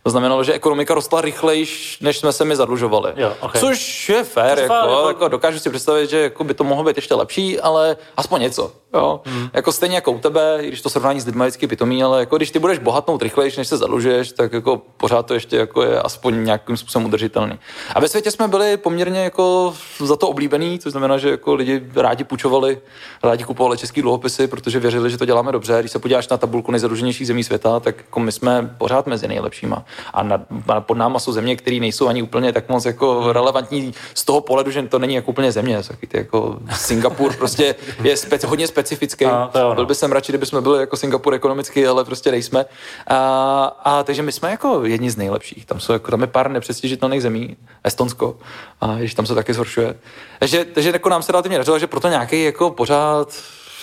To 0.06 0.10
znamenalo, 0.10 0.44
že 0.44 0.52
ekonomika 0.52 0.94
rostla 0.94 1.20
rychlejš, 1.20 1.98
než 2.00 2.18
jsme 2.18 2.32
se 2.32 2.44
my 2.44 2.56
zadlužovali. 2.56 3.12
Jo, 3.16 3.32
ok. 3.40 3.58
Což 3.58 4.08
je 4.08 4.24
fér, 4.24 4.58
jako, 4.58 4.74
jako, 4.74 5.08
jako- 5.08 5.28
dokážu 5.28 5.58
si 5.58 5.70
představit, 5.70 6.10
že 6.10 6.18
jako 6.20 6.44
by 6.44 6.54
to 6.54 6.64
mohlo 6.64 6.84
být 6.84 6.96
ještě 6.96 7.14
lepší, 7.14 7.60
ale 7.60 7.96
aspoň 8.16 8.40
něco. 8.40 8.72
Jo? 8.94 9.20
Hmm. 9.24 9.48
Jako 9.52 9.72
stejně 9.72 9.94
jako 9.94 10.12
u 10.12 10.18
tebe, 10.18 10.58
i 10.60 10.68
když 10.68 10.82
to 10.82 10.90
srovnání 10.90 11.20
s 11.20 11.26
lidmi 11.26 11.44
je 11.44 11.46
vždycky 11.46 11.66
pitomý, 11.66 12.02
ale 12.02 12.20
jako 12.20 12.36
když 12.36 12.50
ty 12.50 12.58
budeš 12.58 12.78
bohatnout 12.78 13.22
rychlejš, 13.22 13.56
než 13.56 13.68
se 13.68 13.76
zadlužuješ, 13.76 14.32
tak 14.32 14.52
jako 14.52 14.82
pořád 14.96 15.26
to 15.26 15.34
ještě 15.34 15.56
jako 15.56 15.82
je 15.82 16.00
aspoň 16.00 16.44
nějakým 16.44 16.76
způsobem 16.76 17.06
udržitelný. 17.06 17.58
A 17.94 18.00
ve 18.00 18.08
světě 18.08 18.30
jsme 18.30 18.48
byli 18.48 18.76
poměrně 18.76 19.20
jako 19.20 19.74
za 19.98 20.16
to 20.16 20.28
oblíbený, 20.28 20.78
což 20.78 20.92
znamená, 20.92 21.18
že 21.18 21.30
jako 21.30 21.54
lidi 21.54 21.82
rádi 21.94 22.24
půjčovali, 22.24 22.78
rádi 23.22 23.44
kupovali 23.44 23.78
český 23.78 24.02
dluhopisy, 24.02 24.46
protože 24.46 24.80
věřili, 24.80 25.10
že 25.10 25.18
to 25.18 25.24
děláme 25.24 25.52
dobře. 25.52 25.76
Když 25.80 25.92
se 25.92 25.98
podíváš 25.98 26.28
na 26.28 26.36
tabulku 26.36 26.72
nejzadluženějších 26.72 27.26
zemí 27.26 27.44
světa, 27.44 27.80
tak 27.80 27.96
jako 27.96 28.20
my 28.20 28.32
jsme 28.32 28.74
pořád 28.78 29.06
mezi 29.06 29.28
nejlepšíma. 29.28 29.84
A 30.14 30.22
nad, 30.22 30.40
pod 30.80 30.96
náma 30.96 31.18
jsou 31.18 31.32
země, 31.32 31.56
které 31.56 31.76
nejsou 31.80 32.08
ani 32.08 32.22
úplně 32.22 32.52
tak 32.52 32.68
moc 32.68 32.84
jako 32.84 33.32
relevantní 33.32 33.94
z 34.14 34.24
toho 34.24 34.40
pohledu, 34.40 34.70
že 34.70 34.82
to 34.82 34.98
není 34.98 35.14
jako 35.14 35.30
úplně 35.30 35.52
země. 35.52 35.82
Taky 35.88 36.06
ty 36.06 36.18
jako 36.18 36.58
Singapur 36.74 37.36
prostě 37.36 37.74
je 38.02 38.16
speci, 38.16 38.46
hodně 38.46 38.66
specifický. 38.66 39.24
A, 39.24 39.48
to 39.52 39.58
jo, 39.58 39.68
no. 39.68 39.74
Byl 39.74 39.86
by 39.86 39.94
jsem 39.94 40.12
radši, 40.12 40.32
kdyby 40.32 40.46
jsme 40.46 40.60
byli 40.60 40.80
jako 40.80 40.96
Singapur 40.96 41.34
ekonomicky, 41.34 41.86
ale 41.86 42.04
prostě 42.04 42.30
nejsme. 42.30 42.64
A, 43.06 43.64
a 43.84 44.02
takže 44.02 44.22
my 44.22 44.32
jsme 44.32 44.50
jako 44.50 44.84
jedni 44.84 45.10
z 45.10 45.16
nejlepších. 45.16 45.66
Tam 45.66 45.80
jsou 45.80 45.92
jako, 45.92 46.10
tam 46.10 46.20
je 46.20 46.26
pár 46.26 46.50
nepřestižitelných 46.50 47.22
zemí, 47.22 47.56
Estonsko, 47.84 48.36
a 48.80 48.94
když 48.94 49.14
tam 49.14 49.26
se 49.26 49.34
taky 49.34 49.54
zhoršuje. 49.54 49.94
Takže, 50.38 50.64
takže 50.64 50.90
jako 50.90 51.08
nám 51.08 51.22
se 51.22 51.32
relativně 51.32 51.58
dařilo, 51.58 51.78
že 51.78 51.86
proto 51.86 52.08
nějaký 52.08 52.44
jako 52.44 52.70
pořád 52.70 53.28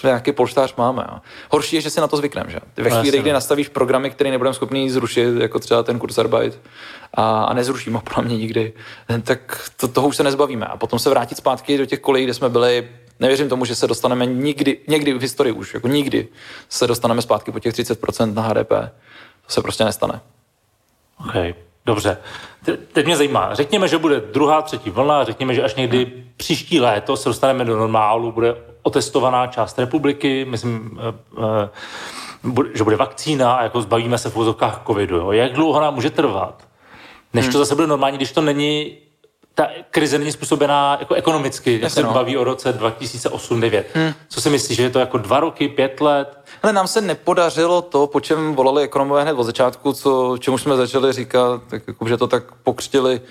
nějaký 0.07 0.31
polštář 0.31 0.75
máme. 0.75 1.05
Jo. 1.11 1.17
Horší 1.49 1.75
je, 1.75 1.81
že 1.81 1.89
si 1.89 2.01
na 2.01 2.07
to 2.07 2.17
zvykneme. 2.17 2.51
Že? 2.51 2.59
Ve 2.77 2.83
No, 2.83 2.89
chvíli, 2.89 3.07
jasně, 3.07 3.21
kdy 3.21 3.29
no. 3.29 3.33
nastavíš 3.33 3.69
programy, 3.69 4.09
které 4.09 4.31
nebudeme 4.31 4.53
schopni 4.53 4.89
zrušit, 4.91 5.35
jako 5.41 5.59
třeba 5.59 5.83
ten 5.83 5.99
Kurzarbeit, 5.99 6.59
a, 7.13 7.43
a 7.43 7.53
nezrušíme 7.53 7.95
ho 7.97 8.01
podle 8.01 8.23
mě 8.23 8.37
nikdy, 8.37 8.73
tak 9.23 9.69
to, 9.77 9.87
toho 9.87 10.07
už 10.07 10.15
se 10.15 10.23
nezbavíme. 10.23 10.65
A 10.65 10.77
potom 10.77 10.99
se 10.99 11.09
vrátit 11.09 11.37
zpátky 11.37 11.77
do 11.77 11.85
těch 11.85 11.99
kolejí, 11.99 12.23
kde 12.25 12.33
jsme 12.33 12.49
byli, 12.49 12.89
nevěřím 13.19 13.49
tomu, 13.49 13.65
že 13.65 13.75
se 13.75 13.87
dostaneme 13.87 14.25
nikdy, 14.25 14.77
někdy 14.87 15.13
v 15.13 15.21
historii 15.21 15.51
už, 15.53 15.73
jako 15.73 15.87
nikdy 15.87 16.27
se 16.69 16.87
dostaneme 16.87 17.21
zpátky 17.21 17.51
po 17.51 17.59
těch 17.59 17.73
30% 17.73 18.33
na 18.33 18.41
HDP. 18.41 18.69
To 19.45 19.47
se 19.47 19.61
prostě 19.61 19.83
nestane. 19.85 20.19
OK, 21.19 21.55
dobře. 21.85 22.17
Te- 22.65 22.77
Teď 22.77 23.05
mě 23.05 23.17
zajímá, 23.17 23.53
řekněme, 23.53 23.87
že 23.87 23.97
bude 23.97 24.19
druhá, 24.33 24.61
třetí 24.61 24.89
vlna, 24.89 25.23
řekněme, 25.23 25.53
že 25.53 25.63
až 25.63 25.75
někdy 25.75 26.11
příští 26.37 26.79
léto 26.79 27.17
se 27.17 27.29
dostaneme 27.29 27.65
do 27.65 27.77
normálu, 27.77 28.31
bude 28.31 28.55
otestovaná 28.83 29.47
část 29.47 29.79
republiky, 29.79 30.45
myslím, 30.49 30.99
eh, 31.01 31.13
eh, 32.53 32.69
že 32.73 32.83
bude 32.83 32.95
vakcína 32.95 33.53
a 33.53 33.63
jako 33.63 33.81
zbavíme 33.81 34.17
se 34.17 34.29
v 34.29 34.35
vozovkách 34.35 34.81
covidu. 34.87 35.15
Jo. 35.15 35.31
Jak 35.31 35.53
dlouho 35.53 35.81
nám 35.81 35.95
může 35.95 36.09
trvat, 36.09 36.63
než 37.33 37.47
to 37.47 37.57
zase 37.57 37.75
bude 37.75 37.87
normální, 37.87 38.17
když 38.17 38.31
to 38.31 38.41
není 38.41 38.97
ta 39.55 39.67
krize 39.91 40.19
není 40.19 40.31
způsobená 40.31 40.97
jako 40.99 41.13
ekonomicky, 41.13 41.79
jak 41.81 41.91
se 41.91 42.03
no. 42.03 42.13
baví 42.13 42.37
o 42.37 42.43
roce 42.43 42.79
2008-2009. 42.79 43.83
Hmm. 43.93 44.13
Co 44.29 44.41
si 44.41 44.49
myslíš, 44.49 44.77
že 44.77 44.83
je 44.83 44.89
to 44.89 44.99
jako 44.99 45.17
dva 45.17 45.39
roky, 45.39 45.67
pět 45.67 46.01
let? 46.01 46.37
Ale 46.63 46.73
nám 46.73 46.87
se 46.87 47.01
nepodařilo 47.01 47.81
to, 47.81 48.07
po 48.07 48.19
čem 48.19 48.55
volali 48.55 48.83
ekonomové 48.83 49.21
hned 49.21 49.33
od 49.33 49.43
začátku, 49.43 49.93
co, 49.93 50.37
čemu 50.39 50.57
jsme 50.57 50.75
začali 50.75 51.13
říkat, 51.13 51.61
tak 51.69 51.87
jako, 51.87 52.07
že 52.07 52.17
to 52.17 52.27
tak 52.27 52.43
pokřtili 52.63 53.21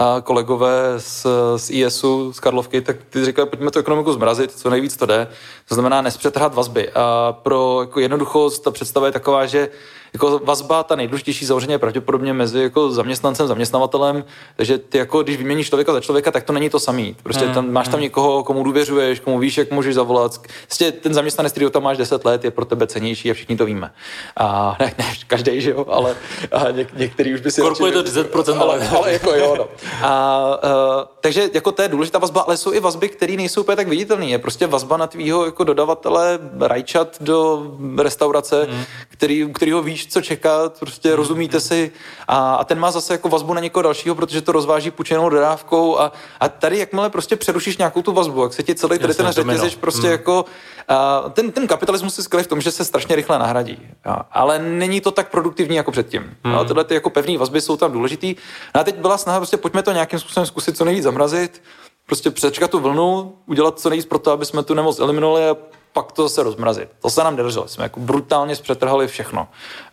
a 0.00 0.20
kolegové 0.20 0.94
z, 0.98 1.26
z 1.56 1.70
ISu, 1.70 2.32
z 2.32 2.40
Karlovky, 2.40 2.80
tak 2.80 2.96
ty 3.10 3.24
říkali, 3.24 3.48
pojďme 3.48 3.70
tu 3.70 3.78
ekonomiku 3.78 4.12
zmrazit, 4.12 4.52
co 4.52 4.70
nejvíc 4.70 4.96
to 4.96 5.06
jde. 5.06 5.28
To 5.68 5.74
znamená 5.74 6.02
nespřetrhat 6.02 6.54
vazby. 6.54 6.90
A 6.94 7.32
pro 7.42 7.78
jako 7.80 8.00
jednoduchost 8.00 8.64
ta 8.64 8.70
představa 8.70 9.06
je 9.06 9.12
taková, 9.12 9.46
že 9.46 9.68
jako 10.12 10.40
vazba, 10.44 10.82
ta 10.82 10.96
nejdůležitější 10.96 11.46
samozřejmě 11.46 11.74
je 11.74 11.78
pravděpodobně 11.78 12.32
mezi 12.32 12.62
jako 12.62 12.90
zaměstnancem, 12.90 13.46
zaměstnavatelem, 13.46 14.24
takže 14.56 14.78
ty 14.78 14.98
jako, 14.98 15.22
když 15.22 15.36
vyměníš 15.36 15.68
člověka 15.68 15.92
za 15.92 16.00
člověka, 16.00 16.30
tak 16.30 16.44
to 16.44 16.52
není 16.52 16.70
to 16.70 16.80
samý. 16.80 17.16
Prostě 17.22 17.46
mm, 17.46 17.54
tam, 17.54 17.70
máš 17.70 17.88
tam 17.88 18.00
mm. 18.00 18.02
někoho, 18.02 18.44
komu 18.44 18.62
důvěřuješ, 18.62 19.20
komu 19.20 19.38
víš, 19.38 19.58
jak 19.58 19.70
můžeš 19.70 19.94
zavolat. 19.94 20.40
Prostě 20.66 20.92
ten 20.92 21.14
zaměstnanec, 21.14 21.52
který 21.52 21.70
tam 21.70 21.82
máš 21.82 21.96
10 21.96 22.24
let, 22.24 22.44
je 22.44 22.50
pro 22.50 22.64
tebe 22.64 22.86
cenější 22.86 23.30
a 23.30 23.34
všichni 23.34 23.56
to 23.56 23.64
víme. 23.64 23.92
A 24.36 24.76
ne, 24.80 24.94
ne 24.98 25.04
každý, 25.26 25.60
že 25.60 25.70
jo, 25.70 25.86
ale 25.88 26.16
a 26.52 26.70
něk, 26.70 26.94
některý 26.96 27.34
už 27.34 27.40
by 27.40 27.50
si... 27.50 27.60
Korpo 27.60 27.86
je 27.86 27.92
to 27.92 28.02
10%, 28.02 28.60
ale, 28.60 28.78
ale, 28.78 28.88
ale 28.88 29.12
jako 29.12 29.34
jo, 29.34 29.54
no. 29.58 29.68
A, 30.02 30.08
a, 30.08 31.08
takže 31.20 31.50
jako 31.54 31.72
to 31.72 31.82
je 31.82 31.88
důležitá 31.88 32.18
vazba, 32.18 32.40
ale 32.40 32.56
jsou 32.56 32.72
i 32.72 32.80
vazby, 32.80 33.08
které 33.08 33.36
nejsou 33.36 33.60
úplně 33.60 33.76
tak 33.76 33.88
viditelné. 33.88 34.26
Je 34.26 34.38
prostě 34.38 34.66
vazba 34.66 34.96
na 34.96 35.06
tvýho 35.06 35.44
jako 35.44 35.64
dodavatele 35.64 36.38
rajčat 36.60 37.16
do 37.20 37.66
restaurace, 37.98 38.66
mm. 38.70 38.84
který, 39.08 39.52
kterýho 39.52 39.82
víš, 39.82 39.99
víš, 40.00 40.12
co 40.12 40.20
čekat, 40.20 40.78
prostě 40.78 41.16
rozumíte 41.16 41.60
si 41.60 41.92
a, 42.28 42.54
a 42.54 42.64
ten 42.64 42.78
má 42.78 42.90
zase 42.90 43.14
jako 43.14 43.28
vazbu 43.28 43.54
na 43.54 43.60
někoho 43.60 43.82
dalšího, 43.82 44.14
protože 44.14 44.40
to 44.40 44.52
rozváží 44.52 44.90
půjčenou 44.90 45.28
dodávkou 45.28 45.98
a, 45.98 46.12
a 46.40 46.48
tady 46.48 46.78
jakmile 46.78 47.10
prostě 47.10 47.36
přerušíš 47.36 47.76
nějakou 47.76 48.02
tu 48.02 48.12
vazbu, 48.12 48.42
jak 48.42 48.52
se 48.52 48.62
ti 48.62 48.74
celý 48.74 48.98
tady 48.98 49.14
ten 49.14 49.32
řetězeš 49.32 49.76
prostě 49.76 50.06
mm. 50.06 50.12
jako 50.12 50.44
a 50.88 51.24
ten, 51.32 51.52
ten 51.52 51.66
kapitalismus 51.66 52.18
je 52.18 52.24
skvělý 52.24 52.44
v 52.44 52.46
tom, 52.46 52.60
že 52.60 52.70
se 52.70 52.84
strašně 52.84 53.16
rychle 53.16 53.38
nahradí, 53.38 53.78
a, 54.04 54.28
ale 54.32 54.58
není 54.58 55.00
to 55.00 55.10
tak 55.10 55.30
produktivní 55.30 55.76
jako 55.76 55.92
předtím. 55.92 56.36
Mm. 56.44 56.54
A 56.54 56.64
tyhle 56.64 56.84
ty 56.84 56.94
jako 56.94 57.10
pevné 57.10 57.38
vazby 57.38 57.60
jsou 57.60 57.76
tam 57.76 57.92
důležitý. 57.92 58.36
No 58.74 58.80
a 58.80 58.84
teď 58.84 58.96
byla 58.96 59.18
snaha 59.18 59.38
prostě 59.38 59.56
pojďme 59.56 59.82
to 59.82 59.92
nějakým 59.92 60.18
způsobem 60.18 60.46
zkusit 60.46 60.76
co 60.76 60.84
nejvíc 60.84 61.04
zamrazit, 61.04 61.62
prostě 62.06 62.30
přečkat 62.30 62.70
tu 62.70 62.78
vlnu, 62.80 63.34
udělat 63.46 63.80
co 63.80 63.88
nejvíc 63.88 64.06
pro 64.06 64.18
to, 64.18 64.32
aby 64.32 64.46
jsme 64.46 64.62
tu 64.62 64.74
nemoc 64.74 64.98
eliminovali 64.98 65.48
a 65.48 65.56
pak 65.92 66.12
to 66.12 66.28
se 66.28 66.42
rozmrazit. 66.42 66.88
To 67.02 67.10
se 67.10 67.24
nám 67.24 67.36
nedařilo. 67.36 67.68
Jsme 67.68 67.84
jako 67.84 68.00
brutálně 68.00 68.56
zpřetrhali 68.56 69.08
všechno. 69.08 69.48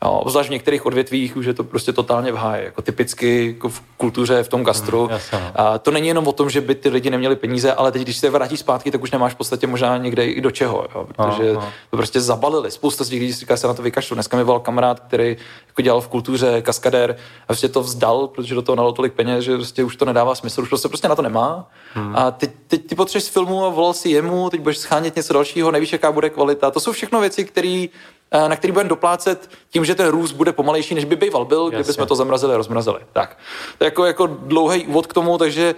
Jo, 0.06 0.12
obzvlášť 0.12 0.50
v 0.50 0.52
některých 0.52 0.86
odvětvích 0.86 1.38
už 1.38 1.46
je 1.46 1.54
to 1.54 1.64
prostě 1.64 1.94
totálně 1.94 2.32
v 2.32 2.36
háji. 2.36 2.66
Jako 2.66 2.82
typicky 2.82 3.48
jako 3.48 3.70
v 3.70 3.82
kultuře, 3.98 4.44
v 4.44 4.48
tom 4.48 4.64
gastru. 4.64 5.04
Mm, 5.04 5.20
no. 5.34 5.52
a 5.56 5.78
to 5.78 5.92
není 5.92 6.08
jenom 6.08 6.28
o 6.28 6.32
tom, 6.32 6.50
že 6.50 6.62
by 6.62 6.76
ty 6.76 6.90
lidi 6.90 7.10
neměli 7.10 7.36
peníze, 7.36 7.74
ale 7.74 7.92
teď, 7.92 8.02
když 8.02 8.18
se 8.18 8.30
vrátí 8.30 8.58
zpátky, 8.58 8.92
tak 8.92 9.04
už 9.04 9.12
nemáš 9.12 9.34
v 9.34 9.36
podstatě 9.36 9.68
možná 9.68 9.98
někde 9.98 10.26
i 10.26 10.42
do 10.42 10.52
čeho. 10.52 10.88
Jo, 10.96 11.08
protože 11.08 11.52
aha, 11.52 11.62
aha. 11.62 11.72
to 11.90 11.98
prostě 11.98 12.22
zabalili. 12.22 12.72
Spousta 12.72 13.04
z 13.04 13.10
lidí 13.10 13.34
říká, 13.34 13.58
se 13.58 13.68
na 13.68 13.74
to 13.74 13.82
vykašlu. 13.82 14.14
Dneska 14.14 14.38
mi 14.38 14.44
volal 14.44 14.60
kamarád, 14.60 15.00
který 15.00 15.38
jako 15.68 15.82
dělal 15.82 16.02
v 16.02 16.08
kultuře, 16.08 16.62
kaskadér 16.62 17.16
a 17.44 17.46
prostě 17.46 17.70
to 17.70 17.82
vzdal, 17.82 18.28
protože 18.28 18.56
do 18.56 18.62
toho 18.62 18.76
nalo 18.76 18.92
tolik 18.92 19.14
peněz, 19.14 19.44
že 19.44 19.56
prostě 19.56 19.84
už 19.84 19.96
to 19.96 20.06
nedává 20.06 20.36
smysl, 20.36 20.62
už 20.62 20.70
prostě, 20.70 20.88
prostě 20.88 21.08
na 21.08 21.16
to 21.16 21.22
nemá. 21.22 21.70
Hmm. 21.94 22.16
A 22.16 22.32
teď, 22.32 22.52
teď 22.68 22.88
ty 22.88 22.96
potřebuješ 22.96 23.32
filmu 23.32 23.66
a 23.66 23.70
volal 23.70 23.94
si 23.94 24.10
jemu, 24.10 24.50
teď 24.50 24.62
budeš 24.62 24.78
schánět 24.78 25.16
něco 25.16 25.34
dalšího, 25.34 25.72
nevíš, 25.72 25.87
jaká 25.92 26.12
bude 26.12 26.30
kvalita. 26.30 26.72
To 26.72 26.80
jsou 26.80 26.92
všechno 26.92 27.20
věci, 27.20 27.46
které 27.46 27.86
eh, 28.32 28.50
na 28.50 28.56
který 28.56 28.74
budeme 28.74 28.90
doplácet 28.90 29.50
tím, 29.70 29.86
že 29.86 29.96
ten 29.96 30.08
růst 30.08 30.32
bude 30.32 30.52
pomalejší, 30.52 30.96
než 30.96 31.06
by 31.06 31.16
býval 31.16 31.46
byl, 31.46 31.70
kdyby 31.70 31.94
jsme 31.94 32.06
to 32.06 32.16
zamrazili 32.16 32.54
a 32.54 32.58
rozmrazili. 32.58 33.00
Tak. 33.14 33.38
To 33.78 33.84
je 33.84 33.86
jako, 33.86 34.06
jako 34.06 34.28
dlouhý 34.28 34.88
úvod 34.88 35.08
k 35.08 35.14
tomu, 35.14 35.38
takže 35.38 35.76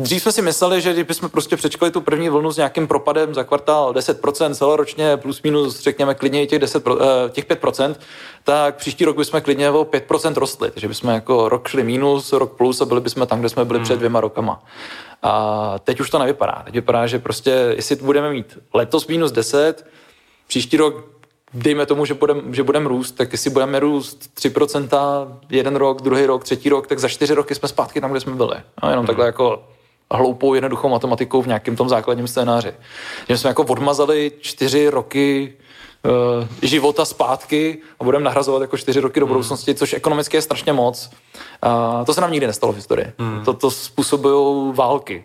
Dřív 0.00 0.22
jsme 0.22 0.32
si 0.32 0.42
mysleli, 0.42 0.80
že 0.80 0.92
kdybychom 0.92 1.28
prostě 1.28 1.56
přečkali 1.56 1.92
tu 1.92 2.00
první 2.00 2.28
vlnu 2.28 2.52
s 2.52 2.56
nějakým 2.56 2.88
propadem 2.88 3.34
za 3.34 3.44
kvartál 3.44 3.92
10% 3.92 4.54
celoročně, 4.54 5.16
plus 5.16 5.42
minus 5.42 5.80
řekněme 5.80 6.14
klidně 6.14 6.42
i 6.42 6.46
těch, 6.46 6.58
10, 6.58 6.84
eh, 7.00 7.30
těch 7.30 7.44
5%, 7.46 8.00
tak 8.44 8.76
příští 8.76 9.04
rok 9.04 9.16
bychom 9.16 9.40
klidně 9.40 9.70
o 9.70 9.84
5% 9.84 10.36
rostli. 10.36 10.70
Takže 10.70 10.88
bychom 10.88 11.10
jako 11.10 11.48
rok 11.48 11.68
šli 11.68 11.84
minus, 11.84 12.32
rok 12.32 12.52
plus 12.52 12.80
a 12.80 12.84
byli 12.84 13.00
bychom 13.00 13.26
tam, 13.26 13.40
kde 13.40 13.48
jsme 13.48 13.64
byli 13.64 13.78
hmm. 13.78 13.84
před 13.84 13.96
dvěma 13.96 14.20
rokama. 14.20 14.62
A 15.22 15.74
teď 15.78 16.00
už 16.00 16.10
to 16.10 16.18
nevypadá. 16.18 16.62
Teď 16.64 16.74
vypadá, 16.74 17.06
že 17.06 17.18
prostě, 17.18 17.50
jestli 17.50 17.96
budeme 17.96 18.30
mít 18.30 18.58
letos 18.74 19.06
minus 19.06 19.32
10, 19.32 19.86
příští 20.46 20.76
rok 20.76 21.04
dejme 21.54 21.86
tomu, 21.86 22.04
že 22.04 22.14
budeme 22.14 22.42
že 22.50 22.62
budem 22.62 22.86
růst, 22.86 23.12
tak 23.12 23.32
jestli 23.32 23.50
budeme 23.50 23.80
růst 23.80 24.30
3% 24.36 25.38
jeden 25.50 25.76
rok, 25.76 26.02
druhý 26.02 26.26
rok, 26.26 26.44
třetí 26.44 26.68
rok, 26.68 26.86
tak 26.86 26.98
za 26.98 27.08
čtyři 27.08 27.34
roky 27.34 27.54
jsme 27.54 27.68
zpátky 27.68 28.00
tam, 28.00 28.10
kde 28.10 28.20
jsme 28.20 28.34
byli. 28.34 28.56
No, 28.82 28.88
jenom 28.88 29.02
hmm. 29.02 29.06
takhle 29.06 29.26
jako 29.26 29.64
hloupou, 30.12 30.54
jednoduchou 30.54 30.88
matematikou 30.88 31.42
v 31.42 31.46
nějakém 31.46 31.76
tom 31.76 31.88
základním 31.88 32.28
scénáři. 32.28 32.72
Že 33.28 33.38
jsme 33.38 33.48
jako 33.48 33.62
odmazali 33.62 34.32
čtyři 34.40 34.88
roky 34.88 35.52
života 36.62 37.04
zpátky 37.04 37.78
a 38.00 38.04
budeme 38.04 38.24
nahrazovat 38.24 38.62
jako 38.62 38.76
čtyři 38.76 39.00
roky 39.00 39.20
do 39.20 39.26
hmm. 39.26 39.34
budoucnosti, 39.34 39.74
což 39.74 39.92
ekonomicky 39.92 40.36
je 40.36 40.42
strašně 40.42 40.72
moc. 40.72 41.10
To 42.06 42.14
se 42.14 42.20
nám 42.20 42.32
nikdy 42.32 42.46
nestalo 42.46 42.72
v 42.72 42.76
historii. 42.76 43.12
Hmm. 43.18 43.44
To, 43.44 43.52
to 43.52 43.70
způsobují 43.70 44.72
války. 44.74 45.24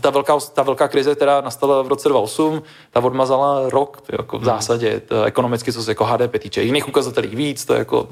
Ta, 0.00 0.10
velká, 0.10 0.38
ta 0.54 0.62
velká 0.62 0.88
krize, 0.88 1.14
která 1.14 1.40
nastala 1.40 1.82
v 1.82 1.88
roce 1.88 2.08
2008, 2.08 2.62
ta 2.90 3.00
odmazala 3.00 3.68
rok 3.70 4.02
jako 4.12 4.36
v 4.36 4.40
hmm. 4.40 4.46
zásadě 4.46 5.00
to 5.00 5.24
ekonomicky, 5.24 5.72
co 5.72 5.82
se 5.82 5.90
jako 5.90 6.04
HDP 6.04 6.38
týče. 6.38 6.62
Jiných 6.62 6.88
ukazatelů 6.88 7.28
víc, 7.28 7.64
to 7.64 7.72
je 7.72 7.78
jako 7.78 8.08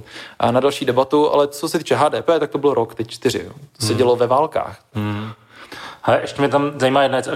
na 0.51 0.61
další 0.61 0.85
debatu, 0.85 1.33
ale 1.33 1.49
co 1.49 1.69
se 1.69 1.79
týče 1.79 1.97
HDP, 1.97 2.27
tak 2.41 2.51
to 2.51 2.59
bylo 2.59 2.75
rok, 2.75 2.95
teď 2.95 3.09
čtyři. 3.09 3.49
To 3.79 3.87
se 3.87 3.89
hmm. 3.89 3.97
dělo 3.97 4.17
ve 4.17 4.27
válkách. 4.27 4.81
Hmm. 4.95 5.33
Ale 6.07 6.21
ještě 6.21 6.43
mě 6.43 6.49
tam 6.49 6.73
zajímá 6.81 7.03
jedna 7.03 7.19
věc, 7.19 7.29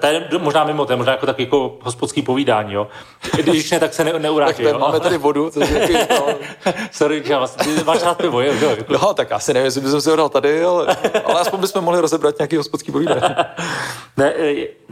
to 0.00 0.06
je 0.06 0.38
možná 0.38 0.64
mimo, 0.64 0.86
to 0.86 0.92
je 0.92 0.96
možná 0.96 1.12
jako 1.12 1.26
takový 1.26 1.44
jako 1.44 1.78
hospodský 1.82 2.22
povídání, 2.22 2.74
jo. 2.74 2.88
Když 3.36 3.70
ne, 3.70 3.80
tak 3.80 3.94
se 3.94 4.04
ne, 4.04 4.12
neuráží, 4.18 4.62
jo. 4.62 4.78
máme 4.78 5.00
tady 5.00 5.18
vodu, 5.18 5.50
což 5.50 5.70
je 5.70 6.08
no. 6.10 6.26
Sorry, 6.92 7.22
že 7.24 7.36
vlastně, 7.36 7.74
ty 7.74 7.84
máš 7.84 8.02
rád 8.02 8.18
pivo, 8.18 8.40
jo, 8.40 8.52
jo. 8.60 8.70
Jako... 8.70 8.92
No, 8.92 9.14
tak 9.14 9.32
asi 9.32 9.54
nevím, 9.54 9.64
jestli 9.64 9.80
bychom 9.80 10.00
si 10.00 10.10
ho 10.10 10.16
dal 10.16 10.28
tady, 10.28 10.64
ale, 10.64 10.96
ale 11.24 11.40
aspoň 11.40 11.60
bychom 11.60 11.84
mohli 11.84 12.00
rozebrat 12.00 12.38
nějaký 12.38 12.56
hospodský 12.56 12.92
povídání. 12.92 13.20
ne, 14.16 14.32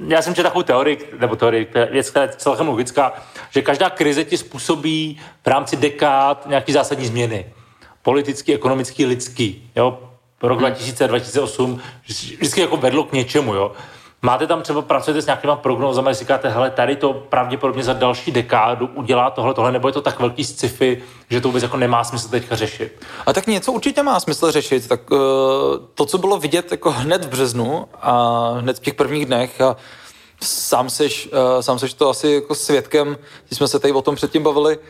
já 0.08 0.22
jsem 0.22 0.34
četl 0.34 0.48
takovou 0.48 0.62
teorii, 0.62 1.12
nebo 1.20 1.36
teorii, 1.36 1.68
věc, 1.90 2.10
která 2.10 2.24
je 2.24 2.32
celkem 2.36 2.68
logická, 2.68 3.12
že 3.50 3.62
každá 3.62 3.90
krize 3.90 4.24
ti 4.24 4.38
způsobí 4.38 5.20
v 5.44 5.46
rámci 5.46 5.76
dekád 5.76 6.46
nějaký 6.46 6.72
zásadní 6.72 7.06
změny. 7.06 7.52
Politický, 8.02 8.54
ekonomický, 8.54 9.06
lidský. 9.06 9.70
Jo? 9.76 10.11
Rok 10.48 10.58
2000, 10.58 11.08
2008 11.08 11.80
vždycky 12.06 12.60
jako 12.60 12.76
vedlo 12.76 13.04
k 13.04 13.12
něčemu, 13.12 13.54
jo. 13.54 13.72
Máte 14.24 14.46
tam 14.46 14.62
třeba, 14.62 14.82
pracujete 14.82 15.22
s 15.22 15.26
nějakýma 15.26 15.56
prognózami, 15.56 16.14
říkáte, 16.14 16.48
hele, 16.48 16.70
tady 16.70 16.96
to 16.96 17.12
pravděpodobně 17.12 17.82
za 17.82 17.92
další 17.92 18.30
dekádu 18.32 18.86
udělá 18.94 19.30
tohle, 19.30 19.54
tohle, 19.54 19.72
nebo 19.72 19.88
je 19.88 19.92
to 19.92 20.02
tak 20.02 20.20
velký 20.20 20.44
sci-fi, 20.44 21.02
že 21.30 21.40
to 21.40 21.48
vůbec 21.48 21.62
jako 21.62 21.76
nemá 21.76 22.04
smysl 22.04 22.28
teďka 22.28 22.56
řešit? 22.56 23.00
A 23.26 23.32
tak 23.32 23.46
něco 23.46 23.72
určitě 23.72 24.02
má 24.02 24.20
smysl 24.20 24.50
řešit. 24.50 24.88
Tak 24.88 25.10
uh, 25.10 25.18
to, 25.94 26.06
co 26.06 26.18
bylo 26.18 26.38
vidět 26.38 26.70
jako 26.70 26.90
hned 26.90 27.24
v 27.24 27.28
březnu 27.28 27.86
a 28.02 28.48
hned 28.58 28.76
v 28.76 28.80
těch 28.80 28.94
prvních 28.94 29.26
dnech, 29.26 29.60
a 29.60 29.76
sám 30.42 30.90
seš, 30.90 31.26
uh, 31.32 31.60
sám 31.60 31.78
seš 31.78 31.94
to 31.94 32.08
asi 32.08 32.30
jako 32.30 32.54
svědkem, 32.54 33.18
když 33.46 33.58
jsme 33.58 33.68
se 33.68 33.78
tady 33.78 33.92
o 33.92 34.02
tom 34.02 34.14
předtím 34.14 34.42
bavili, 34.42 34.78
uh, 34.78 34.82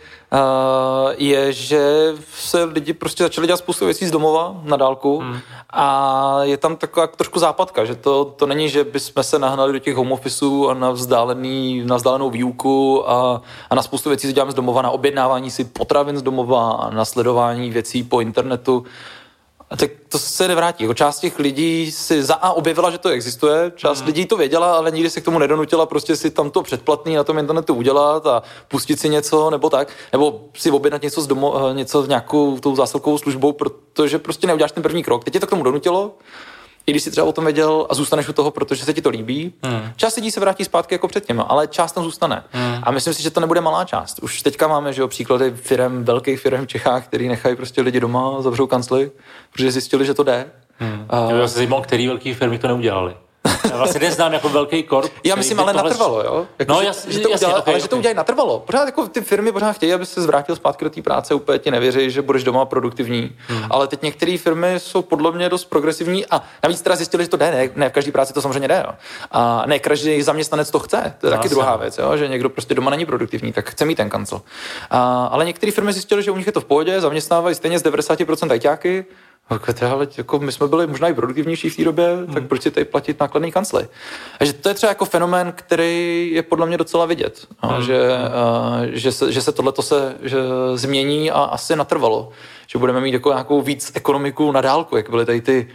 je, 1.16 1.52
že 1.52 2.12
se 2.34 2.64
lidi 2.64 2.92
prostě 2.92 3.22
začali 3.22 3.46
dělat 3.46 3.56
spoustu 3.56 3.84
věcí 3.84 4.06
z 4.06 4.10
domova 4.10 4.60
na 4.62 4.76
dálku 4.76 5.18
hmm. 5.18 5.38
a 5.70 6.38
je 6.42 6.56
tam 6.56 6.76
taková 6.76 7.06
trošku 7.06 7.38
západka, 7.38 7.84
že 7.84 7.94
to, 7.94 8.24
to 8.24 8.46
není, 8.46 8.68
že 8.68 8.84
bychom 8.84 9.22
se 9.22 9.38
nahnali 9.38 9.72
do 9.72 9.78
těch 9.78 9.96
home 9.96 10.12
officeů 10.12 10.68
a 10.68 10.74
na, 10.74 10.90
vzdálený, 10.90 11.82
na 11.84 11.96
vzdálenou 11.96 12.30
výuku 12.30 13.10
a, 13.10 13.42
a 13.70 13.74
na 13.74 13.82
spoustu 13.82 14.08
věcí 14.08 14.26
si 14.26 14.32
děláme 14.32 14.52
z 14.52 14.54
domova, 14.54 14.82
na 14.82 14.90
objednávání 14.90 15.50
si 15.50 15.64
potravin 15.64 16.18
z 16.18 16.22
domova 16.22 16.72
a 16.72 16.90
na 16.90 17.04
sledování 17.04 17.70
věcí 17.70 18.02
po 18.02 18.20
internetu. 18.20 18.84
A 19.72 19.76
tak 19.76 19.90
to 20.08 20.18
se 20.18 20.48
nevrátí. 20.48 20.84
Jako 20.84 20.94
část 20.94 21.20
těch 21.20 21.38
lidí 21.38 21.92
si 21.92 22.22
za 22.22 22.34
A 22.34 22.52
objevila, 22.52 22.90
že 22.90 22.98
to 22.98 23.08
existuje, 23.08 23.72
část 23.76 24.00
mm. 24.00 24.06
lidí 24.06 24.26
to 24.26 24.36
věděla, 24.36 24.76
ale 24.76 24.90
nikdy 24.90 25.10
se 25.10 25.20
k 25.20 25.24
tomu 25.24 25.38
nedonutila 25.38 25.86
prostě 25.86 26.16
si 26.16 26.30
tam 26.30 26.50
to 26.50 26.62
předplatný 26.62 27.14
na 27.14 27.24
tom 27.24 27.38
internetu 27.38 27.74
udělat 27.74 28.26
a 28.26 28.42
pustit 28.68 29.00
si 29.00 29.08
něco 29.08 29.50
nebo 29.50 29.70
tak, 29.70 29.88
nebo 30.12 30.40
si 30.56 30.70
objednat 30.70 31.02
něco 31.02 31.20
z 31.20 31.26
domo, 31.26 31.68
eh, 31.70 31.74
něco 31.74 32.02
v 32.02 32.08
nějakou 32.08 32.58
tou 32.58 32.76
zásilkovou 32.76 33.18
službou, 33.18 33.52
protože 33.52 34.18
prostě 34.18 34.46
neuděláš 34.46 34.72
ten 34.72 34.82
první 34.82 35.02
krok. 35.02 35.24
Teď 35.24 35.32
tě 35.32 35.40
to 35.40 35.46
k 35.46 35.50
tomu 35.50 35.62
donutilo, 35.62 36.14
i 36.86 36.90
když 36.90 37.02
si 37.02 37.10
třeba 37.10 37.26
o 37.26 37.32
tom 37.32 37.44
věděl 37.44 37.86
a 37.90 37.94
zůstaneš 37.94 38.28
u 38.28 38.32
toho, 38.32 38.50
protože 38.50 38.84
se 38.84 38.94
ti 38.94 39.02
to 39.02 39.10
líbí. 39.10 39.54
Hmm. 39.62 39.92
Část 39.96 40.16
lidí 40.16 40.30
se 40.30 40.40
vrátí 40.40 40.64
zpátky 40.64 40.94
jako 40.94 41.08
předtím, 41.08 41.44
ale 41.48 41.66
část 41.66 41.92
tam 41.92 42.04
zůstane. 42.04 42.44
Hmm. 42.50 42.78
A 42.82 42.90
myslím 42.90 43.14
si, 43.14 43.22
že 43.22 43.30
to 43.30 43.40
nebude 43.40 43.60
malá 43.60 43.84
část. 43.84 44.18
Už 44.22 44.42
teďka 44.42 44.68
máme 44.68 44.92
že 44.92 45.00
jo, 45.00 45.08
příklady 45.08 45.50
firm, 45.50 46.04
velkých 46.04 46.40
firm 46.40 46.64
v 46.64 46.66
Čechách, 46.66 47.04
který 47.04 47.28
nechají 47.28 47.56
prostě 47.56 47.82
lidi 47.82 48.00
doma, 48.00 48.42
zavřou 48.42 48.66
kancly, 48.66 49.10
protože 49.52 49.72
zjistili, 49.72 50.06
že 50.06 50.14
to 50.14 50.22
jde. 50.22 50.50
Hmm. 50.78 51.06
A... 51.08 51.32
Já 51.32 51.48
se 51.48 51.54
zajímal, 51.54 51.82
který 51.82 52.06
velký 52.06 52.34
firmy 52.34 52.58
to 52.58 52.68
neudělali. 52.68 53.14
Já 53.70 53.76
vlastně 53.76 54.00
neznám 54.00 54.32
jako 54.32 54.48
velký 54.48 54.82
korp. 54.82 55.12
Já 55.24 55.34
myslím, 55.34 55.60
ale 55.60 55.72
tohle... 55.72 55.90
natrvalo, 55.90 56.22
jo? 56.22 56.46
Jako, 56.58 56.72
no, 56.72 56.82
že, 56.82 56.92
že, 57.08 57.20
to 57.20 57.30
jasně, 57.30 57.46
udělá, 57.46 57.60
okay, 57.60 57.74
ale 57.74 57.80
že 57.80 57.88
to 57.88 57.96
udělají 57.96 58.16
natrvalo. 58.16 58.60
Pořád 58.60 58.84
jako 58.84 59.06
ty 59.06 59.20
firmy 59.20 59.52
pořád 59.52 59.72
chtějí, 59.72 59.92
aby 59.92 60.06
se 60.06 60.22
zvrátil 60.22 60.56
zpátky 60.56 60.84
do 60.84 60.90
té 60.90 61.02
práce, 61.02 61.34
úplně 61.34 61.58
ti 61.58 61.70
nevěří, 61.70 62.10
že 62.10 62.22
budeš 62.22 62.44
doma 62.44 62.64
produktivní. 62.64 63.36
Hmm. 63.48 63.64
Ale 63.70 63.86
teď 63.86 64.02
některé 64.02 64.38
firmy 64.38 64.74
jsou 64.78 65.02
podle 65.02 65.32
mě 65.32 65.48
dost 65.48 65.64
progresivní 65.64 66.26
a 66.26 66.42
navíc 66.62 66.82
teda 66.82 66.96
zjistili, 66.96 67.24
že 67.24 67.30
to 67.30 67.36
jde, 67.36 67.50
ne, 67.50 67.68
ne 67.76 67.88
v 67.88 67.92
každé 67.92 68.12
práci 68.12 68.32
to 68.32 68.42
samozřejmě 68.42 68.68
jde. 68.68 68.84
Jo. 68.86 68.94
A 69.30 69.64
ne 69.66 69.78
každý 69.78 70.22
zaměstnanec 70.22 70.70
to 70.70 70.78
chce. 70.78 71.14
To 71.20 71.26
je 71.26 71.30
no, 71.30 71.36
taky 71.36 71.48
druhá 71.48 71.76
věc, 71.76 71.98
jo? 71.98 72.16
že 72.16 72.28
někdo 72.28 72.48
prostě 72.48 72.74
doma 72.74 72.90
není 72.90 73.06
produktivní, 73.06 73.52
tak 73.52 73.70
chce 73.70 73.84
mít 73.84 73.94
ten 73.94 74.10
kancel. 74.10 74.42
A, 74.90 75.26
ale 75.26 75.44
některé 75.44 75.72
firmy 75.72 75.92
zjistili, 75.92 76.22
že 76.22 76.30
u 76.30 76.36
nich 76.36 76.46
je 76.46 76.52
to 76.52 76.60
v 76.60 76.64
pohodě, 76.64 77.00
zaměstnávají 77.00 77.54
stejně 77.54 77.78
z 77.78 77.82
90% 77.82 78.50
ajťáky, 78.50 79.04
ale 79.90 80.08
jako 80.18 80.38
my 80.38 80.52
jsme 80.52 80.68
byli 80.68 80.86
možná 80.86 81.08
i 81.08 81.14
produktivnější 81.14 81.70
v 81.70 81.76
té 81.76 81.84
době, 81.84 82.16
hmm. 82.16 82.26
tak 82.26 82.46
proč 82.46 82.62
si 82.62 82.70
tady 82.70 82.84
platit 82.84 83.20
nákladný 83.20 83.52
kancly? 83.52 83.88
A 84.40 84.44
že 84.44 84.52
to 84.52 84.68
je 84.68 84.74
třeba 84.74 84.90
jako 84.90 85.04
fenomén, 85.04 85.52
který 85.56 86.30
je 86.32 86.42
podle 86.42 86.66
mě 86.66 86.76
docela 86.76 87.06
vidět. 87.06 87.46
Hmm. 87.58 87.82
že, 87.82 88.08
a, 88.16 88.80
že, 88.92 89.12
se, 89.12 89.32
že 89.32 89.42
se 89.42 89.52
tohle 89.52 89.72
se 89.80 90.16
že 90.22 90.38
změní 90.74 91.30
a 91.30 91.42
asi 91.42 91.76
natrvalo. 91.76 92.30
Že 92.66 92.78
budeme 92.78 93.00
mít 93.00 93.12
jako 93.12 93.28
nějakou 93.28 93.62
víc 93.62 93.92
ekonomiku 93.94 94.52
na 94.52 94.60
dálku, 94.60 94.96
jak 94.96 95.10
byly 95.10 95.26
tady 95.26 95.40
ty 95.40 95.68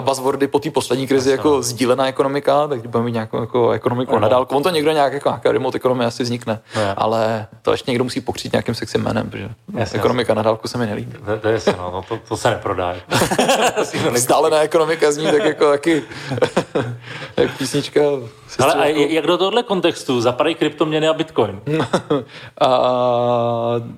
buzzwordy 0.00 0.48
po 0.48 0.58
té 0.58 0.70
poslední 0.70 1.06
krizi 1.06 1.30
jako 1.30 1.48
no. 1.48 1.62
sdílená 1.62 2.06
ekonomika, 2.06 2.66
tak 2.66 2.86
budeme 2.86 3.04
mít 3.04 3.12
nějakou 3.12 3.40
jako 3.40 3.70
ekonomiku 3.70 4.12
no. 4.12 4.20
na 4.20 4.28
dálku. 4.28 4.56
On 4.56 4.62
to 4.62 4.70
někdo 4.70 4.92
nějak 4.92 5.12
jako 5.12 5.28
nějaká 5.28 5.52
remote 5.52 5.76
ekonomie 5.76 6.06
asi 6.06 6.22
vznikne, 6.22 6.60
no. 6.76 6.82
ale 6.96 7.46
to 7.62 7.70
ještě 7.70 7.90
někdo 7.90 8.04
musí 8.04 8.20
pokřít 8.20 8.52
nějakým 8.52 8.74
sexy 8.74 8.98
jménem, 8.98 9.30
protože 9.30 9.48
jasně, 9.74 9.98
ekonomika 9.98 10.30
jasně. 10.30 10.36
na 10.36 10.42
dálku 10.42 10.68
se 10.68 10.78
mi 10.78 10.86
nelíbí. 10.86 11.12
To, 11.12 11.38
to, 11.38 11.48
je, 11.48 11.60
no, 11.66 11.90
no, 11.92 12.02
to, 12.08 12.18
to 12.28 12.36
se 12.36 12.50
neprodá. 12.50 12.96
Vzdálená 14.12 14.60
ekonomika 14.60 15.12
zní 15.12 15.26
tak 15.26 15.44
jako 15.44 15.70
taky 15.70 16.02
jak 17.36 17.58
písnička. 17.58 18.00
Ale 18.58 18.74
a 18.74 18.86
jak 18.86 19.26
do 19.26 19.38
tohohle 19.38 19.62
kontextu 19.62 20.20
zapadají 20.20 20.54
kryptoměny 20.54 21.08
a 21.08 21.12
bitcoin? 21.12 21.60
a, 22.60 22.68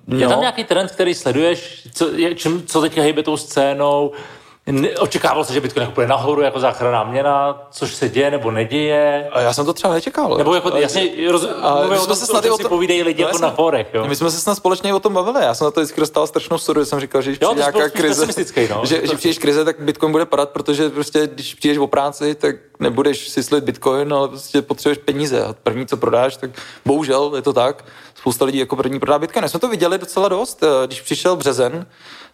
no. 0.07 0.18
Je 0.18 0.28
tam 0.28 0.41
nějaký 0.41 0.64
trend, 0.64 0.91
který 0.91 1.14
sleduješ, 1.14 1.88
co, 1.93 2.11
čím, 2.34 2.62
co 2.66 2.80
teďka 2.80 3.03
hýbe 3.03 3.22
tou 3.22 3.36
scénou, 3.36 4.12
Očekával 4.99 5.45
se, 5.45 5.53
že 5.53 5.61
Bitcoin 5.61 5.83
jako 5.83 5.95
půjde 5.95 6.09
nahoru 6.09 6.43
jako 6.43 6.61
záchranná 6.61 7.05
měna, 7.05 7.63
což 7.71 7.95
se 7.95 8.09
děje 8.09 8.31
nebo 8.31 8.51
neděje. 8.51 9.29
A 9.33 9.41
já 9.41 9.53
jsem 9.53 9.67
to 9.67 9.73
třeba 9.73 9.95
nečekal. 9.95 10.39
Nebo 10.39 10.55
jako, 10.55 10.77
jasně, 10.77 11.11
roz, 11.31 11.49
a 11.63 11.87
my 11.91 11.99
jsme 11.99 12.17
se 12.17 12.27
snad 12.27 12.45
o 12.45 12.59
to, 12.59 12.69
povídají 12.69 13.03
lidi 13.03 13.23
no, 13.23 13.29
jako 13.29 13.39
na 13.39 13.51
forech, 13.51 13.87
jo. 13.95 14.07
My 14.07 14.17
jsme 14.17 14.31
se 14.31 14.41
snad 14.41 14.55
společně 14.55 14.95
o 14.95 15.01
tom 15.01 15.15
bavili. 15.15 15.45
Já 15.45 15.55
jsem 15.55 15.65
na 15.65 15.71
to 15.71 15.81
vždycky 15.81 16.01
dostal 16.01 16.27
strašnou 16.27 16.59
sudu, 16.59 16.85
jsem 16.85 17.01
říkal, 17.01 17.23
že 17.23 17.31
když 17.31 17.39
přijde 17.39 17.55
nějaká 17.55 17.89
krize, 17.89 18.27
no. 18.71 18.87
že, 18.87 19.07
že 19.07 19.17
přijdeš 19.17 19.39
krize, 19.39 19.65
tak 19.65 19.81
Bitcoin 19.81 20.13
bude 20.13 20.27
padat, 20.27 20.51
protože 20.51 20.89
prostě, 20.91 21.27
když 21.27 21.55
přijdeš 21.55 21.79
o 21.79 21.87
práci, 21.87 22.35
tak 22.35 22.57
nebudeš 22.81 23.29
si 23.29 23.43
slit 23.43 23.65
Bitcoin, 23.65 24.15
ale 24.15 24.29
prostě 24.29 24.63
potřebuješ 24.63 24.99
peníze. 24.99 25.45
A 25.45 25.55
první, 25.63 25.87
co 25.87 25.97
prodáš, 25.97 26.37
tak 26.37 26.51
bohužel 26.85 27.33
je 27.37 27.43
to 27.43 27.53
tak. 27.53 27.85
Spousta 28.15 28.45
lidí 28.45 28.59
jako 28.59 28.77
první 28.77 29.01
prodá 29.01 29.19
Bitcoin. 29.19 29.43
My 29.45 29.49
jsme 29.49 29.61
to 29.61 29.69
viděli 29.69 29.99
docela 29.99 30.29
dost, 30.29 30.65
když 30.87 31.01
přišel 31.01 31.37
březen, 31.37 31.87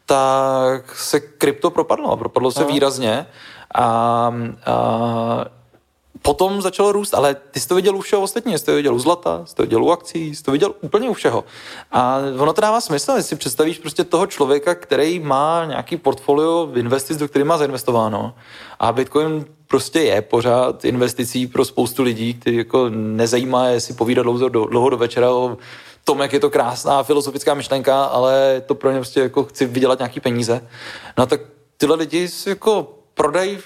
tak 0.06 0.96
se 0.96 1.20
krypto 1.20 1.70
propadlo. 1.70 2.16
Propadlo 2.16 2.50
se 2.50 2.60
Aha. 2.60 2.72
výrazně. 2.72 3.26
A, 3.74 3.84
a 3.84 5.44
potom 6.22 6.62
začalo 6.62 6.92
růst, 6.92 7.14
ale 7.14 7.34
ty 7.34 7.60
jsi 7.60 7.68
to 7.68 7.74
viděl 7.74 7.96
u 7.96 8.00
všeho 8.00 8.22
ostatní, 8.22 8.58
jsi 8.58 8.64
to 8.64 8.74
viděl 8.74 8.94
u 8.94 8.98
zlata, 8.98 9.42
jsi 9.44 9.54
to 9.54 9.62
viděl 9.62 9.84
u 9.84 9.90
akcí, 9.90 10.34
jsi 10.34 10.42
to 10.42 10.52
viděl 10.52 10.74
úplně 10.80 11.10
u 11.10 11.12
všeho. 11.12 11.44
A 11.92 12.18
ono 12.38 12.52
to 12.52 12.60
dává 12.60 12.80
smysl, 12.80 13.12
jestli 13.12 13.28
si 13.28 13.36
představíš 13.36 13.78
prostě 13.78 14.04
toho 14.04 14.26
člověka, 14.26 14.74
který 14.74 15.18
má 15.18 15.64
nějaký 15.64 15.96
portfolio 15.96 16.68
investic, 16.74 17.16
do 17.16 17.28
kterého 17.28 17.48
má 17.48 17.58
zainvestováno. 17.58 18.34
A 18.78 18.92
Bitcoin 18.92 19.44
prostě 19.66 20.00
je 20.00 20.22
pořád 20.22 20.84
investicí 20.84 21.46
pro 21.46 21.64
spoustu 21.64 22.02
lidí, 22.02 22.34
kteří 22.34 22.56
jako 22.56 22.88
nezajímá, 22.90 23.68
jestli 23.68 23.94
povídat 23.94 24.22
dlouho 24.22 24.48
do, 24.48 24.66
dlouho 24.66 24.90
do 24.90 24.96
večera 24.96 25.30
o 25.30 25.56
tom, 26.06 26.20
jak 26.20 26.32
je 26.32 26.40
to 26.40 26.50
krásná 26.50 27.02
filozofická 27.02 27.54
myšlenka, 27.54 28.04
ale 28.04 28.62
to 28.66 28.74
pro 28.74 28.90
ně 28.90 28.98
prostě 28.98 29.20
jako 29.20 29.44
chci 29.44 29.66
vydělat 29.66 29.98
nějaký 29.98 30.20
peníze. 30.20 30.68
No 31.18 31.26
tak 31.26 31.40
tyhle 31.76 31.96
lidi 31.96 32.28
jako 32.46 32.98
prodají 33.14 33.58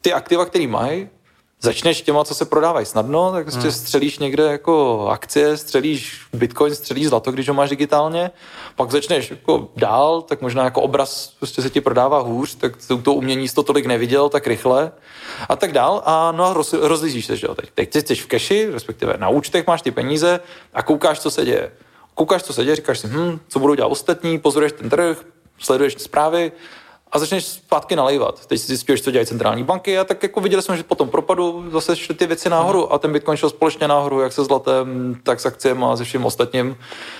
ty 0.00 0.12
aktiva, 0.12 0.46
které 0.46 0.66
mají, 0.66 1.08
začneš 1.60 2.02
těma, 2.02 2.24
co 2.24 2.34
se 2.34 2.44
prodávají 2.44 2.86
snadno, 2.86 3.32
tak 3.32 3.44
prostě 3.44 3.60
hmm. 3.60 3.72
střelíš 3.72 4.18
někde 4.18 4.42
jako 4.42 5.06
akcie, 5.10 5.56
střelíš 5.56 6.20
bitcoin, 6.32 6.74
střelíš 6.74 7.08
zlato, 7.08 7.32
když 7.32 7.48
ho 7.48 7.54
máš 7.54 7.70
digitálně, 7.70 8.30
pak 8.76 8.90
začneš 8.90 9.30
jako 9.30 9.68
dál, 9.76 10.22
tak 10.22 10.40
možná 10.40 10.64
jako 10.64 10.82
obraz 10.82 11.34
prostě 11.38 11.62
se 11.62 11.70
ti 11.70 11.80
prodává 11.80 12.20
hůř, 12.20 12.54
tak 12.54 12.72
to 13.02 13.14
umění 13.14 13.48
jsi 13.48 13.54
to 13.54 13.62
tolik 13.62 13.86
neviděl 13.86 14.28
tak 14.28 14.46
rychle 14.46 14.92
a 15.48 15.56
tak 15.56 15.72
dál 15.72 16.02
a 16.04 16.32
no 16.32 16.44
a 16.44 16.52
roz, 16.52 16.72
rozlížíš 16.72 17.26
se, 17.26 17.36
že 17.36 17.46
jo, 17.46 17.54
teď, 17.74 17.90
teď 17.90 18.06
jsi 18.06 18.14
v 18.14 18.26
keši, 18.26 18.68
respektive 18.72 19.14
na 19.18 19.28
účtech 19.28 19.66
máš 19.66 19.82
ty 19.82 19.90
peníze 19.90 20.40
a 20.74 20.82
koukáš, 20.82 21.20
co 21.20 21.30
se 21.30 21.44
děje. 21.44 21.72
Koukáš, 22.14 22.42
co 22.42 22.52
se 22.52 22.64
děje, 22.64 22.76
říkáš 22.76 22.98
si, 22.98 23.06
hm, 23.06 23.40
co 23.48 23.58
budou 23.58 23.74
dělat 23.74 23.88
ostatní, 23.88 24.38
pozoruješ 24.38 24.72
ten 24.72 24.90
trh, 24.90 25.24
sleduješ 25.58 25.94
zprávy 25.98 26.52
a 27.12 27.18
začneš 27.18 27.44
zpátky 27.44 27.96
nalejvat. 27.96 28.46
Teď 28.46 28.60
si 28.60 28.66
zjistíš, 28.66 29.02
co 29.02 29.10
dělají 29.10 29.26
centrální 29.26 29.64
banky 29.64 29.98
a 29.98 30.04
tak 30.04 30.22
jako 30.22 30.40
viděli 30.40 30.62
jsme, 30.62 30.76
že 30.76 30.82
po 30.82 30.94
tom 30.94 31.08
propadu 31.08 31.70
zase 31.70 31.96
šly 31.96 32.14
ty 32.14 32.26
věci 32.26 32.50
nahoru 32.50 32.92
a 32.92 32.98
ten 32.98 33.12
Bitcoin 33.12 33.36
šel 33.36 33.50
společně 33.50 33.88
nahoru, 33.88 34.20
jak 34.20 34.32
se 34.32 34.44
zlatem, 34.44 35.16
tak 35.22 35.40
s 35.40 35.46
akcemi 35.46 35.84
a 35.84 35.96
se 35.96 36.04
vším 36.04 36.24
ostatním. 36.24 36.76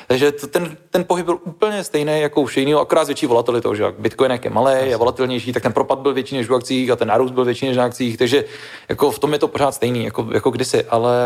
Takže 0.06 0.32
ten, 0.32 0.76
ten 0.90 1.04
pohyb 1.04 1.26
byl 1.26 1.38
úplně 1.44 1.84
stejný 1.84 2.20
jako 2.20 2.40
u 2.40 2.44
všech 2.46 2.68
akorát 2.80 3.04
s 3.04 3.08
větší 3.08 3.26
volatilitou, 3.26 3.74
že 3.74 3.84
Bitcoin 3.98 4.30
jak 4.32 4.44
je 4.44 4.50
malý, 4.50 4.88
je 4.88 4.96
volatilnější, 4.96 5.52
tak 5.52 5.62
ten 5.62 5.72
propad 5.72 5.98
byl 5.98 6.14
větší 6.14 6.36
než 6.36 6.50
u 6.50 6.54
akcích 6.54 6.90
a 6.90 6.96
ten 6.96 7.08
nárůst 7.08 7.30
byl 7.30 7.44
větší 7.44 7.66
než 7.66 7.76
na 7.76 7.84
akcích, 7.84 8.16
takže 8.16 8.44
jako 8.88 9.10
v 9.10 9.18
tom 9.18 9.32
je 9.32 9.38
to 9.38 9.48
pořád 9.48 9.72
stejný, 9.72 10.04
jako, 10.04 10.28
jako 10.32 10.50
kdysi, 10.50 10.84
ale 10.84 11.16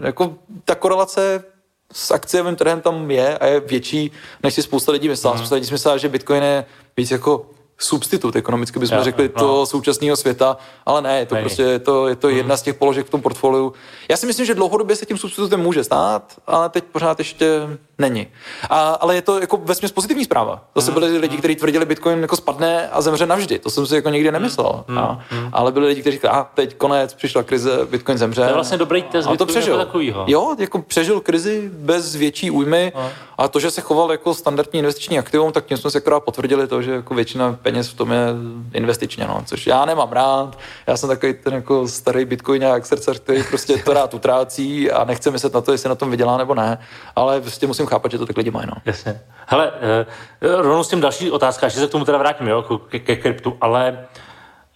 jako 0.00 0.34
ta 0.64 0.74
korelace 0.74 1.44
s 1.92 2.10
akciovým 2.10 2.56
trhem 2.56 2.80
tam 2.80 3.10
je 3.10 3.38
a 3.38 3.46
je 3.46 3.60
větší, 3.60 4.12
než 4.42 4.54
si 4.54 4.62
spousta 4.62 4.92
lidí 4.92 5.08
myslela. 5.08 5.34
Mm. 5.34 5.38
Spousta 5.38 5.54
lidí 5.54 5.72
myslela, 5.72 5.96
že 5.96 6.08
Bitcoin 6.08 6.42
je 6.42 6.64
víc 6.96 7.10
jako 7.10 7.46
substitut, 7.78 8.36
ekonomicky 8.36 8.78
bychom 8.78 8.98
ja, 8.98 9.04
řekli, 9.04 9.30
no. 9.36 9.40
toho 9.40 9.66
současného 9.66 10.16
světa, 10.16 10.56
ale 10.86 11.02
ne, 11.02 11.18
je 11.18 11.26
to 11.26 11.34
Není. 11.34 11.42
prostě 11.42 11.62
je 11.62 11.78
to, 11.78 12.08
je 12.08 12.16
to 12.16 12.28
mm. 12.28 12.36
jedna 12.36 12.56
z 12.56 12.62
těch 12.62 12.74
položek 12.74 13.06
v 13.06 13.10
tom 13.10 13.22
portfoliu. 13.22 13.72
Já 14.08 14.16
si 14.16 14.26
myslím, 14.26 14.46
že 14.46 14.54
dlouhodobě 14.54 14.96
se 14.96 15.06
tím 15.06 15.18
substitutem 15.18 15.60
může 15.60 15.84
stát, 15.84 16.32
ale 16.46 16.68
teď 16.68 16.84
pořád 16.84 17.18
ještě 17.18 17.60
není. 17.98 18.26
A, 18.70 18.90
ale 18.90 19.14
je 19.14 19.22
to 19.22 19.40
jako 19.40 19.56
vesměs 19.56 19.92
pozitivní 19.92 20.24
zpráva. 20.24 20.64
Zase 20.74 20.90
mm. 20.90 20.94
byli 20.94 21.18
lidi, 21.18 21.36
kteří 21.36 21.56
tvrdili, 21.56 21.84
Bitcoin 21.84 22.22
jako 22.22 22.36
spadne 22.36 22.88
a 22.88 23.00
zemře 23.00 23.26
navždy. 23.26 23.58
To 23.58 23.70
jsem 23.70 23.86
si 23.86 23.94
jako 23.94 24.08
nikdy 24.08 24.32
nemyslel. 24.32 24.84
Mm. 24.88 24.98
A, 24.98 25.24
mm. 25.32 25.50
Ale 25.52 25.72
byli 25.72 25.86
lidi, 25.86 26.00
kteří 26.00 26.16
říkali, 26.16 26.38
a 26.38 26.46
teď 26.54 26.76
konec, 26.76 27.14
přišla 27.14 27.42
krize, 27.42 27.86
Bitcoin 27.90 28.18
zemře. 28.18 28.40
To 28.40 28.46
je 28.46 28.54
vlastně 28.54 28.78
dobrý 28.78 29.02
test 29.02 29.26
a 29.26 29.36
to 29.36 29.46
přežil. 29.46 29.74
Jako 29.74 29.86
takovýho. 29.86 30.24
Jo, 30.26 30.56
jako 30.58 30.82
přežil 30.82 31.20
krizi 31.20 31.70
bez 31.72 32.14
větší 32.14 32.50
újmy 32.50 32.92
a. 32.94 33.10
a 33.38 33.48
to, 33.48 33.60
že 33.60 33.70
se 33.70 33.80
choval 33.80 34.10
jako 34.10 34.34
standardní 34.34 34.78
investiční 34.78 35.18
aktivum, 35.18 35.52
tak 35.52 35.66
tím 35.66 35.76
jsme 35.76 35.90
se 35.90 35.98
akorát 35.98 36.20
potvrdili 36.20 36.66
to, 36.66 36.82
že 36.82 36.92
jako 36.92 37.14
většina 37.14 37.58
peněz 37.66 37.88
v 37.88 37.96
tom 37.96 38.12
je 38.12 38.26
investičně, 38.72 39.26
no, 39.26 39.42
což 39.44 39.66
já 39.66 39.84
nemám 39.84 40.12
rád. 40.12 40.58
Já 40.86 40.96
jsem 40.96 41.08
takový 41.08 41.34
ten 41.34 41.54
jako 41.54 41.88
starý 41.88 42.24
bitcoinák 42.24 42.86
srdce, 42.86 43.14
který 43.14 43.42
prostě 43.42 43.76
to 43.76 43.92
rád 43.92 44.14
utrácí 44.14 44.90
a 44.90 45.04
nechce 45.04 45.30
myslet 45.30 45.54
na 45.54 45.60
to, 45.60 45.72
jestli 45.72 45.88
na 45.88 45.94
tom 45.94 46.10
vydělá 46.10 46.36
nebo 46.36 46.54
ne, 46.54 46.78
ale 47.16 47.40
prostě 47.40 47.66
musím 47.66 47.86
chápat, 47.86 48.12
že 48.12 48.18
to 48.18 48.26
tak 48.26 48.36
lidi 48.36 48.50
mají. 48.50 48.66
No. 48.66 48.74
Jasně. 48.84 49.20
Hele, 49.46 49.72
uh, 49.72 50.60
rovnou 50.62 50.84
s 50.84 50.88
tím 50.88 51.00
další 51.00 51.30
otázka, 51.30 51.68
že 51.68 51.80
se 51.80 51.86
k 51.86 51.90
tomu 51.90 52.04
teda 52.04 52.18
vrátím, 52.18 52.48
jo, 52.48 52.80
ke, 52.88 52.98
ke 52.98 53.16
kryptu, 53.16 53.56
ale 53.60 54.06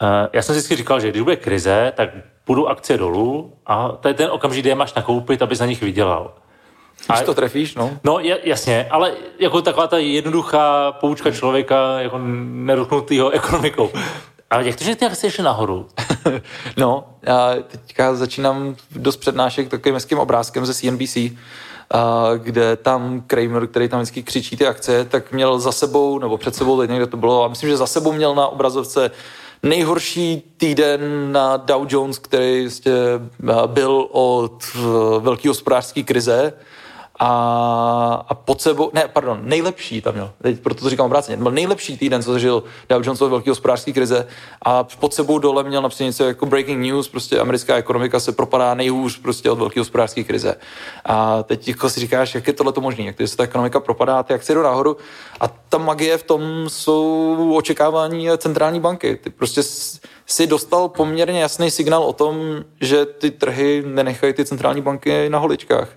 uh, 0.02 0.08
já 0.32 0.42
jsem 0.42 0.54
vždycky 0.54 0.76
říkal, 0.76 1.00
že 1.00 1.10
když 1.10 1.22
bude 1.22 1.36
krize, 1.36 1.92
tak 1.96 2.10
půjdu 2.44 2.68
akcie 2.68 2.98
dolů 2.98 3.52
a 3.66 3.88
to 3.88 4.08
je 4.08 4.14
ten 4.14 4.30
okamžik, 4.30 4.62
kdy 4.62 4.68
je 4.68 4.74
máš 4.74 4.94
nakoupit, 4.94 5.42
aby 5.42 5.56
za 5.56 5.66
nich 5.66 5.82
vydělal. 5.82 6.34
Když 7.06 7.20
to 7.20 7.34
trefíš, 7.34 7.74
no. 7.74 7.98
No, 8.04 8.18
jasně, 8.44 8.86
ale 8.90 9.12
jako 9.38 9.62
taková 9.62 9.86
ta 9.86 9.98
jednoduchá 9.98 10.92
poučka 10.92 11.30
člověka, 11.30 12.00
jako 12.00 12.18
nedotknutýho 12.48 13.30
ekonomikou. 13.30 13.90
Ale 14.50 14.66
jak 14.66 14.76
to, 14.76 14.84
že 14.84 14.96
ty 14.96 15.06
akcie 15.06 15.28
ještě 15.28 15.42
nahoru? 15.42 15.86
no, 16.76 17.04
já 17.22 17.54
teďka 17.66 18.14
začínám 18.14 18.76
dost 18.90 19.16
přednášek 19.16 19.68
takovým 19.68 19.94
hezkým 19.94 20.18
obrázkem 20.18 20.66
ze 20.66 20.74
CNBC, 20.74 21.16
kde 22.36 22.76
tam 22.76 23.22
Kramer, 23.26 23.66
který 23.66 23.88
tam 23.88 24.00
vždycky 24.00 24.22
křičí 24.22 24.56
ty 24.56 24.66
akce, 24.66 25.04
tak 25.04 25.32
měl 25.32 25.58
za 25.58 25.72
sebou, 25.72 26.18
nebo 26.18 26.38
před 26.38 26.54
sebou, 26.54 26.80
teď 26.80 26.90
někde 26.90 27.06
to 27.06 27.16
bylo, 27.16 27.44
a 27.44 27.48
myslím, 27.48 27.70
že 27.70 27.76
za 27.76 27.86
sebou 27.86 28.12
měl 28.12 28.34
na 28.34 28.46
obrazovce 28.46 29.10
nejhorší 29.62 30.42
týden 30.56 31.32
na 31.32 31.56
Dow 31.56 31.86
Jones, 31.88 32.18
který 32.18 32.68
byl 33.66 34.06
od 34.10 34.64
velké 35.18 35.48
hospodářské 35.48 36.02
krize 36.02 36.52
a, 37.22 38.24
a 38.28 38.34
pod 38.34 38.60
sebou, 38.62 38.90
ne, 38.94 39.08
pardon, 39.12 39.40
nejlepší 39.42 40.00
tam 40.00 40.14
měl, 40.14 40.30
teď 40.42 40.60
proto 40.60 40.80
to 40.80 40.90
říkám 40.90 41.06
obráceně, 41.06 41.36
byl 41.36 41.50
nejlepší 41.50 41.98
týden, 41.98 42.22
co 42.22 42.32
zažil 42.32 42.62
Dow 42.88 43.06
Jones 43.06 43.22
od 43.22 43.28
velké 43.28 43.50
hospodářské 43.50 43.92
krize 43.92 44.26
a 44.62 44.84
pod 44.84 45.14
sebou 45.14 45.38
dole 45.38 45.64
měl 45.64 45.82
například 45.82 46.06
něco 46.06 46.24
jako 46.24 46.46
breaking 46.46 46.86
news, 46.86 47.08
prostě 47.08 47.40
americká 47.40 47.76
ekonomika 47.76 48.20
se 48.20 48.32
propadá 48.32 48.74
nejhůř 48.74 49.18
prostě 49.18 49.50
od 49.50 49.58
velké 49.58 49.80
hospodářské 49.80 50.24
krize. 50.24 50.54
A 51.04 51.42
teď 51.42 51.68
jako 51.68 51.90
si 51.90 52.00
říkáš, 52.00 52.34
jak 52.34 52.46
je 52.46 52.52
tohle 52.52 52.72
to 52.72 52.80
možné, 52.80 53.04
jak 53.04 53.16
se 53.24 53.36
ta 53.36 53.44
ekonomika 53.44 53.80
propadá, 53.80 54.22
ty 54.22 54.34
akcie 54.34 54.56
jdou 54.56 54.62
nahoru 54.62 54.96
a 55.40 55.48
ta 55.48 55.78
magie 55.78 56.18
v 56.18 56.22
tom 56.22 56.42
jsou 56.68 57.54
očekávání 57.56 58.28
centrální 58.38 58.80
banky. 58.80 59.16
Ty 59.16 59.30
prostě 59.30 59.62
si 60.26 60.46
dostal 60.46 60.88
poměrně 60.88 61.40
jasný 61.40 61.70
signál 61.70 62.02
o 62.02 62.12
tom, 62.12 62.36
že 62.80 63.06
ty 63.06 63.30
trhy 63.30 63.82
nenechají 63.86 64.32
ty 64.32 64.44
centrální 64.44 64.80
banky 64.82 65.30
na 65.30 65.38
holičkách. 65.38 65.88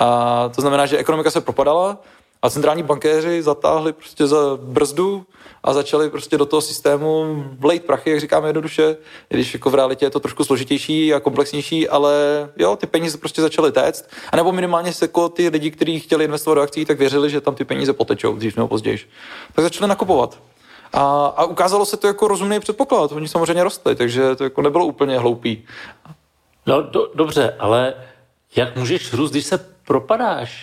A 0.00 0.50
to 0.54 0.60
znamená, 0.60 0.86
že 0.86 0.98
ekonomika 0.98 1.30
se 1.30 1.40
propadala 1.40 1.98
a 2.42 2.50
centrální 2.50 2.82
bankéři 2.82 3.42
zatáhli 3.42 3.92
prostě 3.92 4.26
za 4.26 4.36
brzdu 4.62 5.26
a 5.64 5.72
začali 5.72 6.10
prostě 6.10 6.38
do 6.38 6.46
toho 6.46 6.60
systému 6.62 7.44
vlejt 7.58 7.84
prachy, 7.84 8.10
jak 8.10 8.20
říkáme 8.20 8.48
jednoduše, 8.48 8.96
když 9.28 9.54
jako 9.54 9.70
v 9.70 9.74
realitě 9.74 10.06
je 10.06 10.10
to 10.10 10.20
trošku 10.20 10.44
složitější 10.44 11.14
a 11.14 11.20
komplexnější, 11.20 11.88
ale 11.88 12.14
jo, 12.56 12.76
ty 12.76 12.86
peníze 12.86 13.18
prostě 13.18 13.42
začaly 13.42 13.72
téct. 13.72 14.10
A 14.32 14.36
nebo 14.36 14.52
minimálně 14.52 14.92
se 14.92 15.04
jako 15.04 15.28
ty 15.28 15.48
lidi, 15.48 15.70
kteří 15.70 16.00
chtěli 16.00 16.24
investovat 16.24 16.54
do 16.54 16.60
akcí, 16.60 16.84
tak 16.84 16.98
věřili, 16.98 17.30
že 17.30 17.40
tam 17.40 17.54
ty 17.54 17.64
peníze 17.64 17.92
potečou 17.92 18.36
dřív 18.36 18.56
nebo 18.56 18.68
později. 18.68 18.98
Tak 19.52 19.62
začali 19.62 19.88
nakupovat. 19.88 20.38
A, 20.92 21.26
a 21.26 21.44
ukázalo 21.44 21.86
se 21.86 21.96
to 21.96 22.06
jako 22.06 22.28
rozumný 22.28 22.60
předpoklad. 22.60 23.12
Oni 23.12 23.28
samozřejmě 23.28 23.64
rostli, 23.64 23.94
takže 23.96 24.36
to 24.36 24.44
jako 24.44 24.62
nebylo 24.62 24.84
úplně 24.84 25.18
hloupý. 25.18 25.64
No 26.66 26.82
do, 26.82 27.10
dobře, 27.14 27.56
ale 27.58 27.94
jak 28.56 28.76
můžeš 28.76 29.12
růst, 29.12 29.30
když 29.30 29.46
se 29.46 29.58
propadáš? 29.90 30.62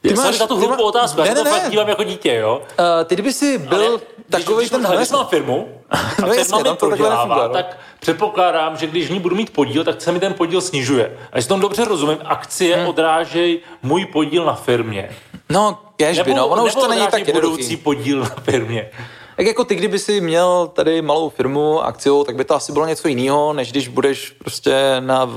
Ty 0.00 0.14
máš, 0.14 0.38
na 0.38 0.46
tu 0.46 0.56
hloupou 0.56 0.82
otázku, 0.82 1.20
ne, 1.20 1.26
já 1.26 1.34
ne, 1.34 1.40
to 1.40 1.44
ne. 1.44 1.50
fakt 1.50 1.70
dívám 1.70 1.88
jako 1.88 2.04
dítě, 2.04 2.34
jo? 2.34 2.62
Uh, 2.78 2.84
ty 3.04 3.14
kdyby 3.14 3.32
si 3.32 3.58
byl 3.58 3.86
Ale 3.86 3.98
takový 4.30 4.58
když, 4.58 4.70
ten 4.70 4.80
když, 4.80 4.96
když 4.96 5.10
mám 5.10 5.26
firmu 5.26 5.68
a 5.90 5.98
no 6.18 6.28
firma 6.28 6.58
mi 6.58 6.76
prodělává, 6.76 7.46
no. 7.46 7.52
tak 7.52 7.78
předpokládám, 8.00 8.76
že 8.76 8.86
když 8.86 9.06
v 9.06 9.10
ní 9.10 9.20
budu 9.20 9.36
mít 9.36 9.50
podíl, 9.50 9.84
tak 9.84 10.00
se 10.00 10.12
mi 10.12 10.20
ten 10.20 10.34
podíl 10.34 10.60
snižuje. 10.60 11.18
A 11.32 11.38
jestli 11.38 11.48
tom 11.48 11.60
dobře 11.60 11.84
rozumím, 11.84 12.18
akcie 12.24 12.76
hmm. 12.76 12.88
odrážejí 12.88 13.60
můj 13.82 14.06
podíl 14.06 14.44
na 14.44 14.54
firmě. 14.54 15.10
No, 15.48 15.78
kežby, 15.96 16.34
no, 16.34 16.46
ono 16.48 16.64
už 16.64 16.74
to 16.74 16.88
není 16.88 17.06
tak 17.06 17.26
jednoduchý. 17.26 17.52
budoucí 17.52 17.76
podíl 17.76 18.20
na 18.20 18.34
firmě. 18.42 18.90
Tak 19.38 19.46
jako 19.46 19.64
ty, 19.64 19.74
kdyby 19.74 19.98
si 19.98 20.20
měl 20.20 20.70
tady 20.74 21.02
malou 21.02 21.28
firmu 21.28 21.80
akciou, 21.84 22.24
tak 22.24 22.36
by 22.36 22.44
to 22.44 22.54
asi 22.54 22.72
bylo 22.72 22.86
něco 22.86 23.08
jiného, 23.08 23.52
než 23.52 23.70
když 23.70 23.88
budeš 23.88 24.30
prostě 24.30 24.96
na 25.00 25.30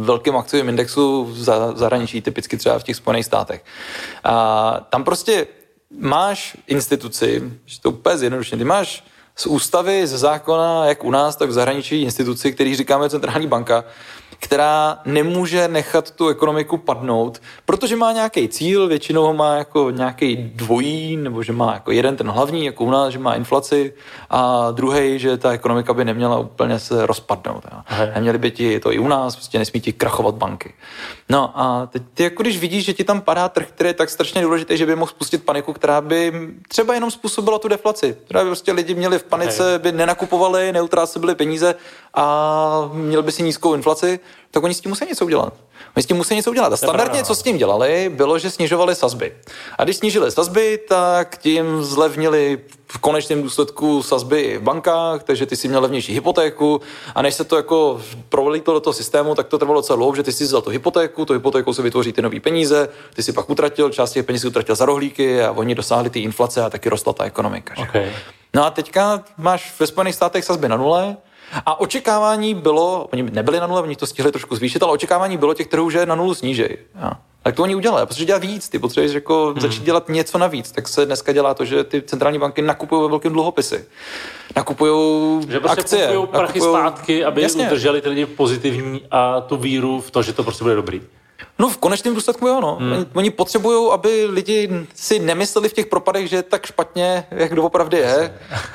velkém 0.00 0.36
akciovém 0.36 0.68
indexu 0.68 1.24
v 1.24 1.42
zahraničí, 1.74 2.22
typicky 2.22 2.56
třeba 2.56 2.78
v 2.78 2.82
těch 2.82 2.96
Spojených 2.96 3.26
státech. 3.26 3.64
A 4.24 4.86
tam 4.90 5.04
prostě 5.04 5.46
máš 5.98 6.56
instituci, 6.66 7.42
že 7.66 7.80
to 7.80 7.90
úplně 7.90 8.18
zjednodušeně, 8.18 8.58
ty 8.58 8.64
máš 8.64 9.04
z 9.36 9.46
ústavy, 9.46 10.06
ze 10.06 10.18
zákona, 10.18 10.86
jak 10.86 11.04
u 11.04 11.10
nás, 11.10 11.36
tak 11.36 11.48
v 11.48 11.52
zahraničí 11.52 12.02
instituci, 12.02 12.52
který 12.52 12.76
říkáme 12.76 13.10
centrální 13.10 13.46
banka, 13.46 13.84
která 14.42 14.98
nemůže 15.04 15.68
nechat 15.68 16.10
tu 16.10 16.28
ekonomiku 16.28 16.76
padnout, 16.76 17.42
protože 17.64 17.96
má 17.96 18.12
nějaký 18.12 18.48
cíl, 18.48 18.88
většinou 18.88 19.22
ho 19.22 19.34
má 19.34 19.54
jako 19.54 19.90
nějaký 19.90 20.36
dvojí, 20.36 21.16
nebo 21.16 21.42
že 21.42 21.52
má 21.52 21.74
jako 21.74 21.90
jeden 21.90 22.16
ten 22.16 22.30
hlavní, 22.30 22.64
jako 22.64 22.84
u 22.84 22.90
nás, 22.90 23.12
že 23.12 23.18
má 23.18 23.34
inflaci, 23.34 23.94
a 24.30 24.70
druhý, 24.70 25.18
že 25.18 25.36
ta 25.36 25.52
ekonomika 25.52 25.94
by 25.94 26.04
neměla 26.04 26.38
úplně 26.38 26.78
se 26.78 27.06
rozpadnout. 27.06 27.64
Neměli 28.14 28.38
by 28.38 28.50
ti 28.50 28.80
to 28.80 28.92
i 28.92 28.98
u 28.98 29.08
nás, 29.08 29.36
prostě 29.36 29.58
nesmí 29.58 29.80
ti 29.80 29.92
krachovat 29.92 30.34
banky. 30.34 30.74
No 31.28 31.50
a 31.54 31.86
teď 31.86 32.02
ty 32.14 32.22
jako 32.22 32.42
když 32.42 32.58
vidíš, 32.58 32.84
že 32.84 32.92
ti 32.92 33.04
tam 33.04 33.20
padá 33.20 33.48
trh, 33.48 33.66
který 33.68 33.90
je 33.90 33.94
tak 33.94 34.10
strašně 34.10 34.42
důležitý, 34.42 34.76
že 34.76 34.86
by 34.86 34.96
mohl 34.96 35.10
spustit 35.10 35.44
paniku, 35.44 35.72
která 35.72 36.00
by 36.00 36.32
třeba 36.68 36.94
jenom 36.94 37.10
způsobila 37.10 37.58
tu 37.58 37.68
deflaci, 37.68 38.16
která 38.24 38.40
by 38.40 38.46
prostě 38.46 38.72
lidi 38.72 38.94
měli 38.94 39.18
v 39.18 39.24
panice, 39.24 39.78
by 39.78 39.92
nenakupovali, 39.92 40.72
neutráceli 40.72 41.34
peníze 41.34 41.74
a 42.14 42.90
měl 42.92 43.22
by 43.22 43.32
si 43.32 43.42
nízkou 43.42 43.74
inflaci, 43.74 44.20
tak 44.50 44.62
oni 44.62 44.74
s 44.74 44.80
tím 44.80 44.90
musí 44.90 45.06
něco 45.06 45.24
udělat. 45.24 45.54
Oni 45.96 46.02
s 46.02 46.06
tím 46.06 46.16
musí 46.16 46.34
něco 46.34 46.50
udělat. 46.50 46.72
A 46.72 46.76
standardně, 46.76 47.24
co 47.24 47.34
s 47.34 47.42
tím 47.42 47.58
dělali, 47.58 48.10
bylo, 48.14 48.38
že 48.38 48.50
snižovali 48.50 48.94
sazby. 48.94 49.32
A 49.78 49.84
když 49.84 49.96
snížili 49.96 50.30
sazby, 50.30 50.78
tak 50.88 51.38
tím 51.38 51.82
zlevnili 51.82 52.58
v 52.86 52.98
konečném 52.98 53.42
důsledku 53.42 54.02
sazby 54.02 54.58
v 54.58 54.62
bankách, 54.62 55.22
takže 55.22 55.46
ty 55.46 55.56
si 55.56 55.68
měl 55.68 55.82
levnější 55.82 56.12
hypotéku 56.14 56.80
a 57.14 57.22
než 57.22 57.34
se 57.34 57.44
to 57.44 57.56
jako 57.56 58.00
prolítlo 58.28 58.74
do 58.74 58.80
toho 58.80 58.94
systému, 58.94 59.34
tak 59.34 59.46
to 59.46 59.58
trvalo 59.58 59.80
docela 59.80 59.96
dlouho, 59.96 60.16
že 60.16 60.22
ty 60.22 60.32
si 60.32 60.44
vzal 60.44 60.62
tu 60.62 60.70
hypotéku, 60.70 61.24
tu 61.24 61.32
hypotéku 61.32 61.74
se 61.74 61.82
vytvoří 61.82 62.12
ty 62.12 62.22
nové 62.22 62.40
peníze, 62.40 62.88
ty 63.14 63.22
si 63.22 63.32
pak 63.32 63.50
utratil, 63.50 63.90
část 63.90 64.12
těch 64.12 64.24
peněz 64.24 64.44
utratil 64.44 64.74
za 64.74 64.84
rohlíky 64.84 65.42
a 65.42 65.50
oni 65.50 65.74
dosáhli 65.74 66.10
ty 66.10 66.20
inflace 66.20 66.62
a 66.62 66.70
taky 66.70 66.88
rostla 66.88 67.12
ta 67.12 67.24
ekonomika. 67.24 67.74
Že? 67.74 67.82
Okay. 67.82 68.12
No 68.54 68.64
a 68.64 68.70
teďka 68.70 69.24
máš 69.36 69.74
ve 69.80 69.86
Spojených 69.86 70.14
státech 70.14 70.44
sazby 70.44 70.68
na 70.68 70.76
nule, 70.76 71.16
a 71.66 71.80
očekávání 71.80 72.54
bylo, 72.54 73.08
oni 73.12 73.22
nebyli 73.22 73.60
na 73.60 73.66
nule, 73.66 73.82
oni 73.82 73.96
to 73.96 74.06
stihli 74.06 74.32
trošku 74.32 74.56
zvýšit, 74.56 74.82
ale 74.82 74.92
očekávání 74.92 75.36
bylo 75.36 75.54
těch 75.54 75.66
trhů, 75.66 75.90
že 75.90 76.06
na 76.06 76.14
nulu 76.14 76.34
snížej. 76.34 76.78
Ja. 76.94 77.12
Tak 77.42 77.54
to 77.54 77.62
oni 77.62 77.74
udělali, 77.74 78.06
protože 78.06 78.24
dělat 78.24 78.42
víc, 78.42 78.68
ty 78.68 78.78
potřebuješ 78.78 79.12
jako 79.12 79.46
hmm. 79.46 79.60
začít 79.60 79.82
dělat 79.82 80.08
něco 80.08 80.38
navíc. 80.38 80.72
Tak 80.72 80.88
se 80.88 81.06
dneska 81.06 81.32
dělá 81.32 81.54
to, 81.54 81.64
že 81.64 81.84
ty 81.84 82.02
centrální 82.02 82.38
banky 82.38 82.62
nakupují 82.62 83.02
ve 83.02 83.08
velkém 83.08 83.32
dluhopisy. 83.32 83.84
Nakupují 84.56 84.92
že 85.48 85.60
prostě 85.60 85.80
akcie. 85.80 86.06
Kupují 86.06 86.26
prachy 86.26 86.58
nakupujou... 86.58 86.74
zpátky, 86.74 87.24
aby 87.24 87.42
Jasně. 87.42 87.66
udrželi 87.66 88.00
ty 88.00 88.08
lidi 88.08 88.26
pozitivní 88.26 89.02
a 89.10 89.40
tu 89.40 89.56
víru 89.56 90.00
v 90.00 90.10
to, 90.10 90.22
že 90.22 90.32
to 90.32 90.42
prostě 90.42 90.64
bude 90.64 90.74
dobrý. 90.74 91.02
No 91.58 91.68
v 91.68 91.76
konečném 91.76 92.14
důsledku 92.14 92.46
jo, 92.46 92.60
no. 92.60 92.76
Hmm. 92.80 93.06
Oni, 93.14 93.30
potřebují, 93.30 93.90
aby 93.92 94.26
lidi 94.30 94.86
si 94.94 95.18
nemysleli 95.18 95.68
v 95.68 95.72
těch 95.72 95.86
propadech, 95.86 96.28
že 96.28 96.36
je 96.36 96.42
tak 96.42 96.66
špatně, 96.66 97.26
jak 97.30 97.54
doopravdy 97.54 97.96
je. 97.96 98.34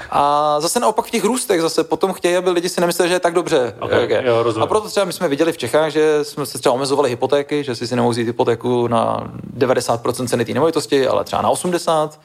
A 0.09 0.55
zase 0.59 0.80
naopak 0.80 1.05
v 1.05 1.09
těch 1.09 1.23
růstech 1.23 1.61
zase 1.61 1.84
potom 1.84 2.13
chtějí, 2.13 2.36
aby 2.36 2.49
lidi 2.49 2.69
si 2.69 2.82
nemysleli, 2.82 3.09
že 3.09 3.15
je 3.15 3.19
tak 3.19 3.34
dobře. 3.34 3.75
Okay, 3.80 4.01
jak 4.01 4.09
je. 4.09 4.23
Jo, 4.25 4.53
a 4.61 4.65
proto 4.65 4.89
třeba 4.89 5.05
my 5.05 5.13
jsme 5.13 5.28
viděli 5.28 5.51
v 5.51 5.57
Čechách, 5.57 5.91
že 5.91 6.23
jsme 6.23 6.45
se 6.45 6.59
třeba 6.59 6.75
omezovali 6.75 7.09
hypotéky, 7.09 7.63
že 7.63 7.75
si 7.75 7.88
si 7.88 7.95
vzít 8.09 8.28
hypotéku 8.28 8.88
na 8.88 9.32
90% 9.57 10.28
ceny 10.28 10.45
té 10.45 10.53
nemovitosti, 10.53 11.07
ale 11.07 11.23
třeba 11.23 11.41
na 11.41 11.49
80 11.49 12.19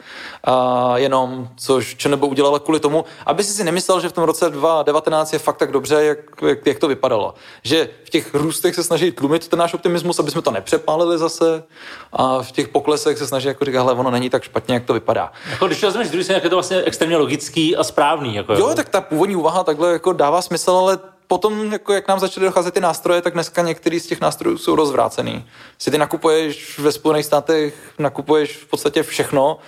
a 0.44 0.98
jenom, 0.98 1.48
což 1.56 1.96
ČNB 1.96 2.22
udělala 2.22 2.58
kvůli 2.58 2.80
tomu, 2.80 3.04
aby 3.26 3.44
si 3.44 3.52
si 3.52 3.64
nemyslel, 3.64 4.00
že 4.00 4.08
v 4.08 4.12
tom 4.12 4.24
roce 4.24 4.50
2019 4.50 5.32
je 5.32 5.38
fakt 5.38 5.56
tak 5.56 5.72
dobře, 5.72 5.94
jak, 5.94 6.18
jak, 6.46 6.66
jak 6.66 6.78
to 6.78 6.88
vypadalo. 6.88 7.34
Že 7.62 7.88
v 8.04 8.10
těch 8.10 8.34
růstech 8.34 8.74
se 8.74 8.82
snaží 8.82 9.12
tlumit 9.12 9.48
ten 9.48 9.58
náš 9.58 9.74
optimismus, 9.74 10.18
aby 10.18 10.30
jsme 10.30 10.41
to 10.42 10.50
nepřepálili 10.50 11.18
zase 11.18 11.62
a 12.12 12.42
v 12.42 12.52
těch 12.52 12.68
poklesech 12.68 13.18
se 13.18 13.26
snaží 13.26 13.48
jako 13.48 13.64
říkat, 13.64 13.78
hele, 13.78 13.92
ono 13.92 14.10
není 14.10 14.30
tak 14.30 14.42
špatně, 14.42 14.74
jak 14.74 14.84
to 14.84 14.92
vypadá. 14.92 15.32
Jako 15.50 15.66
když 15.66 15.80
to 15.80 15.86
vezmeš 15.86 16.10
druhý 16.10 16.26
jak 16.28 16.44
je 16.44 16.50
to 16.50 16.56
vlastně 16.56 16.82
extrémně 16.82 17.16
logický 17.16 17.76
a 17.76 17.84
správný. 17.84 18.34
Jako, 18.34 18.52
jo, 18.52 18.74
tak 18.74 18.88
ta 18.88 19.00
původní 19.00 19.36
úvaha 19.36 19.64
takhle 19.64 19.92
jako 19.92 20.12
dává 20.12 20.42
smysl, 20.42 20.70
ale 20.70 20.98
potom, 21.26 21.72
jako 21.72 21.92
jak 21.92 22.08
nám 22.08 22.20
začaly 22.20 22.46
docházet 22.46 22.74
ty 22.74 22.80
nástroje, 22.80 23.22
tak 23.22 23.32
dneska 23.32 23.62
některý 23.62 24.00
z 24.00 24.06
těch 24.06 24.20
nástrojů 24.20 24.58
jsou 24.58 24.76
rozvrácený. 24.76 25.44
Si 25.78 25.90
ty 25.90 25.98
nakupuješ 25.98 26.78
ve 26.78 26.92
Spojených 26.92 27.26
státech, 27.26 27.74
nakupuješ 27.98 28.56
v 28.56 28.66
podstatě 28.66 29.02
všechno 29.02 29.58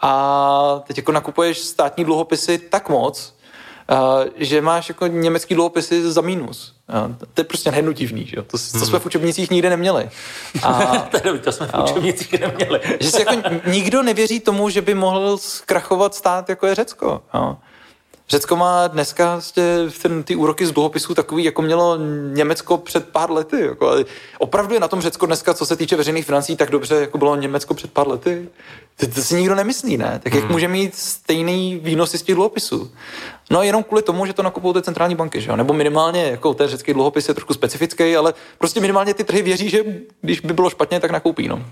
a 0.00 0.82
teď 0.86 0.96
jako 0.96 1.12
nakupuješ 1.12 1.58
státní 1.58 2.04
dluhopisy 2.04 2.58
tak 2.58 2.88
moc, 2.88 3.34
že 4.36 4.62
máš 4.62 4.88
jako 4.88 5.06
německý 5.06 5.54
dluhopisy 5.54 6.12
za 6.12 6.20
mínus. 6.20 6.77
To 7.34 7.40
je 7.40 7.44
prostě 7.44 7.70
nejednou 7.70 7.92
divný, 7.92 8.26
že 8.26 8.36
jo? 8.36 8.42
To, 8.42 8.50
to 8.50 8.86
jsme 8.86 8.98
v 8.98 9.06
učebnicích 9.06 9.50
nikdy 9.50 9.70
neměli. 9.70 10.10
A, 10.62 10.96
to 11.44 11.52
jsme 11.52 11.66
v 11.66 11.74
učebnicích 11.82 12.40
neměli. 12.40 12.80
že 13.00 13.10
si 13.10 13.20
jako 13.20 13.34
nikdo 13.66 14.02
nevěří 14.02 14.40
tomu, 14.40 14.68
že 14.68 14.82
by 14.82 14.94
mohl 14.94 15.38
zkrachovat 15.38 16.14
stát, 16.14 16.48
jako 16.48 16.66
je 16.66 16.74
Řecko. 16.74 17.22
Jo? 17.34 17.56
Řecko 18.30 18.56
má 18.56 18.86
dneska 18.86 19.32
vlastně 19.32 19.64
ten, 20.02 20.22
ty 20.22 20.36
úroky 20.36 20.66
z 20.66 20.72
dluhopisů 20.72 21.14
takový, 21.14 21.44
jako 21.44 21.62
mělo 21.62 21.98
Německo 22.32 22.78
před 22.78 23.08
pár 23.08 23.30
lety. 23.30 23.60
Jako, 23.60 23.88
ale 23.88 24.04
opravdu 24.38 24.74
je 24.74 24.80
na 24.80 24.88
tom 24.88 25.00
Řecko 25.00 25.26
dneska, 25.26 25.54
co 25.54 25.66
se 25.66 25.76
týče 25.76 25.96
veřejných 25.96 26.24
financí, 26.24 26.56
tak 26.56 26.70
dobře, 26.70 26.94
jako 26.94 27.18
bylo 27.18 27.36
Německo 27.36 27.74
před 27.74 27.92
pár 27.92 28.08
lety. 28.08 28.48
To, 28.96 29.06
to 29.06 29.22
si 29.22 29.34
nikdo 29.34 29.54
nemyslí, 29.54 29.96
ne? 29.96 30.20
Tak 30.22 30.34
jak 30.34 30.42
hmm. 30.42 30.52
může 30.52 30.68
mít 30.68 30.94
stejný 30.94 31.80
výnosy 31.82 32.18
z 32.18 32.22
těch 32.22 32.34
dluhopisů? 32.34 32.92
No 33.50 33.62
jenom 33.62 33.82
kvůli 33.82 34.02
tomu, 34.02 34.26
že 34.26 34.32
to 34.32 34.42
nakupují 34.42 34.74
ty 34.74 34.82
centrální 34.82 35.14
banky, 35.14 35.40
že 35.40 35.50
jo? 35.50 35.56
Nebo 35.56 35.72
minimálně, 35.72 36.24
jako 36.24 36.54
ten 36.54 36.68
řecký 36.68 36.92
dluhopis 36.92 37.28
je 37.28 37.34
trošku 37.34 37.54
specifický, 37.54 38.16
ale 38.16 38.34
prostě 38.58 38.80
minimálně 38.80 39.14
ty 39.14 39.24
trhy 39.24 39.42
věří, 39.42 39.70
že 39.70 39.84
když 40.20 40.40
by 40.40 40.52
bylo 40.52 40.70
špatně, 40.70 41.00
tak 41.00 41.10
nakoupí, 41.10 41.48
no. 41.48 41.64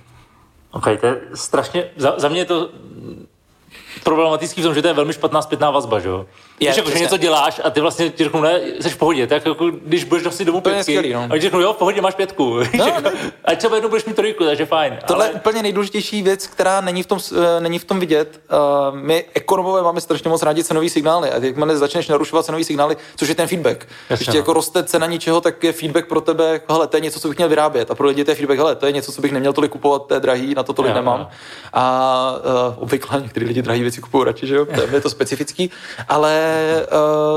OK, 0.72 0.84
to 1.00 1.06
je 1.06 1.20
strašně, 1.34 1.90
za, 1.96 2.14
za 2.18 2.28
mě 2.28 2.40
je 2.40 2.44
to 2.44 2.70
problematický 4.04 4.60
v 4.60 4.64
tom, 4.64 4.74
že 4.74 4.82
to 4.82 4.88
je 4.88 4.94
velmi 4.94 5.12
špatná 5.12 5.42
zpětná 5.42 5.70
vazba, 5.70 6.00
že 6.00 6.08
jo? 6.08 6.26
Je, 6.60 6.68
Víš, 6.68 6.76
jako, 6.76 6.90
že 6.90 6.98
něco 6.98 7.16
děláš 7.16 7.60
a 7.64 7.70
ty 7.70 7.80
vlastně 7.80 8.10
ti 8.10 8.24
řeknou, 8.24 8.40
ne, 8.40 8.60
jsi 8.80 8.90
v 8.90 8.96
pohodě, 8.96 9.26
tak 9.26 9.46
jako 9.46 9.70
když 9.70 10.04
budeš 10.04 10.24
nosit 10.24 10.44
domů 10.44 10.60
pětky, 10.60 10.82
skvělý, 10.82 11.12
no. 11.12 11.28
a 11.30 11.36
ti 11.36 11.40
řeknou, 11.40 11.60
jo, 11.60 11.72
v 11.72 11.76
pohodě 11.76 12.00
máš 12.00 12.14
pětku. 12.14 12.58
No, 12.78 12.86
jako, 12.86 13.00
no. 13.00 13.10
A 13.44 13.54
třeba 13.54 13.76
jednou 13.76 13.88
budeš 13.88 14.04
mít 14.04 14.16
trojku, 14.16 14.44
takže 14.44 14.66
fajn. 14.66 14.98
Tohle 15.06 15.24
ale... 15.24 15.34
je 15.34 15.36
úplně 15.36 15.62
nejdůležitější 15.62 16.22
věc, 16.22 16.46
která 16.46 16.80
není 16.80 17.02
v 17.02 17.06
tom, 17.06 17.18
uh, 17.32 17.38
není 17.60 17.78
v 17.78 17.84
tom 17.84 18.00
vidět. 18.00 18.40
Uh, 18.90 18.98
my 18.98 19.24
ekonomové 19.34 19.82
máme 19.82 20.00
strašně 20.00 20.30
moc 20.30 20.42
rádi 20.42 20.64
cenový 20.64 20.90
signály 20.90 21.30
a 21.30 21.44
jakmile 21.44 21.76
začneš 21.76 22.08
narušovat 22.08 22.46
cenový 22.46 22.64
signály, 22.64 22.96
což 23.16 23.28
je 23.28 23.34
ten 23.34 23.48
feedback. 23.48 23.86
Jasně, 24.10 24.16
když 24.16 24.26
ti 24.26 24.36
no. 24.36 24.40
jako 24.40 24.52
roste 24.52 24.84
cena 24.84 25.06
ničeho, 25.06 25.40
tak 25.40 25.64
je 25.64 25.72
feedback 25.72 26.06
pro 26.06 26.20
tebe, 26.20 26.52
jako, 26.52 26.72
hele, 26.72 26.86
to 26.86 26.96
je 26.96 27.00
něco, 27.00 27.20
co 27.20 27.28
bych 27.28 27.36
měl 27.36 27.48
vyrábět. 27.48 27.90
A 27.90 27.94
pro 27.94 28.06
lidi 28.06 28.24
to 28.24 28.30
je 28.30 28.34
feedback, 28.34 28.58
hele, 28.58 28.74
to 28.74 28.86
je 28.86 28.92
něco, 28.92 29.12
co 29.12 29.22
bych 29.22 29.32
neměl 29.32 29.52
tolik 29.52 29.70
kupovat, 29.70 30.06
to 30.06 30.14
je 30.14 30.20
drahý, 30.20 30.54
na 30.54 30.62
to 30.62 30.72
tolik 30.72 30.90
jo, 30.90 30.94
nemám. 30.94 31.20
Jo. 31.20 31.26
A 31.72 32.36
uh, 32.76 32.82
obvykle 32.82 33.20
některý 33.20 33.46
lidi 33.46 33.62
drahý 33.62 33.82
věci 33.86 34.00
kupují 34.00 34.24
radši, 34.24 34.46
že 34.46 34.56
jo? 34.56 34.66
Je 34.92 35.00
to 35.00 35.10
specifický. 35.10 35.70
Ale 36.08 36.62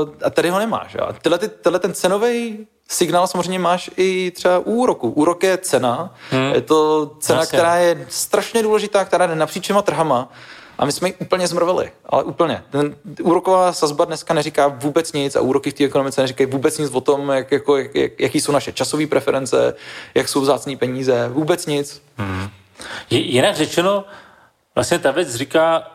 uh, 0.04 0.14
a 0.24 0.30
tady 0.30 0.50
ho 0.50 0.58
nemáš. 0.58 0.94
Jo? 0.94 1.08
Tyhle, 1.22 1.38
ty, 1.38 1.48
tyhle 1.48 1.78
ten 1.78 1.94
cenový 1.94 2.66
signál 2.88 3.26
samozřejmě 3.26 3.58
máš 3.58 3.90
i 3.96 4.30
třeba 4.30 4.58
u 4.58 4.72
úroku. 4.72 5.10
Úrok 5.10 5.42
je 5.42 5.58
cena, 5.58 6.14
hmm. 6.30 6.54
je 6.54 6.60
to 6.60 7.10
cena, 7.20 7.40
Jasně. 7.40 7.58
která 7.58 7.76
je 7.76 8.06
strašně 8.08 8.62
důležitá, 8.62 9.04
která 9.04 9.26
jde 9.26 9.34
napříč 9.34 9.66
těma 9.66 9.82
trhama. 9.82 10.32
A 10.78 10.84
my 10.84 10.92
jsme 10.92 11.08
ji 11.08 11.14
úplně 11.14 11.48
zmrvili, 11.48 11.92
ale 12.06 12.24
úplně. 12.24 12.62
Ten 12.70 12.96
úroková 13.22 13.72
sazba 13.72 14.04
dneska 14.04 14.34
neříká 14.34 14.68
vůbec 14.68 15.12
nic 15.12 15.36
a 15.36 15.40
úroky 15.40 15.70
v 15.70 15.74
té 15.74 15.84
ekonomice 15.84 16.20
neříkají 16.20 16.50
vůbec 16.50 16.78
nic 16.78 16.90
o 16.90 17.00
tom, 17.00 17.28
jak, 17.28 17.52
jako, 17.52 17.76
jak, 17.76 17.94
jak, 17.94 18.20
jaký 18.20 18.40
jsou 18.40 18.52
naše 18.52 18.72
časové 18.72 19.06
preference, 19.06 19.74
jak 20.14 20.28
jsou 20.28 20.40
vzácné 20.40 20.76
peníze, 20.76 21.28
vůbec 21.28 21.66
nic. 21.66 22.02
Hmm. 22.16 22.48
Jinak 23.10 23.56
řečeno, 23.56 24.04
vlastně 24.74 24.98
ta 24.98 25.10
věc 25.10 25.34
říká, 25.34 25.90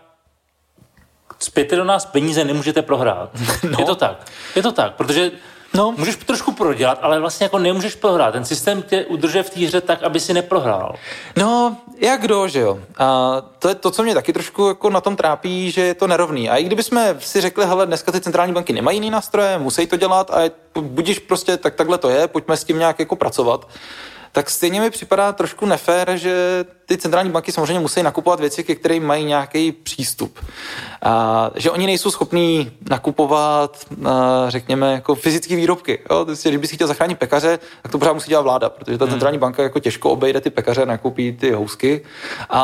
zpět 1.40 1.72
do 1.72 1.84
nás 1.84 2.06
peníze 2.06 2.44
nemůžete 2.44 2.82
prohrát. 2.82 3.30
No. 3.64 3.78
Je 3.80 3.86
to 3.86 3.96
tak. 3.96 4.26
Je 4.56 4.64
to 4.64 4.72
tak, 4.72 4.96
protože 4.96 5.32
No. 5.76 5.94
Můžeš 5.98 6.16
trošku 6.16 6.52
prodělat, 6.52 7.00
ale 7.02 7.20
vlastně 7.20 7.44
jako 7.46 7.60
nemůžeš 7.60 7.96
prohrát. 7.96 8.34
Ten 8.34 8.46
systém 8.46 8.82
tě 8.82 9.06
udrže 9.06 9.44
v 9.44 9.50
té 9.50 9.60
hře 9.66 9.82
tak, 9.82 10.04
aby 10.04 10.20
si 10.20 10.34
neprohrál. 10.34 10.96
No, 11.38 11.78
jak 11.98 12.22
kdo, 12.22 12.48
že 12.48 12.60
jo. 12.60 12.80
A 12.98 13.42
to 13.60 13.70
je 13.70 13.76
to, 13.76 13.92
co 13.92 14.04
mě 14.04 14.14
taky 14.14 14.34
trošku 14.34 14.68
jako 14.68 14.90
na 14.90 15.02
tom 15.02 15.16
trápí, 15.16 15.72
že 15.72 15.82
je 15.82 15.94
to 15.94 16.08
nerovný. 16.08 16.50
A 16.50 16.58
i 16.58 16.64
kdyby 16.64 16.84
jsme 16.84 17.16
si 17.20 17.42
řekli, 17.42 17.66
hele, 17.66 17.86
dneska 17.86 18.12
ty 18.12 18.22
centrální 18.22 18.54
banky 18.54 18.74
nemají 18.74 18.96
jiný 18.98 19.10
nástroje, 19.10 19.58
musí 19.58 19.88
to 19.88 19.98
dělat 19.98 20.32
a 20.32 20.40
budíš 20.80 21.20
prostě, 21.20 21.58
tak 21.58 21.76
takhle 21.76 21.98
to 21.98 22.10
je, 22.10 22.28
pojďme 22.28 22.58
s 22.58 22.64
tím 22.64 22.80
nějak 22.80 23.00
jako 23.00 23.16
pracovat 23.16 23.68
tak 24.36 24.50
stejně 24.50 24.82
mi 24.82 24.90
připadá 24.90 25.32
trošku 25.32 25.66
nefér, 25.66 26.12
že 26.16 26.66
ty 26.86 26.98
centrální 26.98 27.30
banky 27.30 27.52
samozřejmě 27.52 27.80
musí 27.80 28.04
nakupovat 28.04 28.40
věci, 28.40 28.64
ke 28.64 28.76
kterým 28.76 29.06
mají 29.06 29.26
nějaký 29.26 29.72
přístup. 29.72 30.40
A, 31.02 31.52
že 31.56 31.72
oni 31.72 31.86
nejsou 31.86 32.12
schopní 32.12 32.72
nakupovat, 32.90 33.86
a, 34.06 34.46
řekněme, 34.50 34.94
jako 34.94 35.16
fyzické 35.16 35.56
výrobky. 35.56 36.00
Jo? 36.12 36.26
Prostě, 36.26 36.50
když 36.50 36.62
by 36.62 36.68
si 36.68 36.76
chtěl 36.76 36.88
zachránit 36.88 37.20
pekaře, 37.20 37.60
tak 37.82 37.92
to 37.92 38.00
pořád 38.00 38.14
musí 38.14 38.30
dělat 38.30 38.42
vláda, 38.42 38.70
protože 38.70 38.98
ta 38.98 39.06
hmm. 39.06 39.12
centrální 39.12 39.38
banka 39.38 39.64
jako 39.64 39.80
těžko 39.80 40.10
obejde 40.10 40.42
ty 40.42 40.50
pekaře 40.50 40.82
a 40.82 40.86
nakoupí 40.86 41.34
ty 41.34 41.52
housky. 41.52 42.02
A, 42.50 42.62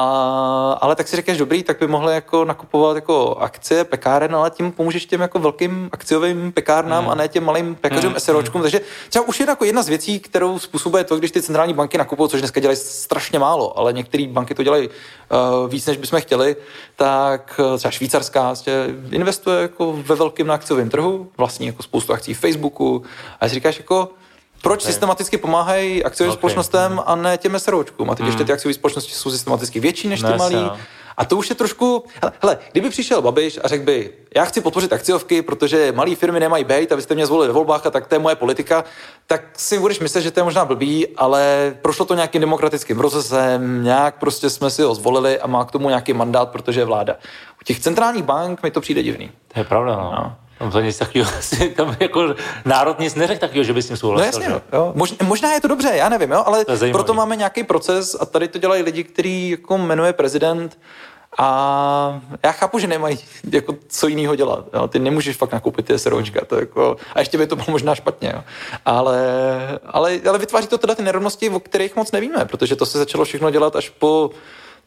ale 0.81 0.95
tak 0.95 1.07
si 1.07 1.15
řekneš, 1.15 1.37
dobrý, 1.37 1.63
tak 1.63 1.79
by 1.79 1.87
mohli 1.87 2.13
jako 2.13 2.45
nakupovat 2.45 2.95
jako 2.95 3.35
akcie 3.35 3.83
pekáren, 3.83 4.35
ale 4.35 4.49
tím 4.51 4.71
pomůžeš 4.71 5.05
těm 5.05 5.21
jako 5.21 5.39
velkým 5.39 5.89
akciovým 5.91 6.51
pekárnám 6.51 7.03
hmm. 7.03 7.11
a 7.11 7.15
ne 7.15 7.27
těm 7.27 7.45
malým 7.45 7.75
pekařům, 7.75 8.11
hmm. 8.11 8.19
SROčkům. 8.19 8.61
Hmm. 8.61 8.63
Takže 8.63 8.81
třeba 9.09 9.25
už 9.27 9.39
je 9.39 9.45
jako 9.49 9.65
jedna 9.65 9.83
z 9.83 9.89
věcí, 9.89 10.19
kterou 10.19 10.59
způsobuje 10.59 11.03
to, 11.03 11.17
když 11.17 11.31
ty 11.31 11.41
centrální 11.41 11.60
banky 11.69 11.97
nakupují, 11.97 12.29
což 12.29 12.41
dneska 12.41 12.59
dělají 12.59 12.77
strašně 12.77 13.39
málo, 13.39 13.79
ale 13.79 13.93
některé 13.93 14.27
banky 14.27 14.55
to 14.55 14.63
dělají 14.63 14.89
uh, 14.89 15.69
víc, 15.69 15.85
než 15.85 15.97
bychom 15.97 16.21
chtěli, 16.21 16.55
tak 16.95 17.59
uh, 17.71 17.77
třeba 17.77 17.91
švýcarská 17.91 18.41
vlastně 18.41 18.73
investuje 19.11 19.61
jako 19.61 19.93
ve 19.93 20.15
velkém 20.15 20.47
na 20.47 20.53
akciovém 20.53 20.89
trhu, 20.89 21.31
vlastní 21.37 21.67
jako 21.67 21.83
spoustu 21.83 22.13
akcí 22.13 22.33
v 22.33 22.39
Facebooku 22.39 23.03
a 23.39 23.47
si 23.47 23.53
říkáš 23.53 23.77
jako, 23.77 24.09
proč 24.61 24.81
okay. 24.81 24.91
systematicky 24.91 25.37
pomáhají 25.37 26.03
akciovým 26.03 26.31
okay. 26.31 26.39
společnostem 26.39 27.01
a 27.05 27.15
ne 27.15 27.37
těm 27.37 27.59
SROčkům? 27.59 28.09
A 28.09 28.15
teď 28.15 28.23
mm. 28.23 28.27
ještě 28.27 28.43
ty 28.43 28.53
akciové 28.53 28.73
společnosti 28.73 29.13
jsou 29.13 29.31
systematicky 29.31 29.79
větší 29.79 30.07
než 30.07 30.21
ty 30.21 30.37
malí. 30.37 30.71
A 31.21 31.25
to 31.25 31.37
už 31.37 31.49
je 31.49 31.55
trošku, 31.55 32.03
hele, 32.21 32.33
hele, 32.41 32.57
kdyby 32.71 32.89
přišel 32.89 33.21
Babiš 33.21 33.59
a 33.63 33.67
řekl 33.67 33.83
by, 33.83 34.11
já 34.35 34.45
chci 34.45 34.61
podpořit 34.61 34.93
akciovky, 34.93 35.41
protože 35.41 35.91
malé 35.91 36.15
firmy 36.15 36.39
nemají 36.39 36.63
být 36.63 36.91
a 36.91 36.95
vy 36.95 37.01
jste 37.01 37.15
mě 37.15 37.25
zvolili 37.25 37.47
ve 37.47 37.53
volbách 37.53 37.85
a 37.85 37.91
tak 37.91 38.07
to 38.07 38.15
je 38.15 38.19
moje 38.19 38.35
politika, 38.35 38.83
tak 39.27 39.41
si 39.57 39.79
budeš 39.79 39.99
myslet, 39.99 40.21
že 40.21 40.31
to 40.31 40.39
je 40.39 40.43
možná 40.43 40.65
blbý, 40.65 41.07
ale 41.17 41.73
prošlo 41.81 42.05
to 42.05 42.15
nějakým 42.15 42.41
demokratickým 42.41 42.97
procesem, 42.97 43.83
nějak 43.83 44.19
prostě 44.19 44.49
jsme 44.49 44.69
si 44.69 44.81
ho 44.81 44.95
zvolili 44.95 45.39
a 45.39 45.47
má 45.47 45.65
k 45.65 45.71
tomu 45.71 45.89
nějaký 45.89 46.13
mandát, 46.13 46.49
protože 46.49 46.81
je 46.81 46.85
vláda. 46.85 47.13
U 47.61 47.63
těch 47.63 47.79
centrálních 47.79 48.23
bank 48.23 48.63
mi 48.63 48.71
to 48.71 48.81
přijde 48.81 49.03
divný. 49.03 49.31
To 49.53 49.59
je 49.59 49.63
pravda, 49.63 49.95
no. 49.95 50.11
no. 50.11 50.35
Tam 50.61 50.71
to 50.71 50.81
nic 50.81 50.97
takového, 50.97 51.31
tam 51.75 51.95
jako 51.99 52.35
národ 52.65 52.99
nic 52.99 53.15
neřekl 53.15 53.39
takového, 53.39 53.63
že 53.63 53.73
by 53.73 53.81
s 53.81 53.87
tím 53.87 53.97
souhlasil. 53.97 54.39
No 54.39 54.45
jasně, 54.45 54.61
jo. 54.73 54.91
Mož, 54.95 55.13
možná 55.23 55.53
je 55.53 55.61
to 55.61 55.67
dobře, 55.67 55.91
já 55.93 56.09
nevím, 56.09 56.31
jo, 56.31 56.43
ale 56.45 56.65
proto 56.91 57.13
máme 57.13 57.35
nějaký 57.35 57.63
proces 57.63 58.15
a 58.19 58.25
tady 58.25 58.47
to 58.47 58.57
dělají 58.57 58.83
lidi, 58.83 59.03
který 59.03 59.49
jako 59.49 59.77
jmenuje 59.77 60.13
prezident 60.13 60.77
a 61.37 62.21
já 62.43 62.51
chápu, 62.51 62.79
že 62.79 62.87
nemají 62.87 63.19
jako 63.51 63.75
co 63.87 64.07
jiného 64.07 64.35
dělat. 64.35 64.65
Jo. 64.73 64.87
Ty 64.87 64.99
nemůžeš 64.99 65.37
fakt 65.37 65.51
nakoupit 65.51 65.85
ty 65.85 65.99
SROčka. 65.99 66.45
To 66.45 66.55
jako, 66.59 66.97
a 67.15 67.19
ještě 67.19 67.37
by 67.37 67.47
to 67.47 67.55
bylo 67.55 67.67
možná 67.69 67.95
špatně. 67.95 68.31
Jo. 68.35 68.43
Ale, 68.85 69.19
ale, 69.85 70.19
ale 70.29 70.39
vytváří 70.39 70.67
to 70.67 70.77
teda 70.77 70.95
ty 70.95 71.03
nerovnosti, 71.03 71.49
o 71.49 71.59
kterých 71.59 71.95
moc 71.95 72.11
nevíme, 72.11 72.45
protože 72.45 72.75
to 72.75 72.85
se 72.85 72.97
začalo 72.97 73.25
všechno 73.25 73.49
dělat 73.49 73.75
až 73.75 73.89
po 73.89 74.29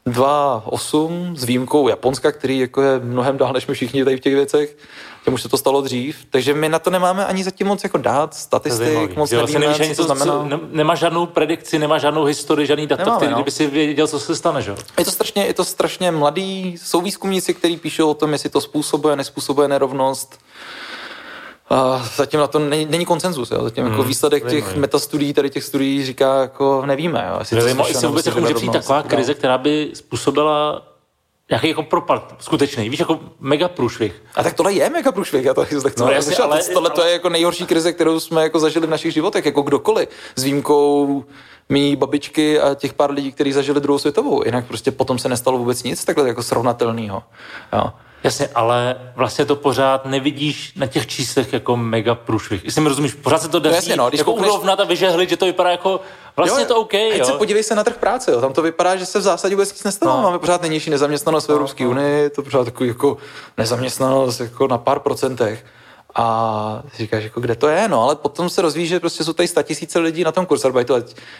2.8 0.06 1.36
s 1.36 1.44
výjimkou 1.44 1.88
Japonska, 1.88 2.32
který 2.32 2.58
jako 2.58 2.82
je 2.82 2.98
mnohem 2.98 3.38
dál 3.38 3.52
než 3.52 3.66
my 3.66 3.74
všichni 3.74 4.04
tady 4.04 4.16
v 4.16 4.20
těch 4.20 4.34
věcech. 4.34 4.76
Těm 5.24 5.34
už 5.34 5.42
se 5.42 5.48
to 5.48 5.58
stalo 5.58 5.80
dřív, 5.80 6.16
takže 6.30 6.54
my 6.54 6.68
na 6.68 6.78
to 6.78 6.90
nemáme 6.90 7.26
ani 7.26 7.44
zatím 7.44 7.66
moc 7.66 7.84
jako 7.84 7.98
dát 7.98 8.34
statistik, 8.34 9.16
moc 9.16 9.32
vlastně 9.32 9.58
nevíme, 9.58 9.78
nevíš, 9.78 9.96
co 9.96 10.02
to 10.02 10.14
znamená. 10.14 10.32
Co, 10.32 10.44
ne, 10.44 10.58
nemá 10.70 10.94
žádnou 10.94 11.26
predikci, 11.26 11.78
nemá 11.78 11.98
žádnou 11.98 12.24
historii, 12.24 12.66
žádný 12.66 12.86
data, 12.86 13.04
Nemáme, 13.04 13.18
který 13.18 13.32
no. 13.32 13.36
kdyby 13.38 13.50
si 13.50 13.66
věděl, 13.66 14.06
co 14.06 14.20
se 14.20 14.36
stane, 14.36 14.62
že? 14.62 14.74
Je 14.98 15.04
to 15.04 15.10
strašně, 15.10 15.46
je 15.46 15.54
to 15.54 15.64
strašně 15.64 16.10
mladý, 16.10 16.78
jsou 16.78 17.00
výzkumníci, 17.00 17.54
kteří 17.54 17.76
píšou 17.76 18.10
o 18.10 18.14
tom, 18.14 18.32
jestli 18.32 18.50
to 18.50 18.60
způsobuje, 18.60 19.16
nespůsobuje 19.16 19.68
nerovnost. 19.68 20.38
A 21.70 22.08
zatím 22.16 22.40
na 22.40 22.46
to 22.46 22.58
není, 22.58 22.86
není 22.86 23.04
koncenzus. 23.04 23.50
Jo. 23.50 23.64
Zatím 23.64 23.84
jako 23.84 23.98
hmm, 23.98 24.08
výsledek 24.08 24.46
těch 24.48 24.72
vím, 24.72 24.80
metastudií, 24.80 25.32
tady 25.32 25.50
těch 25.50 25.64
studií 25.64 26.04
říká, 26.04 26.40
jako 26.40 26.82
nevíme. 26.86 27.26
Jo. 27.30 27.36
Jestli, 27.38 27.56
nevím, 27.56 27.80
jestli 27.88 28.08
vůbec 28.08 28.26
jako 28.26 28.40
může 28.40 28.54
přijít 28.54 28.72
taková 28.72 29.02
krize, 29.02 29.34
která 29.34 29.58
by 29.58 29.90
způsobila 29.94 30.82
nějaký 31.50 31.68
jako 31.68 31.82
propad 31.82 32.36
skutečný, 32.38 32.88
víš, 32.88 33.00
jako 33.00 33.20
mega 33.40 33.68
průšvih. 33.68 34.22
A 34.34 34.42
tak 34.42 34.54
tohle 34.54 34.72
je 34.72 34.90
mega 34.90 35.12
průšvih, 35.12 35.44
já 35.44 35.54
to 35.54 35.64
chci 35.64 35.76
no, 35.98 36.10
jasně, 36.10 36.36
ale, 36.36 36.62
tohle 36.64 36.90
ale... 36.90 36.96
to 36.96 37.04
je 37.04 37.12
jako 37.12 37.28
nejhorší 37.28 37.66
krize, 37.66 37.92
kterou 37.92 38.20
jsme 38.20 38.42
jako 38.42 38.58
zažili 38.60 38.86
v 38.86 38.90
našich 38.90 39.12
životech, 39.12 39.46
jako 39.46 39.62
kdokoliv, 39.62 40.08
s 40.36 40.42
výjimkou 40.42 41.24
mý 41.68 41.96
babičky 41.96 42.60
a 42.60 42.74
těch 42.74 42.92
pár 42.92 43.10
lidí, 43.10 43.32
kteří 43.32 43.52
zažili 43.52 43.80
druhou 43.80 43.98
světovou. 43.98 44.44
Jinak 44.44 44.66
prostě 44.66 44.90
potom 44.90 45.18
se 45.18 45.28
nestalo 45.28 45.58
vůbec 45.58 45.82
nic 45.82 46.04
takhle 46.04 46.28
jako 46.28 46.42
srovnatelného. 46.42 47.22
Jo. 47.72 47.92
Jasně, 48.24 48.48
ale 48.54 48.96
vlastně 49.16 49.44
to 49.44 49.56
pořád 49.56 50.06
nevidíš 50.06 50.72
na 50.76 50.86
těch 50.86 51.06
číslech 51.06 51.52
jako 51.52 51.76
mega 51.76 52.14
průšvih. 52.14 52.64
Jestli 52.64 52.80
mi 52.80 52.88
rozumíš, 52.88 53.14
pořád 53.14 53.42
se 53.42 53.48
to 53.48 53.58
daří 53.58 53.72
no 53.72 53.76
jasně, 53.76 53.96
no, 53.96 54.08
když 54.08 54.18
jako 54.18 54.30
koukneš... 54.30 54.50
urovnat 54.50 54.80
a 54.80 54.84
vyžehlit, 54.84 55.28
že 55.28 55.36
to 55.36 55.46
vypadá 55.46 55.70
jako 55.70 56.00
vlastně 56.36 56.62
jo, 56.62 56.68
to 56.68 56.80
OK. 56.80 56.94
Jo. 56.94 57.24
se 57.24 57.32
podívej 57.32 57.62
se 57.62 57.74
na 57.74 57.84
trh 57.84 57.96
práce, 57.96 58.32
jo. 58.32 58.40
tam 58.40 58.52
to 58.52 58.62
vypadá, 58.62 58.96
že 58.96 59.06
se 59.06 59.18
v 59.18 59.22
zásadě 59.22 59.54
vůbec 59.54 59.72
nic 59.72 59.84
nestalo. 59.84 60.16
No. 60.16 60.22
Máme 60.22 60.38
pořád 60.38 60.62
nejnižší 60.62 60.90
nezaměstnanost 60.90 61.44
v 61.44 61.48
no, 61.48 61.54
Evropské 61.54 61.84
no. 61.84 61.90
unii, 61.90 62.30
to 62.30 62.42
pořád 62.42 62.64
takový 62.64 62.88
jako 62.88 63.16
nezaměstnanost 63.58 64.40
jako 64.40 64.68
na 64.68 64.78
pár 64.78 64.98
procentech. 64.98 65.64
A 66.16 66.82
říkáš, 66.96 67.24
jako, 67.24 67.40
kde 67.40 67.54
to 67.54 67.68
je, 67.68 67.88
no, 67.88 68.02
ale 68.02 68.16
potom 68.16 68.48
se 68.48 68.62
rozvíjí, 68.62 68.86
že 68.86 69.00
prostě 69.00 69.24
jsou 69.24 69.32
tady 69.32 69.48
tisíce 69.62 69.98
lidí 69.98 70.24
na 70.24 70.32
tom 70.32 70.46
kurzarbeitu, 70.46 70.94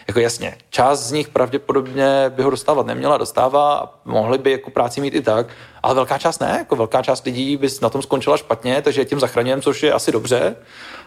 jako 0.09 0.21
jasně, 0.21 0.57
část 0.71 1.01
z 1.01 1.13
nich 1.13 1.29
pravděpodobně 1.29 2.25
by 2.29 2.43
ho 2.43 2.51
dostávat 2.51 2.87
neměla, 2.87 3.17
dostává 3.17 3.79
a 3.79 3.89
mohli 4.05 4.39
by 4.39 4.51
jako 4.51 4.71
práci 4.71 5.01
mít 5.01 5.15
i 5.15 5.21
tak, 5.21 5.47
ale 5.83 5.95
velká 5.95 6.19
část 6.19 6.41
ne, 6.41 6.55
jako 6.59 6.77
velká 6.77 7.03
část 7.03 7.25
lidí 7.25 7.57
by 7.57 7.69
na 7.83 7.89
tom 7.89 8.03
skončila 8.03 8.37
špatně, 8.37 8.83
takže 8.83 9.05
tím 9.05 9.21
zachraňujeme, 9.21 9.63
což 9.63 9.83
je 9.83 9.93
asi 9.93 10.13
dobře, 10.13 10.57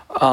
a, 0.10 0.28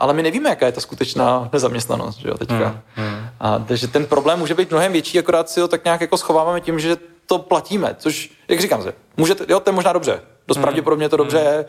ale 0.00 0.14
my 0.14 0.22
nevíme, 0.22 0.50
jaká 0.50 0.66
je 0.66 0.72
ta 0.72 0.80
skutečná 0.80 1.48
nezaměstnanost, 1.52 2.18
že 2.18 2.28
jo, 2.28 2.38
teďka. 2.38 2.54
Hmm, 2.94 3.08
hmm. 3.08 3.28
A, 3.40 3.58
takže 3.58 3.88
ten 3.88 4.06
problém 4.06 4.38
může 4.38 4.54
být 4.54 4.70
mnohem 4.70 4.92
větší, 4.92 5.18
akorát 5.18 5.50
si 5.50 5.60
ho 5.60 5.68
tak 5.68 5.84
nějak 5.84 6.00
jako 6.00 6.16
schováváme 6.16 6.60
tím, 6.60 6.78
že 6.78 6.96
to 7.26 7.38
platíme, 7.38 7.96
což, 7.98 8.30
jak 8.48 8.60
říkám 8.60 8.82
se, 8.82 8.94
můžete, 9.16 9.44
jo, 9.48 9.60
to 9.60 9.70
je 9.70 9.74
možná 9.74 9.92
dobře, 9.92 10.20
dost 10.48 10.56
hmm. 10.56 10.62
pravděpodobně 10.62 11.08
to 11.08 11.16
dobře 11.16 11.38
je, 11.38 11.64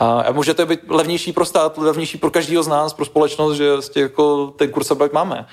a 0.00 0.32
může 0.32 0.54
to 0.54 0.66
být 0.66 0.80
levnější 0.88 1.32
pro 1.32 1.44
stát, 1.44 1.78
levnější 1.78 2.18
pro 2.18 2.30
každého 2.30 2.62
z 2.62 2.68
nás, 2.68 2.92
pro 2.92 3.04
společnost, 3.04 3.56
že 3.56 3.70
jako 3.96 4.46
ten 4.56 4.70
kurz 4.70 4.92
máme. 5.12 5.46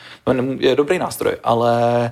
Je 0.57 0.75
dobrý 0.75 0.99
nástroj, 0.99 1.37
ale 1.43 2.11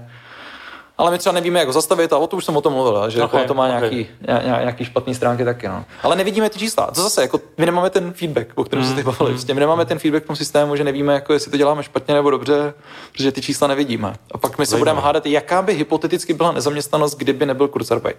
ale 0.97 1.11
my 1.11 1.17
třeba 1.17 1.33
nevíme, 1.33 1.59
jak 1.59 1.67
ho 1.67 1.73
zastavit 1.73 2.13
a 2.13 2.17
o 2.17 2.27
to 2.27 2.37
už 2.37 2.45
jsem 2.45 2.57
o 2.57 2.61
tom 2.61 2.73
mluvil, 2.73 3.09
že 3.09 3.23
okay, 3.23 3.39
jako 3.39 3.47
to 3.47 3.53
má 3.53 3.65
okay. 3.65 3.79
nějaký, 3.79 4.07
nějaký 4.45 4.85
špatný 4.85 5.15
stránky 5.15 5.45
taky. 5.45 5.67
No. 5.67 5.85
Ale 6.03 6.15
nevidíme 6.15 6.49
ty 6.49 6.59
čísla. 6.59 6.91
To 6.91 7.01
zase, 7.01 7.21
jako, 7.21 7.39
my 7.57 7.65
nemáme 7.65 7.89
ten 7.89 8.13
feedback, 8.13 8.47
o 8.55 8.63
kterém 8.63 8.85
mm. 8.85 8.89
se 8.89 8.95
teď 8.95 9.05
bavili. 9.05 9.29
Mm. 9.29 9.35
Prostě 9.35 9.53
my 9.53 9.59
nemáme 9.59 9.85
ten 9.85 9.99
feedback 9.99 10.23
v 10.23 10.27
tom 10.27 10.35
systému, 10.35 10.75
že 10.75 10.83
nevíme, 10.83 11.13
jako, 11.13 11.33
jestli 11.33 11.51
to 11.51 11.57
děláme 11.57 11.83
špatně 11.83 12.13
nebo 12.13 12.29
dobře, 12.29 12.73
protože 13.11 13.31
ty 13.31 13.41
čísla 13.41 13.67
nevidíme. 13.67 14.13
A 14.31 14.37
pak 14.37 14.57
my 14.57 14.65
se 14.65 14.77
budeme 14.77 15.01
hádat, 15.01 15.25
jaká 15.25 15.61
by 15.61 15.73
hypoteticky 15.73 16.33
byla 16.33 16.51
nezaměstnanost, 16.51 17.17
kdyby 17.17 17.45
nebyl 17.45 17.67
Kurzarbeit. 17.67 18.17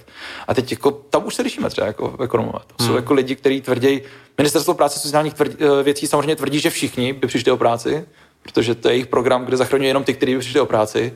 A 0.49 0.55
teď 0.55 0.71
jako, 0.71 0.91
tam 0.91 1.27
už 1.27 1.35
se 1.35 1.43
lišíme 1.43 1.71
třeba 1.71 1.87
jako 1.87 2.17
ekonomové. 2.23 2.59
To 2.77 2.85
jsou 2.85 2.91
mm. 2.91 2.97
jako 2.97 3.15
lidi, 3.15 3.37
kteří 3.37 3.61
tvrdí, 3.61 4.01
ministerstvo 4.39 4.75
práce 4.75 4.99
sociálních 4.99 5.35
tvrdí, 5.35 5.57
eh, 5.61 5.83
věcí 5.83 6.07
samozřejmě 6.07 6.37
tvrdí, 6.37 6.61
že 6.61 6.71
všichni 6.71 7.13
by 7.13 7.27
přišli 7.27 7.53
o 7.53 7.57
práci, 7.57 8.05
protože 8.43 8.75
to 8.75 8.89
je 8.89 8.95
jejich 8.95 9.07
program, 9.07 9.45
kde 9.45 9.57
zachraňuje 9.57 9.91
jenom 9.91 10.05
ty, 10.05 10.15
kteří 10.15 10.35
by 10.35 10.41
přišli 10.41 10.61
o 10.61 10.67
práci. 10.67 11.13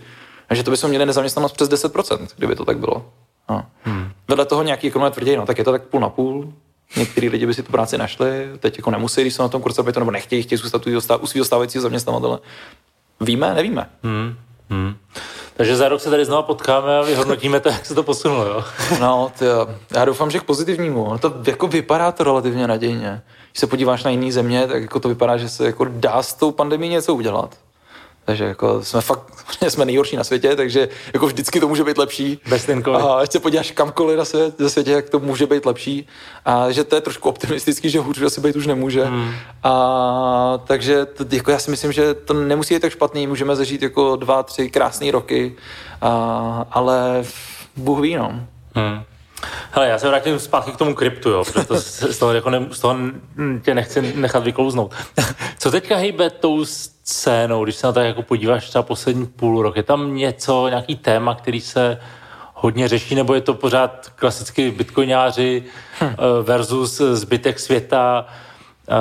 A 0.51 0.55
že 0.55 0.62
to 0.62 0.70
bychom 0.70 0.90
měli 0.90 1.07
nezaměstnanost 1.07 1.53
přes 1.53 1.68
10%, 1.68 2.28
kdyby 2.36 2.57
to 2.57 2.64
tak 2.64 2.78
bylo. 2.78 3.07
No. 3.51 3.66
Hmm. 3.82 4.12
Vedle 4.28 4.46
toho 4.46 4.62
nějaký 4.62 4.86
ekonomé 4.86 5.11
tvrdí, 5.11 5.36
no 5.36 5.46
tak 5.46 5.59
je 5.59 5.64
to 5.64 5.72
tak 5.72 5.82
půl 5.82 6.01
na 6.01 6.09
půl, 6.09 6.53
Někteří 6.96 7.28
lidi 7.28 7.46
by 7.46 7.55
si 7.55 7.62
tu 7.62 7.72
práci 7.72 7.98
našli, 7.98 8.48
teď 8.59 8.78
jako 8.78 8.90
nemusí, 8.90 9.20
když 9.20 9.34
jsou 9.34 9.42
na 9.42 9.48
tom 9.48 9.62
kurzu, 9.62 9.82
to 9.82 10.01
nebo 10.01 10.11
nechtějí, 10.11 10.42
chtějí 10.42 10.59
zůstat 10.59 10.86
u 11.20 11.26
svého 11.26 11.44
stávajícího 11.44 11.82
zaměstnavatele. 11.82 12.38
Víme, 13.20 13.55
nevíme. 13.55 13.90
Hmm. 14.03 14.36
Hmm. 14.70 14.94
Takže 15.57 15.76
za 15.76 15.88
rok 15.88 16.01
se 16.01 16.11
tady 16.11 16.24
znova 16.24 16.42
potkáme 16.42 16.98
a 16.98 17.03
vyhodnotíme 17.03 17.61
to, 17.61 17.68
jak 17.68 17.86
se 17.86 17.94
to 17.94 18.03
posunulo, 18.03 18.46
jo? 18.46 18.64
No, 19.01 19.32
tyjo. 19.38 19.68
já 19.94 20.05
doufám, 20.05 20.30
že 20.30 20.38
k 20.38 20.42
pozitivnímu. 20.42 21.11
No 21.11 21.18
to 21.18 21.34
jako 21.46 21.66
vypadá 21.66 22.12
to 22.12 22.24
relativně 22.24 22.66
nadějně. 22.66 23.22
Když 23.51 23.61
se 23.61 23.66
podíváš 23.66 24.05
na 24.05 24.11
jiné 24.11 24.32
země, 24.32 24.66
tak 24.66 24.82
jako 24.82 25.01
to 25.01 25.09
vypadá, 25.09 25.36
že 25.36 25.48
se 25.48 25.66
jako 25.66 25.84
dá 25.84 26.22
s 26.22 26.34
tou 26.34 26.51
pandemí 26.53 26.88
něco 26.88 27.14
udělat. 27.14 27.59
Takže 28.24 28.44
jako 28.44 28.84
jsme 28.84 29.00
fakt, 29.00 29.22
jsme 29.68 29.84
nejhorší 29.84 30.16
na 30.16 30.24
světě, 30.24 30.56
takže 30.56 30.88
jako 31.12 31.26
vždycky 31.26 31.60
to 31.60 31.68
může 31.68 31.84
být 31.84 31.98
lepší. 31.98 32.40
A 32.98 33.14
ať 33.14 33.32
se 33.32 33.40
podíváš 33.40 33.70
kamkoliv 33.70 34.18
na 34.18 34.24
svět, 34.24 34.54
ze 34.58 34.70
světě, 34.70 34.90
jak 34.90 35.10
to 35.10 35.20
může 35.20 35.46
být 35.46 35.66
lepší. 35.66 36.06
A 36.44 36.70
že 36.70 36.84
to 36.84 36.94
je 36.94 37.00
trošku 37.00 37.28
optimistický, 37.28 37.90
že 37.90 38.00
hůř 38.00 38.22
asi 38.22 38.40
být 38.40 38.56
už 38.56 38.66
nemůže. 38.66 39.04
Hmm. 39.04 39.32
A 39.62 40.60
takže 40.66 41.06
to, 41.06 41.24
jako 41.30 41.50
já 41.50 41.58
si 41.58 41.70
myslím, 41.70 41.92
že 41.92 42.14
to 42.14 42.34
nemusí 42.34 42.74
být 42.74 42.80
tak 42.80 42.92
špatný, 42.92 43.26
můžeme 43.26 43.56
zažít 43.56 43.82
jako 43.82 44.16
dva, 44.16 44.42
tři 44.42 44.70
krásné 44.70 45.10
roky, 45.10 45.56
a, 46.00 46.66
ale 46.70 47.24
Bůh 47.76 48.00
ví, 48.00 48.16
no. 48.16 48.46
Hmm. 48.74 49.02
Hele, 49.70 49.88
já 49.88 49.98
se 49.98 50.08
vrátím 50.08 50.38
zpátky 50.38 50.72
k 50.72 50.76
tomu 50.76 50.94
kryptu, 50.94 51.30
jo, 51.30 51.44
protože 51.44 51.66
to 51.66 51.80
z 52.12 52.18
toho, 52.18 52.32
jako 52.32 52.50
ne, 52.50 52.66
z 52.70 52.80
toho 52.80 52.96
tě 53.62 53.74
nechci 53.74 54.12
nechat 54.16 54.44
vyklouznout. 54.44 54.94
Co 55.58 55.70
teďka 55.70 55.96
hejbe 55.96 56.30
tou 56.30 56.64
scénou, 57.11 57.64
když 57.64 57.76
se 57.76 57.86
na 57.86 57.92
to 57.92 58.00
jako 58.00 58.22
podíváš 58.22 58.68
třeba 58.68 58.82
poslední 58.82 59.26
půl 59.26 59.62
rok? 59.62 59.76
Je 59.76 59.82
tam 59.82 60.16
něco, 60.16 60.68
nějaký 60.68 60.96
téma, 60.96 61.34
který 61.34 61.61
se 61.61 62.00
hodně 62.54 62.88
řeší, 62.88 63.14
nebo 63.14 63.34
je 63.34 63.40
to 63.40 63.54
pořád 63.54 64.12
klasicky 64.16 64.70
bitcoináři 64.70 65.64
hm. 66.00 66.14
versus 66.42 67.00
zbytek 67.00 67.61
světa? 67.61 68.26
Eh, 68.88 68.94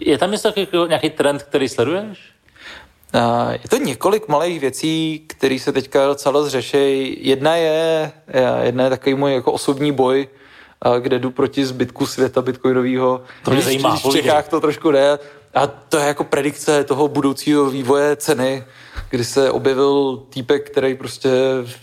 je 0.00 0.18
tam 0.18 0.30
něco, 0.30 0.52
jako 0.56 0.86
nějaký 0.86 1.10
trend, 1.10 1.42
který 1.42 1.68
sleduješ? 1.68 2.18
Eh, 3.14 3.52
je 3.62 3.68
to 3.68 3.76
několik 3.76 4.28
malých 4.28 4.60
věcí, 4.60 5.24
které 5.26 5.58
se 5.58 5.72
teďka 5.72 6.06
docela 6.06 6.48
řeší. 6.48 7.16
Jedna 7.28 7.56
je, 7.56 8.12
jedna 8.62 8.84
je 8.84 8.90
takový 8.90 9.14
můj 9.14 9.34
jako 9.34 9.52
osobní 9.52 9.92
boj, 9.92 10.28
kde 10.98 11.18
jdu 11.18 11.30
proti 11.30 11.66
zbytku 11.66 12.06
světa 12.06 12.42
bitcoinového. 12.42 13.22
To 13.44 13.50
mě 13.50 13.62
zajímá. 13.62 13.96
V 13.96 14.12
Čechách 14.12 14.48
to 14.48 14.60
trošku 14.60 14.90
jde. 14.90 15.18
A 15.54 15.66
to 15.66 15.98
je 15.98 16.06
jako 16.06 16.24
predikce 16.24 16.84
toho 16.84 17.08
budoucího 17.08 17.70
vývoje 17.70 18.16
ceny, 18.16 18.64
kdy 19.10 19.24
se 19.24 19.50
objevil 19.50 20.22
týpek, 20.30 20.70
který 20.70 20.94
prostě 20.94 21.30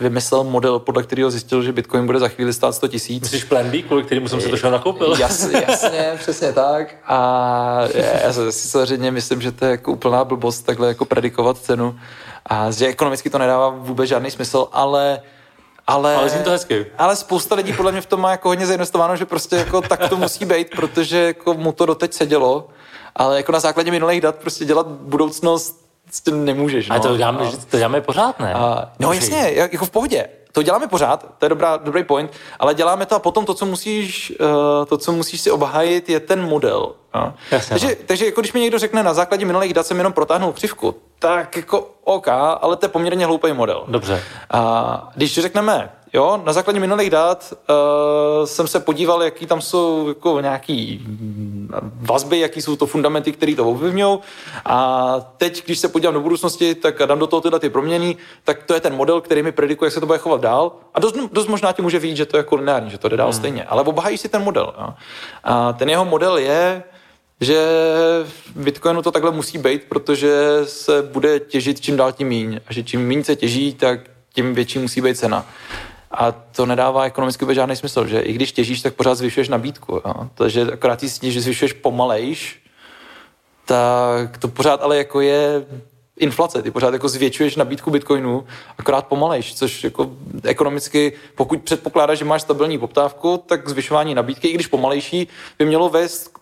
vymyslel 0.00 0.44
model, 0.44 0.78
podle 0.78 1.02
kterého 1.02 1.30
zjistil, 1.30 1.62
že 1.62 1.72
Bitcoin 1.72 2.06
bude 2.06 2.18
za 2.18 2.28
chvíli 2.28 2.52
stát 2.52 2.72
100 2.72 2.88
tisíc. 2.88 3.22
Myslíš 3.22 3.44
plan 3.44 3.70
B, 3.70 3.82
kvůli 3.82 4.02
kterému 4.02 4.28
jsem 4.28 4.40
se 4.40 4.48
to 4.48 4.56
šel 4.56 4.70
nakoupil? 4.70 5.16
Jas, 5.18 5.48
jasně, 5.52 6.12
přesně 6.18 6.52
tak. 6.52 6.94
A 7.06 7.80
já 8.22 8.32
si 8.32 8.68
samozřejmě 8.68 9.10
myslím, 9.10 9.40
že 9.40 9.52
to 9.52 9.64
je 9.64 9.70
jako 9.70 9.92
úplná 9.92 10.24
blbost 10.24 10.62
takhle 10.62 10.88
jako 10.88 11.04
predikovat 11.04 11.58
cenu. 11.58 11.98
A 12.46 12.70
že 12.70 12.86
ekonomicky 12.86 13.30
to 13.30 13.38
nedává 13.38 13.68
vůbec 13.68 14.08
žádný 14.08 14.30
smysl, 14.30 14.68
ale 14.72 15.20
ale, 15.88 16.16
ale 16.16 16.28
zní 16.28 16.42
to 16.44 16.50
hezky. 16.50 16.86
Ale 16.98 17.16
spousta 17.16 17.54
lidí 17.54 17.72
podle 17.72 17.92
mě 17.92 18.00
v 18.00 18.06
tom 18.06 18.20
má 18.20 18.30
jako 18.30 18.48
hodně 18.48 18.66
zainvestováno, 18.66 19.16
že 19.16 19.26
prostě 19.26 19.56
jako 19.56 19.80
tak 19.80 20.08
to 20.08 20.16
musí 20.16 20.44
být, 20.44 20.70
protože 20.76 21.18
jako 21.18 21.54
mu 21.54 21.72
to 21.72 21.86
doteď 21.86 22.14
sedělo 22.14 22.68
ale 23.18 23.36
jako 23.36 23.52
na 23.52 23.60
základě 23.60 23.90
minulých 23.90 24.20
dat 24.20 24.36
prostě 24.36 24.64
dělat 24.64 24.86
budoucnost 24.86 25.88
s 26.10 26.20
tím 26.20 26.44
nemůžeš. 26.44 26.88
No. 26.88 26.96
A 26.96 26.98
to 26.98 27.16
děláme, 27.16 27.40
a, 27.40 27.50
to 27.70 27.76
děláme 27.76 28.00
pořád, 28.00 28.40
ne? 28.40 28.54
A, 28.54 28.92
no 28.98 29.12
jasně, 29.12 29.50
jako 29.54 29.86
v 29.86 29.90
pohodě. 29.90 30.28
To 30.52 30.62
děláme 30.62 30.88
pořád, 30.88 31.26
to 31.38 31.44
je 31.44 31.48
dobrá, 31.48 31.76
dobrý 31.76 32.04
point, 32.04 32.32
ale 32.58 32.74
děláme 32.74 33.06
to 33.06 33.14
a 33.14 33.18
potom 33.18 33.44
to, 33.44 33.54
co 33.54 33.66
musíš, 33.66 34.32
uh, 34.40 34.46
to, 34.86 34.98
co 34.98 35.12
musíš 35.12 35.40
si 35.40 35.50
obhájit, 35.50 36.08
je 36.08 36.20
ten 36.20 36.42
model. 36.42 36.94
No. 37.14 37.34
Jasně, 37.50 37.68
takže, 37.68 37.86
no. 37.86 37.94
takže 38.06 38.26
jako 38.26 38.40
když 38.40 38.52
mi 38.52 38.60
někdo 38.60 38.78
řekne, 38.78 39.02
na 39.02 39.14
základě 39.14 39.44
minulých 39.44 39.74
dat 39.74 39.86
jsem 39.86 39.98
jenom 39.98 40.12
protáhnul 40.12 40.52
křivku, 40.52 40.94
tak 41.18 41.56
jako 41.56 41.90
OK, 42.04 42.28
ale 42.28 42.76
to 42.76 42.84
je 42.84 42.88
poměrně 42.88 43.26
hloupý 43.26 43.52
model. 43.52 43.84
Dobře. 43.88 44.22
A 44.50 45.10
když 45.14 45.34
řekneme, 45.38 45.90
Jo, 46.12 46.42
na 46.44 46.52
základě 46.52 46.80
minulých 46.80 47.10
dat 47.10 47.52
uh, 47.52 48.46
jsem 48.46 48.68
se 48.68 48.80
podíval, 48.80 49.22
jaký 49.22 49.46
tam 49.46 49.60
jsou 49.60 50.08
jako 50.08 50.40
nějaký 50.40 51.06
vazby, 51.94 52.38
jaký 52.38 52.62
jsou 52.62 52.76
to 52.76 52.86
fundamenty, 52.86 53.32
které 53.32 53.54
to 53.54 53.70
ovlivňují. 53.70 54.18
A 54.64 55.16
teď, 55.36 55.64
když 55.64 55.78
se 55.78 55.88
podívám 55.88 56.14
do 56.14 56.20
budoucnosti, 56.20 56.74
tak 56.74 56.98
dám 57.06 57.18
do 57.18 57.26
toho 57.26 57.40
tyhle 57.40 57.60
ty 57.60 57.70
proměny, 57.70 58.16
tak 58.44 58.62
to 58.62 58.74
je 58.74 58.80
ten 58.80 58.94
model, 58.94 59.20
který 59.20 59.42
mi 59.42 59.52
predikuje, 59.52 59.86
jak 59.86 59.94
se 59.94 60.00
to 60.00 60.06
bude 60.06 60.18
chovat 60.18 60.40
dál. 60.40 60.72
A 60.94 61.00
dost, 61.00 61.16
dost 61.32 61.46
možná 61.46 61.72
ti 61.72 61.82
může 61.82 61.98
vidět, 61.98 62.16
že 62.16 62.26
to 62.26 62.36
je 62.36 62.38
jako 62.38 62.56
lineární, 62.56 62.90
že 62.90 62.98
to 62.98 63.08
jde 63.08 63.16
dál 63.16 63.28
hmm. 63.28 63.38
stejně. 63.38 63.64
Ale 63.64 63.82
obhájí 63.82 64.18
si 64.18 64.28
ten 64.28 64.42
model. 64.42 64.74
Jo. 64.78 64.94
A 65.44 65.72
ten 65.72 65.90
jeho 65.90 66.04
model 66.04 66.38
je, 66.38 66.82
že 67.40 67.66
v 68.24 68.56
Bitcoinu 68.56 69.02
to 69.02 69.10
takhle 69.10 69.30
musí 69.30 69.58
být, 69.58 69.84
protože 69.88 70.60
se 70.64 71.02
bude 71.02 71.40
těžit 71.40 71.80
čím 71.80 71.96
dál 71.96 72.12
tím 72.12 72.28
míň. 72.28 72.60
A 72.66 72.72
že 72.72 72.82
čím 72.82 73.06
míň 73.06 73.24
se 73.24 73.36
těží, 73.36 73.74
tak 73.74 74.00
tím 74.32 74.54
větší 74.54 74.78
musí 74.78 75.00
být 75.00 75.18
cena. 75.18 75.46
A 76.10 76.32
to 76.32 76.66
nedává 76.66 77.04
ekonomicky 77.04 77.44
vůbec 77.44 77.54
žádný 77.54 77.76
smysl, 77.76 78.06
že 78.06 78.20
i 78.20 78.32
když 78.32 78.52
těžíš, 78.52 78.82
tak 78.82 78.94
pořád 78.94 79.14
zvyšuješ 79.14 79.48
nabídku. 79.48 79.92
Jo? 79.92 80.14
Takže 80.34 80.72
akorát 80.72 81.00
když 81.00 81.42
zvyšuješ 81.42 81.72
pomalejš, 81.72 82.62
tak 83.64 84.38
to 84.38 84.48
pořád 84.48 84.82
ale 84.82 84.96
jako 84.96 85.20
je 85.20 85.66
inflace. 86.18 86.62
Ty 86.62 86.70
pořád 86.70 86.92
jako 86.92 87.08
zvětšuješ 87.08 87.56
nabídku 87.56 87.90
bitcoinu, 87.90 88.46
akorát 88.78 89.06
pomalejš, 89.06 89.54
což 89.54 89.84
jako 89.84 90.10
ekonomicky, 90.44 91.12
pokud 91.34 91.62
předpokládáš, 91.62 92.18
že 92.18 92.24
máš 92.24 92.42
stabilní 92.42 92.78
poptávku, 92.78 93.42
tak 93.46 93.68
zvyšování 93.68 94.14
nabídky, 94.14 94.48
i 94.48 94.54
když 94.54 94.66
pomalejší, 94.66 95.28
by 95.58 95.64
mělo 95.64 95.88
vést 95.88 96.28
k 96.28 96.38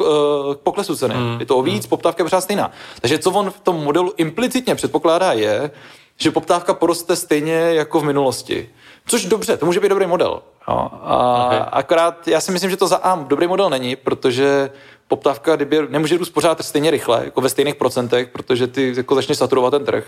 eh, 0.00 0.54
poklesu 0.54 0.96
ceny. 0.96 1.14
Mm. 1.14 1.40
Je 1.40 1.46
to 1.46 1.62
víc, 1.62 1.86
mm. 1.86 1.90
poptávka 1.90 2.20
je 2.20 2.24
pořád 2.24 2.40
stejná. 2.40 2.70
Takže 3.00 3.18
co 3.18 3.30
on 3.30 3.50
v 3.50 3.60
tom 3.60 3.84
modelu 3.84 4.12
implicitně 4.16 4.74
předpokládá 4.74 5.32
je, 5.32 5.70
že 6.16 6.30
poptávka 6.30 6.74
poroste 6.74 7.16
stejně 7.16 7.54
jako 7.54 8.00
v 8.00 8.04
minulosti. 8.04 8.68
Což 9.06 9.24
dobře, 9.24 9.56
to 9.56 9.66
může 9.66 9.80
být 9.80 9.88
dobrý 9.88 10.06
model. 10.06 10.42
Jo. 10.68 10.88
A 11.02 11.46
okay. 11.46 11.60
Akorát 11.72 12.28
já 12.28 12.40
si 12.40 12.52
myslím, 12.52 12.70
že 12.70 12.76
to 12.76 12.88
za 12.88 12.96
A 12.96 13.16
dobrý 13.16 13.46
model 13.46 13.70
není, 13.70 13.96
protože 13.96 14.70
poptávka 15.08 15.56
kdyby 15.56 15.86
nemůže 15.88 16.18
růst 16.18 16.30
pořád 16.30 16.64
stejně 16.64 16.90
rychle, 16.90 17.24
jako 17.24 17.40
ve 17.40 17.48
stejných 17.48 17.74
procentech, 17.74 18.28
protože 18.28 18.66
ty 18.66 18.92
jako 18.96 19.14
začneš 19.14 19.38
saturovat 19.38 19.70
ten 19.70 19.84
trh. 19.84 20.04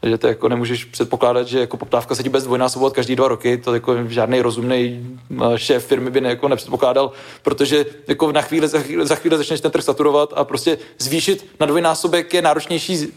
Takže 0.00 0.18
to 0.18 0.26
jako 0.26 0.48
nemůžeš 0.48 0.84
předpokládat, 0.84 1.46
že 1.46 1.60
jako 1.60 1.76
poptávka 1.76 2.14
se 2.14 2.22
ti 2.22 2.28
bez 2.28 2.44
dvojnásobovat 2.44 2.92
každý 2.92 3.16
dva 3.16 3.28
roky, 3.28 3.58
to 3.58 3.74
jako 3.74 3.96
žádný 4.08 4.40
rozumný 4.40 5.06
eh, 5.30 5.58
šéf 5.58 5.86
firmy 5.86 6.10
by 6.10 6.20
ne, 6.20 6.28
jako 6.28 6.48
nepředpokládal, 6.48 7.12
protože 7.42 7.86
jako 8.08 8.32
na 8.32 8.40
chvíli, 8.40 8.68
za, 8.68 8.78
chvíli, 8.78 9.06
za 9.06 9.14
chvíli 9.14 9.36
začneš 9.36 9.60
ten 9.60 9.70
trh 9.70 9.84
saturovat 9.84 10.32
a 10.36 10.44
prostě 10.44 10.78
zvýšit 10.98 11.46
na 11.60 11.66
dvojnásobek 11.66 12.34
je 12.34 12.42
náročnější 12.42 13.12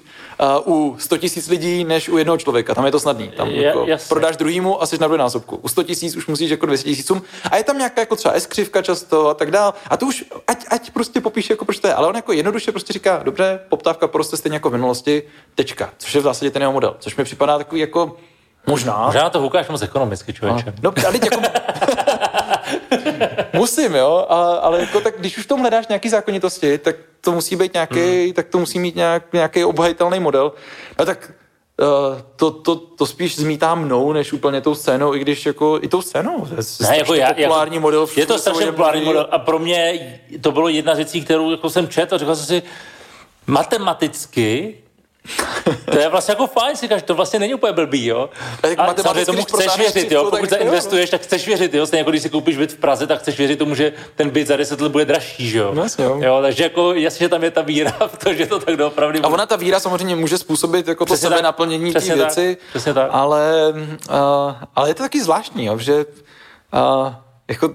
u 0.65 0.95
100 0.99 1.17
tisíc 1.17 1.47
lidí 1.47 1.83
než 1.83 2.09
u 2.09 2.17
jednoho 2.17 2.37
člověka. 2.37 2.75
Tam 2.75 2.85
je 2.85 2.91
to 2.91 2.99
snadný. 2.99 3.27
Tam 3.27 3.49
je, 3.49 3.63
jako 3.63 3.87
prodáš 4.09 4.37
druhýmu 4.37 4.81
a 4.81 4.85
jsi 4.85 4.97
na 4.97 5.07
dvojnásobku. 5.07 5.55
U 5.55 5.67
100 5.67 5.83
tisíc 5.83 6.15
už 6.15 6.27
musíš 6.27 6.51
jako 6.51 6.65
200 6.65 6.89
tisícům 6.89 7.21
a 7.51 7.57
je 7.57 7.63
tam 7.63 7.77
nějaká 7.77 8.01
jako 8.01 8.15
třeba 8.15 8.33
S-křivka 8.33 8.81
často 8.81 9.29
a 9.29 9.33
tak 9.33 9.51
dál. 9.51 9.73
A 9.89 9.97
to 9.97 10.05
už 10.05 10.25
ať, 10.47 10.65
ať 10.71 10.91
prostě 10.91 11.21
popíše, 11.21 11.53
jako 11.53 11.65
proč 11.65 11.79
to 11.79 11.87
je. 11.87 11.93
Ale 11.93 12.07
on 12.07 12.15
jako 12.15 12.33
jednoduše 12.33 12.71
prostě 12.71 12.93
říká, 12.93 13.21
dobře, 13.23 13.59
poptávka 13.69 14.07
poroste 14.07 14.37
stejně 14.37 14.55
jako 14.55 14.69
v 14.69 14.73
minulosti, 14.73 15.23
tečka. 15.55 15.89
Což 15.97 16.15
je 16.15 16.21
v 16.21 16.23
zásadě 16.23 16.51
ten 16.51 16.61
jeho 16.61 16.73
model. 16.73 16.95
Což 16.99 17.15
mi 17.15 17.23
připadá 17.23 17.57
takový 17.57 17.81
jako 17.81 18.17
Možná. 18.67 19.05
Možná 19.05 19.29
to 19.29 19.41
houkáš 19.41 19.67
moc 19.67 19.81
ekonomicky, 19.81 20.33
člověče. 20.33 20.73
No, 20.81 20.93
no 20.97 21.07
ale 21.07 21.19
jako... 21.23 21.41
Musím, 23.53 23.95
jo, 23.95 24.25
a, 24.29 24.55
ale 24.55 24.79
jako 24.79 25.01
tak, 25.01 25.13
když 25.19 25.37
už 25.37 25.43
v 25.43 25.47
tom 25.47 25.59
hledáš 25.59 25.87
nějaký 25.87 26.09
zákonitosti, 26.09 26.77
tak 26.77 26.95
to 27.21 27.31
musí 27.31 27.55
být 27.55 27.73
nějaký, 27.73 28.27
mm. 28.27 28.33
tak 28.33 28.47
to 28.47 28.57
musí 28.57 28.79
mít 28.79 28.95
nějak, 28.95 29.33
nějaký 29.33 29.65
obhajitelný 29.65 30.19
model. 30.19 30.51
A 30.97 31.05
tak 31.05 31.31
Uh, 31.81 32.21
to, 32.35 32.51
to, 32.51 32.75
to 32.75 33.05
spíš 33.05 33.35
zmítá 33.35 33.75
mnou, 33.75 34.13
než 34.13 34.33
úplně 34.33 34.61
tou 34.61 34.75
scénou, 34.75 35.15
i 35.15 35.19
když 35.19 35.45
jako 35.45 35.79
i 35.81 35.87
tou 35.87 36.01
scénou. 36.01 36.47
Je 36.49 36.87
ne, 36.89 36.97
jako 36.97 37.13
já, 37.13 37.33
populární 37.33 37.75
jako, 37.75 37.81
model. 37.81 38.07
Je 38.15 38.25
to 38.25 38.37
strašně 38.37 38.65
populární 38.65 39.05
model 39.05 39.27
a 39.31 39.39
pro 39.39 39.59
mě 39.59 39.99
to 40.41 40.51
bylo 40.51 40.69
jedna 40.69 40.93
z 40.93 40.97
věcí, 40.97 41.21
kterou 41.21 41.51
jako 41.51 41.69
jsem 41.69 41.87
četl 41.87 42.15
a 42.15 42.17
řekl 42.17 42.35
jsem 42.35 42.45
si, 42.45 42.63
matematicky 43.47 44.77
to 45.91 45.99
je 45.99 46.09
vlastně 46.09 46.31
jako 46.31 46.47
fajn, 46.47 46.75
si 46.75 46.87
to 46.87 47.15
vlastně 47.15 47.39
není 47.39 47.53
úplně 47.53 47.73
blbý, 47.73 48.05
jo. 48.05 48.29
A 48.77 48.95
samozřejmě 49.01 49.25
tomu 49.25 49.43
chceš 49.43 49.77
věřit, 49.77 50.11
jo. 50.11 50.23
Pokud 50.29 50.49
zainvestuješ, 50.49 51.09
tak 51.09 51.21
chceš 51.21 51.47
věřit, 51.47 51.73
jo. 51.73 51.87
Stejně 51.87 51.99
jako 51.99 52.09
když 52.09 52.21
si 52.21 52.29
koupíš 52.29 52.57
byt 52.57 52.71
v 52.71 52.77
Praze, 52.77 53.07
tak 53.07 53.19
chceš 53.19 53.37
věřit 53.37 53.59
tomu, 53.59 53.75
že 53.75 53.93
ten 54.15 54.29
byt 54.29 54.47
za 54.47 54.57
10 54.57 54.81
let 54.81 54.91
bude 54.91 55.05
dražší, 55.05 55.49
že 55.49 55.57
jo. 55.57 55.73
Jasně, 55.83 56.05
jo. 56.05 56.19
jo. 56.23 56.39
takže 56.41 56.63
jako 56.63 56.93
jasně, 56.93 57.23
že 57.25 57.29
tam 57.29 57.43
je 57.43 57.51
ta 57.51 57.61
víra 57.61 57.91
v 58.07 58.17
to, 58.17 58.33
že 58.33 58.45
to 58.45 58.59
tak 58.59 58.77
doopravdy 58.77 59.19
A 59.19 59.27
ona 59.27 59.45
ta 59.45 59.55
víra 59.55 59.79
samozřejmě 59.79 60.15
může 60.15 60.37
způsobit 60.37 60.87
jako 60.87 61.05
to 61.05 61.17
sebe 61.17 61.41
naplnění 61.41 61.93
té 61.93 61.99
věci, 61.99 62.57
tak, 62.73 62.83
tak. 62.83 63.09
ale, 63.11 63.73
uh, 64.09 64.15
ale 64.75 64.89
je 64.89 64.93
to 64.93 65.03
taky 65.03 65.23
zvláštní, 65.23 65.65
jo, 65.65 65.77
že 65.77 66.05
uh, 66.73 67.13
jako 67.47 67.73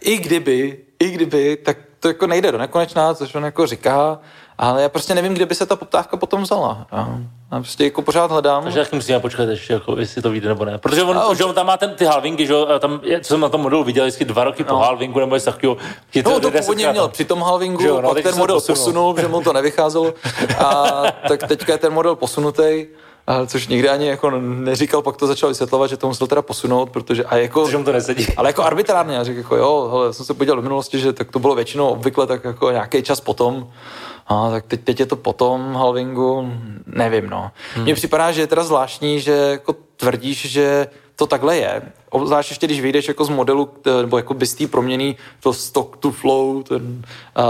i 0.00 0.16
kdyby, 0.16 0.78
i 0.98 1.10
kdyby, 1.10 1.56
tak 1.56 1.76
to 2.00 2.08
jako 2.08 2.26
nejde 2.26 2.52
do 2.52 2.58
nekonečná, 2.58 3.14
což 3.14 3.34
on 3.34 3.44
jako 3.44 3.66
říká, 3.66 4.18
ale 4.62 4.82
já 4.82 4.88
prostě 4.88 5.14
nevím, 5.14 5.34
kde 5.34 5.46
by 5.46 5.54
se 5.54 5.66
ta 5.66 5.76
poptávka 5.76 6.16
potom 6.16 6.42
vzala. 6.42 6.86
Já, 6.92 7.08
já 7.52 7.58
prostě 7.58 7.84
jako 7.84 8.02
pořád 8.02 8.30
hledám. 8.30 8.62
Takže 8.62 8.78
jak 8.78 8.92
musíme 8.92 9.20
počkat 9.20 9.48
ještě, 9.48 9.72
jako, 9.72 9.98
jestli 9.98 10.22
to 10.22 10.30
vyjde 10.30 10.48
nebo 10.48 10.64
ne. 10.64 10.78
Protože 10.78 11.02
on, 11.02 11.36
že 11.36 11.44
on 11.44 11.54
tam 11.54 11.66
má 11.66 11.76
ten, 11.76 11.94
ty 11.94 12.04
halvingy, 12.04 12.46
že 12.46 12.54
tam, 12.80 13.00
co 13.20 13.28
jsem 13.28 13.40
na 13.40 13.48
tom 13.48 13.60
modelu 13.60 13.84
viděl, 13.84 14.04
vždycky 14.04 14.24
dva 14.24 14.44
roky 14.44 14.64
no. 14.64 14.68
po 14.68 14.76
halvingu 14.76 15.20
nebo 15.20 15.34
něco 15.34 15.50
takového. 15.50 15.76
No 16.24 16.40
to 16.40 16.50
původně 16.50 16.88
měl 16.88 17.08
při 17.08 17.24
tom 17.24 17.42
halvingu, 17.42 17.82
jo, 17.82 18.00
no, 18.00 18.08
pak 18.08 18.22
ten 18.22 18.36
model 18.36 18.56
posunul, 18.56 18.76
posunul 18.76 19.16
že 19.20 19.28
mu 19.28 19.40
to 19.42 19.52
nevycházelo. 19.52 20.14
A 20.58 21.02
tak 21.28 21.42
teďka 21.42 21.72
je 21.72 21.78
ten 21.78 21.92
model 21.92 22.16
posunutý. 22.16 22.86
A 23.26 23.46
což 23.46 23.68
nikdy 23.68 23.88
ani 23.88 24.06
jako 24.06 24.30
neříkal, 24.40 25.02
pak 25.02 25.16
to 25.16 25.26
začal 25.26 25.48
vysvětlovat, 25.48 25.90
že 25.90 25.96
to 25.96 26.08
musel 26.08 26.26
teda 26.26 26.42
posunout, 26.42 26.90
protože 26.90 27.24
a 27.24 27.36
jako, 27.36 27.68
mu 27.78 27.84
to 27.84 27.92
nesedí. 27.92 28.26
Ale 28.36 28.48
jako 28.48 28.64
arbitrárně, 28.64 29.16
já 29.16 29.24
řekl 29.24 29.38
jako 29.38 29.56
jo, 29.56 29.88
hele, 29.92 30.12
jsem 30.12 30.26
se 30.26 30.34
podíval 30.34 30.56
do 30.56 30.62
minulosti, 30.62 30.98
že 30.98 31.12
tak 31.12 31.30
to 31.30 31.38
bylo 31.38 31.54
většinou 31.54 31.88
obvykle 31.88 32.26
tak 32.26 32.44
jako 32.44 32.70
nějaký 32.70 33.02
čas 33.02 33.20
potom, 33.20 33.70
a 34.32 34.50
tak 34.50 34.66
teď, 34.66 34.80
teď 34.80 35.00
je 35.00 35.06
to 35.06 35.16
potom 35.16 35.74
halvingu, 35.74 36.52
nevím 36.86 37.30
no. 37.30 37.50
Hmm. 37.74 37.84
Mně 37.84 37.94
připadá, 37.94 38.32
že 38.32 38.40
je 38.40 38.46
teda 38.46 38.64
zvláštní, 38.64 39.20
že 39.20 39.32
jako 39.32 39.74
tvrdíš, 39.96 40.50
že 40.50 40.86
to 41.16 41.26
takhle 41.26 41.56
je. 41.56 41.82
Obzvlášť 42.10 42.50
ještě, 42.50 42.66
když 42.66 42.80
vyjdeš 42.80 43.08
jako 43.08 43.24
z 43.24 43.28
modelu, 43.28 43.68
nebo 44.00 44.16
jako 44.16 44.34
bystý 44.34 44.66
proměný, 44.66 45.16
to 45.40 45.52
stock 45.52 45.96
to 45.96 46.10
flow, 46.10 46.62
ten, 46.62 47.02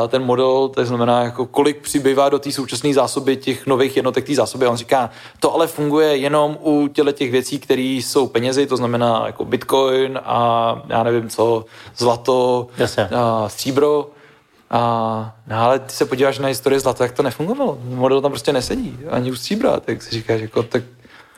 ten 0.08 0.22
model, 0.22 0.68
to 0.68 0.84
znamená, 0.84 1.22
jako 1.22 1.46
kolik 1.46 1.80
přibývá 1.80 2.28
do 2.28 2.38
té 2.38 2.52
současné 2.52 2.94
zásoby 2.94 3.36
těch 3.36 3.66
nových 3.66 3.96
jednotek 3.96 4.26
té 4.26 4.34
zásoby. 4.34 4.66
On 4.66 4.76
říká, 4.76 5.10
to 5.40 5.54
ale 5.54 5.66
funguje 5.66 6.16
jenom 6.16 6.58
u 6.60 6.88
těle 6.88 7.12
těch 7.12 7.30
věcí, 7.30 7.58
které 7.58 7.82
jsou 7.82 8.26
penězi, 8.26 8.66
to 8.66 8.76
znamená 8.76 9.22
jako 9.26 9.44
bitcoin 9.44 10.20
a 10.24 10.82
já 10.88 11.02
nevím 11.02 11.28
co, 11.28 11.64
zlato, 11.96 12.66
a 13.16 13.48
stříbro. 13.48 14.10
A, 14.72 15.34
no 15.46 15.56
ale 15.56 15.78
ty 15.78 15.92
se 15.92 16.04
podíváš 16.04 16.38
na 16.38 16.48
historii 16.48 16.80
zlata, 16.80 17.04
jak 17.04 17.12
to 17.12 17.22
nefungovalo. 17.22 17.78
Model 17.84 18.20
tam 18.20 18.30
prostě 18.30 18.52
nesedí, 18.52 18.98
ani 19.10 19.30
u 19.30 19.36
stříbra, 19.36 19.80
tak 19.80 20.02
si 20.02 20.10
říkáš, 20.10 20.40
jako, 20.40 20.62
tak 20.62 20.82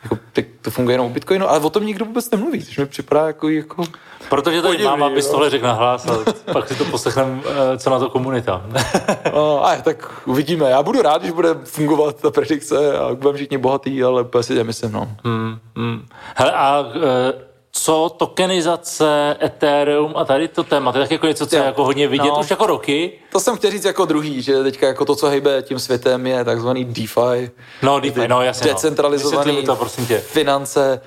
jako, 0.05 0.19
tak 0.33 0.45
to 0.63 0.71
funguje 0.71 0.95
jenom 0.95 1.07
u 1.07 1.11
Bitcoinu, 1.11 1.49
ale 1.49 1.61
o 1.61 1.71
tom 1.71 1.87
nikdo 1.87 2.05
vůbec 2.05 2.31
nemluví, 2.31 2.65
což 2.65 2.79
mi 2.79 2.87
připadá 2.87 3.27
jako, 3.27 3.49
jako 3.49 3.85
Protože 4.29 4.63
to 4.63 4.73
mám, 4.85 5.03
abys 5.03 5.29
tohle 5.29 5.51
řekl 5.51 5.67
nahlas 5.67 6.07
a 6.07 6.19
pak 6.53 6.69
si 6.69 6.75
to 6.75 6.85
poslechneme, 6.85 7.41
eh, 7.47 7.79
co 7.79 7.91
na 7.91 7.99
to 7.99 8.11
komunita. 8.11 8.65
no, 9.35 9.67
a 9.67 9.77
tak 9.77 10.23
uvidíme. 10.27 10.71
Já 10.71 10.83
budu 10.83 11.03
rád, 11.03 11.23
když 11.23 11.33
bude 11.33 11.55
fungovat 11.65 12.21
ta 12.21 12.31
predikce 12.31 12.99
a 12.99 13.15
budeme 13.15 13.37
všichni 13.37 13.59
bohatý, 13.59 14.03
ale 14.03 14.23
úplně 14.23 14.43
si 14.43 14.55
nemyslím, 14.55 14.93
no. 14.93 15.09
Hmm, 15.25 15.59
hmm. 15.77 16.07
Hele, 16.35 16.53
a 16.53 16.85
e, 16.97 17.33
co 17.77 18.15
tokenizace, 18.17 19.37
Ethereum 19.43 20.13
a 20.17 20.25
tady 20.25 20.49
to 20.49 20.65
téma, 20.65 20.93
to 20.93 20.99
je 20.99 21.05
tak 21.05 21.11
jako 21.11 21.27
něco, 21.27 21.47
co 21.47 21.57
je 21.57 21.63
jako 21.63 21.85
hodně 21.85 22.09
vidět 22.09 22.29
no, 22.29 22.41
už 22.41 22.51
jako 22.51 22.67
roky. 22.67 23.13
To 23.33 23.41
jsem 23.41 23.57
chtěl 23.57 23.71
říct 23.71 23.85
jako 23.85 24.05
druhý, 24.05 24.43
že 24.43 24.63
teďka 24.63 24.87
jako 24.87 25.05
to, 25.05 25.17
co 25.17 25.29
hejbe 25.29 25.63
tím 25.63 25.79
světem, 25.79 26.27
je 26.27 26.45
takzvaný 26.45 26.85
DeFi. 26.85 27.51
No, 27.83 28.01
DeFi, 28.01 28.29
no 28.29 28.43
jasně. 28.43 28.69
No. 28.69 28.75
Decentralizovaný 28.75 29.57
no. 29.57 29.63
to, 29.63 29.77
prosím 29.77 30.07
tě. 30.07 30.19
finance. 30.19 31.01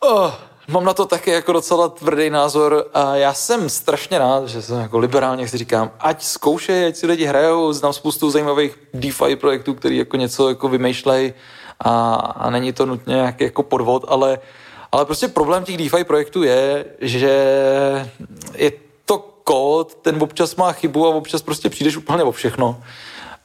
Oh, 0.00 0.32
mám 0.68 0.84
na 0.84 0.94
to 0.94 1.06
taky 1.06 1.30
jako 1.30 1.52
docela 1.52 1.88
tvrdý 1.88 2.30
názor 2.30 2.86
a 2.94 3.16
já 3.16 3.34
jsem 3.34 3.68
strašně 3.68 4.18
rád, 4.18 4.48
že 4.48 4.62
jsem 4.62 4.80
jako 4.80 4.98
liberálně 4.98 5.48
si 5.48 5.58
říkám, 5.58 5.90
ať 6.00 6.22
zkoušej, 6.22 6.86
ať 6.86 6.96
si 6.96 7.06
lidi 7.06 7.24
hrajou, 7.24 7.72
znám 7.72 7.92
spoustu 7.92 8.30
zajímavých 8.30 8.78
DeFi 8.94 9.36
projektů, 9.36 9.74
který 9.74 9.96
jako 9.96 10.16
něco 10.16 10.48
jako 10.48 10.68
vymýšlejí 10.68 11.32
a, 11.80 12.14
a 12.14 12.50
není 12.50 12.72
to 12.72 12.86
nutně 12.86 13.14
nějaký 13.14 13.44
jako 13.44 13.62
podvod, 13.62 14.04
ale 14.08 14.38
ale 14.92 15.04
prostě 15.04 15.28
problém 15.28 15.64
těch 15.64 15.76
DeFi 15.76 16.04
projektů 16.04 16.42
je, 16.42 16.84
že 17.00 17.30
je 18.54 18.72
to 19.04 19.18
kód, 19.18 19.94
ten 19.94 20.22
občas 20.22 20.56
má 20.56 20.72
chybu 20.72 21.06
a 21.06 21.08
občas 21.08 21.42
prostě 21.42 21.70
přijdeš 21.70 21.96
úplně 21.96 22.22
o 22.22 22.32
všechno. 22.32 22.82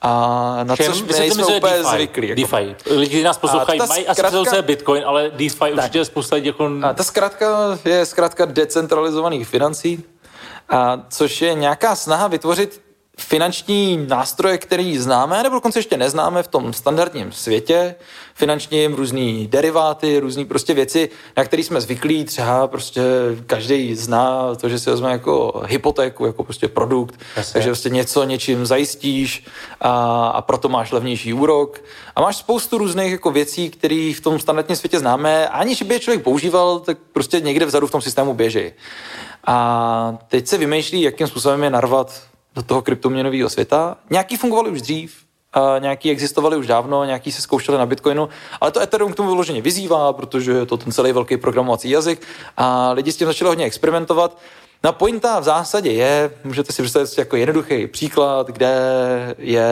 A 0.02 0.60
na 0.64 0.76
Všem, 0.76 0.94
což 0.94 1.02
my 1.02 1.20
nejsme 1.20 1.46
úplně 1.46 1.74
DeFi, 1.74 1.88
zvyklí. 1.96 2.28
Jako. 2.28 2.42
DeFi. 2.42 2.76
Lidi 2.96 3.24
nás 3.24 3.38
poslouchají, 3.38 3.80
mají 3.88 4.06
zkratka, 4.12 4.40
asi 4.40 4.62
Bitcoin, 4.62 5.04
ale 5.06 5.32
DeFi 5.36 5.64
ne. 5.64 5.72
určitě 5.72 5.98
je 5.98 6.06
spousta 6.06 6.36
lidí 6.36 6.48
jako... 6.48 6.70
A 6.84 6.94
ta 6.94 7.04
zkrátka 7.04 7.80
je 7.86 8.06
zkrátka 8.06 8.46
decentralizovaných 8.46 9.48
financí, 9.48 10.04
a 10.70 11.04
což 11.10 11.42
je 11.42 11.54
nějaká 11.54 11.96
snaha 11.96 12.28
vytvořit 12.28 12.83
finanční 13.18 14.06
nástroje, 14.08 14.58
který 14.58 14.98
známe, 14.98 15.44
nebo 15.44 15.56
dokonce 15.56 15.80
ještě 15.80 15.98
neznáme 15.98 16.44
v 16.44 16.48
tom 16.48 16.74
standardním 16.74 17.32
světě, 17.32 17.96
finančním, 18.34 18.94
různý 18.94 19.48
deriváty, 19.48 20.20
různé 20.20 20.46
prostě 20.46 20.74
věci, 20.74 21.10
na 21.38 21.44
které 21.44 21.64
jsme 21.64 21.82
zvyklí, 21.82 22.26
třeba 22.26 22.68
prostě 22.68 23.02
každý 23.48 23.96
zná 23.96 24.56
to, 24.56 24.70
že 24.70 24.80
si 24.80 24.90
vezme 24.90 25.12
jako 25.12 25.64
hypotéku, 25.66 26.26
jako 26.26 26.44
prostě 26.44 26.68
produkt, 26.68 27.20
Jasně. 27.36 27.54
takže 27.54 27.70
prostě 27.70 27.90
něco 27.90 28.24
něčím 28.24 28.66
zajistíš 28.66 29.46
a, 29.82 30.28
a 30.28 30.42
proto 30.42 30.70
máš 30.70 30.92
levnější 30.92 31.34
úrok 31.34 31.82
a 32.16 32.22
máš 32.22 32.38
spoustu 32.38 32.78
různých 32.78 33.12
jako 33.12 33.32
věcí, 33.32 33.70
které 33.70 34.14
v 34.18 34.22
tom 34.22 34.40
standardním 34.40 34.76
světě 34.76 35.00
známe, 35.00 35.48
aniž 35.48 35.82
by 35.82 35.94
je 35.94 36.00
člověk 36.00 36.24
používal, 36.24 36.80
tak 36.80 36.98
prostě 37.12 37.40
někde 37.40 37.66
vzadu 37.66 37.88
v 37.88 37.92
tom 37.92 38.02
systému 38.02 38.34
běží. 38.34 38.72
A 39.46 40.18
teď 40.28 40.48
se 40.48 40.58
vymýšlí, 40.58 41.02
jakým 41.02 41.28
způsobem 41.28 41.64
je 41.64 41.70
narvat 41.70 42.33
do 42.56 42.64
toho 42.64 42.82
kryptoměnového 42.82 43.50
světa. 43.50 43.98
Nějaký 44.10 44.38
fungovaly 44.38 44.70
už 44.70 44.82
dřív, 44.82 45.24
a 45.54 45.80
nějaký 45.80 46.12
existovaly 46.12 46.58
už 46.58 46.68
dávno, 46.68 47.04
nějaký 47.04 47.32
se 47.32 47.42
zkoušeli 47.42 47.78
na 47.78 47.86
Bitcoinu, 47.86 48.30
ale 48.62 48.72
to 48.72 48.82
Ethereum 48.82 49.14
k 49.14 49.16
tomu 49.16 49.30
vyloženě 49.30 49.62
vyzývá, 49.62 50.14
protože 50.14 50.52
je 50.52 50.66
to 50.66 50.78
ten 50.78 50.92
celý 50.92 51.12
velký 51.12 51.38
programovací 51.38 51.90
jazyk 51.90 52.28
a 52.58 52.92
lidi 52.92 53.12
s 53.12 53.18
tím 53.18 53.28
začali 53.28 53.50
hodně 53.50 53.66
experimentovat. 53.66 54.38
Na 54.86 54.92
no 54.92 54.94
pointa 54.94 55.40
v 55.40 55.44
zásadě 55.44 55.92
je, 55.92 56.32
můžete 56.44 56.74
si 56.74 56.82
představit 56.84 57.18
jako 57.18 57.36
jednoduchý 57.36 57.88
příklad, 57.88 58.48
kde 58.48 58.76
je 59.38 59.66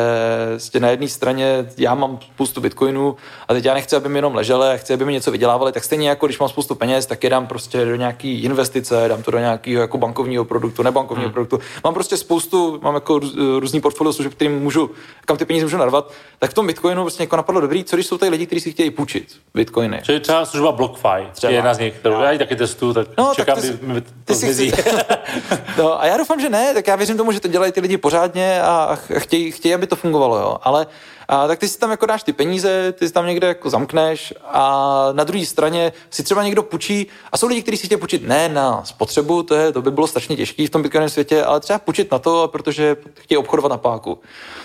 na 0.79 0.89
jedné 0.89 1.07
straně, 1.07 1.71
já 1.77 1.95
mám 1.95 2.19
spoustu 2.33 2.61
bitcoinů 2.61 3.15
a 3.47 3.53
teď 3.53 3.65
já 3.65 3.73
nechci, 3.73 3.95
aby 3.95 4.09
mi 4.09 4.17
jenom 4.17 4.35
ležely, 4.35 4.77
chci, 4.77 4.93
aby 4.93 5.05
mi 5.05 5.13
něco 5.13 5.31
vydělávali, 5.31 5.71
tak 5.71 5.83
stejně 5.83 6.09
jako 6.09 6.25
když 6.25 6.39
mám 6.39 6.49
spoustu 6.49 6.75
peněz, 6.75 7.05
tak 7.05 7.23
je 7.23 7.29
dám 7.29 7.47
prostě 7.47 7.85
do 7.85 7.95
nějaký 7.95 8.41
investice, 8.43 9.05
dám 9.07 9.23
to 9.23 9.31
do 9.31 9.39
nějakého 9.39 9.81
jako 9.81 9.97
bankovního 9.97 10.45
produktu, 10.45 10.83
nebankovního 10.83 11.27
hmm. 11.27 11.33
produktu. 11.33 11.59
Mám 11.83 11.93
prostě 11.93 12.17
spoustu, 12.17 12.79
mám 12.81 12.93
jako 12.93 13.19
různý 13.59 13.81
portfolio 13.81 14.13
služeb, 14.13 14.33
kterým 14.33 14.59
můžu, 14.59 14.91
kam 15.25 15.37
ty 15.37 15.45
peníze 15.45 15.65
můžu 15.65 15.77
narvat, 15.77 16.11
tak 16.39 16.51
v 16.51 16.53
tom 16.53 16.67
bitcoinu 16.67 17.01
prostě 17.01 17.23
jako 17.23 17.35
napadlo 17.35 17.61
dobrý, 17.61 17.83
co 17.83 17.95
když 17.95 18.07
jsou 18.07 18.17
tady 18.17 18.29
lidi, 18.29 18.45
kteří 18.45 18.61
si 18.61 18.71
chtějí 18.71 18.91
půjčit 18.91 19.27
bitcoiny. 19.53 19.99
Čili 20.03 20.19
třeba 20.19 20.45
služba 20.45 20.71
BlockFi, 20.71 21.27
třeba. 21.33 21.51
je 21.51 21.57
jedna 21.57 21.73
z 21.73 21.79
nich, 21.79 21.93
kterou 21.93 22.21
já 22.21 22.37
taky 22.37 22.55
testu, 22.55 22.93
tak 22.93 23.07
no, 23.17 23.31
čekám, 23.35 23.55
tak 23.55 23.65
ty, 23.65 24.01
to 24.01 24.11
ty 24.25 24.33
zmizí. 24.33 24.71
no 25.77 26.01
a 26.01 26.05
já 26.05 26.17
doufám, 26.17 26.39
že 26.39 26.49
ne, 26.49 26.73
tak 26.73 26.87
já 26.87 26.95
věřím 26.95 27.17
tomu, 27.17 27.31
že 27.31 27.39
to 27.39 27.47
dělají 27.47 27.71
ty 27.71 27.81
lidi 27.81 27.97
pořádně 27.97 28.61
a 28.61 28.97
chtějí, 29.17 29.51
chtějí 29.51 29.73
aby 29.73 29.87
to 29.87 29.95
fungovalo, 29.95 30.37
jo. 30.37 30.57
Ale 30.61 30.87
a, 31.27 31.47
tak 31.47 31.59
ty 31.59 31.67
si 31.67 31.79
tam 31.79 31.91
jako 31.91 32.05
dáš 32.05 32.23
ty 32.23 32.33
peníze, 32.33 32.91
ty 32.91 33.07
si 33.07 33.13
tam 33.13 33.25
někde 33.25 33.47
jako 33.47 33.69
zamkneš 33.69 34.33
a 34.45 35.07
na 35.11 35.23
druhé 35.23 35.45
straně 35.45 35.93
si 36.09 36.23
třeba 36.23 36.43
někdo 36.43 36.63
půjčí 36.63 37.07
a 37.31 37.37
jsou 37.37 37.47
lidi, 37.47 37.61
kteří 37.61 37.77
si 37.77 37.85
chtějí 37.85 37.99
půjčit 37.99 38.27
ne 38.27 38.49
na 38.49 38.83
spotřebu, 38.83 39.43
to, 39.43 39.55
je, 39.55 39.71
to 39.71 39.81
by 39.81 39.91
bylo 39.91 40.07
strašně 40.07 40.35
těžké 40.35 40.67
v 40.67 40.69
tom 40.69 40.81
bitcoinovém 40.81 41.09
světě, 41.09 41.43
ale 41.43 41.59
třeba 41.59 41.79
půjčit 41.79 42.11
na 42.11 42.19
to, 42.19 42.49
protože 42.51 42.95
chtějí 43.19 43.37
obchodovat 43.37 43.69
na 43.69 43.77
páku. 43.77 44.19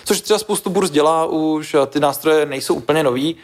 Což 0.05 0.21
třeba 0.21 0.39
spoustu 0.39 0.69
burz 0.69 0.89
dělá 0.89 1.25
už 1.25 1.75
ty 1.87 1.99
nástroje 1.99 2.45
nejsou 2.45 2.73
úplně 2.73 3.03
nový, 3.03 3.35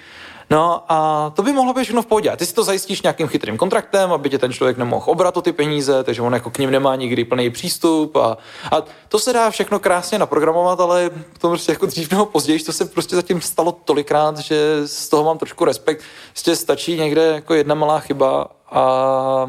No 0.54 0.84
a 0.90 1.30
to 1.36 1.44
by 1.44 1.54
mohlo 1.54 1.74
být 1.74 1.84
všechno 1.84 2.02
v 2.02 2.06
pohodě. 2.06 2.30
A 2.30 2.36
ty 2.36 2.46
si 2.46 2.54
to 2.54 2.64
zajistíš 2.64 3.02
nějakým 3.02 3.28
chytrým 3.28 3.58
kontraktem, 3.58 4.12
aby 4.12 4.30
tě 4.30 4.38
ten 4.38 4.54
člověk 4.54 4.78
nemohl 4.78 5.06
obrat 5.06 5.38
o 5.38 5.42
ty 5.42 5.52
peníze, 5.52 6.04
takže 6.04 6.22
on 6.22 6.34
jako 6.34 6.50
k 6.50 6.58
ním 6.58 6.72
nemá 6.72 6.96
nikdy 6.96 7.26
plný 7.26 7.50
přístup. 7.50 8.16
A, 8.16 8.38
a 8.72 8.84
to 9.10 9.20
se 9.20 9.34
dá 9.34 9.50
všechno 9.50 9.80
krásně 9.80 10.20
naprogramovat, 10.20 10.80
ale 10.80 11.10
to 11.38 11.50
prostě 11.50 11.72
jako 11.72 11.86
dřív 11.86 12.12
nebo 12.12 12.26
později, 12.26 12.60
to 12.60 12.74
se 12.74 12.86
prostě 12.86 13.16
zatím 13.16 13.42
stalo 13.42 13.72
tolikrát, 13.72 14.38
že 14.38 14.82
z 14.88 15.10
toho 15.10 15.24
mám 15.24 15.38
trošku 15.38 15.66
respekt. 15.66 16.04
Prostě 16.30 16.56
stačí 16.56 16.98
někde 16.98 17.22
jako 17.22 17.54
jedna 17.54 17.76
malá 17.76 18.00
chyba 18.00 18.48
a, 18.72 18.82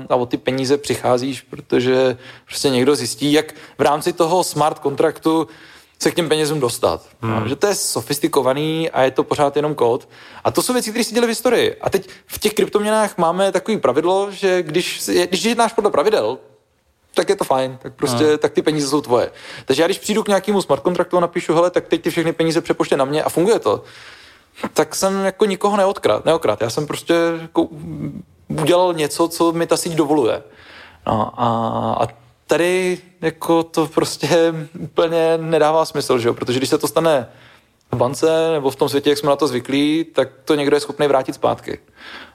a 0.09 0.17
o 0.17 0.27
ty 0.27 0.37
peníze 0.37 0.79
přicházíš, 0.79 1.41
protože 1.43 2.17
prostě 2.47 2.71
někdo 2.71 2.95
zjistí, 2.97 3.33
jak 3.33 3.53
v 3.79 3.81
rámci 3.81 4.13
toho 4.13 4.45
smart 4.45 4.79
kontraktu 4.79 5.49
se 6.05 6.11
k 6.11 6.15
těm 6.15 6.29
penězům 6.29 6.61
dostat. 6.61 7.03
Hmm. 7.21 7.41
No, 7.41 7.49
že 7.49 7.57
to 7.57 7.67
je 7.67 7.75
sofistikovaný 7.75 8.91
a 8.91 9.03
je 9.03 9.11
to 9.11 9.25
pořád 9.25 9.57
jenom 9.57 9.75
kód. 9.75 10.09
A 10.45 10.51
to 10.51 10.63
jsou 10.63 10.73
věci, 10.73 10.91
které 10.91 11.05
si 11.05 11.15
děli 11.15 11.27
v 11.27 11.29
historii. 11.29 11.77
A 11.81 11.91
teď 11.91 12.09
v 12.27 12.39
těch 12.39 12.55
kryptoměnách 12.55 13.19
máme 13.19 13.53
takový 13.53 13.79
pravidlo, 13.79 14.29
že 14.31 14.63
když, 14.63 15.11
když 15.29 15.45
jednáš 15.45 15.73
podle 15.73 15.91
pravidel, 15.91 16.39
tak 17.15 17.29
je 17.29 17.37
to 17.37 17.45
fajn, 17.45 17.79
tak 17.83 17.95
prostě, 17.95 18.25
hmm. 18.25 18.39
tak 18.39 18.53
ty 18.53 18.63
peníze 18.63 18.89
jsou 18.89 19.01
tvoje. 19.01 19.33
Takže 19.65 19.83
já 19.83 19.87
když 19.87 19.99
přijdu 19.99 20.23
k 20.23 20.29
nějakému 20.29 20.63
smart 20.63 20.83
kontraktu 20.83 21.17
a 21.17 21.21
napíšu, 21.21 21.55
hele, 21.55 21.71
tak 21.71 21.89
teď 21.89 22.03
ty 22.03 22.11
všechny 22.11 22.33
peníze 22.33 22.61
přepoště 22.61 22.97
na 22.97 23.05
mě 23.05 23.23
a 23.23 23.29
funguje 23.29 23.59
to, 23.59 23.83
tak 24.75 24.95
jsem 24.95 25.25
jako 25.25 25.45
nikoho 25.45 25.77
neodkrát, 25.77 26.25
neokrad. 26.25 26.61
Já 26.61 26.71
jsem 26.71 26.87
prostě 26.87 27.15
jako 27.43 27.69
udělal 28.49 28.95
něco, 28.95 29.29
co 29.29 29.53
mi 29.53 29.67
ta 29.67 29.77
síť 29.77 29.93
dovoluje. 29.93 30.43
No, 31.07 31.33
a, 31.37 31.47
a 32.01 32.24
tady 32.47 32.99
jako 33.21 33.63
to 33.63 33.87
prostě 33.87 34.55
úplně 34.79 35.39
nedává 35.39 35.85
smysl, 35.85 36.19
že 36.19 36.29
jo? 36.29 36.35
protože 36.35 36.59
když 36.59 36.71
se 36.71 36.79
to 36.79 36.89
stane 36.89 37.29
v 37.93 37.97
bance 37.97 38.53
nebo 38.53 38.71
v 38.71 38.77
tom 38.77 38.89
světě, 38.89 39.11
jak 39.11 39.19
jsme 39.19 39.31
na 39.31 39.37
to 39.37 39.47
zvyklí, 39.47 40.07
tak 40.15 40.29
to 40.45 40.55
někdo 40.55 40.77
je 40.77 40.81
schopný 40.81 41.07
vrátit 41.07 41.33
zpátky. 41.33 41.79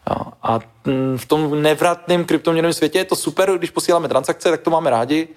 Jo. 0.09 0.25
A 0.43 0.59
v 1.17 1.25
tom 1.27 1.61
nevratném 1.61 2.25
kryptoměnovém 2.25 2.73
světě 2.73 2.99
je 2.99 3.05
to 3.05 3.15
super, 3.15 3.57
když 3.57 3.69
posíláme 3.69 4.07
transakce, 4.07 4.49
tak 4.49 4.61
to 4.61 4.69
máme 4.69 4.89
rádi, 4.89 5.27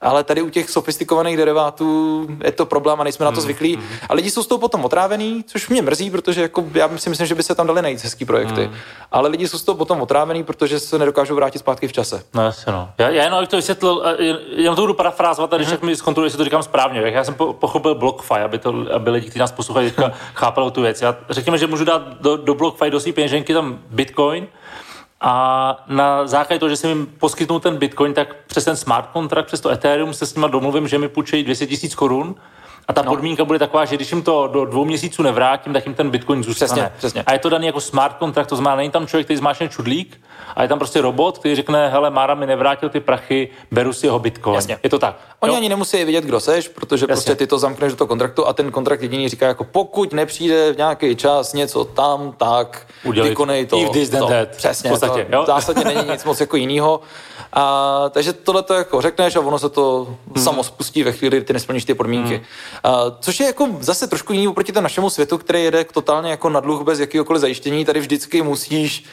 ale 0.00 0.24
tady 0.24 0.42
u 0.42 0.50
těch 0.50 0.70
sofistikovaných 0.70 1.36
derivátů 1.36 2.26
je 2.44 2.52
to 2.52 2.66
problém 2.66 3.00
a 3.00 3.04
nejsme 3.04 3.24
na 3.24 3.30
to 3.30 3.34
hmm, 3.34 3.42
zvyklí. 3.42 3.76
Mm. 3.76 3.82
A 4.08 4.14
lidi 4.14 4.30
jsou 4.30 4.42
z 4.42 4.46
toho 4.46 4.58
potom 4.58 4.84
otrávený, 4.84 5.44
což 5.46 5.68
mě 5.68 5.82
mrzí, 5.82 6.10
protože 6.10 6.42
jako 6.42 6.64
já 6.74 6.98
si 6.98 7.10
myslím, 7.10 7.26
že 7.26 7.34
by 7.34 7.42
se 7.42 7.54
tam 7.54 7.66
dali 7.66 7.82
najít 7.82 8.04
hezký 8.04 8.24
projekty. 8.24 8.66
Mm. 8.66 8.74
Ale 9.12 9.28
lidi 9.28 9.48
jsou 9.48 9.58
z 9.58 9.62
toho 9.62 9.76
potom 9.76 10.02
otrávený, 10.02 10.44
protože 10.44 10.80
se 10.80 10.98
nedokážou 10.98 11.34
vrátit 11.34 11.58
zpátky 11.58 11.88
v 11.88 11.92
čase. 11.92 12.22
No 12.34 12.42
jasně, 12.42 12.72
no. 12.72 12.90
Já, 12.98 13.08
já 13.08 13.24
jenom 13.24 13.46
to 13.46 13.56
vysvětlil, 13.56 14.16
jenom 14.56 14.76
to 14.76 14.82
budu 14.82 14.94
parafrázovat, 14.94 15.54
když 15.54 15.68
mm. 15.68 15.78
mi 15.82 15.96
zkontroluji, 15.96 16.26
jestli 16.26 16.38
to 16.38 16.44
říkám 16.44 16.62
správně. 16.62 17.00
Já 17.00 17.24
jsem 17.24 17.34
pochopil 17.34 17.94
BlockFi, 17.94 18.34
aby, 18.34 18.58
to, 18.58 18.74
aby 18.92 19.10
lidi, 19.10 19.26
kteří 19.26 19.38
nás 19.38 19.52
poslouchají, 19.52 19.92
chápali 20.34 20.70
tu 20.70 20.82
věc. 20.82 21.02
Já 21.02 21.16
řekněme, 21.30 21.58
že 21.58 21.66
můžu 21.66 21.84
dát 21.84 22.02
do, 22.20 22.36
do 22.36 22.54
BlockFi 22.54 22.90
do 22.90 23.00
své 23.00 23.12
peněženky 23.12 23.54
tam 23.54 23.78
Bitcoin, 23.90 24.46
a 25.20 25.84
na 25.88 26.26
základě 26.26 26.60
toho, 26.60 26.68
že 26.68 26.76
jsem 26.76 26.90
jim 26.90 27.06
poskytnul 27.06 27.60
ten 27.60 27.76
Bitcoin, 27.76 28.14
tak 28.14 28.36
přes 28.46 28.64
ten 28.64 28.76
smart 28.76 29.08
contract, 29.12 29.46
přes 29.46 29.60
to 29.60 29.70
Ethereum 29.70 30.14
se 30.14 30.26
s 30.26 30.34
nimi 30.34 30.46
domluvím, 30.50 30.88
že 30.88 30.98
mi 30.98 31.08
půjčejí 31.08 31.44
200 31.44 31.66
tisíc 31.66 31.94
korun 31.94 32.34
A 32.88 32.92
ta 32.92 33.02
no. 33.02 33.10
podmínka 33.10 33.44
bude 33.44 33.58
taková, 33.58 33.84
že 33.84 33.96
když 33.96 34.12
jim 34.12 34.22
to 34.22 34.46
do 34.52 34.64
dvou 34.64 34.84
měsíců 34.84 35.22
nevrátím, 35.22 35.72
tak 35.72 35.86
jim 35.86 35.94
ten 35.94 36.10
bitcoin 36.10 36.44
zůstane. 36.44 36.68
Přesně, 36.68 36.92
přesně. 36.98 37.22
A 37.22 37.32
je 37.32 37.38
to 37.38 37.48
daný 37.48 37.66
jako 37.66 37.80
smart 37.80 38.16
kontrakt, 38.16 38.46
to 38.46 38.56
znamená, 38.56 38.76
není 38.76 38.90
tam 38.90 39.06
člověk, 39.06 39.26
který 39.26 39.36
zmáčne 39.36 39.68
čudlík, 39.68 40.20
a 40.56 40.62
je 40.62 40.68
tam 40.68 40.78
prostě 40.78 41.00
robot, 41.00 41.38
který 41.38 41.54
řekne, 41.54 41.88
hele, 41.88 42.10
Mára 42.10 42.34
mi 42.34 42.46
nevrátil 42.46 42.88
ty 42.88 43.00
prachy, 43.00 43.48
beru 43.70 43.92
si 43.92 44.06
jeho 44.06 44.18
bitcoin. 44.18 44.54
Jasně. 44.54 44.78
Je 44.82 44.90
to 44.90 44.98
tak. 44.98 45.16
Oni 45.40 45.52
jo? 45.52 45.56
ani 45.56 45.68
nemusí 45.68 46.04
vědět, 46.04 46.24
kdo 46.24 46.40
seš, 46.40 46.68
protože 46.68 47.04
Jasně. 47.04 47.06
prostě 47.06 47.34
ty 47.34 47.46
to 47.46 47.58
zamkneš 47.58 47.92
do 47.92 47.96
toho 47.96 48.08
kontraktu 48.08 48.46
a 48.46 48.52
ten 48.52 48.70
kontrakt 48.70 49.02
jediný 49.02 49.28
říká, 49.28 49.46
jako 49.46 49.64
pokud 49.64 50.12
nepřijde 50.12 50.72
v 50.72 50.76
nějaký 50.76 51.16
čas 51.16 51.52
něco 51.52 51.84
tam, 51.84 52.32
tak 52.36 52.86
Udělej, 53.04 53.30
vykonej 53.30 53.66
to. 53.66 53.78
If 53.78 53.90
this, 53.90 54.08
to. 54.10 54.26
That. 54.26 54.48
Přesně. 54.48 54.90
V 54.90 54.92
podstatě, 54.92 55.24
to, 55.24 55.36
jo? 55.36 55.42
V 55.42 55.46
zásadě 55.46 55.84
není 55.84 56.10
nic 56.10 56.24
moc 56.24 56.40
jako 56.40 56.56
jinýho. 56.56 57.00
A, 57.52 58.04
takže 58.10 58.32
tohle 58.32 58.62
to 58.62 58.74
jako 58.74 59.00
řekneš 59.00 59.36
a 59.36 59.40
ono 59.40 59.58
se 59.58 59.68
to 59.68 60.16
hmm. 60.34 60.44
samo 60.44 60.64
spustí 60.64 61.02
ve 61.02 61.12
chvíli, 61.12 61.36
kdy 61.36 61.46
ty 61.46 61.52
nesplníš 61.52 61.84
ty 61.84 61.94
podmínky. 61.94 62.34
Hmm. 62.34 62.44
A, 62.84 63.04
což 63.20 63.40
je 63.40 63.46
jako 63.46 63.68
zase 63.80 64.06
trošku 64.06 64.32
jiný 64.32 64.48
oproti 64.48 64.72
tomu 64.72 64.82
našemu 64.82 65.10
světu, 65.10 65.38
který 65.38 65.64
jede 65.64 65.84
totálně 65.84 66.30
jako 66.30 66.50
na 66.50 66.60
dluh 66.60 66.82
bez 66.82 67.00
jakéhokoliv 67.00 67.40
zajištění. 67.40 67.84
Tady 67.84 68.00
vždycky 68.00 68.42
musíš 68.42 69.04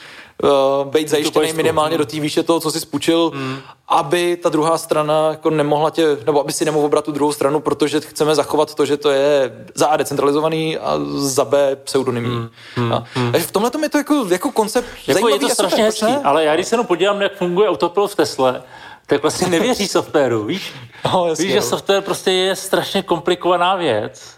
uh, 0.43 0.91
být 0.91 1.09
zajištěný 1.09 1.53
minimálně 1.53 1.97
do 1.97 2.05
té 2.05 2.19
výše 2.19 2.43
toho, 2.43 2.59
co 2.59 2.71
jsi 2.71 2.79
spůjčil, 2.79 3.31
mm. 3.35 3.57
aby 3.87 4.37
ta 4.37 4.49
druhá 4.49 4.77
strana 4.77 5.29
jako 5.29 5.49
nemohla 5.49 5.89
tě, 5.89 6.17
nebo 6.25 6.41
aby 6.41 6.53
si 6.53 6.65
nemohl 6.65 6.85
obrat 6.85 7.05
tu 7.05 7.11
druhou 7.11 7.33
stranu, 7.33 7.59
protože 7.59 8.01
chceme 8.01 8.35
zachovat 8.35 8.75
to, 8.75 8.85
že 8.85 8.97
to 8.97 9.09
je 9.09 9.51
za 9.75 9.87
A 9.87 9.97
decentralizovaný 9.97 10.77
a 10.77 10.99
za 11.15 11.45
B 11.45 11.75
pseudonymní. 11.83 12.35
Mm. 12.35 12.49
Mm. 12.77 12.91
Mm. 13.15 13.31
Takže 13.31 13.47
v 13.47 13.51
tomhle 13.51 13.71
je 13.81 13.89
to 13.89 13.97
jako, 13.97 14.25
jako 14.29 14.51
koncept 14.51 14.87
jako 15.07 15.13
zajímavý. 15.13 15.33
Je 15.33 15.39
to 15.39 15.49
strašně 15.49 15.83
hezký, 15.83 16.13
ale 16.23 16.43
já 16.43 16.55
když 16.55 16.67
se 16.67 16.73
jenom 16.73 16.85
podívám, 16.85 17.21
jak 17.21 17.37
funguje 17.37 17.69
autopilot 17.69 18.11
v 18.11 18.15
Tesle, 18.15 18.63
tak 19.05 19.21
vlastně 19.21 19.47
nevěří 19.47 19.87
softwaru, 19.87 20.43
víš? 20.43 20.73
No, 21.13 21.27
jasně, 21.27 21.45
víš, 21.45 21.53
že 21.53 21.61
software 21.61 22.01
prostě 22.01 22.31
je 22.31 22.55
strašně 22.55 23.03
komplikovaná 23.03 23.75
věc 23.75 24.35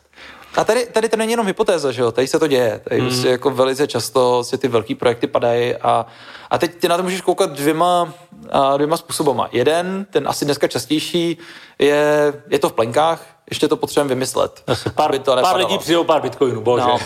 a 0.58 0.64
tady, 0.64 0.86
tady 0.86 1.10
to 1.10 1.18
není 1.18 1.32
jenom 1.32 1.48
hypotéza, 1.48 1.92
že 1.92 2.02
jo? 2.02 2.12
Tady 2.12 2.28
se 2.28 2.40
to 2.40 2.48
děje. 2.48 2.82
Tady 2.90 3.02
mm. 3.02 3.08
prostě 3.08 3.28
jako 3.28 3.50
velice 3.50 3.88
často 3.88 4.44
si 4.44 4.58
ty 4.58 4.68
velký 4.68 4.96
projekty 4.96 5.28
padají 5.28 5.76
a, 5.76 6.06
a 6.50 6.58
teď 6.58 6.76
ty 6.76 6.88
na 6.88 6.98
to 6.98 7.04
můžeš 7.04 7.22
koukat 7.22 7.52
dvěma, 7.52 8.14
a 8.52 8.78
dvěma 8.78 8.98
způsobama. 8.98 9.50
Jeden, 9.52 10.06
ten 10.12 10.28
asi 10.28 10.46
dneska 10.46 10.68
častější, 10.68 11.38
je, 11.80 12.34
je 12.50 12.60
to 12.60 12.70
v 12.70 12.74
plenkách, 12.74 13.26
ještě 13.50 13.68
to 13.68 13.78
potřebujeme 13.78 14.10
vymyslet. 14.10 14.64
Pár, 14.96 15.20
to 15.20 15.36
pár 15.42 15.56
lidí 15.56 15.78
přijde 15.78 16.04
pár 16.04 16.22
bitcoinů, 16.22 16.62
bože. 16.62 16.86
No. 16.86 17.00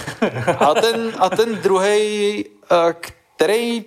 A 0.60 0.74
ten, 0.74 1.14
a 1.20 1.30
ten 1.30 1.56
druhý, 1.56 2.46
který 3.42 3.86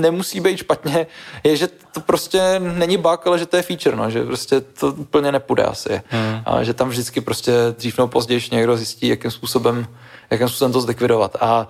nemusí 0.00 0.40
být 0.40 0.56
špatně, 0.56 1.06
je, 1.44 1.56
že 1.56 1.68
to 1.92 2.00
prostě 2.00 2.40
není 2.58 2.96
bug, 2.96 3.26
ale 3.26 3.38
že 3.38 3.46
to 3.46 3.56
je 3.56 3.62
feature, 3.62 3.96
no, 3.96 4.10
že 4.10 4.24
prostě 4.24 4.60
to 4.60 4.86
úplně 4.92 5.32
nepůjde 5.32 5.62
asi. 5.62 6.02
Hmm. 6.08 6.40
A 6.46 6.62
že 6.62 6.74
tam 6.74 6.88
vždycky 6.88 7.20
prostě 7.20 7.52
dřív 7.78 7.98
nebo 7.98 8.08
později 8.08 8.40
někdo 8.52 8.76
zjistí, 8.76 9.08
jakým 9.08 9.30
způsobem, 9.30 9.86
jakým 10.30 10.48
způsobem 10.48 10.72
to 10.72 10.80
zlikvidovat. 10.80 11.36
A 11.40 11.68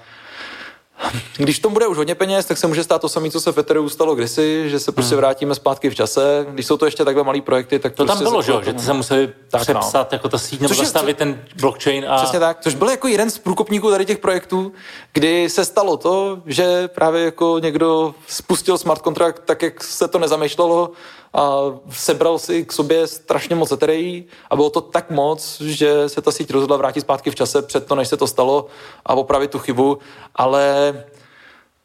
když 1.37 1.59
to 1.59 1.71
bude 1.71 1.87
už 1.87 1.97
hodně 1.97 2.15
peněz, 2.15 2.47
tak 2.47 2.59
se 2.59 2.67
může 2.67 2.85
stát 2.85 3.01
to 3.01 3.09
samé, 3.09 3.31
co 3.31 3.41
se 3.41 3.53
v 3.53 3.59
Ethereum 3.59 3.89
stalo 3.89 4.15
kdysi, 4.15 4.71
že 4.71 4.81
se 4.81 4.93
prostě 4.93 5.15
hmm. 5.15 5.19
vrátíme 5.19 5.55
zpátky 5.55 5.91
v 5.91 5.95
čase. 5.95 6.47
Když 6.51 6.67
jsou 6.67 6.77
to 6.77 6.85
ještě 6.85 7.05
takhle 7.05 7.25
malé 7.25 7.41
projekty, 7.41 7.79
tak 7.79 7.95
to 7.95 8.05
prostě 8.05 8.25
tam 8.25 8.33
bylo, 8.33 8.43
že, 8.43 8.53
že 8.65 8.79
se 8.79 8.93
museli 8.93 9.33
tak, 9.51 9.61
přepsat 9.61 10.13
no. 10.13 10.15
jako 10.17 10.29
ta 10.29 10.39
síť 10.39 10.61
nebo 10.61 10.75
zastavit 10.75 11.17
ten 11.17 11.43
blockchain. 11.61 12.05
A... 12.09 12.17
Přesně 12.17 12.41
tak, 12.41 12.61
což 12.61 12.75
byl 12.75 12.91
jako 12.91 13.09
jeden 13.09 13.31
z 13.31 13.39
průkopníků 13.39 13.91
tady 13.91 14.05
těch 14.05 14.19
projektů, 14.19 14.73
kdy 15.13 15.51
se 15.51 15.65
stalo 15.65 15.97
to, 15.97 16.43
že 16.47 16.89
právě 16.89 17.25
jako 17.25 17.59
někdo 17.59 18.15
spustil 18.29 18.79
smart 18.79 19.03
contract 19.03 19.43
tak, 19.45 19.63
jak 19.63 19.85
se 19.85 20.09
to 20.09 20.19
nezamýšlelo 20.19 20.91
a 21.35 21.61
sebral 21.91 22.39
si 22.39 22.65
k 22.65 22.73
sobě 22.73 23.07
strašně 23.07 23.57
moc 23.57 23.73
etereí 23.73 24.25
a 24.51 24.57
bylo 24.57 24.71
to 24.71 24.81
tak 24.81 25.11
moc, 25.11 25.61
že 25.61 26.09
se 26.09 26.23
ta 26.23 26.33
síť 26.33 26.51
rozhodla 26.51 26.77
vrátit 26.77 27.01
zpátky 27.01 27.31
v 27.31 27.35
čase 27.35 27.63
před 27.63 27.87
to, 27.87 27.95
než 27.95 28.09
se 28.09 28.17
to 28.17 28.27
stalo 28.27 28.67
a 29.07 29.15
opravit 29.15 29.51
tu 29.51 29.59
chybu, 29.59 29.99
ale 30.35 30.95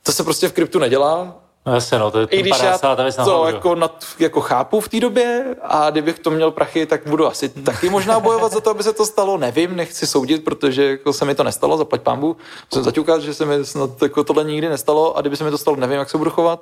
to 0.04 0.12
se 0.12 0.24
prostě 0.24 0.48
v 0.48 0.54
kryptu 0.54 0.80
nedělá 0.80 1.36
No 1.70 1.76
jasně, 1.76 2.00
no, 2.00 2.12
to 2.12 2.20
je 2.20 2.28
I 2.28 2.42
když 2.42 2.62
já 2.64 2.78
to 3.26 3.46
jako, 3.48 3.76
nad, 3.76 4.06
jako 4.20 4.42
chápu 4.42 4.80
v 4.80 4.90
té 4.90 5.00
době 5.00 5.56
a 5.62 5.90
kdybych 5.90 6.20
to 6.20 6.32
měl 6.32 6.52
prachy, 6.52 6.86
tak 6.86 7.08
budu 7.08 7.28
asi 7.28 7.50
taky 7.50 7.90
možná 7.90 8.20
bojovat 8.20 8.52
za 8.52 8.60
to, 8.60 8.70
aby 8.70 8.84
se 8.84 8.94
to 8.94 9.06
stalo. 9.06 9.38
Nevím, 9.38 9.76
nechci 9.76 10.08
soudit, 10.08 10.44
protože 10.44 10.84
jako 10.84 11.14
se 11.14 11.26
mi 11.26 11.36
to 11.36 11.44
nestalo, 11.44 11.78
zaplať 11.78 12.02
pámbu. 12.02 12.38
Musím 12.72 12.84
zaťukat, 12.84 13.22
že 13.22 13.34
se 13.34 13.46
mi 13.46 13.66
snad 13.66 14.02
jako 14.02 14.24
tohle 14.24 14.44
nikdy 14.44 14.70
nestalo 14.70 15.18
a 15.18 15.22
kdyby 15.22 15.38
se 15.38 15.44
mi 15.44 15.52
to 15.52 15.58
stalo, 15.58 15.78
nevím, 15.78 15.98
jak 15.98 16.10
se 16.10 16.18
budu 16.18 16.32
chovat. 16.32 16.62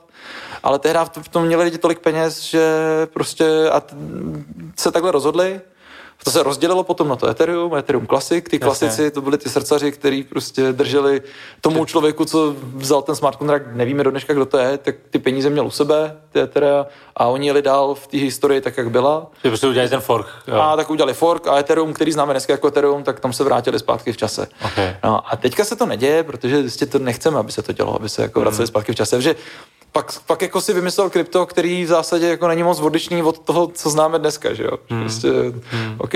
Ale 0.63 0.79
tehdy 0.79 0.99
v 1.21 1.29
tom 1.29 1.45
měli 1.45 1.63
lidi 1.63 1.77
tolik 1.77 1.99
peněz, 1.99 2.41
že 2.41 2.67
prostě 3.13 3.69
a 3.71 3.81
se 4.75 4.91
takhle 4.91 5.11
rozhodli 5.11 5.61
to 6.23 6.31
se 6.31 6.43
rozdělilo 6.43 6.83
potom 6.83 7.07
na 7.07 7.15
to 7.15 7.27
Ethereum, 7.27 7.75
Ethereum 7.75 8.07
Classic. 8.07 8.45
Ty 8.49 8.59
klasici, 8.59 9.11
to 9.11 9.21
byli 9.21 9.37
ty 9.37 9.49
srdcaři, 9.49 9.91
kteří 9.91 10.23
prostě 10.23 10.73
drželi 10.73 11.21
tomu 11.61 11.85
člověku, 11.85 12.25
co 12.25 12.55
vzal 12.75 13.01
ten 13.01 13.15
smart 13.15 13.37
contract, 13.37 13.65
nevíme 13.73 14.03
do 14.03 14.11
dneška, 14.11 14.33
kdo 14.33 14.45
to 14.45 14.57
je, 14.57 14.77
tak 14.77 14.95
ty 15.09 15.19
peníze 15.19 15.49
měl 15.49 15.65
u 15.65 15.71
sebe, 15.71 16.17
ty 16.31 16.39
Ethereum, 16.39 16.85
a 17.15 17.25
oni 17.25 17.47
jeli 17.47 17.61
dál 17.61 17.95
v 17.95 18.07
té 18.07 18.17
historii 18.17 18.61
tak, 18.61 18.77
jak 18.77 18.89
byla. 18.89 19.27
Ty 19.41 19.47
prostě 19.47 19.67
udělali 19.67 19.89
ten 19.89 19.99
fork. 19.99 20.27
Jo. 20.47 20.55
A 20.55 20.75
tak 20.75 20.89
udělali 20.89 21.13
fork 21.13 21.47
a 21.47 21.59
Ethereum, 21.59 21.93
který 21.93 22.11
známe 22.11 22.33
dneska 22.33 22.53
jako 22.53 22.67
Ethereum, 22.67 23.03
tak 23.03 23.19
tam 23.19 23.33
se 23.33 23.43
vrátili 23.43 23.79
zpátky 23.79 24.13
v 24.13 24.17
čase. 24.17 24.47
Okay. 24.65 24.95
No, 25.03 25.33
a 25.33 25.35
teďka 25.35 25.63
se 25.63 25.75
to 25.75 25.85
neděje, 25.85 26.23
protože 26.23 26.59
prostě 26.59 26.85
to 26.85 26.99
nechceme, 26.99 27.39
aby 27.39 27.51
se 27.51 27.61
to 27.61 27.73
dělo, 27.73 27.95
aby 27.95 28.09
se 28.09 28.21
jako 28.21 28.39
vraceli 28.39 28.63
hmm. 28.63 28.67
zpátky 28.67 28.91
v 28.91 28.95
čase. 28.95 29.21
Že 29.21 29.35
pak, 29.91 30.13
pak 30.27 30.41
jako 30.41 30.61
si 30.61 30.73
vymyslel 30.73 31.09
krypto, 31.09 31.45
který 31.45 31.83
v 31.83 31.87
zásadě 31.87 32.27
jako 32.27 32.47
není 32.47 32.63
moc 32.63 32.79
odlišný 32.79 33.23
od 33.23 33.39
toho, 33.39 33.67
co 33.67 33.89
známe 33.89 34.19
dneska, 34.19 34.53
že 34.53 34.63
jo. 34.63 34.71
Hmm. 34.89 35.01
Prostě, 35.01 35.29
hmm. 35.71 35.95
OK, 35.97 36.13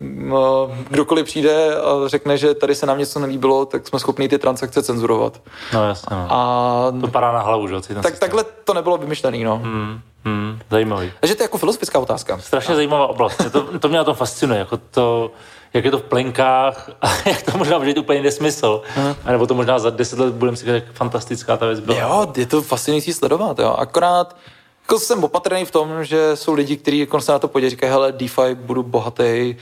no, 0.00 0.70
kdokoliv 0.90 1.26
přijde 1.26 1.76
a 1.76 2.08
řekne, 2.08 2.38
že 2.38 2.54
tady 2.54 2.74
se 2.74 2.86
nám 2.86 2.98
něco 2.98 3.18
nelíbilo, 3.18 3.66
tak 3.66 3.88
jsme 3.88 3.98
schopni 3.98 4.28
ty 4.28 4.38
transakce 4.38 4.82
cenzurovat. 4.82 5.42
No 5.72 5.88
jasně, 5.88 6.16
no. 6.16 6.26
A, 6.30 6.92
to 7.00 7.08
padá 7.08 7.32
na 7.32 7.40
hlavu, 7.40 7.68
že 7.68 7.74
jo. 7.74 7.80
Tak, 8.02 8.18
takhle 8.18 8.44
to 8.64 8.74
nebylo 8.74 8.96
vymyšlený, 8.96 9.44
no. 9.44 9.56
Hmm. 9.56 10.00
Hmm, 10.24 10.58
zajímavý. 10.70 11.12
Takže 11.20 11.34
to 11.34 11.42
je 11.42 11.44
jako 11.44 11.58
filozofická 11.58 11.98
otázka. 11.98 12.38
Strašně 12.38 12.70
no. 12.70 12.76
zajímavá 12.76 13.06
oblast. 13.06 13.40
Mě 13.40 13.50
to, 13.50 13.78
to 13.78 13.88
mě 13.88 13.98
na 13.98 14.04
tom 14.04 14.14
fascinuje. 14.14 14.58
Jako 14.58 14.76
to, 14.90 15.30
jak 15.74 15.84
je 15.84 15.90
to 15.90 15.98
v 15.98 16.02
plenkách 16.02 16.90
a 17.02 17.08
jak 17.28 17.42
to 17.42 17.58
možná 17.58 17.78
může 17.78 17.90
být 17.90 17.98
úplně 17.98 18.22
nesmysl. 18.22 18.82
Hmm. 18.94 19.14
A 19.24 19.32
nebo 19.32 19.46
to 19.46 19.54
možná 19.54 19.78
za 19.78 19.90
deset 19.90 20.18
let 20.18 20.34
budeme 20.34 20.56
si 20.56 20.68
jak 20.70 20.92
fantastická 20.92 21.56
ta 21.56 21.66
věc 21.66 21.80
byla. 21.80 21.98
Jo, 21.98 22.32
je 22.36 22.46
to 22.46 22.62
fascinující 22.62 23.12
sledovat. 23.12 23.58
Jo. 23.58 23.74
Akorát 23.78 24.36
jako 24.82 24.98
jsem 24.98 25.24
opatrný 25.24 25.64
v 25.64 25.70
tom, 25.70 26.04
že 26.04 26.36
jsou 26.36 26.54
lidi, 26.54 26.76
kteří 26.76 26.98
jako 26.98 27.20
se 27.20 27.32
na 27.32 27.38
to 27.38 27.48
podívají, 27.48 27.70
říkají, 27.70 27.92
hele, 27.92 28.12
DeFi, 28.12 28.54
budu 28.54 28.82
bohatý, 28.82 29.56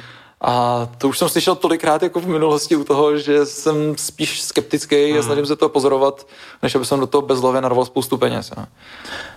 a 0.45 0.89
to 0.99 1.09
už 1.09 1.19
jsem 1.19 1.29
slyšel 1.29 1.55
tolikrát 1.55 2.03
jako 2.03 2.21
v 2.21 2.27
minulosti 2.27 2.77
u 2.77 2.85
toho, 2.85 3.19
že 3.19 3.47
jsem 3.47 3.97
spíš 3.97 4.43
skeptický 4.43 5.11
hmm. 5.11 5.19
a 5.19 5.23
snažím 5.23 5.47
se 5.47 5.57
to 5.57 5.69
pozorovat, 5.69 6.27
než 6.63 6.75
aby 6.75 6.85
jsem 6.85 7.01
do 7.01 7.07
toho 7.07 7.23
bezlově 7.23 7.61
narval 7.61 7.85
spoustu 7.85 8.19
peněz. 8.19 8.53
Ne? 8.57 8.67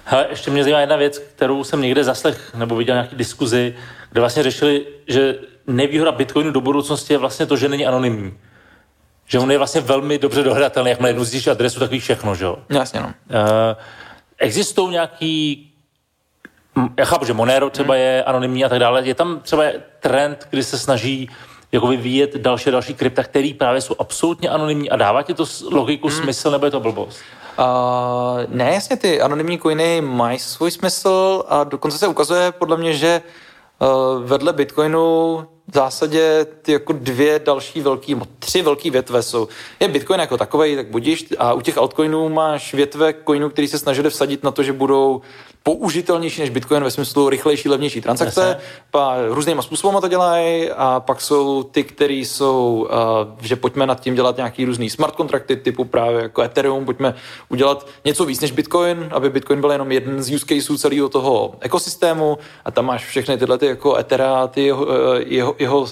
Hele, 0.04 0.28
ještě 0.30 0.52
mě 0.52 0.64
zajímá 0.64 0.80
jedna 0.80 0.96
věc, 0.96 1.20
kterou 1.20 1.64
jsem 1.64 1.82
někde 1.82 2.04
zaslech 2.04 2.56
nebo 2.56 2.76
viděl 2.76 2.96
nějaký 2.96 3.16
diskuzi, 3.16 3.76
kde 4.12 4.22
vlastně 4.22 4.44
řešili, 4.44 4.86
že 5.08 5.40
nevýhoda 5.68 6.12
Bitcoinu 6.12 6.52
do 6.52 6.62
budoucnosti 6.62 7.14
je 7.14 7.18
vlastně 7.18 7.46
to, 7.46 7.58
že 7.58 7.70
není 7.70 7.88
anonymní. 7.88 8.38
Že 9.26 9.40
on 9.40 9.52
je 9.52 9.58
vlastně 9.58 9.82
velmi 9.82 10.20
dobře 10.20 10.44
dohledatelný, 10.44 10.90
jak 10.90 11.02
jednu 11.02 11.24
zjistíš 11.24 11.48
adresu, 11.48 11.80
tak 11.80 11.92
víš 11.92 12.04
všechno, 12.04 12.36
že 12.36 12.46
jo? 12.46 12.58
Jasně, 12.70 13.00
no. 13.00 13.08
Uh, 13.08 13.14
existují 14.38 14.92
nějaký 14.92 15.72
já 16.98 17.06
chápu, 17.06 17.26
že 17.26 17.34
Monero 17.34 17.70
třeba 17.70 17.94
hmm. 17.94 18.04
je 18.04 18.24
anonymní 18.24 18.66
a 18.66 18.70
tak 18.70 18.80
dále. 18.80 19.02
Je 19.08 19.16
tam 19.16 19.40
třeba 19.40 19.64
trend, 20.00 20.48
kdy 20.50 20.64
se 20.64 20.80
snaží 20.80 21.30
jako 21.72 21.88
vyvíjet 21.88 22.36
další 22.36 22.72
další 22.72 22.94
krypta, 22.94 23.24
který 23.24 23.54
právě 23.54 23.82
jsou 23.82 23.96
absolutně 24.00 24.50
anonymní 24.50 24.90
a 24.90 24.96
dává 24.96 25.22
ti 25.22 25.34
to 25.34 25.46
logiku, 25.72 26.08
hmm. 26.08 26.18
smysl, 26.18 26.52
nebo 26.52 26.66
je 26.66 26.72
to 26.72 26.80
blbost? 26.80 27.20
Uh, 27.60 27.66
ne, 28.48 28.74
jasně, 28.74 28.98
ty 28.98 29.22
anonymní 29.22 29.60
coiny 29.60 30.02
mají 30.02 30.40
svůj 30.40 30.72
smysl 30.72 31.44
a 31.48 31.64
dokonce 31.64 31.98
se 31.98 32.08
ukazuje 32.08 32.52
podle 32.52 32.78
mě, 32.78 32.94
že 32.94 33.22
uh, 33.80 34.24
vedle 34.24 34.54
Bitcoinu 34.54 35.48
v 35.68 35.76
zásadě 35.76 36.46
ty 36.62 36.72
jako 36.72 36.94
dvě 36.94 37.42
další 37.46 37.82
velký, 37.82 38.16
tři 38.40 38.62
velký 38.62 38.90
větve 38.90 39.24
jsou. 39.24 39.48
Je 39.80 39.88
Bitcoin 39.88 40.20
jako 40.20 40.38
takový, 40.38 40.76
tak 40.76 40.88
budíš, 40.88 41.26
a 41.38 41.54
u 41.54 41.62
těch 41.62 41.78
altcoinů 41.78 42.30
máš 42.30 42.74
větve 42.74 43.14
coinů, 43.28 43.50
který 43.50 43.68
se 43.68 43.80
snažili 43.80 44.10
vsadit 44.10 44.44
na 44.44 44.52
to, 44.52 44.64
že 44.64 44.74
budou 44.74 45.22
použitelnější 45.64 46.42
než 46.42 46.50
Bitcoin 46.50 46.84
ve 46.84 46.92
smyslu 46.92 47.30
rychlejší, 47.30 47.70
levnější 47.70 48.02
transakce. 48.02 48.58
Pa, 48.92 49.16
různýma 49.28 49.62
způsoby 49.62 49.98
to 50.02 50.08
dělají 50.08 50.72
a 50.72 51.00
pak 51.00 51.22
jsou 51.22 51.64
ty, 51.64 51.84
které 51.84 52.14
jsou, 52.14 52.88
uh, 52.90 53.36
že 53.42 53.56
pojďme 53.56 53.86
nad 53.88 54.00
tím 54.00 54.16
dělat 54.16 54.38
nějaký 54.38 54.66
různý 54.66 54.90
smart 54.90 55.16
kontrakty 55.16 55.56
typu 55.56 55.86
právě 55.86 56.22
jako 56.22 56.42
Ethereum, 56.42 56.86
pojďme 56.86 57.16
udělat 57.50 57.88
něco 58.06 58.26
víc 58.26 58.42
než 58.42 58.52
Bitcoin, 58.52 59.10
aby 59.12 59.30
Bitcoin 59.30 59.62
byl 59.62 59.72
jenom 59.72 59.92
jeden 59.92 60.24
z 60.24 60.36
use 60.36 60.46
caseů 60.46 60.78
celého 60.78 61.10
toho 61.10 61.56
ekosystému 61.60 62.38
a 62.66 62.72
tam 62.72 62.86
máš 62.86 63.06
všechny 63.06 63.38
tyhle 63.38 63.58
ty 63.58 63.66
jako 63.66 63.96
Ethera, 63.96 64.48
ty 64.48 64.66
jeho, 64.66 64.88
jeho, 65.26 65.55
jeho 65.60 65.88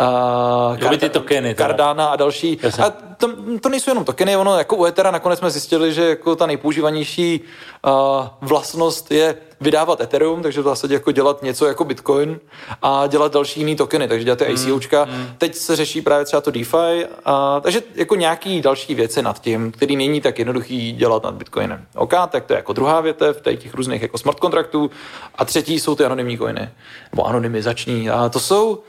Uh, 0.00 0.78
Kard- 0.78 0.98
ty 0.98 1.08
tokeny. 1.08 1.54
Cardana 1.54 2.08
a 2.08 2.16
další. 2.16 2.58
Jasně. 2.62 2.84
A 2.84 2.90
to, 2.90 3.28
to 3.60 3.68
nejsou 3.68 3.90
jenom 3.90 4.04
tokeny, 4.04 4.36
ono 4.36 4.58
jako 4.58 4.76
u 4.76 4.84
Ethera 4.84 5.10
nakonec 5.10 5.38
jsme 5.38 5.50
zjistili, 5.50 5.92
že 5.92 6.08
jako 6.08 6.36
ta 6.36 6.46
nejpoužívanější 6.46 7.40
uh, 7.40 7.92
vlastnost 8.40 9.10
je 9.10 9.34
vydávat 9.60 10.00
Ethereum, 10.00 10.42
takže 10.42 10.60
v 10.60 10.64
zásadě 10.64 10.94
jako 10.94 11.12
dělat 11.12 11.42
něco 11.42 11.66
jako 11.66 11.84
Bitcoin 11.84 12.40
a 12.82 13.06
dělat 13.06 13.32
další 13.32 13.60
jiný 13.60 13.76
tokeny, 13.76 14.08
takže 14.08 14.24
dělat 14.24 14.38
ty 14.38 14.44
ICOčka. 14.44 15.04
Mm, 15.04 15.10
mm. 15.10 15.26
Teď 15.38 15.54
se 15.54 15.76
řeší 15.76 16.02
právě 16.02 16.24
třeba 16.24 16.40
to 16.40 16.50
DeFi, 16.50 17.06
a, 17.24 17.60
takže 17.60 17.82
jako 17.94 18.14
nějaký 18.14 18.60
další 18.60 18.94
věci 18.94 19.22
nad 19.22 19.40
tím, 19.40 19.72
který 19.72 19.96
není 19.96 20.20
tak 20.20 20.38
jednoduchý 20.38 20.92
dělat 20.92 21.22
nad 21.22 21.34
Bitcoinem. 21.34 21.84
OK, 21.94 22.14
tak 22.28 22.44
to 22.44 22.52
je 22.52 22.56
jako 22.56 22.72
druhá 22.72 23.00
větev, 23.00 23.40
tady 23.40 23.56
těch 23.56 23.74
různých 23.74 24.02
jako 24.02 24.18
smart 24.18 24.40
kontraktů 24.40 24.90
a 25.34 25.44
třetí 25.44 25.80
jsou 25.80 25.94
ty 25.94 26.04
anonymní 26.04 26.38
coiny, 26.38 26.70
nebo 27.12 27.26
anonymizační. 27.26 28.10
A 28.10 28.28
to 28.28 28.40
jsou 28.40 28.82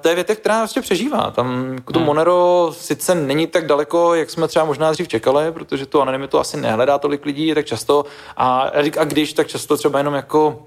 to 0.00 0.08
je 0.08 0.14
větev, 0.14 0.38
která 0.38 0.58
vlastně 0.58 0.82
přežívá. 0.82 1.30
Tam 1.30 1.76
to 1.92 1.98
hmm. 1.98 2.06
Monero 2.06 2.70
sice 2.72 3.14
není 3.14 3.46
tak 3.46 3.66
daleko, 3.66 4.14
jak 4.14 4.30
jsme 4.30 4.48
třeba 4.48 4.64
možná 4.64 4.92
dřív 4.92 5.08
čekali, 5.08 5.52
protože 5.52 5.86
tu 5.86 6.00
anonymitu 6.00 6.38
asi 6.38 6.56
nehledá 6.56 6.98
tolik 6.98 7.24
lidí 7.24 7.54
tak 7.54 7.66
často. 7.66 8.04
A, 8.36 8.70
a 8.98 9.04
když, 9.04 9.32
tak 9.32 9.46
často 9.46 9.76
třeba 9.76 9.98
jenom 9.98 10.14
jako 10.14 10.62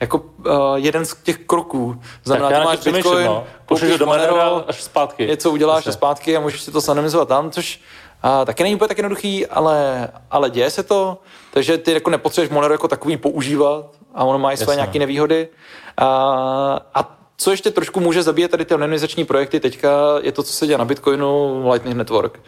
jako 0.00 0.18
uh, 0.18 0.54
jeden 0.74 1.04
z 1.04 1.16
těch 1.22 1.38
kroků. 1.38 2.00
Znamená, 2.24 2.48
tak 2.50 2.58
ty 2.58 2.64
máš 2.64 2.78
Bitcoin, 2.78 3.26
no. 3.26 3.44
koupíš 3.66 3.98
do 3.98 4.06
Monero, 4.06 4.68
až 4.68 4.82
zpátky. 4.82 5.26
něco 5.26 5.50
uděláš 5.50 5.86
a 5.86 5.92
zpátky 5.92 6.36
a 6.36 6.40
můžeš 6.40 6.60
si 6.60 6.72
to 6.72 6.80
sanonymizovat 6.80 7.28
tam, 7.28 7.50
což 7.50 7.80
uh, 8.24 8.44
taky 8.44 8.62
není 8.62 8.74
úplně 8.74 8.88
tak 8.88 8.98
jednoduchý, 8.98 9.46
ale, 9.46 10.08
ale 10.30 10.50
děje 10.50 10.70
se 10.70 10.82
to, 10.82 11.18
takže 11.52 11.78
ty 11.78 11.92
jako 11.92 12.10
nepotřebuješ 12.10 12.50
Monero 12.50 12.74
jako 12.74 12.88
takový 12.88 13.16
používat 13.16 13.86
a 14.14 14.24
ono 14.24 14.38
má 14.38 14.52
i 14.52 14.56
své 14.56 14.74
nějaké 14.74 14.98
nevýhody. 14.98 15.48
Uh, 16.00 16.06
a 16.94 17.21
co 17.42 17.50
ještě 17.50 17.70
trošku 17.70 18.00
může 18.00 18.22
zabíjet 18.22 18.50
tady 18.50 18.64
ty 18.64 18.74
anonymizační 18.74 19.24
projekty 19.24 19.60
teďka, 19.60 19.90
je 20.22 20.32
to, 20.32 20.42
co 20.42 20.52
se 20.52 20.66
děje 20.66 20.78
na 20.78 20.84
Bitcoinu 20.84 21.62
Lightning 21.70 21.96
Network. 21.96 22.40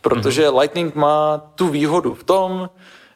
Protože 0.00 0.48
mm-hmm. 0.48 0.60
Lightning 0.60 0.94
má 0.94 1.50
tu 1.54 1.68
výhodu 1.68 2.14
v 2.14 2.24
tom, 2.24 2.70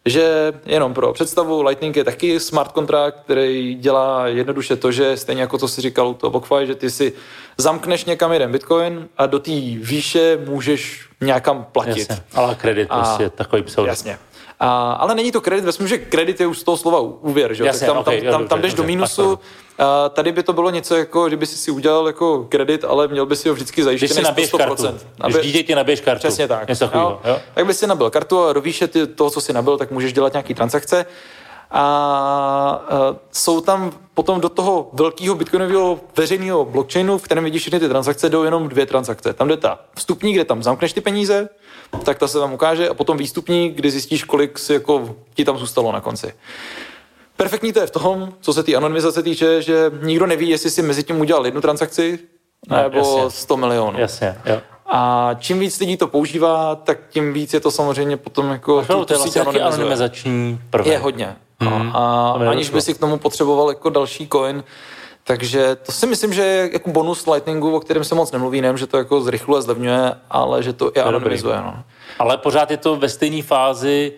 že 0.05 0.52
jenom 0.66 0.94
pro 0.94 1.12
představu, 1.12 1.62
Lightning 1.62 1.96
je 1.96 2.05
taky 2.05 2.40
smart 2.40 2.72
kontrakt, 2.72 3.20
který 3.24 3.74
dělá 3.74 4.26
jednoduše 4.26 4.76
to, 4.76 4.92
že 4.92 5.16
stejně 5.16 5.42
jako 5.42 5.59
to 5.59 5.68
si 5.68 5.80
říkal 5.80 6.14
to 6.14 6.30
BlockFi, 6.30 6.66
že 6.66 6.74
ty 6.74 6.90
si 6.90 7.12
zamkneš 7.59 8.05
někam 8.05 8.32
jeden 8.32 8.52
Bitcoin 8.52 9.09
a 9.16 9.26
do 9.26 9.38
té 9.38 9.52
výše 9.80 10.38
můžeš 10.46 11.09
nějakam 11.20 11.66
platit. 11.72 11.98
Jasně, 12.10 12.24
ale 12.34 12.55
kredit 12.55 12.86
a, 12.90 12.98
prostě 12.98 13.30
takový 13.30 13.62
pseudo. 13.62 13.88
Jasně. 13.88 14.18
A, 14.60 14.93
ale 14.93 15.14
není 15.14 15.32
to 15.32 15.40
kredit, 15.40 15.64
ve 15.64 15.89
že 15.89 15.98
kredit 15.98 16.40
je 16.40 16.47
už 16.47 16.59
z 16.59 16.62
toho 16.62 16.76
slova 16.76 17.01
úvěr, 17.01 17.55
že? 17.55 17.64
Jasně, 17.64 17.86
tak 17.86 17.94
tam, 17.94 18.01
okay, 18.01 18.22
tam, 18.22 18.32
tam, 18.32 18.48
tam 18.48 18.60
jdeš 18.60 18.74
do 18.74 18.82
mínusu, 18.82 19.39
a 19.78 20.09
tady 20.09 20.32
by 20.32 20.43
to 20.43 20.52
bylo 20.52 20.70
něco 20.70 20.97
jako, 20.97 21.26
kdyby 21.26 21.47
si 21.47 21.56
si 21.56 21.70
udělal 21.70 22.06
jako 22.06 22.47
kredit, 22.48 22.85
ale 22.85 23.09
měl 23.09 23.26
by 23.26 23.36
si 23.36 23.48
ho 23.48 23.55
vždycky 23.55 23.85
zajištěný 23.85 24.09
Když 24.09 24.16
si 24.16 24.22
nabiješ 24.22 24.52
100%. 24.52 24.59
kartu. 24.59 24.82
Nabij... 25.18 25.40
Když 25.40 25.52
dítěti 25.52 25.74
nabiješ 25.74 26.01
kartu. 26.01 26.18
Přesně 26.18 26.48
tak. 26.48 26.68
Něco 26.68 26.90
jo? 26.94 27.20
Jo? 27.24 27.39
Tak 27.55 27.66
bys 27.66 27.78
si 27.78 27.86
nabil 27.86 28.10
kartu 28.10 28.44
a 28.44 28.52
do 28.52 28.60
výše 28.60 28.89
ty, 28.89 29.06
toho, 29.06 29.30
co 29.30 29.40
si 29.40 29.52
nabil, 29.52 29.78
tak 29.78 29.90
můžeš 29.90 30.12
dělat 30.12 30.32
nějaký 30.32 30.55
transakce. 30.55 31.06
A, 31.70 31.80
a 31.80 32.80
jsou 33.32 33.60
tam 33.60 33.92
potom 34.14 34.40
do 34.40 34.48
toho 34.48 34.90
velkého 34.92 35.34
bitcoinového 35.34 36.00
veřejného 36.16 36.64
blockchainu, 36.64 37.18
v 37.18 37.22
kterém 37.22 37.44
vidíš 37.44 37.62
všechny 37.62 37.80
ty 37.80 37.88
transakce, 37.88 38.28
jdou 38.28 38.42
jenom 38.42 38.68
dvě 38.68 38.86
transakce. 38.86 39.32
Tam 39.32 39.48
jde 39.48 39.56
ta 39.56 39.78
vstupní, 39.96 40.32
kde 40.32 40.44
tam 40.44 40.62
zamkneš 40.62 40.92
ty 40.92 41.00
peníze, 41.00 41.48
tak 42.04 42.18
ta 42.18 42.28
se 42.28 42.38
tam 42.38 42.52
ukáže, 42.52 42.88
a 42.88 42.94
potom 42.94 43.16
výstupní, 43.16 43.70
kdy 43.70 43.90
zjistíš, 43.90 44.24
kolik 44.24 44.58
si 44.58 44.72
jako 44.72 45.16
ti 45.34 45.44
tam 45.44 45.58
zůstalo 45.58 45.92
na 45.92 46.00
konci. 46.00 46.32
Perfektní 47.36 47.72
to 47.72 47.80
je 47.80 47.86
v 47.86 47.90
tom, 47.90 48.32
co 48.40 48.52
se 48.52 48.62
té 48.62 48.74
anonymizace 48.74 49.22
týče, 49.22 49.62
že 49.62 49.90
nikdo 50.02 50.26
neví, 50.26 50.48
jestli 50.48 50.70
si 50.70 50.82
mezi 50.82 51.02
tím 51.02 51.20
udělal 51.20 51.44
jednu 51.44 51.60
transakci 51.60 52.18
no, 52.68 52.76
nebo 52.76 52.98
jasně. 52.98 53.30
100 53.30 53.56
milionů. 53.56 53.98
Jasně, 53.98 54.36
jo. 54.44 54.60
A 54.86 55.30
čím 55.38 55.58
víc 55.58 55.80
lidí 55.80 55.96
to 55.96 56.08
používá, 56.08 56.74
tak 56.74 56.98
tím 57.08 57.32
víc 57.32 57.54
je 57.54 57.60
to 57.60 57.70
samozřejmě 57.70 58.16
potom 58.16 58.50
jako... 58.50 58.84
tu, 58.84 59.04
to 59.04 59.14
je 59.14 59.18
vlastně 59.18 59.40
anonymizační 59.40 60.60
prvek. 60.70 60.92
Je 60.92 60.98
hodně. 60.98 61.36
Hmm. 61.60 61.90
A, 61.97 62.30
a 62.30 62.51
aniž 62.51 62.70
by 62.70 62.82
si 62.82 62.94
k 62.94 62.98
tomu 62.98 63.18
potřeboval 63.18 63.68
jako 63.68 63.90
další 63.90 64.28
coin, 64.28 64.64
takže 65.24 65.76
to 65.76 65.93
si 65.93 66.06
myslím, 66.06 66.32
že 66.32 66.43
je 66.43 66.70
jako 66.72 66.90
bonus 66.90 67.26
Lightningu, 67.26 67.76
o 67.76 67.80
kterém 67.80 68.05
se 68.05 68.14
moc 68.14 68.32
nemluví, 68.32 68.60
nevím, 68.60 68.78
že 68.78 68.86
to 68.86 68.98
jako 68.98 69.20
zrychluje, 69.20 69.62
zlevňuje, 69.62 70.14
ale 70.30 70.62
že 70.62 70.72
to 70.72 70.93
i 70.97 71.01
anonymizuje. 71.01 71.56
No. 71.56 71.82
Ale 72.18 72.36
pořád 72.36 72.70
je 72.70 72.76
to 72.76 72.97
ve 72.97 73.09
stejné 73.09 73.43
fázi, 73.43 74.12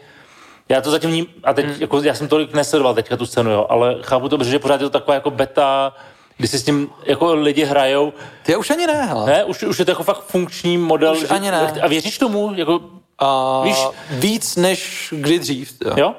já 0.69 0.81
to 0.81 0.91
zatím, 0.91 1.27
a 1.45 1.53
teď, 1.53 1.67
hmm. 1.67 1.75
jako, 1.79 2.03
já 2.03 2.15
jsem 2.15 2.29
tolik 2.29 2.55
nesledoval 2.55 2.95
teďka 2.95 3.17
tu 3.17 3.27
scénu, 3.27 3.51
jo, 3.51 3.67
ale 3.69 3.97
chápu 4.03 4.29
to, 4.29 4.45
že 4.45 4.59
pořád 4.59 4.81
je 4.81 4.87
to 4.87 4.91
taková 4.91 5.15
jako 5.15 5.31
beta, 5.31 5.95
kdy 6.37 6.49
si 6.49 6.59
s 6.59 6.65
tím 6.65 6.91
jako 7.05 7.35
lidi 7.35 7.65
hrajou. 7.65 8.13
Ty 8.43 8.57
už 8.57 8.71
ani 8.71 8.87
ne, 8.87 9.05
hele. 9.05 9.27
Ne, 9.27 9.45
už, 9.45 9.63
už 9.63 9.79
je 9.79 9.85
to 9.85 9.91
jako 9.91 10.03
fakt 10.03 10.21
funkční 10.21 10.79
model. 10.79 11.13
Už 11.13 11.21
že, 11.21 11.29
ani 11.29 11.51
ne. 11.51 11.73
A 11.83 11.89
věříš 11.89 12.19
tomu? 12.19 12.53
Jako, 12.55 12.77
uh, 12.77 13.65
víš? 13.65 13.79
Víc 14.11 14.57
než 14.57 15.09
kdy 15.17 15.39
dřív. 15.39 15.77
Jo? 15.85 15.93
jo? 15.97 16.15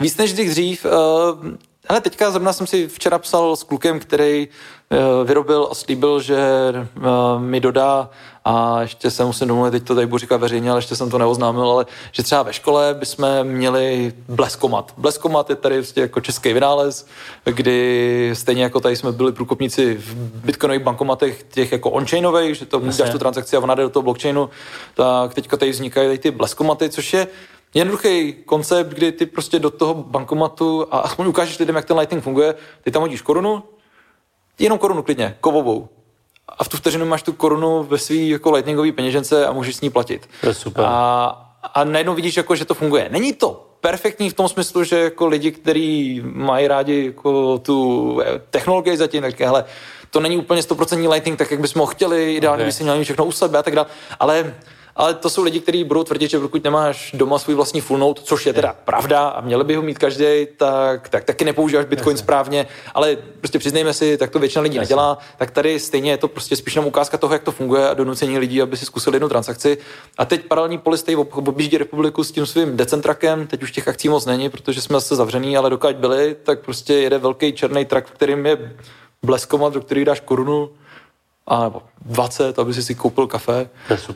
Víc 0.00 0.16
než 0.16 0.34
kdy 0.34 0.48
dřív. 0.48 0.86
Ale 1.88 2.00
teďka 2.00 2.30
zrovna 2.30 2.52
jsem 2.52 2.66
si 2.66 2.88
včera 2.88 3.18
psal 3.18 3.56
s 3.56 3.62
klukem, 3.62 4.00
který 4.00 4.48
uh, 4.48 5.26
vyrobil 5.26 5.68
a 5.70 5.74
slíbil, 5.74 6.20
že 6.20 6.38
uh, 6.96 7.02
mi 7.40 7.60
dodá 7.60 8.10
a 8.44 8.80
ještě 8.80 9.10
se 9.10 9.24
musím 9.24 9.48
domluvit, 9.48 9.70
teď 9.70 9.82
to 9.84 9.94
tady 9.94 10.06
budu 10.06 10.18
říkat 10.18 10.36
veřejně, 10.36 10.70
ale 10.70 10.78
ještě 10.78 10.96
jsem 10.96 11.10
to 11.10 11.18
neoznámil, 11.18 11.70
ale 11.70 11.86
že 12.12 12.22
třeba 12.22 12.42
ve 12.42 12.52
škole 12.52 12.94
bychom 12.94 13.28
měli 13.42 14.12
bleskomat. 14.28 14.94
Bleskomat 14.96 15.50
je 15.50 15.56
tady 15.56 15.76
prostě 15.76 16.00
jako 16.00 16.20
český 16.20 16.52
vynález, 16.52 17.06
kdy 17.44 18.30
stejně 18.34 18.62
jako 18.62 18.80
tady 18.80 18.96
jsme 18.96 19.12
byli 19.12 19.32
průkopníci 19.32 19.94
v 19.94 20.14
bitcoinových 20.44 20.82
bankomatech 20.82 21.42
těch 21.42 21.72
jako 21.72 21.90
on-chainových, 21.90 22.54
že 22.54 22.66
to 22.66 22.78
dáš 22.78 23.10
tu 23.10 23.18
transakci 23.18 23.56
a 23.56 23.60
ona 23.60 23.74
jde 23.74 23.82
do 23.82 23.90
toho 23.90 24.02
blockchainu, 24.02 24.50
tak 24.94 25.34
teďka 25.34 25.56
tady 25.56 25.70
vznikají 25.70 26.08
tady 26.08 26.18
ty 26.18 26.30
bleskomaty, 26.30 26.90
což 26.90 27.12
je 27.12 27.26
jednoduchý 27.78 28.32
koncept, 28.32 28.88
kdy 28.88 29.12
ty 29.12 29.26
prostě 29.26 29.58
do 29.58 29.70
toho 29.70 29.94
bankomatu 29.94 30.86
a 30.90 30.98
aspoň 30.98 31.26
ukážeš 31.26 31.58
lidem, 31.58 31.76
jak 31.76 31.84
ten 31.84 31.98
Lightning 31.98 32.24
funguje, 32.24 32.54
ty 32.82 32.90
tam 32.90 33.02
hodíš 33.02 33.22
korunu, 33.22 33.62
jenom 34.58 34.78
korunu 34.78 35.02
klidně, 35.02 35.36
kovovou, 35.40 35.88
a 36.58 36.64
v 36.64 36.68
tu 36.68 36.76
vteřinu 36.76 37.06
máš 37.06 37.22
tu 37.22 37.32
korunu 37.32 37.82
ve 37.82 37.98
své 37.98 38.16
jako 38.16 38.50
lightningové 38.50 38.92
peněžence 38.92 39.46
a 39.46 39.52
můžeš 39.52 39.76
s 39.76 39.80
ní 39.80 39.90
platit. 39.90 40.28
To 40.40 40.48
je 40.48 40.54
super. 40.54 40.84
A, 40.88 41.26
a 41.74 41.84
najednou 41.84 42.14
vidíš, 42.14 42.36
jako, 42.36 42.56
že 42.56 42.64
to 42.64 42.74
funguje. 42.74 43.08
Není 43.10 43.32
to 43.32 43.66
perfektní 43.80 44.30
v 44.30 44.34
tom 44.34 44.48
smyslu, 44.48 44.84
že 44.84 44.98
jako 44.98 45.26
lidi, 45.26 45.50
kteří 45.50 46.22
mají 46.24 46.68
rádi 46.68 47.06
jako 47.06 47.58
tu 47.58 48.20
eh, 48.24 48.40
technologii 48.50 48.96
zatím, 48.96 49.22
tak 49.22 49.40
hele, 49.40 49.64
to 50.10 50.20
není 50.20 50.36
úplně 50.36 50.60
100% 50.60 51.10
lightning, 51.10 51.38
tak 51.38 51.50
jak 51.50 51.60
bychom 51.60 51.80
ho 51.80 51.86
chtěli, 51.86 52.34
ideálně 52.34 52.60
okay. 52.60 52.66
by 52.66 52.72
si 52.72 52.82
měli 52.82 53.04
všechno 53.04 53.24
u 53.24 53.32
sebe 53.32 53.58
a 53.58 53.62
tak 53.62 53.74
dále, 53.74 53.86
ale 54.20 54.54
ale 54.96 55.14
to 55.14 55.30
jsou 55.30 55.42
lidi, 55.42 55.60
kteří 55.60 55.84
budou 55.84 56.04
tvrdit, 56.04 56.30
že 56.30 56.38
pokud 56.38 56.64
nemáš 56.64 57.12
doma 57.14 57.38
svůj 57.38 57.54
vlastní 57.54 57.80
full 57.80 57.98
note, 57.98 58.22
což 58.24 58.46
je 58.46 58.52
teda 58.52 58.76
pravda 58.84 59.28
a 59.28 59.40
měli 59.40 59.64
by 59.64 59.74
ho 59.74 59.82
mít 59.82 59.98
každý, 59.98 60.46
tak, 60.56 61.08
tak 61.08 61.24
taky 61.24 61.44
nepoužíváš 61.44 61.84
Bitcoin 61.86 62.14
Jasně. 62.14 62.24
správně, 62.24 62.66
ale 62.94 63.16
prostě 63.38 63.58
přiznejme 63.58 63.94
si, 63.94 64.16
tak 64.16 64.30
to 64.30 64.38
většina 64.38 64.62
lidí 64.62 64.76
Jasně. 64.76 64.84
nedělá, 64.84 65.18
tak 65.36 65.50
tady 65.50 65.80
stejně 65.80 66.10
je 66.10 66.16
to 66.16 66.28
prostě 66.28 66.56
spíš 66.56 66.74
jenom 66.74 66.88
ukázka 66.88 67.18
toho, 67.18 67.32
jak 67.32 67.42
to 67.42 67.52
funguje 67.52 67.88
a 67.88 67.94
donucení 67.94 68.38
lidí, 68.38 68.62
aby 68.62 68.76
si 68.76 68.86
zkusili 68.86 69.16
jednu 69.16 69.28
transakci. 69.28 69.78
A 70.18 70.24
teď 70.24 70.46
paralelní 70.46 70.78
polistej 70.78 71.16
objíždí 71.16 71.78
republiku 71.78 72.24
s 72.24 72.32
tím 72.32 72.46
svým 72.46 72.76
decentrakem, 72.76 73.46
teď 73.46 73.62
už 73.62 73.72
těch 73.72 73.88
akcí 73.88 74.08
moc 74.08 74.26
není, 74.26 74.48
protože 74.48 74.80
jsme 74.80 74.94
zase 74.94 75.16
zavřený, 75.16 75.56
ale 75.56 75.70
dokud 75.70 75.96
byli, 75.96 76.36
tak 76.42 76.60
prostě 76.60 76.94
jede 76.94 77.18
velký 77.18 77.52
černý 77.52 77.84
trak, 77.84 78.06
v 78.06 78.10
kterým 78.10 78.46
je 78.46 78.74
bleskomat, 79.24 79.72
do 79.72 79.80
kterých 79.80 80.04
dáš 80.04 80.20
korunu 80.20 80.70
a 81.46 81.64
nebo 81.64 81.82
20, 82.04 82.58
aby 82.58 82.74
si 82.74 82.82
si 82.82 82.94
koupil 82.94 83.26
kafe. 83.26 83.68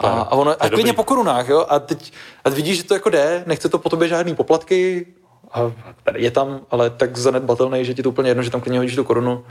A, 0.09 0.23
a, 0.23 0.33
ono, 0.33 0.51
a 0.63 0.69
klidně 0.69 0.93
po 0.93 1.05
korunách, 1.05 1.49
jo? 1.49 1.67
A 1.69 1.79
teď 1.79 2.13
a 2.45 2.51
vidíš, 2.51 2.77
že 2.77 2.85
to 2.85 2.95
jako 2.95 3.11
jde, 3.11 3.45
nechce 3.47 3.69
to 3.69 3.79
po 3.79 3.89
tobě 3.89 4.09
žádný 4.09 4.35
poplatky, 4.35 5.07
a 5.53 5.73
je 6.17 6.31
tam, 6.31 6.61
ale 6.71 6.91
tak 6.91 7.17
zanedbatelný, 7.17 7.85
že 7.85 7.95
ti 7.95 8.03
to 8.03 8.09
úplně 8.09 8.31
jedno, 8.31 8.43
že 8.43 8.51
tam 8.51 8.61
klidně 8.61 8.79
hodíš 8.79 8.97
tu 8.97 9.05
korunu 9.05 9.45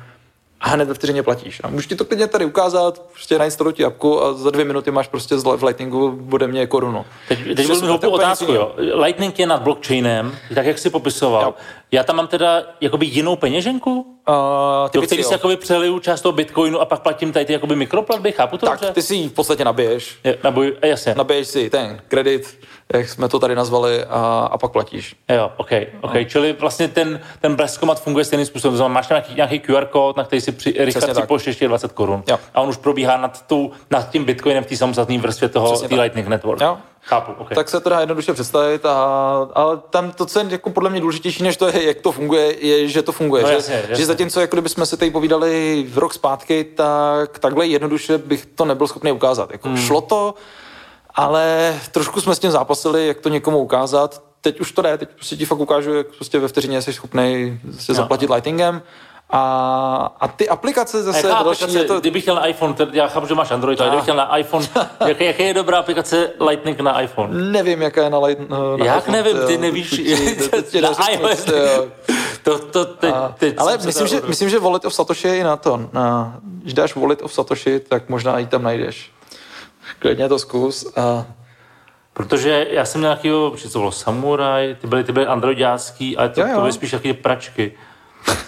a 0.61 0.69
hned 0.69 0.87
ve 0.87 0.93
vteřině 0.93 1.23
platíš. 1.23 1.61
A 1.63 1.69
můžu 1.69 1.87
ti 1.89 1.95
to 1.95 2.05
klidně 2.05 2.27
tady 2.27 2.45
ukázat, 2.45 3.01
prostě 3.11 3.37
nainstalovat 3.37 3.75
ti 3.75 3.85
apku 3.85 4.23
a 4.23 4.33
za 4.33 4.49
dvě 4.51 4.65
minuty 4.65 4.91
máš 4.91 5.07
prostě 5.07 5.35
v 5.35 5.63
Lightningu 5.63 6.27
ode 6.31 6.47
mě 6.47 6.67
korunu. 6.67 7.05
Teď, 7.27 7.39
teď 7.55 7.67
budu 7.67 7.93
mít 7.93 8.03
otázku, 8.03 8.51
jo. 8.51 8.75
Lightning 8.77 9.39
je 9.39 9.47
nad 9.47 9.61
blockchainem, 9.61 10.35
tak 10.55 10.65
jak 10.65 10.77
jsi 10.77 10.89
popisoval. 10.89 11.43
Jo. 11.43 11.53
Já 11.91 12.03
tam 12.03 12.15
mám 12.15 12.27
teda 12.27 12.63
jakoby 12.81 13.05
jinou 13.05 13.35
peněženku? 13.35 13.91
Uh, 14.29 14.35
do 14.93 15.01
který 15.01 15.23
si 15.23 15.33
jakoby 15.33 15.57
přeliju 15.57 15.99
část 15.99 16.21
toho 16.21 16.33
bitcoinu 16.33 16.79
a 16.79 16.85
pak 16.85 16.99
platím 16.99 17.31
tady 17.31 17.45
ty 17.45 17.53
jakoby 17.53 17.75
mikroplatby, 17.75 18.31
chápu 18.31 18.57
to 18.57 18.65
Tak, 18.65 18.79
dobře? 18.79 18.93
ty 18.93 19.01
si 19.01 19.15
ji 19.15 19.29
v 19.29 19.33
podstatě 19.33 19.65
nabiješ. 19.65 20.17
Je, 20.23 20.37
nabuj, 20.43 20.75
jasně. 20.83 21.15
Nabiješ 21.17 21.47
si 21.47 21.69
ten 21.69 22.01
kredit, 22.07 22.57
jak 22.93 23.09
jsme 23.09 23.29
to 23.29 23.39
tady 23.39 23.55
nazvali, 23.55 24.05
a, 24.05 24.49
a 24.51 24.57
pak 24.57 24.71
platíš. 24.71 25.15
Jo, 25.29 25.51
OK, 25.57 25.69
OK. 26.01 26.13
No. 26.13 26.23
Čili 26.23 26.53
vlastně 26.53 26.87
ten, 26.87 27.21
ten 27.41 27.55
bleskomat 27.55 28.03
funguje 28.03 28.25
stejným 28.25 28.45
způsobem. 28.45 28.77
Znamená, 28.77 28.93
máš 28.93 29.09
nějaký, 29.09 29.35
nějaký 29.35 29.59
QR 29.59 29.85
kód, 29.85 30.17
na 30.17 30.23
který 30.23 30.41
si 30.41 30.51
při, 30.51 30.73
rychle 30.77 31.13
připoštěš 31.13 31.47
ještě 31.47 31.67
20 31.67 31.91
korun. 31.91 32.23
A 32.53 32.61
on 32.61 32.69
už 32.69 32.77
probíhá 32.77 33.17
nad, 33.17 33.47
tou, 33.47 33.71
nad 33.91 34.09
tím 34.09 34.25
bitcoinem 34.25 34.63
v 34.63 34.67
té 34.67 34.77
samostatné 34.77 35.17
vrstvě 35.17 35.49
toho 35.49 35.81
Lightning 35.91 36.27
Network. 36.27 36.61
Jo. 36.61 36.77
Chápu, 37.01 37.31
okay. 37.31 37.55
tak 37.55 37.69
se 37.69 37.79
to 37.79 37.89
dá 37.89 37.99
jednoduše 37.99 38.33
představit, 38.33 38.85
a, 38.85 38.93
ale 39.53 39.77
tam 39.89 40.11
to, 40.11 40.25
co 40.25 40.39
je 40.39 40.45
jako 40.49 40.69
podle 40.69 40.89
mě 40.89 41.01
důležitější, 41.01 41.43
než 41.43 41.57
to 41.57 41.67
je, 41.67 41.87
jak 41.87 42.01
to 42.01 42.11
funguje, 42.11 42.65
je, 42.65 42.87
že 42.87 43.01
to 43.01 43.11
funguje. 43.11 43.43
No, 43.43 43.49
že, 43.49 43.55
jasně, 43.55 43.75
jasně. 43.75 43.95
že 43.95 44.05
zatímco, 44.05 44.41
jako 44.41 44.55
kdybychom 44.55 44.85
se 44.85 44.97
tady 44.97 45.11
povídali 45.11 45.85
v 45.89 45.97
rok 45.97 46.13
zpátky, 46.13 46.63
tak 46.63 47.39
takhle 47.39 47.67
jednoduše 47.67 48.17
bych 48.17 48.45
to 48.45 48.65
nebyl 48.65 48.87
schopný 48.87 49.11
ukázat. 49.11 49.51
Jako, 49.51 49.67
hmm. 49.67 49.77
Šlo 49.77 50.01
to, 50.01 50.33
ale 51.15 51.75
trošku 51.91 52.21
jsme 52.21 52.35
s 52.35 52.39
tím 52.39 52.51
zápasili, 52.51 53.07
jak 53.07 53.19
to 53.19 53.29
někomu 53.29 53.57
ukázat. 53.57 54.21
Teď 54.41 54.59
už 54.59 54.71
to 54.71 54.81
jde, 54.81 54.97
teď 54.97 55.09
prostě 55.09 55.35
ti 55.35 55.45
fakt 55.45 55.59
ukážu, 55.59 55.93
jak 55.93 56.07
prostě 56.07 56.39
ve 56.39 56.47
vteřině 56.47 56.81
jsi 56.81 56.93
schopný 56.93 57.59
se 57.79 57.93
zaplatit 57.93 58.29
lightingem. 58.29 58.81
A, 59.31 60.15
a 60.19 60.27
ty 60.27 60.49
aplikace 60.49 61.03
zase 61.03 61.27
Jaká 61.27 61.43
další, 61.43 61.63
aplikace, 61.63 61.77
je 61.77 61.83
to, 61.83 61.99
kdybych 61.99 62.23
chtěl 62.23 62.35
na 62.35 62.45
iPhone, 62.45 62.73
tedy 62.73 62.97
já 62.97 63.07
chápu, 63.07 63.27
že 63.27 63.35
máš 63.35 63.51
Android, 63.51 63.81
ale 63.81 63.89
kdybych 63.89 64.03
chtěl 64.03 64.15
na 64.15 64.37
iPhone, 64.37 64.67
jak, 65.07 65.21
jaká 65.21 65.43
je 65.43 65.53
dobrá 65.53 65.79
aplikace 65.79 66.31
Lightning 66.47 66.79
na 66.79 67.01
iPhone? 67.01 67.51
nevím, 67.51 67.81
jaká 67.81 68.03
je 68.03 68.09
na, 68.09 68.19
light, 68.19 68.49
na 68.49 68.57
Jak 68.83 68.97
iPhone, 68.97 69.17
nevím, 69.17 69.37
ty 69.47 69.53
jo, 69.53 69.59
nevíš, 69.61 69.89
to 69.89 69.95
ti- 69.95 70.49
to 70.49 70.61
ti 70.61 70.81
na 70.81 70.89
iOS, 70.89 71.43
to 71.43 71.55
jo. 71.55 71.87
to, 72.43 72.59
to 72.59 72.85
teď, 72.85 73.15
teď 73.37 73.55
ale 73.57 73.77
myslím 73.77 74.07
že, 74.07 74.21
myslím, 74.27 74.49
že 74.49 74.59
Wallet 74.59 74.85
of 74.85 74.93
Satoshi 74.93 75.27
je 75.27 75.37
i 75.37 75.43
na 75.43 75.55
to. 75.55 75.89
Na, 75.93 76.37
když 76.43 76.73
dáš 76.73 76.95
Wallet 76.95 77.21
of 77.21 77.33
Satoshi, 77.33 77.79
tak 77.79 78.09
možná 78.09 78.39
i 78.39 78.45
tam 78.45 78.63
najdeš. 78.63 79.11
Klidně 79.99 80.29
to 80.29 80.39
zkus. 80.39 80.97
A, 80.97 81.25
Protože 82.13 82.67
já 82.69 82.85
jsem 82.85 83.01
měl 83.01 83.11
nějakýho, 83.11 83.55
to 83.71 83.79
bylo 83.79 83.91
Samurai, 83.91 84.75
ty 84.81 84.87
byly, 84.87 85.03
ty 85.03 85.11
byly 85.11 85.25
androidácký, 85.25 86.17
ale 86.17 86.29
to, 86.29 86.41
Jo, 86.41 86.47
jo. 86.47 86.53
to 86.53 86.59
byly 86.59 86.73
spíš 86.73 86.91
taky 86.91 87.13
pračky. 87.13 87.73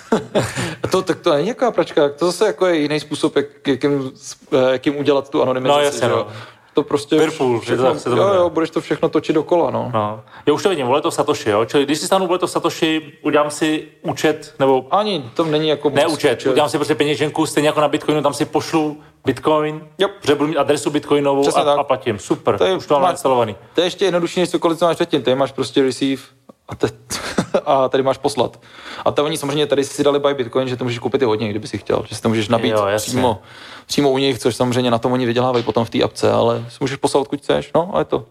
to, 0.91 1.02
tak 1.02 1.19
to 1.19 1.34
není 1.34 1.45
nějaká 1.45 1.72
pračka, 1.72 2.10
to 2.10 2.26
zase 2.26 2.45
jako 2.45 2.65
je 2.65 2.78
jiný 2.78 2.99
způsob, 2.99 3.36
jak, 3.36 3.68
jakým, 3.68 4.11
eh, 4.53 4.72
jakým 4.72 4.98
udělat 4.98 5.30
tu 5.30 5.41
anonymizaci. 5.41 5.80
No, 5.80 5.86
jasně, 5.86 6.07
no. 6.07 6.28
To 6.73 6.84
prostě 6.84 7.15
Whirlpool, 7.15 7.53
že 7.56 7.61
všechno, 7.61 7.93
to 7.93 7.99
se 7.99 8.10
to 8.10 8.15
jo, 8.18 8.34
jo, 8.34 8.49
budeš 8.49 8.69
to 8.69 8.81
všechno 8.81 9.10
točit 9.10 9.34
dokola, 9.35 9.72
no. 9.72 9.91
No. 9.93 10.23
Já 10.45 10.53
už 10.53 10.64
to 10.64 10.69
vidím, 10.69 10.88
Wallet 10.88 11.06
of 11.06 11.14
Satoshi, 11.14 11.49
jo? 11.49 11.65
Čili 11.65 11.85
když 11.85 11.98
si 11.99 12.06
stanu 12.06 12.27
Wallet 12.27 12.43
of 12.43 12.52
Satoshi, 12.52 13.14
udělám 13.22 13.52
si 13.52 13.88
účet, 14.02 14.56
nebo 14.60 14.85
Ani 14.91 15.31
to 15.35 15.43
není 15.45 15.69
jako... 15.69 15.89
ne 15.89 16.07
účet, 16.07 16.45
udělám 16.45 16.69
si 16.69 16.77
prostě 16.77 16.95
peněženku, 16.95 17.45
stejně 17.45 17.69
jako 17.69 17.81
na 17.81 17.88
Bitcoinu, 17.88 18.22
tam 18.22 18.34
si 18.34 18.45
pošlu 18.45 18.98
Bitcoin, 19.26 19.88
Jo. 19.98 20.07
protože 20.22 20.35
budu 20.35 20.48
mít 20.49 20.57
adresu 20.57 20.89
Bitcoinovou 20.89 21.41
Přesně 21.41 21.61
a, 21.61 21.65
tak. 21.65 21.80
a 21.80 21.84
platím. 21.84 22.19
Super, 22.19 22.57
To 22.57 22.64
je- 22.65 22.76
už 22.76 22.85
to 22.88 22.93
mám 22.93 23.02
má- 23.02 23.07
nainstalovaný. 23.07 23.56
To 23.76 23.81
je 23.81 23.88
ještě 23.88 24.06
jednodušší, 24.06 24.39
než 24.39 24.49
cokoliv, 24.49 24.80
co 24.80 24.85
máš 24.85 24.95
předtím. 24.95 25.22
Tady 25.22 25.35
máš 25.35 25.52
prostě 25.52 25.84
receive 25.84 26.22
a, 26.70 26.76
te, 26.76 26.88
a 27.66 27.90
tady 27.90 28.04
máš 28.04 28.18
poslat. 28.18 28.60
A 29.06 29.12
to 29.12 29.26
oni 29.26 29.38
samozřejmě 29.38 29.66
tady 29.68 29.84
si 29.84 30.04
dali 30.04 30.20
buy 30.20 30.34
Bitcoin, 30.34 30.68
že 30.68 30.76
to 30.78 30.84
můžeš 30.84 31.00
koupit 31.00 31.22
i 31.22 31.26
hodně, 31.26 31.50
kdyby 31.50 31.68
si 31.68 31.78
chtěl. 31.78 32.06
Že 32.10 32.16
si 32.16 32.22
to 32.22 32.30
můžeš 32.30 32.48
nabít 32.48 32.72
Jo, 32.72 32.86
jasně. 32.86 33.10
přímo, 33.12 33.42
přímo 33.86 34.12
u 34.12 34.18
nich, 34.18 34.40
což 34.40 34.56
samozřejmě 34.56 34.92
na 34.92 34.98
tom 34.98 35.12
oni 35.14 35.26
vydělávají 35.26 35.64
potom 35.66 35.86
v 35.86 35.90
té 35.90 36.04
apce, 36.04 36.32
ale 36.32 36.66
si 36.70 36.78
můžeš 36.82 36.98
poslat, 36.98 37.22
odkud 37.22 37.40
chceš. 37.42 37.72
No, 37.76 37.92
a 37.94 38.00
je 38.00 38.06
to. 38.06 38.26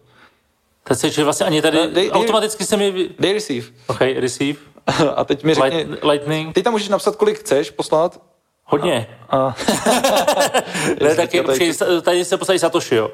Teď 0.85 0.99
se, 0.99 1.11
že 1.11 1.25
vlastně 1.25 1.47
ani 1.47 1.63
tady, 1.63 1.77
Ne, 1.77 1.87
dej- 1.87 2.11
automaticky 2.11 2.65
se 2.65 2.77
mi, 2.77 3.09
Dej 3.19 3.33
receive. 3.33 3.67
OK, 3.87 4.01
receive, 4.01 4.59
A 5.17 5.25
teď 5.25 5.45
mi 5.45 5.55
řekni, 5.55 5.79
light, 5.79 6.05
lightning, 6.05 6.55
ty 6.55 6.63
tam 6.63 6.73
můžeš 6.73 6.89
napsat, 6.89 7.17
kolik 7.17 7.39
chceš 7.39 7.71
poslat. 7.71 8.21
hodně. 8.65 9.07
A, 9.31 9.55
Ne, 11.03 11.15
tak 11.17 11.35
je, 11.35 11.43
tady- 11.43 11.73
tady 12.03 12.25
se 12.25 12.37
posadí 12.37 12.59
Satoshi, 12.59 12.95
jo. 12.95 13.11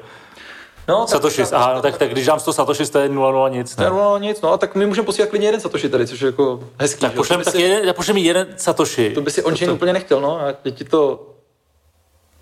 No, 0.87 0.99
tak- 0.99 1.09
Satoshi, 1.09 1.41
aha, 1.53 1.73
no, 1.73 1.81
tak, 1.81 1.97
tak 1.97 2.09
když 2.11 2.25
dám 2.25 2.39
100 2.39 2.53
Satoshi, 2.53 2.85
to 2.85 2.99
je 2.99 3.09
0, 3.09 3.49
nic, 3.49 3.77
ne? 3.77 3.83
Ne, 3.83 3.89
no, 3.89 4.17
nic, 4.17 4.41
no 4.41 4.51
a 4.53 4.57
tak 4.57 4.75
my 4.75 4.85
můžeme 4.85 5.05
posílat 5.05 5.29
klidně 5.29 5.47
jeden 5.47 5.61
Satoshi 5.61 5.89
tady, 5.89 6.07
což 6.07 6.21
je 6.21 6.25
jako 6.25 6.59
hezký. 6.79 7.01
Tak 7.01 7.13
pošlem, 7.13 7.39
To 7.39 7.45
tak 7.45 7.53
si- 7.55 7.61
jeden, 7.61 7.85
tak 7.85 7.95
pošlem 7.95 8.15
mi 8.15 8.21
jeden 8.21 8.47
Satoshi. 8.57 9.09
To 9.13 9.21
by 9.21 9.31
si 9.31 9.43
on-chain 9.43 9.71
úplně 9.71 9.93
nechtěl, 9.93 10.21
no. 10.21 10.41
A 10.41 10.51
teď 10.53 10.75
ti 10.77 10.83
to... 10.83 11.27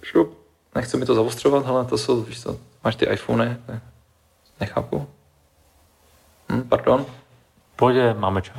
Šup. 0.01 0.38
Nechci 0.76 0.97
mi 0.97 1.05
to 1.05 1.15
zavostřovat, 1.15 1.67
ale 1.67 1.85
to 1.85 1.97
jsou, 1.97 2.22
víš 2.22 2.41
co, 2.43 2.57
máš 2.84 2.95
ty 2.95 3.05
iPhony, 3.05 3.57
tak 3.65 3.76
nechápu. 4.59 5.07
Hm, 6.51 6.63
pardon. 6.69 7.05
Pojď, 7.76 7.97
máme 8.17 8.41
čas. 8.41 8.55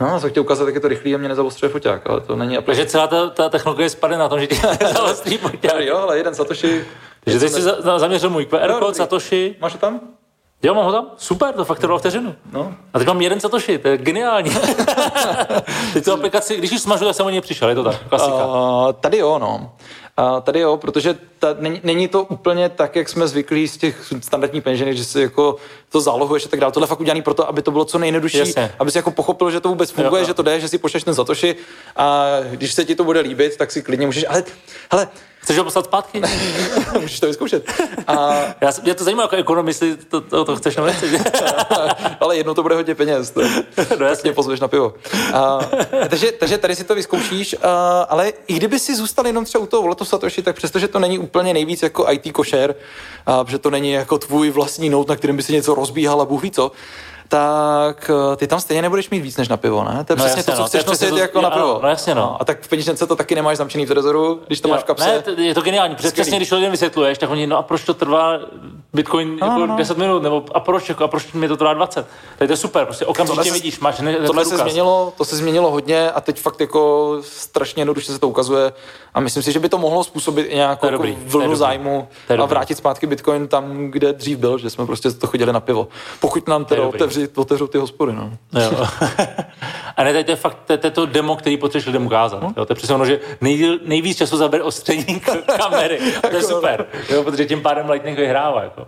No, 0.00 0.20
jsem 0.20 0.30
chtěl 0.30 0.42
ukázat, 0.42 0.64
jak 0.66 0.74
je 0.74 0.80
to 0.80 0.88
rychlý 0.88 1.14
a 1.14 1.18
mě 1.18 1.28
nezavostřuje 1.28 1.70
foťák, 1.70 2.10
ale 2.10 2.20
to 2.20 2.36
není 2.36 2.56
aplikace. 2.58 2.76
Takže 2.76 2.90
celá 2.90 3.06
ta, 3.06 3.28
ta 3.30 3.48
technologie 3.48 3.90
spadne 3.90 4.18
na 4.18 4.28
tom, 4.28 4.40
že 4.40 4.46
ti 4.46 4.54
zaostrý 4.94 5.38
poťák. 5.38 5.80
Jo, 5.80 5.96
ale 5.98 6.16
jeden 6.18 6.34
Satoshi... 6.34 6.84
Takže 7.24 7.38
ty 7.40 7.48
jsi 7.48 7.62
za- 7.62 7.80
za- 7.82 7.98
zaměřil 7.98 8.30
můj 8.30 8.46
QR 8.46 8.70
Jo, 8.70 8.78
kód. 8.80 8.96
Satoshi. 8.96 9.56
Máš 9.60 9.72
to 9.72 9.78
tam? 9.78 10.00
Jo, 10.62 10.74
mám 10.74 10.84
ho 10.84 10.92
tam? 10.92 11.06
Super, 11.16 11.54
to 11.54 11.64
fakt 11.64 11.78
trvalo 11.78 11.98
vteřinu. 11.98 12.34
No. 12.52 12.74
A 12.94 12.98
teď 12.98 13.06
mám 13.08 13.20
jeden 13.20 13.40
Satoshi, 13.40 13.78
to 13.78 13.88
je 13.88 13.98
geniální. 13.98 14.50
teď 15.92 16.04
tu 16.04 16.12
aplikaci, 16.12 16.56
když 16.56 16.70
ji 16.72 16.78
smažu, 16.78 17.04
tak 17.04 17.14
jsem 17.16 17.26
o 17.26 17.30
něj 17.30 17.40
přišel, 17.40 17.68
je 17.68 17.74
to 17.74 17.84
tak, 17.84 18.08
klasika. 18.08 18.46
Uh, 18.46 18.92
tady 19.00 19.18
jo, 19.18 19.38
no. 19.38 19.72
Uh, 20.18 20.40
tady 20.40 20.60
jo, 20.60 20.76
protože 20.76 21.18
ta, 21.38 21.48
není, 21.58 21.80
není, 21.84 22.08
to 22.08 22.22
úplně 22.24 22.68
tak, 22.68 22.96
jak 22.96 23.08
jsme 23.08 23.28
zvyklí 23.28 23.68
z 23.68 23.76
těch 23.76 24.12
standardních 24.20 24.62
peněženek, 24.62 24.96
že 24.96 25.04
si 25.04 25.20
jako 25.20 25.56
to 25.92 26.00
zálohuješ 26.00 26.46
a 26.46 26.48
tak 26.48 26.60
dále. 26.60 26.72
Tohle 26.72 26.84
je 26.84 26.88
fakt 26.88 27.00
udělaný 27.00 27.22
proto, 27.22 27.48
aby 27.48 27.62
to 27.62 27.70
bylo 27.70 27.84
co 27.84 27.98
nejjednodušší, 27.98 28.38
Jasně. 28.38 28.72
aby 28.78 28.90
si 28.90 28.98
jako 28.98 29.10
pochopil, 29.10 29.50
že 29.50 29.60
to 29.60 29.68
vůbec 29.68 29.90
funguje, 29.90 30.20
Jo, 30.20 30.24
jo. 30.24 30.26
že 30.26 30.34
to 30.34 30.42
jde, 30.42 30.60
že 30.60 30.68
si 30.68 30.78
pošleš 30.78 31.04
ten 31.04 31.14
Satoshi 31.14 31.56
a 31.96 32.26
když 32.50 32.72
se 32.72 32.84
ti 32.84 32.94
to 32.94 33.04
bude 33.04 33.20
líbit, 33.20 33.56
tak 33.56 33.70
si 33.70 33.82
klidně 33.82 34.06
můžeš, 34.06 34.24
ale 34.28 34.44
hele, 34.92 35.08
Chceš 35.42 35.58
ho 35.58 35.64
poslat 35.64 35.84
zpátky? 35.84 36.22
můžeš 37.00 37.20
to 37.20 37.26
vyzkoušet. 37.26 37.64
A, 38.06 38.34
Já, 38.60 38.70
mě 38.82 38.94
to 38.94 39.04
zajímá 39.04 39.22
jako 39.22 39.36
ekonom, 39.36 39.68
jestli 39.68 39.96
to, 39.96 40.20
to, 40.20 40.44
to 40.44 40.56
chceš 40.56 40.76
nebo 40.76 40.86
nechceš. 40.86 41.20
ale 42.20 42.36
jednou 42.36 42.54
to 42.54 42.62
bude 42.62 42.74
hodně 42.74 42.94
peněz. 42.94 43.30
To, 43.30 43.40
no 43.98 44.06
jasně. 44.06 44.28
mě 44.28 44.34
pozveš 44.34 44.60
na 44.60 44.68
pivo. 44.68 44.94
A, 45.34 45.58
takže, 46.08 46.32
takže 46.32 46.58
tady 46.58 46.76
si 46.76 46.84
to 46.84 46.94
vyzkoušíš, 46.94 47.56
a, 47.62 48.02
ale 48.02 48.32
i 48.46 48.54
kdyby 48.54 48.78
si 48.78 48.96
zůstal 48.96 49.26
jenom 49.26 49.44
třeba 49.44 49.64
u 49.64 49.66
toho 49.66 49.82
Walletu 49.82 50.04
Satoshi, 50.04 50.42
tak 50.42 50.56
přestože 50.56 50.88
to 50.88 50.98
není 50.98 51.18
úplně 51.18 51.52
nejvíc 51.52 51.82
jako 51.82 52.12
IT 52.12 52.32
košer, 52.32 52.74
a, 53.26 53.44
protože 53.44 53.58
to 53.58 53.70
není 53.70 53.92
jako 53.92 54.18
tvůj 54.18 54.50
vlastní 54.50 54.90
note, 54.90 55.12
na 55.12 55.16
kterým 55.16 55.36
by 55.36 55.42
si 55.42 55.52
něco 55.52 55.74
rozbíhal 55.74 56.20
a 56.20 56.24
bůh 56.24 56.42
ví 56.42 56.50
co, 56.50 56.72
tak 57.30 58.10
eh, 58.32 58.36
ty 58.36 58.46
tam 58.46 58.60
stejně 58.60 58.82
nebudeš 58.82 59.10
mít 59.10 59.20
víc 59.20 59.36
než 59.36 59.48
na 59.48 59.56
pivo, 59.56 59.84
ne? 59.84 60.04
To 60.04 60.12
je 60.12 60.16
No 60.16 60.24
přesně 60.24 60.38
jasně, 60.38 60.42
to, 60.42 60.52
co 60.52 60.62
no, 60.62 60.66
chceš 60.68 60.84
nosit 60.84 61.08
to- 61.10 61.16
jako 61.16 61.40
na 61.40 61.50
pivo. 61.50 61.80
no 61.82 61.88
jasně, 61.88 62.14
no. 62.14 62.36
A 62.40 62.44
tak 62.44 62.62
v 62.62 62.68
peněžence 62.68 63.06
to 63.06 63.16
taky 63.16 63.34
nemáš 63.34 63.56
zamčený 63.56 63.86
v 63.86 63.88
trezoru, 63.88 64.40
když 64.46 64.60
to 64.60 64.68
máš 64.68 64.80
v 64.80 64.84
kapse. 64.84 65.06
Ne, 65.06 65.22
to- 65.22 65.30
je 65.40 65.54
to 65.54 65.60
geniální, 65.60 65.94
protože 65.94 66.10
přesně 66.10 66.36
když 66.36 66.48
to 66.48 66.54
lidem 66.56 66.70
vysvětluješ, 66.70 67.18
tak 67.18 67.30
oni, 67.30 67.46
no 67.46 67.58
a 67.58 67.62
proč 67.62 67.84
to 67.84 67.94
trvá 67.94 68.32
Bitcoin 68.92 69.28
No, 69.40 69.46
jako 69.46 69.58
no, 69.60 69.66
no. 69.66 69.76
10 69.76 69.98
minut, 69.98 70.22
nebo 70.22 70.44
a 70.54 70.60
proč, 70.60 70.88
jako, 70.88 71.04
a 71.04 71.08
proč 71.08 71.32
mi 71.32 71.48
to 71.48 71.56
trvá 71.56 71.74
20? 71.74 72.06
Tady 72.38 72.46
to 72.48 72.52
je 72.52 72.56
super, 72.56 72.84
prostě 72.84 73.06
okamžitě 73.06 73.36
Tohle 73.36 73.52
vidíš, 73.52 73.80
máš 73.80 74.00
ne, 74.00 74.14
Tohle 74.14 74.44
se 74.44 74.56
změnilo, 74.56 75.12
to 75.18 75.24
se 75.24 75.36
změnilo 75.36 75.70
hodně 75.70 76.10
a 76.10 76.20
teď 76.20 76.40
fakt 76.40 76.60
jako 76.60 77.16
strašně 77.22 77.80
jednoduše 77.80 78.12
se 78.12 78.18
to 78.18 78.28
ukazuje 78.28 78.72
a 79.14 79.20
myslím 79.20 79.42
si, 79.42 79.52
že 79.52 79.58
by 79.58 79.68
to 79.68 79.78
mohlo 79.78 80.04
způsobit 80.04 80.46
i 80.50 80.54
nějakou 80.54 80.86
jako 80.86 81.04
vlnu 81.26 81.54
zájmu 81.56 82.08
a 82.42 82.44
vrátit 82.44 82.74
zpátky 82.78 83.06
Bitcoin 83.06 83.48
tam, 83.48 83.86
kde 83.90 84.12
dřív 84.12 84.38
byl, 84.38 84.58
že 84.58 84.70
jsme 84.70 84.86
prostě 84.86 85.10
to 85.10 85.26
chodili 85.26 85.52
na 85.52 85.60
pivo. 85.60 85.88
Pokud 86.20 86.48
nám 86.48 86.64
teda 86.64 86.82
je 86.82 87.19
otevři, 87.22 87.40
otevřou 87.40 87.66
ty 87.66 87.78
hospody, 87.78 88.12
no. 88.12 88.30
Jo. 88.62 88.86
a 89.96 90.04
ne, 90.04 90.24
to 90.24 90.30
je 90.30 90.36
fakt 90.36 90.56
to, 90.66 90.72
je- 90.72 90.90
to, 90.90 91.06
demo, 91.06 91.36
který 91.36 91.56
potřebuješ 91.56 91.86
lidem 91.86 92.06
ukázat. 92.06 92.42
Jo, 92.56 92.64
to 92.64 92.72
je 92.72 92.76
přesně 92.76 92.94
ono, 92.94 93.06
že 93.06 93.20
nejdíl, 93.40 93.78
nejvíc 93.84 94.18
času 94.18 94.36
zabere 94.36 94.62
ostření 94.62 95.20
kamery. 95.56 95.98
To 96.30 96.36
je 96.36 96.42
super, 96.42 96.86
jo, 97.10 97.22
protože 97.24 97.46
tím 97.46 97.62
pádem 97.62 97.90
Lightning 97.90 98.18
vyhrává. 98.18 98.62
Jako. 98.62 98.86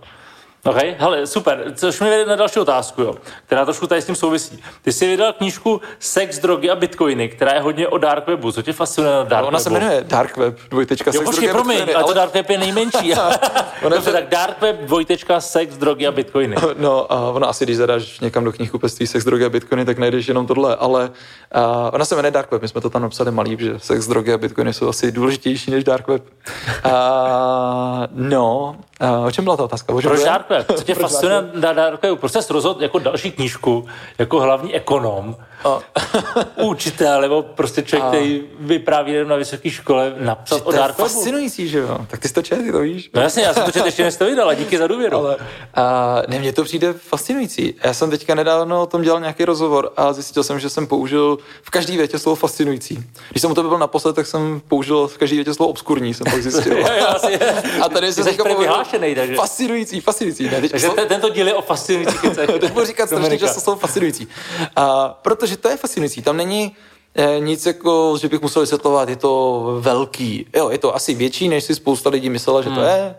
OK, 0.64 0.76
hele, 0.98 1.26
super. 1.26 1.72
Což 1.74 2.00
mi 2.00 2.10
vede 2.10 2.26
na 2.26 2.36
další 2.36 2.60
otázku, 2.60 3.02
jo, 3.02 3.14
která 3.46 3.64
trošku 3.64 3.86
tady 3.86 4.02
s 4.02 4.06
tím 4.06 4.14
souvisí. 4.14 4.62
Ty 4.82 4.92
jsi 4.92 5.06
vydal 5.06 5.32
knížku 5.32 5.80
Sex, 5.98 6.38
drogy 6.38 6.70
a 6.70 6.74
bitcoiny, 6.76 7.28
která 7.28 7.54
je 7.54 7.60
hodně 7.60 7.88
o 7.88 7.98
dark 7.98 8.26
webu. 8.26 8.52
Co 8.52 8.62
tě 8.62 8.72
fascinuje 8.72 9.14
na 9.14 9.22
dark 9.22 9.46
Ona 9.48 9.58
webu? 9.58 9.62
se 9.64 9.70
jmenuje 9.70 10.04
Dark 10.06 10.36
Web, 10.36 10.58
dvojtečka 10.70 11.08
Jo, 11.08 11.12
sex, 11.12 11.24
počkej, 11.24 11.48
drogy 11.48 11.58
a 11.58 11.62
promiň, 11.62 11.76
bitcoiny, 11.76 11.94
ale 11.94 12.04
to 12.04 12.14
dark 12.14 12.34
web 12.34 12.50
je 12.50 12.58
nejmenší. 12.58 13.14
Ona 13.84 13.96
Dobře, 13.96 14.10
je- 14.10 14.12
tak 14.14 14.28
dark 14.28 14.60
web, 14.60 14.76
dvojtečka, 14.80 15.40
sex, 15.40 15.76
drogy 15.76 16.06
a 16.06 16.12
bitcoiny. 16.12 16.56
No, 16.78 17.12
a 17.12 17.30
ona 17.30 17.46
asi, 17.46 17.64
když 17.64 17.76
zadáš 17.76 18.20
někam 18.20 18.44
do 18.44 18.52
knihkupectví 18.52 19.06
sex, 19.06 19.24
drogy 19.24 19.44
a 19.44 19.48
bitcoiny, 19.48 19.84
tak 19.84 19.98
najdeš 19.98 20.28
jenom 20.28 20.46
tohle, 20.46 20.76
ale 20.76 21.04
uh, 21.56 21.62
ona 21.92 22.04
se 22.04 22.14
jmenuje 22.16 22.30
Dark 22.30 22.50
Web, 22.50 22.62
my 22.62 22.68
jsme 22.68 22.80
to 22.80 22.90
tam 22.90 23.02
napsali 23.02 23.30
malý, 23.30 23.56
že 23.60 23.78
sex, 23.78 24.06
drogy 24.06 24.32
a 24.32 24.38
bitcoiny 24.38 24.72
jsou 24.72 24.88
asi 24.88 25.12
důležitější 25.12 25.70
než 25.70 25.84
Dark 25.84 26.08
Web. 26.08 26.22
Uh, 26.84 26.90
no, 28.12 28.76
uh, 29.02 29.26
o 29.26 29.30
čem 29.30 29.44
byla 29.44 29.56
ta 29.56 29.64
otázka? 29.64 29.92
Proč 29.92 30.24
dark 30.24 30.50
web? 30.52 30.66
Co 30.76 30.84
tě 30.84 30.94
fascinuje 30.94 31.42
na 31.54 31.72
dark 31.72 32.02
webu? 32.02 32.16
Proč 32.16 32.32
jsi 32.32 32.52
rozhodl 32.52 32.82
jako 32.82 32.98
další 32.98 33.30
knížku, 33.30 33.86
jako 34.18 34.40
hlavní 34.40 34.74
ekonom, 34.74 35.36
učitel, 36.56 37.20
nebo 37.20 37.42
prostě 37.42 37.82
člověk, 37.82 38.08
který 38.08 38.42
vypráví 38.60 39.12
jenom 39.12 39.28
na 39.30 39.36
vysoké 39.36 39.70
škole, 39.70 40.14
napsat 40.18 40.56
o 40.64 40.72
To 40.72 40.72
dark 40.72 40.98
webu? 40.98 41.08
fascinující, 41.08 41.68
že 41.68 41.78
jo? 41.78 41.98
Tak 42.08 42.20
ty 42.20 42.28
jsi 42.28 42.34
to 42.34 42.42
čet, 42.42 42.56
ty 42.56 42.72
to 42.72 42.78
víš. 42.80 43.10
No 43.14 43.22
jasně, 43.22 43.42
já 43.42 43.54
jsem 43.54 43.62
to 43.64 43.70
četl 43.72 43.86
ještě 43.86 44.04
než 44.04 44.16
to 44.16 44.24
vydal, 44.24 44.48
a 44.48 44.54
díky 44.54 44.78
za 44.78 44.86
důvěru. 44.86 45.16
Ale 45.16 45.36
uh, 45.36 45.42
ne, 46.28 46.38
mně 46.38 46.52
to 46.52 46.64
přijde 46.64 46.92
fascinující. 46.92 47.74
Já 47.84 47.94
jsem 47.94 48.10
teďka 48.10 48.34
nedávno 48.34 48.82
o 48.82 48.86
tom 48.86 49.02
dělal 49.02 49.20
nějaký 49.20 49.44
rozhovor 49.44 49.92
a 49.96 50.12
zjistil 50.12 50.44
jsem, 50.44 50.58
že 50.60 50.70
jsem 50.70 50.86
použil 50.86 51.38
v 51.62 51.70
každý 51.70 51.96
větě 51.96 52.18
slovo 52.18 52.36
fascinující. 52.36 53.04
Když 53.30 53.40
jsem 53.42 53.50
u 53.50 53.54
tebe 53.54 53.68
byl 53.68 53.78
naposled, 53.78 54.16
tak 54.16 54.26
jsem 54.26 54.60
použil 54.68 55.06
v 55.06 55.18
každý 55.18 55.36
větě 55.36 55.54
slovo 55.54 55.70
obskurní, 55.70 56.14
jsem 56.14 56.24
pak 56.30 56.42
zjistil. 56.42 56.76
A 57.82 57.88
tady 57.88 58.12
jsem 58.12 58.24
teďka 58.24 58.54
vyhlášenej, 58.58 59.14
takže. 59.14 59.34
Fascinující, 59.34 60.00
fascinující. 60.00 60.44
Ne, 60.50 60.60
teď, 60.60 60.70
Takže 60.70 60.88
te, 60.88 61.06
tento 61.06 61.28
díl 61.28 61.46
je 61.46 61.54
o 61.54 61.62
fascinujících 61.62 62.22
věcech. 62.22 62.50
teď 62.60 62.72
budu 62.72 62.86
říkat 62.86 63.06
strašně 63.06 63.38
často 63.38 63.60
slovo 63.60 63.78
fascinující. 63.80 64.28
A, 64.76 65.08
protože 65.22 65.51
to 65.56 65.68
je 65.68 65.76
fascinující. 65.76 66.22
Tam 66.22 66.36
není 66.36 66.76
eh, 67.14 67.40
nic 67.40 67.66
jako, 67.66 68.16
že 68.20 68.28
bych 68.28 68.40
musel 68.42 68.62
vysvětlovat, 68.62 69.08
je 69.08 69.16
to 69.16 69.62
velký. 69.80 70.46
Jo, 70.56 70.70
je 70.70 70.78
to 70.78 70.94
asi 70.96 71.14
větší, 71.14 71.48
než 71.48 71.64
si 71.64 71.74
spousta 71.74 72.10
lidí 72.10 72.30
myslela, 72.30 72.62
že 72.62 72.68
to 72.68 72.74
Hmm. 72.74 72.84
je. 72.84 73.14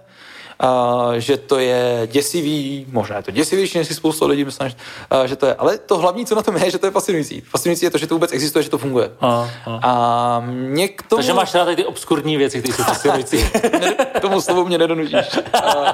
uh, 0.63 1.13
že 1.13 1.37
to 1.37 1.59
je 1.59 2.07
děsivý, 2.11 2.85
možná 2.91 3.17
je 3.17 3.23
to 3.23 3.31
děsivější, 3.31 3.77
než 3.77 3.87
si 3.87 3.93
spoustu 3.93 4.27
lidí 4.27 4.45
myslí, 4.45 4.65
uh, 4.65 5.23
že 5.25 5.35
to 5.35 5.45
je, 5.45 5.55
ale 5.55 5.77
to 5.77 5.97
hlavní, 5.97 6.25
co 6.25 6.35
na 6.35 6.41
tom 6.41 6.57
je, 6.57 6.71
že 6.71 6.77
to 6.77 6.85
je 6.87 6.91
fascinující. 6.91 7.41
Fascinující 7.41 7.85
je 7.85 7.89
to, 7.91 7.97
že 7.97 8.07
to 8.07 8.15
vůbec 8.15 8.31
existuje, 8.31 8.63
že 8.63 8.69
to 8.69 8.77
funguje. 8.77 9.11
A, 9.21 9.49
a. 9.65 9.79
a 9.83 10.39
mě 10.45 10.87
k 10.87 11.01
tomu... 11.01 11.17
Takže 11.17 11.33
máš 11.33 11.53
rád 11.53 11.75
ty 11.75 11.85
obskurní 11.85 12.37
věci, 12.37 12.61
které 12.61 12.75
jsou 12.77 12.83
fascinující. 12.83 13.37
tomu 14.21 14.41
slovu 14.41 14.65
mě 14.65 14.77
nedonutíš. 14.77 15.15
A, 15.53 15.59
a, 15.59 15.89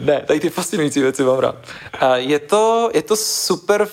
ne, 0.00 0.22
tady 0.26 0.40
ty 0.40 0.50
fascinující 0.50 1.00
věci 1.02 1.22
mám 1.22 1.38
rád. 1.38 1.54
A 2.00 2.16
je, 2.16 2.38
to, 2.38 2.90
je 2.94 3.02
to 3.02 3.16
super 3.16 3.88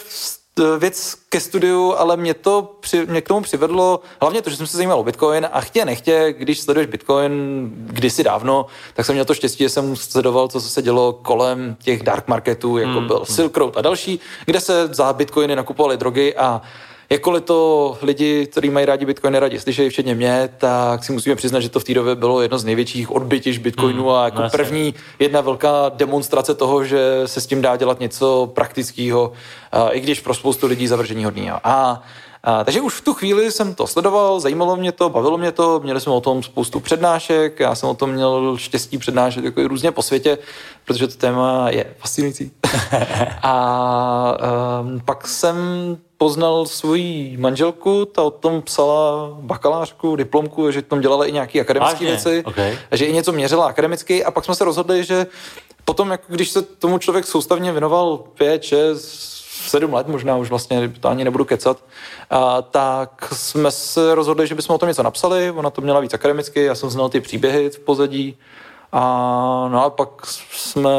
věc 0.79 1.17
ke 1.29 1.39
studiu, 1.39 1.93
ale 1.97 2.17
mě 2.17 2.33
to 2.33 2.75
při, 2.79 3.05
mě 3.05 3.21
k 3.21 3.27
tomu 3.27 3.41
přivedlo 3.41 3.99
hlavně 4.21 4.41
to, 4.41 4.49
že 4.49 4.55
jsem 4.55 4.67
se 4.67 4.77
zajímal 4.77 4.99
o 4.99 5.03
Bitcoin 5.03 5.47
a 5.51 5.61
chtě 5.61 5.85
nechtě, 5.85 6.35
když 6.37 6.59
sleduješ 6.59 6.87
Bitcoin 6.87 7.33
kdysi 7.73 8.23
dávno, 8.23 8.65
tak 8.93 9.05
jsem 9.05 9.15
měl 9.15 9.25
to 9.25 9.33
štěstí, 9.33 9.63
že 9.63 9.69
jsem 9.69 9.95
sledoval, 9.95 10.47
co 10.47 10.61
se 10.61 10.81
dělo 10.81 11.13
kolem 11.13 11.77
těch 11.83 12.03
dark 12.03 12.27
marketů, 12.27 12.77
jako 12.77 12.99
hmm. 12.99 13.07
byl 13.07 13.25
Silk 13.25 13.57
Road 13.57 13.77
a 13.77 13.81
další, 13.81 14.19
kde 14.45 14.59
se 14.59 14.87
za 14.87 15.13
Bitcoiny 15.13 15.55
nakupovaly 15.55 15.97
drogy 15.97 16.35
a 16.35 16.61
Jakkoliv 17.09 17.43
to 17.43 17.97
lidi, 18.01 18.47
kteří 18.47 18.69
mají 18.69 18.85
rádi 18.85 19.05
Bitcoin, 19.05 19.35
rádi 19.35 19.59
slyšejí, 19.59 19.89
včetně 19.89 20.15
mě, 20.15 20.49
tak 20.57 21.03
si 21.03 21.11
musíme 21.11 21.35
přiznat, 21.35 21.59
že 21.59 21.69
to 21.69 21.79
v 21.79 21.83
té 21.83 21.93
době 21.93 22.15
bylo 22.15 22.41
jedno 22.41 22.59
z 22.59 22.65
největších 22.65 23.11
odbytiš 23.11 23.57
Bitcoinu 23.57 24.03
hmm, 24.03 24.11
a 24.11 24.25
jako 24.25 24.37
vlastně. 24.37 24.57
první 24.57 24.93
jedna 25.19 25.41
velká 25.41 25.89
demonstrace 25.89 26.53
toho, 26.53 26.85
že 26.85 27.21
se 27.25 27.41
s 27.41 27.47
tím 27.47 27.61
dá 27.61 27.75
dělat 27.75 27.99
něco 27.99 28.51
praktického, 28.53 29.31
i 29.91 29.99
když 29.99 30.19
pro 30.19 30.33
spoustu 30.33 30.67
lidí 30.67 30.87
zavržení 30.87 31.25
hodný. 31.25 31.49
A 31.51 32.03
a, 32.47 32.63
takže 32.63 32.81
už 32.81 32.93
v 32.93 33.01
tu 33.01 33.13
chvíli 33.13 33.51
jsem 33.51 33.75
to 33.75 33.87
sledoval, 33.87 34.39
zajímalo 34.39 34.75
mě 34.75 34.91
to, 34.91 35.09
bavilo 35.09 35.37
mě 35.37 35.51
to, 35.51 35.79
měli 35.79 36.01
jsme 36.01 36.13
o 36.13 36.21
tom 36.21 36.43
spoustu 36.43 36.79
přednášek, 36.79 37.59
já 37.59 37.75
jsem 37.75 37.89
o 37.89 37.93
tom 37.93 38.11
měl 38.11 38.57
štěstí 38.57 38.97
přednášet 38.97 39.43
jako 39.45 39.67
různě 39.67 39.91
po 39.91 40.01
světě, 40.01 40.37
protože 40.85 41.07
to 41.07 41.17
téma 41.17 41.69
je 41.69 41.93
fascinující. 41.97 42.51
a, 43.41 43.51
a 43.51 44.35
pak 45.05 45.27
jsem 45.27 45.57
poznal 46.17 46.65
svoji 46.65 47.37
manželku, 47.37 48.05
ta 48.05 48.23
o 48.23 48.31
tom 48.31 48.61
psala 48.61 49.29
bakalářku, 49.41 50.15
diplomku, 50.15 50.71
že 50.71 50.81
tom 50.81 51.01
dělala 51.01 51.25
i 51.25 51.31
nějaké 51.31 51.61
akademické 51.61 52.05
věci, 52.05 52.43
okay. 52.45 52.77
že 52.91 53.05
i 53.05 53.13
něco 53.13 53.31
měřila 53.31 53.67
akademicky 53.67 54.25
a 54.25 54.31
pak 54.31 54.45
jsme 54.45 54.55
se 54.55 54.65
rozhodli, 54.65 55.03
že 55.03 55.27
potom, 55.85 56.11
jako 56.11 56.23
když 56.27 56.49
se 56.49 56.61
tomu 56.61 56.97
člověk 56.97 57.25
soustavně 57.25 57.71
věnoval 57.71 58.17
5, 58.17 58.63
6, 58.63 59.36
sedm 59.69 59.93
let 59.93 60.07
možná, 60.07 60.37
už 60.37 60.49
vlastně 60.49 60.91
to 60.99 61.09
ani 61.09 61.23
nebudu 61.23 61.45
kecat, 61.45 61.83
a, 62.29 62.61
tak 62.61 63.33
jsme 63.33 63.71
se 63.71 64.15
rozhodli, 64.15 64.47
že 64.47 64.55
bychom 64.55 64.75
o 64.75 64.79
tom 64.79 64.87
něco 64.87 65.03
napsali, 65.03 65.51
ona 65.51 65.69
to 65.69 65.81
měla 65.81 65.99
víc 65.99 66.13
akademicky, 66.13 66.63
já 66.63 66.75
jsem 66.75 66.89
znal 66.89 67.09
ty 67.09 67.21
příběhy 67.21 67.69
v 67.69 67.79
pozadí, 67.79 68.37
a 68.91 69.01
no 69.71 69.85
a 69.85 69.89
pak 69.89 70.09
jsme 70.51 70.89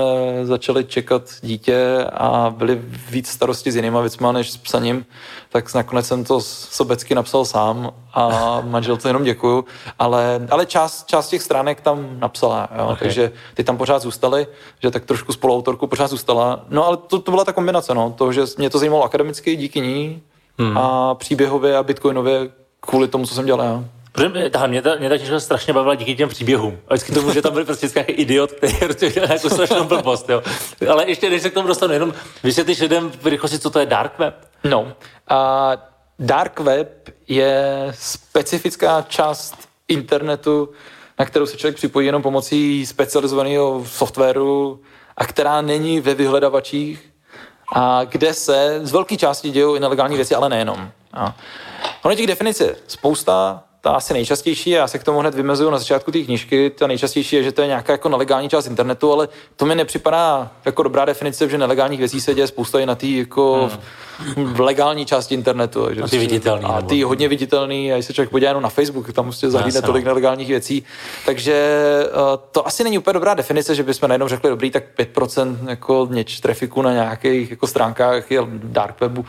začali 0.43 0.85
čekat 0.85 1.23
dítě 1.43 2.05
a 2.12 2.55
byli 2.56 2.82
víc 3.10 3.28
starosti 3.28 3.73
s 3.73 3.77
jinýma 3.77 4.01
věcma 4.01 4.32
než 4.32 4.51
s 4.51 4.56
psaním, 4.56 5.06
tak 5.48 5.74
nakonec 5.74 6.06
jsem 6.06 6.24
to 6.24 6.40
sobecky 6.40 7.15
napsal 7.15 7.44
sám 7.44 7.93
a 8.15 8.60
manželce 8.65 9.09
jenom 9.09 9.24
děkuju, 9.24 9.65
ale, 9.98 10.47
ale 10.51 10.66
část, 10.66 11.06
část 11.06 11.28
těch 11.28 11.43
stránek 11.43 11.81
tam 11.81 12.06
napsala, 12.19 12.69
jo, 12.78 12.85
okay. 12.85 12.97
takže 12.98 13.32
ty 13.55 13.65
tam 13.65 13.77
pořád 13.77 14.02
zůstaly, 14.02 14.47
že 14.82 14.90
tak 14.90 15.05
trošku 15.05 15.32
spoluautorku 15.32 15.86
pořád 15.86 16.10
zůstala, 16.10 16.65
no 16.69 16.86
ale 16.86 16.97
to, 16.97 17.19
to 17.19 17.31
byla 17.31 17.44
ta 17.44 17.52
kombinace, 17.52 17.94
no, 17.94 18.15
to, 18.19 18.32
že 18.32 18.43
mě 18.59 18.70
to 18.70 18.78
zajímalo 18.78 19.05
akademicky 19.05 19.56
díky 19.56 19.81
ní 19.81 20.23
hmm. 20.59 20.78
a 20.78 21.15
příběhově 21.15 21.77
a 21.77 21.82
bitcoinově 21.82 22.51
kvůli 22.81 23.09
tomu, 23.09 23.27
co 23.27 23.35
jsem 23.35 23.47
dělal 23.47 23.66
já. 23.66 23.85
Protože 24.12 24.51
ta, 24.51 24.66
mě, 24.66 24.82
ta, 24.82 24.97
mě 24.97 25.09
ta 25.09 25.16
knižka 25.18 25.40
strašně 25.40 25.72
bavila 25.72 25.94
díky 25.94 26.16
těm 26.16 26.28
příběhům. 26.28 26.78
A 26.89 26.94
vždycky 26.94 27.12
tomu, 27.12 27.32
že 27.32 27.43
tam 27.43 27.52
byl 27.52 27.64
prostě 27.64 27.89
nějaký 27.94 28.12
idiot, 28.12 28.52
který 28.52 28.76
prostě 28.78 29.10
dělal 29.10 29.32
jako 29.32 29.51
strašnou 29.51 29.85
blbost. 29.85 30.28
Jo. 30.28 30.43
Ale 30.90 31.09
ještě 31.09 31.30
než 31.30 31.43
se 31.43 31.51
k 31.51 31.55
tomu 31.55 31.68
dostanu, 31.68 31.93
jenom 31.93 32.14
vysvětlíš 32.43 32.80
lidem 32.80 33.10
v 33.22 33.26
rychlosti, 33.26 33.59
co 33.59 33.70
to 33.70 33.78
je 33.78 33.86
dark 33.86 34.18
web? 34.18 34.35
No, 34.64 34.82
uh, 34.82 34.89
dark 36.18 36.60
web 36.60 37.09
je 37.28 37.86
specifická 37.98 39.02
část 39.09 39.55
internetu, 39.89 40.68
na 41.18 41.24
kterou 41.24 41.47
se 41.47 41.56
člověk 41.56 41.76
připojí 41.76 42.06
jenom 42.06 42.22
pomocí 42.22 42.86
specializovaného 42.86 43.85
softwaru 43.86 44.80
a 45.16 45.26
která 45.26 45.60
není 45.60 46.01
ve 46.01 46.14
vyhledavačích 46.14 47.12
a 47.72 48.05
kde 48.05 48.35
se 48.35 48.80
z 48.82 48.93
velké 48.93 49.16
části 49.16 49.51
dějou 49.51 49.74
i 49.74 49.80
nelegální 49.80 50.16
věci, 50.16 50.35
ale 50.35 50.48
nejenom. 50.48 50.90
A 51.12 51.36
ono 52.02 52.14
těch 52.14 52.26
definic 52.26 52.60
je 52.60 52.76
spousta, 52.86 53.64
ta 53.80 53.90
asi 53.90 54.12
nejčastější, 54.12 54.70
já 54.70 54.88
se 54.88 54.98
k 54.98 55.05
tomu 55.05 55.18
hned 55.18 55.34
vymezuju 55.34 55.70
na 55.70 55.78
začátku 55.78 56.12
té 56.12 56.18
knížky, 56.18 56.70
ta 56.70 56.86
nejčastější 56.86 57.36
je, 57.36 57.42
že 57.42 57.52
to 57.52 57.60
je 57.60 57.66
nějaká 57.66 57.92
jako 57.92 58.09
nelegální 58.09 58.48
část 58.48 58.66
internetu, 58.66 59.12
ale 59.12 59.28
to 59.56 59.66
mi 59.66 59.74
nepřipadá 59.74 60.50
jako 60.64 60.82
dobrá 60.82 61.05
definice, 61.05 61.48
že 61.48 61.59
nelegálních 61.59 61.98
věcí 61.98 62.20
se 62.20 62.34
děje 62.34 62.46
spousta 62.46 62.80
i 62.80 62.86
na 62.86 62.94
té 62.94 63.06
jako 63.06 63.70
hmm. 64.18 64.55
v 64.55 64.60
legální 64.60 65.06
části 65.06 65.34
internetu. 65.34 65.94
Že 65.94 66.02
a 66.02 66.09
ty 66.09 66.18
viditelný. 66.18 66.64
A 66.64 66.82
ty 66.82 67.02
hodně 67.02 67.28
viditelný, 67.28 67.92
a 67.92 67.94
když 67.94 68.06
se 68.06 68.12
člověk 68.12 68.30
podívá 68.30 68.48
jenom 68.48 68.62
na 68.62 68.68
Facebook, 68.68 69.12
tam 69.12 69.24
prostě 69.24 69.50
zahlídne 69.50 69.82
tolik 69.82 70.05
no. 70.05 70.09
nelegálních 70.09 70.48
věcí. 70.48 70.84
Takže 71.26 71.84
uh, 72.06 72.20
to 72.52 72.66
asi 72.66 72.84
není 72.84 72.98
úplně 72.98 73.14
dobrá 73.14 73.34
definice, 73.34 73.74
že 73.74 73.82
bychom 73.82 74.09
najednou 74.09 74.28
řekli, 74.28 74.50
dobrý, 74.50 74.70
tak 74.70 74.84
5% 74.98 75.56
jako 75.68 76.09
něč 76.10 76.40
trafiku 76.40 76.82
na 76.82 76.92
nějakých 76.92 77.50
jako 77.50 77.66
stránkách 77.66 78.30
je 78.30 78.40
dark 78.52 79.00
webu. 79.00 79.24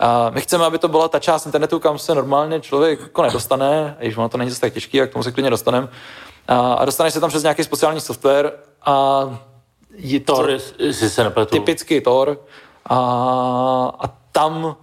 A 0.00 0.30
my 0.30 0.40
chceme, 0.40 0.64
aby 0.64 0.78
to 0.78 0.88
byla 0.88 1.08
ta 1.08 1.18
část 1.18 1.46
internetu, 1.46 1.78
kam 1.78 1.98
se 1.98 2.14
normálně 2.14 2.60
člověk 2.60 3.00
jako 3.00 3.22
nedostane, 3.22 3.91
i 4.00 4.06
když 4.06 4.16
ono 4.16 4.28
to 4.28 4.38
není 4.38 4.50
zase 4.50 4.60
tak 4.60 4.72
těžký, 4.72 4.96
jak 4.96 5.10
tomu 5.10 5.22
se 5.22 5.32
klidně 5.32 5.50
dostaneme. 5.50 5.88
A, 6.48 6.72
a 6.72 6.84
dostaneš 6.84 7.14
se 7.14 7.20
tam 7.20 7.30
přes 7.30 7.42
nějaký 7.42 7.64
speciální 7.64 8.00
software 8.00 8.52
a 8.82 9.24
je 9.96 10.20
to 10.20 10.36
Tor, 10.36 10.58
se 10.90 11.32
typicky 11.46 12.00
Tor 12.00 12.40
a, 12.86 12.96
a 13.98 14.08
tam 14.32 14.76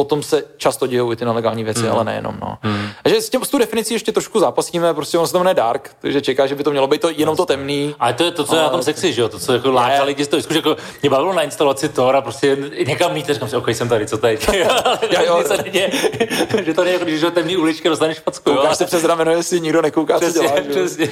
potom 0.00 0.22
se 0.22 0.44
často 0.56 0.86
dějou 0.86 1.12
i 1.12 1.16
ty 1.16 1.24
nelegální 1.24 1.64
věci, 1.64 1.82
mm. 1.82 1.92
ale 1.92 2.04
nejenom. 2.04 2.36
No. 2.40 2.58
Mm. 2.62 2.88
Takže 3.02 3.20
s, 3.20 3.30
tím, 3.30 3.44
s 3.44 3.48
tu 3.48 3.58
definicí 3.58 3.94
ještě 3.94 4.12
trošku 4.12 4.40
zápasíme, 4.40 4.94
prostě 4.94 5.18
ono 5.18 5.26
se 5.26 5.32
to 5.32 5.38
jmenuje 5.38 5.54
dark, 5.54 5.90
takže 6.00 6.20
čeká, 6.20 6.46
že 6.46 6.54
by 6.54 6.64
to 6.64 6.70
mělo 6.70 6.86
být 6.86 7.00
to, 7.00 7.10
jenom 7.10 7.36
to 7.36 7.46
temný. 7.46 7.94
Ale 7.98 8.12
to 8.12 8.24
je 8.24 8.30
to, 8.30 8.44
co 8.44 8.56
je 8.56 8.62
na 8.62 8.68
tom 8.68 8.82
sexy, 8.82 9.12
že 9.12 9.20
jo? 9.20 9.28
To, 9.28 9.38
co 9.38 9.52
jako 9.52 9.70
láká 9.70 10.02
lidi, 10.02 10.26
to 10.26 10.42
zkuš, 10.42 10.56
jako, 10.56 10.76
mě 11.02 11.10
bavilo 11.10 11.32
na 11.32 11.42
instalaci 11.42 11.88
Tor 11.88 12.16
a 12.16 12.20
prostě 12.20 12.56
někam 12.86 13.12
mít, 13.12 13.26
říkám 13.30 13.48
si, 13.48 13.56
OK, 13.56 13.68
jsem 13.68 13.88
tady, 13.88 14.06
co 14.06 14.18
teď? 14.18 14.48
já, 15.10 15.22
jo, 15.26 15.42
se 15.46 15.56
neděje, 15.56 15.90
že 16.64 16.74
to 16.74 16.84
není 16.84 16.92
jako, 16.92 17.04
když 17.04 17.20
do 17.20 17.30
temný 17.30 17.56
uličky 17.56 17.88
dostaneš 17.88 18.18
facku. 18.18 18.54
Koukáš 18.54 18.76
se 18.76 18.84
přes 18.84 19.04
rameno, 19.04 19.30
jestli 19.30 19.60
nikdo 19.60 19.82
nekouká, 19.82 20.16
přesně, 20.16 20.40
co 20.40 20.42
děláš. 20.42 20.66
Přesně. 20.70 21.08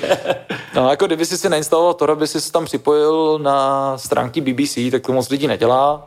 No, 0.74 0.90
jako 0.90 1.06
kdyby 1.06 1.27
si 1.27 1.39
si 1.39 1.48
nainstaloval 1.48 1.94
Tor, 1.94 2.10
aby 2.10 2.27
si 2.27 2.52
tam 2.52 2.65
připojil 2.65 3.39
na 3.43 3.98
stránky 3.98 4.40
BBC, 4.40 4.78
tak 4.90 5.06
to 5.06 5.12
moc 5.12 5.28
lidí 5.28 5.47
nedělá. 5.47 6.06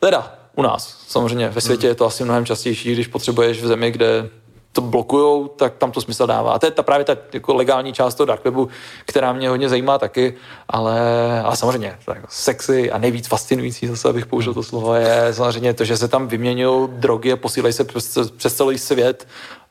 Teda, 0.00 0.37
u 0.58 0.62
nás. 0.62 0.96
Samozřejmě 1.08 1.48
ve 1.48 1.60
světě 1.60 1.86
je 1.86 1.94
to 1.94 2.06
asi 2.06 2.24
mnohem 2.24 2.46
častější, 2.46 2.92
když 2.92 3.06
potřebuješ 3.06 3.62
v 3.62 3.66
zemi, 3.66 3.90
kde 3.90 4.28
to 4.72 4.80
blokujou, 4.80 5.48
tak 5.48 5.76
tam 5.76 5.92
to 5.92 6.00
smysl 6.00 6.26
dává. 6.26 6.52
A 6.52 6.58
to 6.58 6.66
je 6.66 6.70
ta, 6.70 6.82
právě 6.82 7.04
ta 7.04 7.16
jako 7.32 7.54
legální 7.54 7.92
část 7.92 8.14
toho 8.14 8.26
dark 8.26 8.44
webu, 8.44 8.68
která 9.06 9.32
mě 9.32 9.48
hodně 9.48 9.68
zajímá 9.68 9.98
taky, 9.98 10.34
ale, 10.68 11.00
ale 11.42 11.56
samozřejmě 11.56 11.96
tak 12.04 12.18
sexy 12.28 12.90
a 12.90 12.98
nejvíc 12.98 13.28
fascinující, 13.28 13.86
zase 13.86 14.08
abych 14.08 14.26
použil 14.26 14.54
to 14.54 14.62
slovo, 14.62 14.94
je 14.94 15.28
samozřejmě 15.30 15.74
to, 15.74 15.84
že 15.84 15.96
se 15.96 16.08
tam 16.08 16.28
vyměňují 16.28 16.88
drogy 16.92 17.32
a 17.32 17.36
posílají 17.36 17.72
se 17.72 17.84
přes, 17.84 18.18
přes 18.36 18.54
celý 18.54 18.78
svět 18.78 19.28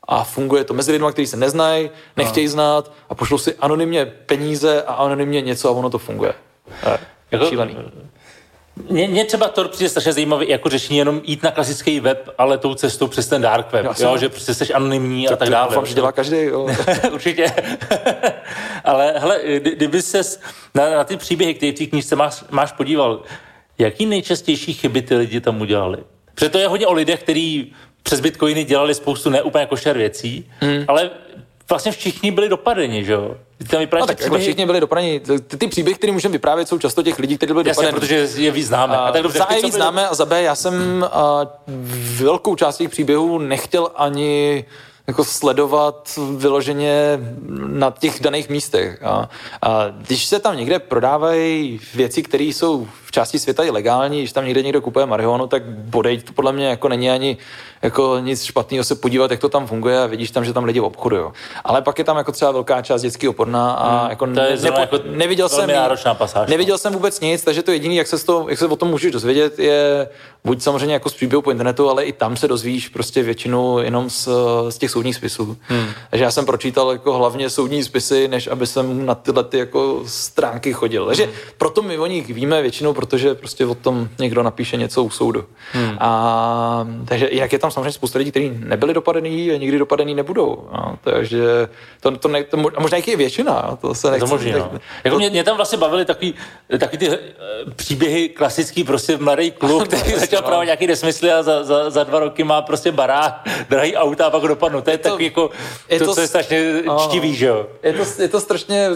a 0.08 0.24
funguje 0.24 0.64
to 0.64 0.74
mezi 0.74 0.92
lidmi, 0.92 1.06
kteří 1.12 1.26
se 1.26 1.36
neznají, 1.36 1.90
nechtějí 2.16 2.46
no. 2.46 2.52
znát 2.52 2.92
a 3.08 3.14
pošlou 3.14 3.38
si 3.38 3.54
anonymně 3.54 4.06
peníze 4.06 4.82
a 4.82 4.94
anonymně 4.94 5.40
něco 5.40 5.68
a 5.68 5.72
ono 5.72 5.90
to 5.90 5.98
funguje. 5.98 6.34
Jako, 7.30 7.46
šílený. 7.46 7.76
Mě, 8.90 9.08
mě 9.08 9.24
třeba 9.24 9.48
to 9.48 9.68
přijde 9.68 9.88
strašně 9.88 10.12
zajímavé 10.12 10.46
jako 10.46 10.68
řešení 10.68 10.98
jenom 10.98 11.20
jít 11.24 11.42
na 11.42 11.50
klasický 11.50 12.00
web, 12.00 12.28
ale 12.38 12.58
tou 12.58 12.74
cestou 12.74 13.06
přes 13.06 13.26
ten 13.26 13.42
dark 13.42 13.72
web, 13.72 13.86
jo, 14.00 14.16
že 14.16 14.28
prostě 14.28 14.54
jsi 14.54 14.74
anonymní 14.74 15.28
a 15.28 15.36
tak 15.36 15.50
dále. 15.50 15.68
Doufám, 15.68 15.86
že 15.86 15.94
dělá 15.94 16.12
každý. 16.12 16.36
Jo. 16.36 16.68
Určitě. 17.12 17.52
ale 18.84 19.14
hele, 19.16 19.40
kdyby 19.58 20.02
se 20.02 20.20
na, 20.74 20.90
na 20.90 21.04
ty 21.04 21.16
příběhy, 21.16 21.54
které 21.54 21.72
v 21.72 21.74
té 21.74 21.86
knižce 21.86 22.16
máš, 22.16 22.44
máš 22.50 22.72
podíval, 22.72 23.22
jaký 23.78 24.06
nejčastější 24.06 24.74
chyby 24.74 25.02
ty 25.02 25.16
lidi 25.16 25.40
tam 25.40 25.60
udělali? 25.60 25.98
Protože 26.34 26.48
to 26.48 26.58
je 26.58 26.68
hodně 26.68 26.86
o 26.86 26.92
lidech, 26.92 27.22
kteří 27.22 27.72
přes 28.02 28.20
bitcoiny 28.20 28.64
dělali 28.64 28.94
spoustu 28.94 29.30
neúplně 29.30 29.66
košer 29.66 29.96
věcí, 29.96 30.50
hmm. 30.60 30.84
ale 30.88 31.10
vlastně 31.70 31.92
všichni 31.92 32.30
byli 32.30 32.48
dopadeni, 32.48 33.04
že 33.04 33.12
jo? 33.12 33.36
Tam 33.70 33.82
no, 34.00 34.06
tak 34.06 34.18
příběhy... 34.18 34.44
všichni 34.44 34.66
byli 34.66 34.80
dopadeni. 34.80 35.20
Ty, 35.20 35.56
ty 35.56 35.66
příběhy, 35.66 35.94
které 35.94 36.12
můžeme 36.12 36.32
vyprávět, 36.32 36.68
jsou 36.68 36.78
často 36.78 37.02
těch 37.02 37.18
lidí, 37.18 37.36
kteří 37.36 37.52
byli 37.52 37.64
dopadeni. 37.64 37.92
protože 37.92 38.28
je 38.36 38.50
víc 38.50 38.66
známe. 38.66 38.96
A, 38.96 39.00
a 39.00 39.12
tak 39.12 39.22
dobře, 39.22 39.38
za 39.38 39.44
víc 39.44 39.60
byli... 39.60 39.72
známe 39.72 40.08
a 40.08 40.14
za 40.14 40.26
B, 40.26 40.42
já 40.42 40.54
jsem 40.54 41.04
a, 41.12 41.46
velkou 42.16 42.54
část 42.54 42.76
těch 42.76 42.90
příběhů 42.90 43.38
nechtěl 43.38 43.90
ani 43.94 44.64
jako 45.08 45.24
sledovat 45.24 46.18
vyloženě 46.36 47.18
na 47.66 47.94
těch 47.98 48.20
daných 48.20 48.48
místech. 48.48 49.02
A, 49.02 49.28
a 49.62 49.84
když 49.90 50.24
se 50.24 50.38
tam 50.38 50.56
někde 50.56 50.78
prodávají 50.78 51.80
věci, 51.94 52.22
které 52.22 52.44
jsou 52.44 52.88
v 53.04 53.12
části 53.12 53.38
světa 53.38 53.64
i 53.64 53.70
legální, 53.70 54.18
když 54.18 54.32
tam 54.32 54.44
někde 54.44 54.62
někdo 54.62 54.80
kupuje 54.80 55.06
marihuanu, 55.06 55.46
tak 55.46 55.64
bodej 55.64 56.18
to 56.18 56.32
podle 56.32 56.52
mě 56.52 56.66
jako 56.66 56.88
není 56.88 57.10
ani 57.10 57.36
jako 57.82 58.18
nic 58.18 58.44
špatného 58.44 58.84
se 58.84 58.94
podívat, 58.94 59.30
jak 59.30 59.40
to 59.40 59.48
tam 59.48 59.66
funguje 59.66 60.02
a 60.02 60.06
vidíš 60.06 60.30
tam, 60.30 60.44
že 60.44 60.52
tam 60.52 60.64
lidi 60.64 60.80
obchodují. 60.80 61.24
Ale 61.64 61.82
pak 61.82 61.98
je 61.98 62.04
tam 62.04 62.16
jako 62.16 62.32
třeba 62.32 62.50
velká 62.50 62.82
část 62.82 63.02
dětský 63.02 63.28
oporná 63.28 63.72
a 63.72 64.00
hmm, 64.00 64.10
jako, 64.10 64.26
to 64.26 64.40
je 64.40 64.56
nepo, 64.62 64.80
jako 64.80 64.98
neviděl 65.10 65.48
jsem, 65.48 65.70
pasáž, 66.14 66.50
neviděl 66.50 66.74
no. 66.74 66.78
jsem 66.78 66.92
vůbec 66.92 67.20
nic, 67.20 67.44
takže 67.44 67.62
to 67.62 67.70
jediné, 67.70 67.94
jak 67.94 68.06
se, 68.06 68.26
to, 68.26 68.46
jak 68.48 68.58
se 68.58 68.66
o 68.66 68.76
tom 68.76 68.88
můžeš 68.88 69.12
dozvědět, 69.12 69.58
je 69.58 70.08
buď 70.44 70.62
samozřejmě 70.62 70.94
jako 70.94 71.10
z 71.10 71.14
příběhu 71.14 71.42
po 71.42 71.50
internetu, 71.50 71.90
ale 71.90 72.04
i 72.04 72.12
tam 72.12 72.36
se 72.36 72.48
dozvíš 72.48 72.88
prostě 72.88 73.22
většinu 73.22 73.78
jenom 73.78 74.10
z, 74.10 74.28
z 74.68 74.78
těch 74.78 74.90
soudních 74.98 75.16
spisů. 75.16 75.56
Hmm. 75.68 75.86
Takže 76.10 76.24
já 76.24 76.30
jsem 76.30 76.46
pročítal 76.46 76.92
jako 76.92 77.18
hlavně 77.18 77.50
soudní 77.50 77.84
spisy, 77.84 78.28
než 78.28 78.46
aby 78.46 78.66
jsem 78.66 79.06
na 79.06 79.14
tyhle 79.14 79.44
ty 79.44 79.58
jako 79.58 80.02
stránky 80.06 80.72
chodil. 80.72 81.06
Takže 81.06 81.24
hmm. 81.24 81.32
proto 81.58 81.82
my 81.82 81.98
o 81.98 82.06
nich 82.06 82.26
víme 82.34 82.62
většinou, 82.62 82.92
protože 82.92 83.34
prostě 83.34 83.66
o 83.66 83.74
tom 83.74 84.08
někdo 84.18 84.42
napíše 84.42 84.76
něco 84.76 85.04
u 85.04 85.10
soudu. 85.10 85.44
Hmm. 85.72 85.96
A, 86.00 86.86
takže 87.04 87.28
jak 87.32 87.52
je 87.52 87.58
tam 87.58 87.70
samozřejmě 87.70 87.92
spousta 87.92 88.18
lidí, 88.18 88.30
kteří 88.30 88.52
nebyli 88.54 88.94
dopadený 88.94 89.50
a 89.50 89.58
nikdy 89.58 89.78
dopadený 89.78 90.14
nebudou. 90.14 90.68
No, 90.72 90.98
takže 91.04 91.68
to, 92.00 92.16
to, 92.16 92.28
ne, 92.28 92.44
to, 92.44 92.56
možná 92.56 92.96
jich 92.96 93.08
je 93.08 93.16
většina. 93.16 93.78
To 93.80 93.94
se 93.94 94.10
nechci, 94.10 94.26
to 94.26 94.26
možný, 94.26 94.52
no. 94.52 94.70
Jako 95.04 95.16
mě, 95.16 95.30
mě, 95.30 95.44
tam 95.44 95.56
vlastně 95.56 95.78
bavili 95.78 96.04
takový, 96.04 96.34
takový 96.78 96.98
ty 96.98 97.08
uh, 97.08 97.14
příběhy 97.76 98.28
klasický, 98.28 98.84
prostě 98.84 99.16
mladý 99.16 99.50
kluk, 99.50 99.88
který 99.88 100.18
začal 100.18 100.42
právě 100.42 100.64
nějaký 100.64 100.86
nesmysly 100.86 101.32
a 101.32 101.42
za, 101.42 101.64
za, 101.64 101.90
za, 101.90 102.04
dva 102.04 102.18
roky 102.18 102.44
má 102.44 102.62
prostě 102.62 102.92
barák, 102.92 103.48
drahý 103.68 103.96
auta 103.96 104.26
a 104.26 104.30
pak 104.30 104.42
dopadnu. 104.42 104.80
To 104.88 104.92
je, 104.92 104.98
to, 104.98 105.08
takový 105.08 105.24
jako, 105.24 105.50
je 105.88 105.98
to, 105.98 106.04
to, 106.04 106.14
co 106.14 106.20
je 106.20 106.26
strašně 106.26 106.82
no, 106.86 106.98
čtivý, 107.08 107.34
že 107.34 107.46
jo? 107.46 107.66
Je 107.82 107.92
to, 107.92 108.22
je 108.22 108.28
to 108.28 108.40
strašně, 108.40 108.88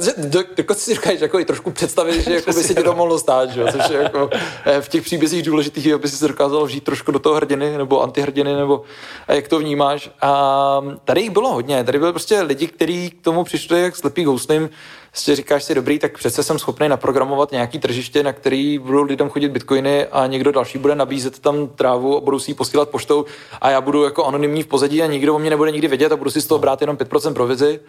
dokud 0.55 0.78
si 0.78 0.94
říkáš, 0.94 1.20
jako 1.20 1.39
i 1.39 1.44
trošku 1.44 1.70
představit, 1.70 2.20
že 2.20 2.35
jako 2.35 2.52
by 2.52 2.62
se 2.62 2.74
ti 2.74 2.82
to 2.82 2.94
mohlo 2.94 3.19
stát, 3.19 3.51
že 3.51 3.60
jo? 3.60 3.66
Což 3.73 3.90
je 3.90 4.02
jako 4.02 4.31
eh, 4.64 4.81
v 4.81 4.89
těch 4.89 5.02
příbězích 5.02 5.43
důležitých, 5.43 5.93
aby 5.93 6.09
si 6.09 6.16
se 6.16 6.28
dokázal 6.28 6.64
vžít 6.64 6.85
trošku 6.85 7.12
do 7.12 7.19
toho 7.19 7.35
hrdiny 7.35 7.78
nebo 7.78 8.02
antihrdiny, 8.02 8.55
nebo 8.55 8.82
a 9.28 9.32
jak 9.32 9.48
to 9.48 9.59
vnímáš. 9.59 10.10
A 10.20 10.81
tady 11.05 11.20
jich 11.20 11.31
bylo 11.31 11.52
hodně. 11.52 11.85
Tady 11.85 11.98
byly 11.98 12.12
prostě 12.12 12.40
lidi, 12.40 12.66
kteří 12.66 13.10
k 13.10 13.24
tomu 13.24 13.44
přišli 13.44 13.82
jak 13.82 13.97
slepý 13.97 14.24
houslim. 14.24 14.70
Prostě 15.12 15.36
říkáš 15.36 15.64
si, 15.64 15.74
dobrý, 15.74 15.98
tak 15.98 16.18
přece 16.18 16.43
jsem 16.43 16.59
schopný 16.59 16.89
naprogramovat 16.89 17.52
nějaký 17.52 17.78
tržiště, 17.78 18.22
na 18.22 18.32
který 18.32 18.78
budou 18.78 19.02
lidem 19.02 19.28
chodit 19.28 19.48
bitcoiny 19.48 20.06
a 20.06 20.26
někdo 20.26 20.52
další 20.52 20.78
bude 20.78 20.94
nabízet 20.94 21.39
tam 21.39 21.68
trávu 21.68 22.16
a 22.16 22.20
budou 22.20 22.39
si 22.39 22.51
ji 22.51 22.55
posílat 22.55 22.89
poštou 22.89 23.24
a 23.60 23.70
já 23.70 23.80
budu 23.80 24.05
jako 24.05 24.24
anonymní 24.24 24.62
v 24.62 24.66
pozadí 24.66 25.02
a 25.02 25.06
nikdo 25.06 25.34
o 25.34 25.39
mě 25.39 25.51
nebude 25.51 25.70
nikdy 25.70 25.89
vědět 25.89 26.12
a 26.12 26.16
budu 26.16 26.30
si 26.30 26.40
z 26.40 26.47
toho 26.47 26.59
brát 26.59 26.80
jenom 26.80 26.97
5% 26.97 27.34
provizi. 27.34 27.80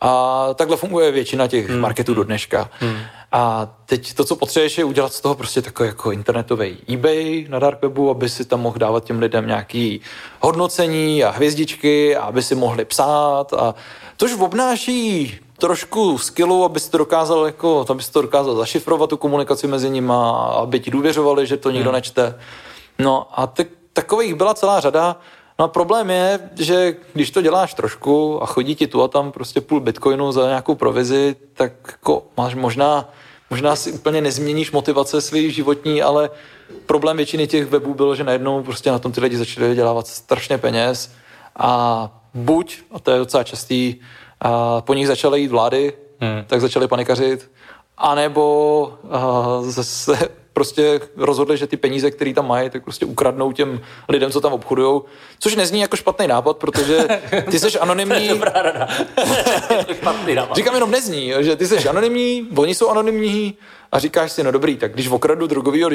A 0.00 0.48
takhle 0.54 0.76
funguje 0.76 1.10
většina 1.10 1.48
těch 1.48 1.68
hmm. 1.68 1.80
marketů 1.80 2.14
do 2.14 2.24
dneška. 2.24 2.70
Hmm. 2.72 2.98
A 3.32 3.74
teď 3.86 4.14
to, 4.14 4.24
co 4.24 4.36
potřebuješ, 4.36 4.78
je 4.78 4.84
udělat 4.84 5.12
z 5.12 5.20
toho 5.20 5.34
prostě 5.34 5.62
takový 5.62 5.86
jako 5.86 6.12
internetový 6.12 6.76
eBay 6.92 7.46
na 7.48 7.58
dark 7.58 7.82
webu, 7.82 8.10
aby 8.10 8.28
si 8.28 8.44
tam 8.44 8.60
mohl 8.60 8.78
dávat 8.78 9.04
těm 9.04 9.18
lidem 9.18 9.46
nějaký 9.46 10.00
hodnocení 10.40 11.24
a 11.24 11.30
hvězdičky, 11.30 12.16
a 12.16 12.22
aby 12.22 12.42
si 12.42 12.54
mohli 12.54 12.84
psát. 12.84 13.52
A 13.52 13.74
tož 14.16 14.34
obnáší 14.38 15.38
trošku 15.62 16.18
skillu, 16.18 16.64
abys 16.64 16.88
to 16.88 16.98
dokázal, 16.98 17.46
jako, 17.46 17.84
abys 17.88 18.08
to 18.08 18.22
dokázal 18.22 18.56
zašifrovat 18.56 19.10
tu 19.10 19.16
komunikaci 19.16 19.66
mezi 19.66 19.90
nimi, 19.90 20.12
aby 20.62 20.80
ti 20.80 20.90
důvěřovali, 20.90 21.46
že 21.46 21.56
to 21.56 21.70
nikdo 21.70 21.90
hmm. 21.90 21.94
nečte. 21.94 22.38
No 22.98 23.26
a 23.32 23.46
tak, 23.46 23.66
takových 23.92 24.34
byla 24.34 24.54
celá 24.54 24.80
řada. 24.80 25.16
No 25.58 25.64
a 25.64 25.68
problém 25.68 26.10
je, 26.10 26.50
že 26.58 26.96
když 27.12 27.30
to 27.30 27.42
děláš 27.42 27.74
trošku 27.74 28.42
a 28.42 28.46
chodí 28.46 28.74
ti 28.74 28.86
tu 28.86 29.02
a 29.02 29.08
tam 29.08 29.32
prostě 29.32 29.60
půl 29.60 29.80
bitcoinu 29.80 30.32
za 30.32 30.48
nějakou 30.48 30.74
provizi, 30.74 31.36
tak 31.54 31.72
jako 31.86 32.22
máš 32.36 32.54
možná, 32.54 33.08
možná 33.50 33.76
si 33.76 33.92
úplně 33.92 34.20
nezměníš 34.20 34.72
motivace 34.72 35.20
svý 35.20 35.50
životní, 35.50 36.02
ale 36.02 36.30
problém 36.86 37.16
většiny 37.16 37.46
těch 37.46 37.66
webů 37.66 37.94
byl, 37.94 38.14
že 38.14 38.24
najednou 38.24 38.62
prostě 38.62 38.90
na 38.90 38.98
tom 38.98 39.12
ty 39.12 39.20
lidi 39.20 39.36
začali 39.36 39.68
vydělávat 39.68 40.06
strašně 40.06 40.58
peněz 40.58 41.12
a 41.56 42.10
buď, 42.34 42.78
a 42.90 42.98
to 42.98 43.10
je 43.10 43.18
docela 43.18 43.44
častý, 43.44 43.94
a 44.42 44.80
po 44.80 44.94
nich 44.94 45.06
začaly 45.06 45.40
jít 45.40 45.50
vlády, 45.50 45.92
hmm. 46.20 46.44
tak 46.46 46.60
začaly 46.60 46.88
panikařit, 46.88 47.50
anebo 47.96 48.98
uh, 49.02 49.70
zase 49.70 50.28
prostě 50.52 51.00
rozhodli, 51.16 51.56
že 51.56 51.66
ty 51.66 51.76
peníze, 51.76 52.10
které 52.10 52.34
tam 52.34 52.48
mají, 52.48 52.70
tak 52.70 52.84
prostě 52.84 53.06
ukradnou 53.06 53.52
těm 53.52 53.80
lidem, 54.08 54.30
co 54.30 54.40
tam 54.40 54.52
obchodují. 54.52 55.00
Což 55.38 55.56
nezní 55.56 55.80
jako 55.80 55.96
špatný 55.96 56.26
nápad, 56.26 56.56
protože 56.56 57.06
ty 57.50 57.58
jsi 57.58 57.78
anonymní. 57.78 58.28
dobrá 58.28 58.52
rada. 58.54 58.88
Říkám 60.54 60.74
jenom 60.74 60.90
nezní, 60.90 61.32
že 61.40 61.56
ty 61.56 61.66
jsi 61.66 61.88
anonymní, 61.88 62.48
oni 62.56 62.74
jsou 62.74 62.88
anonymní 62.88 63.54
a 63.92 63.98
říkáš 63.98 64.32
si, 64.32 64.42
no 64.42 64.52
dobrý, 64.52 64.76
tak 64.76 64.92
když 64.92 65.08
okradu 65.08 65.46
drogového 65.46 65.88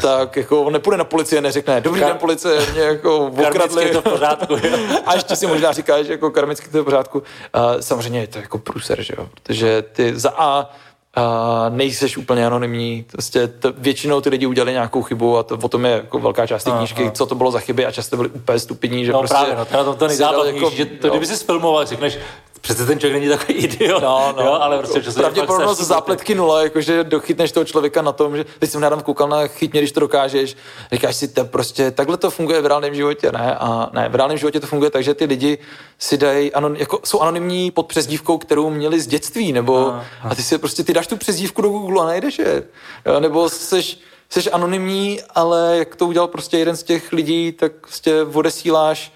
dealera, 0.00 0.24
tak 0.26 0.36
jako 0.36 0.62
on 0.62 0.72
nepůjde 0.72 0.96
na 0.96 1.04
policie 1.04 1.38
a 1.38 1.42
neřekne, 1.42 1.80
dobrý 1.80 2.00
Kar- 2.00 2.06
den 2.06 2.18
policie, 2.18 2.66
mě 2.72 2.80
jako 2.80 3.26
okradli. 3.48 3.84
je 3.84 3.92
to 3.92 4.00
v 4.00 4.04
pořádku. 4.04 4.56
a 5.06 5.14
ještě 5.14 5.36
si 5.36 5.46
možná 5.46 5.72
říkáš, 5.72 6.06
jako 6.06 6.30
karmicky 6.30 6.68
to 6.68 6.76
je 6.76 6.82
v 6.82 6.84
pořádku. 6.84 7.18
Uh, 7.18 7.24
samozřejmě 7.80 8.20
je 8.20 8.26
to 8.26 8.38
jako 8.38 8.58
průser, 8.58 9.02
že 9.02 9.14
jo, 9.18 9.28
protože 9.34 9.82
ty 9.82 10.18
za 10.18 10.30
A 10.36 10.70
a 11.14 11.68
nejseš 11.68 12.16
úplně 12.16 12.46
anonymní. 12.46 13.04
Prostě 13.12 13.48
to, 13.48 13.72
většinou 13.78 14.20
ty 14.20 14.28
lidi 14.28 14.46
udělali 14.46 14.72
nějakou 14.72 15.02
chybu 15.02 15.38
a 15.38 15.42
to 15.42 15.58
o 15.62 15.68
tom 15.68 15.84
je 15.84 15.90
jako 15.90 16.18
velká 16.18 16.46
část 16.46 16.64
té 16.64 16.70
knížky, 16.70 17.10
co 17.10 17.26
to 17.26 17.34
bylo 17.34 17.50
za 17.50 17.58
chyby 17.58 17.86
a 17.86 17.90
často 17.92 18.16
byly 18.16 18.28
úplně 18.28 18.58
stupidní, 18.58 19.04
že 19.04 19.12
no, 19.12 19.18
prostě... 19.18 19.36
právě, 19.36 19.56
no, 19.56 19.64
to, 19.64 19.84
to, 19.84 19.94
to 19.94 20.08
nejzábavnější, 20.08 20.64
jako, 20.64 20.70
že 20.76 20.84
to, 20.84 21.10
kdyby 21.10 21.26
si 21.26 21.44
filmoval, 21.44 21.86
řekneš, 21.86 22.18
přece 22.62 22.86
ten 22.86 22.98
člověk 22.98 23.22
není 23.22 23.36
takový 23.36 23.58
idiot, 23.58 24.02
no, 24.02 24.34
no, 24.36 24.44
jo, 24.44 24.52
ale 24.52 24.78
prostě 24.78 25.02
často 25.02 25.20
Pravděpodobnost 25.20 25.80
zápletky 25.80 26.34
nula, 26.34 26.62
jakože 26.62 27.04
dochytneš 27.04 27.52
toho 27.52 27.64
člověka 27.64 28.02
na 28.02 28.12
tom, 28.12 28.36
že 28.36 28.44
teď 28.58 28.70
jsem 28.70 28.80
nedávno 28.80 29.04
koukal 29.04 29.28
na 29.28 29.46
chytně, 29.46 29.80
když 29.80 29.92
to 29.92 30.00
dokážeš, 30.00 30.56
říkáš 30.92 31.16
si, 31.16 31.28
to 31.28 31.44
prostě 31.44 31.90
takhle 31.90 32.16
to 32.16 32.30
funguje 32.30 32.60
v 32.60 32.66
reálném 32.66 32.94
životě, 32.94 33.32
ne? 33.32 33.56
A 33.56 33.90
ne, 33.92 34.08
v 34.08 34.14
reálném 34.14 34.38
životě 34.38 34.60
to 34.60 34.66
funguje 34.66 34.90
tak, 34.90 35.04
že 35.04 35.14
ty 35.14 35.24
lidi 35.24 35.58
si 35.98 36.18
dají, 36.18 36.52
anon, 36.52 36.76
jako, 36.76 37.00
jsou 37.04 37.20
anonymní 37.20 37.70
pod 37.70 37.86
přezdívkou, 37.86 38.38
kterou 38.38 38.70
měli 38.70 39.00
z 39.00 39.06
dětství, 39.06 39.52
nebo 39.52 39.78
no, 39.80 40.04
a 40.22 40.34
ty 40.34 40.42
si 40.42 40.58
prostě, 40.58 40.84
ty 40.84 40.92
dáš 40.92 41.06
tu 41.06 41.16
přezdívku 41.16 41.62
do 41.62 41.68
Google 41.68 42.02
a 42.02 42.06
najdeš 42.06 42.38
je, 42.38 42.62
jo, 43.06 43.20
nebo 43.20 43.48
seš, 43.48 44.00
jsi 44.28 44.50
anonymní, 44.50 45.20
ale 45.34 45.76
jak 45.78 45.96
to 45.96 46.06
udělal 46.06 46.28
prostě 46.28 46.58
jeden 46.58 46.76
z 46.76 46.82
těch 46.82 47.12
lidí, 47.12 47.52
tak 47.52 47.72
prostě 47.72 48.22
odesíláš 48.22 49.12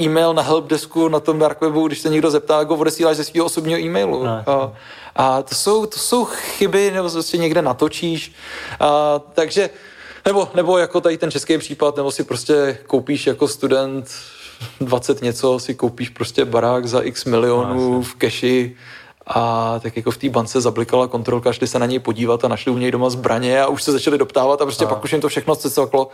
e-mail 0.00 0.34
na 0.34 0.42
helpdesku 0.42 1.08
na 1.08 1.20
tom 1.20 1.38
dark 1.38 1.60
webu, 1.60 1.86
když 1.86 1.98
se 1.98 2.08
někdo 2.08 2.30
zeptá, 2.30 2.58
jak 2.58 2.68
ho 2.68 2.76
odesíláš 2.76 3.16
ze 3.16 3.24
svého 3.24 3.46
osobního 3.46 3.80
e-mailu. 3.80 4.24
No, 4.24 4.42
a, 4.46 4.72
a 5.16 5.42
to, 5.42 5.54
jsou, 5.54 5.86
to 5.86 5.98
jsou 5.98 6.24
chyby, 6.24 6.90
nebo 6.90 7.10
prostě 7.10 7.36
někde 7.38 7.62
natočíš. 7.62 8.32
A, 8.80 9.20
takže, 9.34 9.70
nebo, 10.24 10.48
nebo 10.54 10.78
jako 10.78 11.00
tady 11.00 11.18
ten 11.18 11.30
český 11.30 11.58
případ, 11.58 11.96
nebo 11.96 12.10
si 12.10 12.24
prostě 12.24 12.78
koupíš 12.86 13.26
jako 13.26 13.48
student 13.48 14.10
20 14.80 15.22
něco, 15.22 15.58
si 15.58 15.74
koupíš 15.74 16.08
prostě 16.08 16.44
barák 16.44 16.86
za 16.86 17.00
x 17.00 17.24
milionů 17.24 17.92
no, 17.92 18.02
v 18.02 18.14
keši, 18.14 18.76
a 19.26 19.78
tak 19.82 19.96
jako 19.96 20.10
v 20.10 20.16
té 20.16 20.28
bance 20.28 20.60
zablikala 20.60 21.08
kontrolka, 21.08 21.52
šli 21.52 21.66
se 21.66 21.78
na 21.78 21.86
něj 21.86 21.98
podívat 21.98 22.44
a 22.44 22.48
našli 22.48 22.72
u 22.72 22.78
něj 22.78 22.90
doma 22.90 23.10
zbraně 23.10 23.60
a 23.60 23.66
už 23.66 23.82
se 23.82 23.92
začali 23.92 24.18
doptávat 24.18 24.62
a 24.62 24.64
prostě 24.64 24.84
a. 24.84 24.88
pak 24.88 25.04
už 25.04 25.12
jim 25.12 25.20
to 25.20 25.28
všechno 25.28 25.56
cecoklo. 25.56 26.08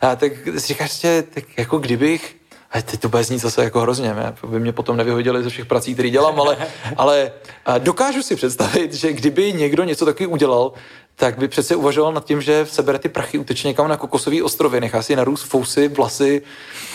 A 0.00 0.16
tak 0.16 0.32
si 0.58 0.66
říkáš, 0.66 1.00
že 1.00 1.24
tak 1.34 1.44
jako 1.58 1.78
kdybych 1.78 2.36
a 2.72 2.82
teď 2.82 3.00
to 3.00 3.08
bude 3.08 3.24
znít 3.24 3.38
zase 3.38 3.64
jako 3.64 3.80
hrozně, 3.80 4.14
ne? 4.14 4.34
by 4.46 4.60
mě 4.60 4.72
potom 4.72 4.96
nevyhodili 4.96 5.42
ze 5.42 5.50
všech 5.50 5.66
prací, 5.66 5.94
které 5.94 6.10
dělám, 6.10 6.40
ale, 6.40 6.56
ale 6.96 7.32
dokážu 7.78 8.22
si 8.22 8.36
představit, 8.36 8.92
že 8.94 9.12
kdyby 9.12 9.52
někdo 9.52 9.84
něco 9.84 10.04
taky 10.04 10.26
udělal, 10.26 10.72
tak 11.18 11.38
by 11.38 11.48
přece 11.48 11.76
uvažoval 11.76 12.12
nad 12.12 12.24
tím, 12.24 12.42
že 12.42 12.66
sebere 12.66 12.98
ty 12.98 13.08
prachy, 13.08 13.38
uteče 13.38 13.68
někam 13.68 13.88
na 13.88 13.96
kokosový 13.96 14.42
ostrovy, 14.42 14.80
nechá 14.80 15.02
si 15.02 15.16
narůst 15.16 15.42
fousy, 15.42 15.88
vlasy 15.88 16.42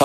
a, 0.00 0.04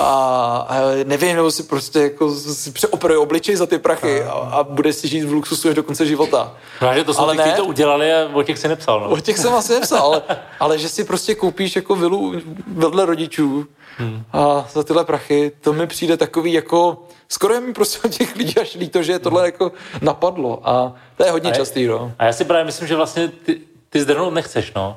a 0.68 0.76
nevím, 1.04 1.36
nebo 1.36 1.50
si 1.50 1.62
prostě 1.62 2.00
jako 2.00 2.34
si 2.34 2.70
přeoperuje 2.70 3.18
obličej 3.18 3.56
za 3.56 3.66
ty 3.66 3.78
prachy 3.78 4.22
a, 4.22 4.30
a 4.30 4.64
bude 4.64 4.92
si 4.92 5.08
žít 5.08 5.24
v 5.24 5.32
luxusu 5.32 5.68
až 5.68 5.74
do 5.74 5.82
konce 5.82 6.06
života. 6.06 6.56
No, 6.82 6.94
že 6.94 7.04
to 7.04 7.14
jsou 7.14 7.20
ale 7.20 7.32
ty, 7.32 7.38
ne, 7.38 7.52
to 7.52 7.64
udělali 7.64 8.12
a 8.12 8.30
o 8.32 8.42
těch 8.42 8.58
si 8.58 8.68
nepsal. 8.68 9.00
No. 9.00 9.10
O 9.10 9.20
těch 9.20 9.38
jsem 9.38 9.54
asi 9.54 9.72
nepsal, 9.72 10.02
ale, 10.02 10.22
ale 10.60 10.78
že 10.78 10.88
si 10.88 11.04
prostě 11.04 11.34
koupíš 11.34 11.76
jako 11.76 11.96
vilu 11.96 12.34
vedle 12.66 13.06
rodičů 13.06 13.66
hmm. 14.00 14.24
a 14.32 14.68
za 14.72 14.82
tyhle 14.82 15.04
prachy, 15.04 15.52
to 15.60 15.72
mi 15.72 15.86
přijde 15.86 16.16
takový 16.16 16.52
jako, 16.52 17.02
skoro 17.28 17.54
je 17.54 17.60
mi 17.60 17.72
prostě 17.72 17.98
od 18.04 18.10
těch 18.14 18.36
lidí 18.36 18.58
až 18.58 18.74
líto, 18.74 19.02
že 19.02 19.18
tohle 19.18 19.40
hmm. 19.40 19.46
jako 19.46 19.72
napadlo 20.02 20.68
a 20.68 20.94
to 21.16 21.24
je 21.24 21.30
hodně 21.30 21.50
a 21.50 21.54
častý, 21.54 21.86
no. 21.86 22.12
A 22.18 22.24
já 22.24 22.32
si 22.32 22.44
právě 22.44 22.64
myslím, 22.64 22.88
že 22.88 22.96
vlastně 22.96 23.28
ty, 23.28 23.60
ty 23.90 24.00
zdrhnout 24.00 24.34
nechceš, 24.34 24.72
no. 24.74 24.96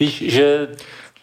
Víš, 0.00 0.22
že 0.26 0.68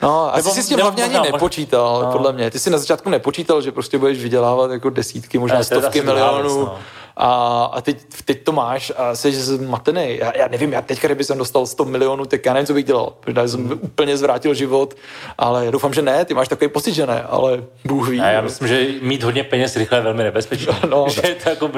No, 0.01 0.35
asi 0.35 0.49
jsi 0.49 0.63
s 0.63 0.67
tím 0.67 0.79
hlavně 0.79 1.03
ani 1.03 1.31
nepočítal, 1.31 2.01
no. 2.05 2.11
podle 2.11 2.33
mě. 2.33 2.51
Ty 2.51 2.59
jsi 2.59 2.69
na 2.69 2.77
začátku 2.77 3.09
nepočítal, 3.09 3.61
že 3.61 3.71
prostě 3.71 3.97
budeš 3.97 4.23
vydělávat 4.23 4.71
jako 4.71 4.89
desítky, 4.89 5.37
možná 5.37 5.63
stovky 5.63 6.01
milionů. 6.01 6.59
No. 6.59 6.77
A, 7.17 7.63
a 7.73 7.81
teď, 7.81 7.97
teď 8.25 8.43
to 8.43 8.51
máš 8.51 8.91
a 8.97 9.15
jsi 9.15 9.31
zmatený. 9.31 10.17
Já, 10.17 10.37
já 10.37 10.47
nevím, 10.47 10.73
já 10.73 10.81
teďka, 10.81 11.07
kdyby 11.07 11.23
jsem 11.23 11.37
dostal 11.37 11.65
100 11.65 11.85
milionů, 11.85 12.25
tak 12.25 12.45
já 12.45 12.53
nevím, 12.53 12.67
co 12.67 12.73
bych 12.73 12.85
dělal, 12.85 13.13
protože 13.19 13.47
jsem 13.47 13.59
mm. 13.59 13.79
úplně 13.81 14.17
zvrátil 14.17 14.53
život, 14.53 14.93
ale 15.37 15.71
doufám, 15.71 15.93
že 15.93 16.01
ne, 16.01 16.25
ty 16.25 16.33
máš 16.33 16.47
takový 16.47 16.69
pocit, 16.69 16.93
že 16.93 17.05
ne, 17.05 17.23
ale 17.23 17.63
Bůh 17.85 18.09
ví. 18.09 18.19
A 18.19 18.27
já 18.27 18.41
myslím, 18.41 18.67
že 18.67 18.87
mít 19.01 19.23
hodně 19.23 19.43
peněz 19.43 19.75
rychle 19.75 19.97
je 19.97 20.01
velmi 20.01 20.23
nebezpečné. 20.23 20.73
No, 20.89 21.05
že 21.09 21.21
je 21.27 21.35
to 21.35 21.49
jako, 21.49 21.71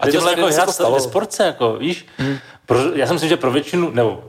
a 0.00 0.10
těmhle 0.10 0.32
jako 0.32 0.46
hrát 0.46 0.78
ve 0.94 1.00
sportce, 1.00 1.44
jako, 1.44 1.76
víš, 1.76 2.06
mm. 2.18 2.36
pro, 2.66 2.78
já 2.94 3.06
si 3.06 3.12
myslím, 3.12 3.28
že 3.28 3.36
pro 3.36 3.50
většinu, 3.50 3.90
nebo 3.90 4.24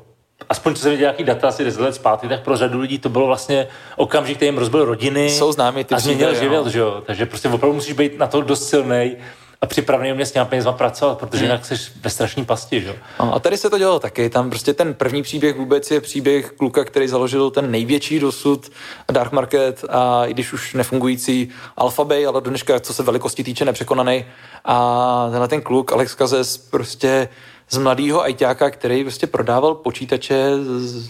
aspoň 0.49 0.76
co 0.76 0.81
jsem 0.81 0.91
viděl 0.91 1.03
nějaký 1.03 1.23
data 1.23 1.48
asi 1.48 1.64
10 1.64 1.81
let 1.81 1.95
zpátky, 1.95 2.27
tak 2.27 2.44
pro 2.44 2.57
řadu 2.57 2.80
lidí 2.80 2.99
to 2.99 3.10
bylo 3.10 3.27
vlastně 3.27 3.68
okamžik, 3.95 4.36
který 4.36 4.48
jim 4.48 4.57
rozbil 4.57 4.86
rodiny 4.86 5.30
Jsou 5.30 5.52
známí 5.52 5.84
ty 5.84 5.95
a 5.95 5.99
změnil 5.99 6.36
život, 6.36 6.68
že 6.68 6.80
jo. 6.80 7.03
Takže 7.06 7.26
prostě 7.26 7.49
opravdu 7.49 7.76
musíš 7.76 7.94
být 7.94 8.19
na 8.19 8.27
to 8.27 8.41
dost 8.41 8.69
silný 8.69 9.18
a 9.61 9.65
připravený 9.65 10.11
umět 10.11 10.26
s 10.26 10.31
těma 10.31 10.45
penězma 10.45 10.72
pracovat, 10.72 11.18
protože 11.18 11.45
jinak 11.45 11.65
jsi 11.65 11.76
ve 12.03 12.10
strašný 12.10 12.45
pasti, 12.45 12.81
že? 12.81 12.95
No, 13.19 13.36
a 13.36 13.40
tady 13.40 13.57
se 13.57 13.69
to 13.69 13.77
dělalo 13.77 13.99
taky. 13.99 14.30
Tam 14.30 14.49
prostě 14.49 14.73
ten 14.73 14.94
první 14.94 15.23
příběh 15.23 15.57
vůbec 15.57 15.91
je 15.91 16.02
příběh 16.02 16.52
kluka, 16.52 16.84
který 16.84 17.07
založil 17.07 17.52
ten 17.52 17.72
největší 17.72 18.19
dosud 18.19 18.72
dark 19.11 19.31
market 19.31 19.86
a 19.90 20.26
i 20.26 20.34
když 20.34 20.53
už 20.53 20.73
nefungující 20.73 21.49
Alphabay, 21.77 22.26
ale 22.26 22.41
do 22.41 22.49
dneška, 22.49 22.80
co 22.80 22.94
se 22.94 23.03
velikosti 23.03 23.44
týče, 23.44 23.65
nepřekonaný. 23.65 24.26
A 24.65 25.27
tenhle 25.30 25.48
ten 25.48 25.61
kluk, 25.61 25.91
Alex 25.91 26.15
Kazes, 26.15 26.57
prostě 26.57 27.30
z 27.69 27.77
mladého 27.77 28.23
ajťáka, 28.23 28.69
který 28.69 29.03
prostě 29.03 29.27
prodával 29.27 29.76
počítače, 29.76 30.52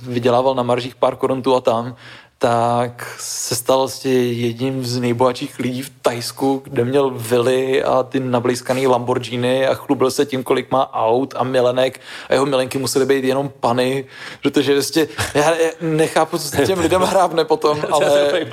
vydělával 0.02 0.56
na 0.56 0.64
maržích 0.64 0.96
pár 0.96 1.16
korun 1.16 1.42
tu 1.42 1.56
a 1.56 1.62
tam, 1.62 1.96
tak 2.42 3.16
se 3.20 3.56
stal 3.56 3.78
vlastně 3.78 4.14
jedním 4.14 4.86
z 4.86 5.00
nejbohatších 5.00 5.60
lidí 5.60 5.82
v 5.82 5.92
Tajsku, 6.02 6.62
kde 6.66 6.86
měl 6.86 7.12
vily 7.16 7.84
a 7.84 8.04
ty 8.04 8.20
nablízkaný 8.20 8.88
Lamborghini 8.88 9.68
a 9.68 9.74
chlubil 9.74 10.12
se 10.12 10.26
tím, 10.26 10.44
kolik 10.44 10.72
má 10.72 10.94
aut 10.94 11.34
a 11.38 11.44
milenek 11.44 12.00
a 12.30 12.34
jeho 12.34 12.46
milenky 12.46 12.78
musely 12.78 13.06
být 13.06 13.24
jenom 13.24 13.52
pany, 13.60 14.06
protože 14.42 14.74
vlastně 14.74 15.08
já 15.34 15.54
nechápu, 15.82 16.38
co 16.38 16.48
se 16.48 16.66
těm 16.66 16.80
lidem 16.80 17.02
hrábne 17.02 17.46
potom, 17.46 17.82
ale... 17.92 18.32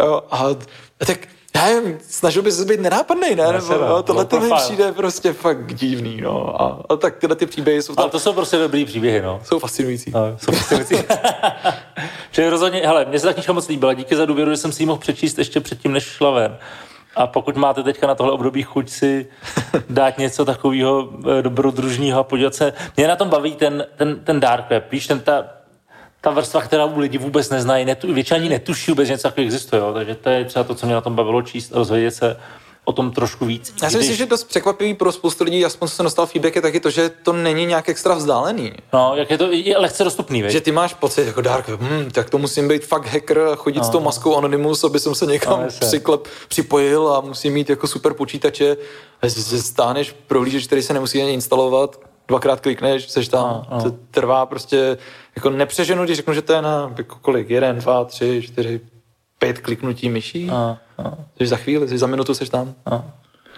jo, 0.00 0.22
a, 0.30 0.44
tak 1.06 1.18
já 1.54 1.64
nevím, 1.66 1.98
snažil 2.08 2.42
by 2.42 2.52
se 2.52 2.64
být 2.64 2.80
nenápadný, 2.80 3.34
ne? 3.34 3.52
Nebo, 3.52 3.74
no, 3.88 4.02
tohle 4.02 4.24
to 4.24 4.40
mi 4.40 4.50
přijde 4.56 4.92
prostě 4.92 5.32
fakt 5.32 5.74
divný, 5.74 6.20
no. 6.20 6.62
A, 6.62 6.82
a 6.88 6.96
tak 6.96 7.16
tyhle 7.16 7.36
ty 7.36 7.46
příběhy 7.46 7.82
jsou 7.82 7.94
tam... 7.94 8.02
Ale 8.02 8.10
to 8.10 8.20
jsou 8.20 8.32
prostě 8.32 8.56
dobrý 8.56 8.84
příběhy, 8.84 9.22
no. 9.22 9.40
Jsou 9.44 9.58
fascinující. 9.58 10.10
No, 10.10 10.20
jsou 10.38 10.52
fascinující. 10.52 10.94
Čili 12.32 12.48
rozhodně, 12.48 12.80
hele, 12.86 13.04
mně 13.08 13.18
se 13.18 13.26
ta 13.26 13.32
knižka 13.32 13.52
moc 13.52 13.68
líbila, 13.68 13.94
díky 13.94 14.16
za 14.16 14.26
důvěru, 14.26 14.50
že 14.50 14.56
jsem 14.56 14.72
si 14.72 14.82
ji 14.82 14.86
mohl 14.86 14.98
přečíst 14.98 15.38
ještě 15.38 15.60
předtím, 15.60 15.92
než 15.92 16.04
šla 16.04 16.30
ven. 16.30 16.58
A 17.16 17.26
pokud 17.26 17.56
máte 17.56 17.82
teďka 17.82 18.06
na 18.06 18.14
tohle 18.14 18.32
období 18.32 18.62
chuť 18.62 18.90
si 18.90 19.26
dát 19.90 20.18
něco 20.18 20.44
takového 20.44 21.08
eh, 21.38 21.42
dobrodružního 21.42 22.20
a 22.20 22.24
podívat 22.24 22.54
se, 22.54 22.72
mě 22.96 23.08
na 23.08 23.16
tom 23.16 23.28
baví 23.28 23.54
ten, 23.54 23.86
ten, 23.96 24.20
ten 24.24 24.40
dark 24.40 24.70
web, 24.70 24.92
víš, 24.92 25.06
ten 25.06 25.20
ta, 25.20 25.44
ta 26.20 26.30
vrstva, 26.30 26.60
která 26.60 26.84
u 26.84 26.98
lidi 26.98 27.18
vůbec 27.18 27.50
neznají, 27.50 27.84
netu, 27.84 28.14
většina 28.14 28.40
ani 28.40 28.48
netuší 28.48 28.90
vůbec 28.90 29.08
něco 29.08 29.22
takového 29.22 29.46
existuje, 29.46 29.80
jo? 29.80 29.92
takže 29.94 30.14
to 30.14 30.30
je 30.30 30.44
třeba 30.44 30.64
to, 30.64 30.74
co 30.74 30.86
mě 30.86 30.94
na 30.94 31.00
tom 31.00 31.14
bavilo 31.14 31.42
číst, 31.42 31.72
rozvědět 31.72 32.10
se 32.10 32.36
o 32.84 32.92
tom 32.92 33.10
trošku 33.10 33.46
víc. 33.46 33.74
Já 33.82 33.90
si 33.90 33.96
myslím, 33.96 34.16
že 34.16 34.26
dost 34.26 34.44
překvapivý 34.44 34.94
pro 34.94 35.12
spoustu 35.12 35.44
lidí, 35.44 35.64
aspoň 35.64 35.88
jsem 35.88 36.04
dostal 36.04 36.26
feedback, 36.26 36.56
je 36.56 36.62
taky 36.62 36.80
to, 36.80 36.90
že 36.90 37.08
to 37.08 37.32
není 37.32 37.66
nějak 37.66 37.88
extra 37.88 38.14
vzdálený. 38.14 38.72
No, 38.92 39.12
jak 39.16 39.30
je 39.30 39.38
to 39.38 39.52
je 39.52 39.78
lehce 39.78 40.04
dostupný, 40.04 40.42
veď? 40.42 40.52
Že 40.52 40.60
ty 40.60 40.72
máš 40.72 40.94
pocit 40.94 41.26
jako 41.26 41.40
Dark, 41.40 41.68
hm, 41.68 42.10
tak 42.12 42.30
to 42.30 42.38
musím 42.38 42.68
být 42.68 42.86
fakt 42.86 43.06
hacker 43.06 43.38
a 43.38 43.56
chodit 43.56 43.78
no. 43.78 43.84
s 43.84 43.88
tou 43.88 44.00
maskou 44.00 44.36
Anonymous, 44.36 44.84
aby 44.84 45.00
jsem 45.00 45.14
se 45.14 45.26
někam 45.26 45.60
no, 45.60 45.68
přiklep, 45.80 46.28
připojil 46.48 47.08
a 47.08 47.20
musím 47.20 47.52
mít 47.52 47.70
jako 47.70 47.86
super 47.86 48.14
počítače. 48.14 48.76
A 49.22 49.28
stáneš 49.60 50.14
prohlížeč, 50.26 50.66
který 50.66 50.82
se 50.82 50.94
nemusí 50.94 51.22
ani 51.22 51.32
instalovat, 51.32 52.00
dvakrát 52.28 52.60
klikneš, 52.60 53.10
seš 53.10 53.28
tam, 53.28 53.44
no, 53.44 53.66
no. 53.70 53.82
to 53.82 53.96
trvá 54.10 54.46
prostě, 54.46 54.98
jako 55.36 55.50
nepřeženu, 55.50 56.04
když 56.04 56.16
řeknu, 56.16 56.34
že 56.34 56.42
to 56.42 56.52
je 56.52 56.62
na 56.62 56.92
jako 56.98 57.16
kolik, 57.20 57.50
jeden, 57.50 57.78
dva, 57.78 58.04
tři, 58.04 58.42
čtyři, 58.42 58.80
pět 59.40 59.58
kliknutí 59.58 60.08
myší, 60.08 60.46
no, 60.46 60.78
no. 60.98 61.18
Jsi 61.38 61.46
za 61.46 61.56
chvíli, 61.56 61.88
jsi 61.88 61.98
za 61.98 62.06
minutu 62.06 62.34
seš 62.34 62.48
tam. 62.48 62.74
No. 62.90 63.04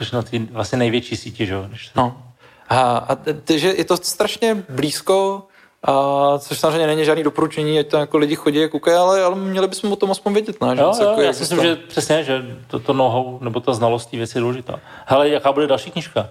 Jsi 0.01 0.15
na 0.15 0.23
ty 0.23 0.39
vlastně 0.39 0.79
největší 0.79 1.17
síti, 1.17 1.47
že 1.47 1.55
jo? 1.55 1.69
No. 1.97 2.23
A, 2.69 2.97
a 2.97 3.17
takže 3.45 3.75
je 3.77 3.85
to 3.85 3.97
strašně 3.97 4.65
blízko, 4.69 5.43
a 5.85 6.39
což 6.39 6.59
samozřejmě 6.59 6.87
není 6.87 7.05
žádný 7.05 7.23
doporučení, 7.23 7.79
ať 7.79 7.87
to 7.87 7.97
jako 7.97 8.19
lidi 8.19 8.35
chodí 8.35 8.65
a 8.65 8.69
koukají, 8.69 8.97
ale, 8.97 9.23
ale 9.23 9.35
měli 9.35 9.69
bychom 9.69 9.93
o 9.93 9.97
tom 9.97 10.11
aspoň 10.11 10.33
vědět, 10.33 10.61
ne? 10.61 10.77
Že 10.77 10.83
jo, 10.83 10.93
jo, 11.01 11.09
jako 11.09 11.21
já 11.21 11.33
si 11.33 11.41
myslím, 11.41 11.63
že 11.63 11.77
přesně, 11.77 12.25
že 12.25 12.43
to, 12.67 12.79
to 12.79 12.93
know 12.93 13.39
nebo 13.41 13.61
ta 13.61 13.73
znalost 13.73 14.07
té 14.07 14.17
věci 14.17 14.39
je 14.39 14.43
důležitá. 14.43 14.81
Hele, 15.07 15.29
jaká 15.29 15.53
bude 15.53 15.67
další 15.67 15.91
knižka? 15.91 16.29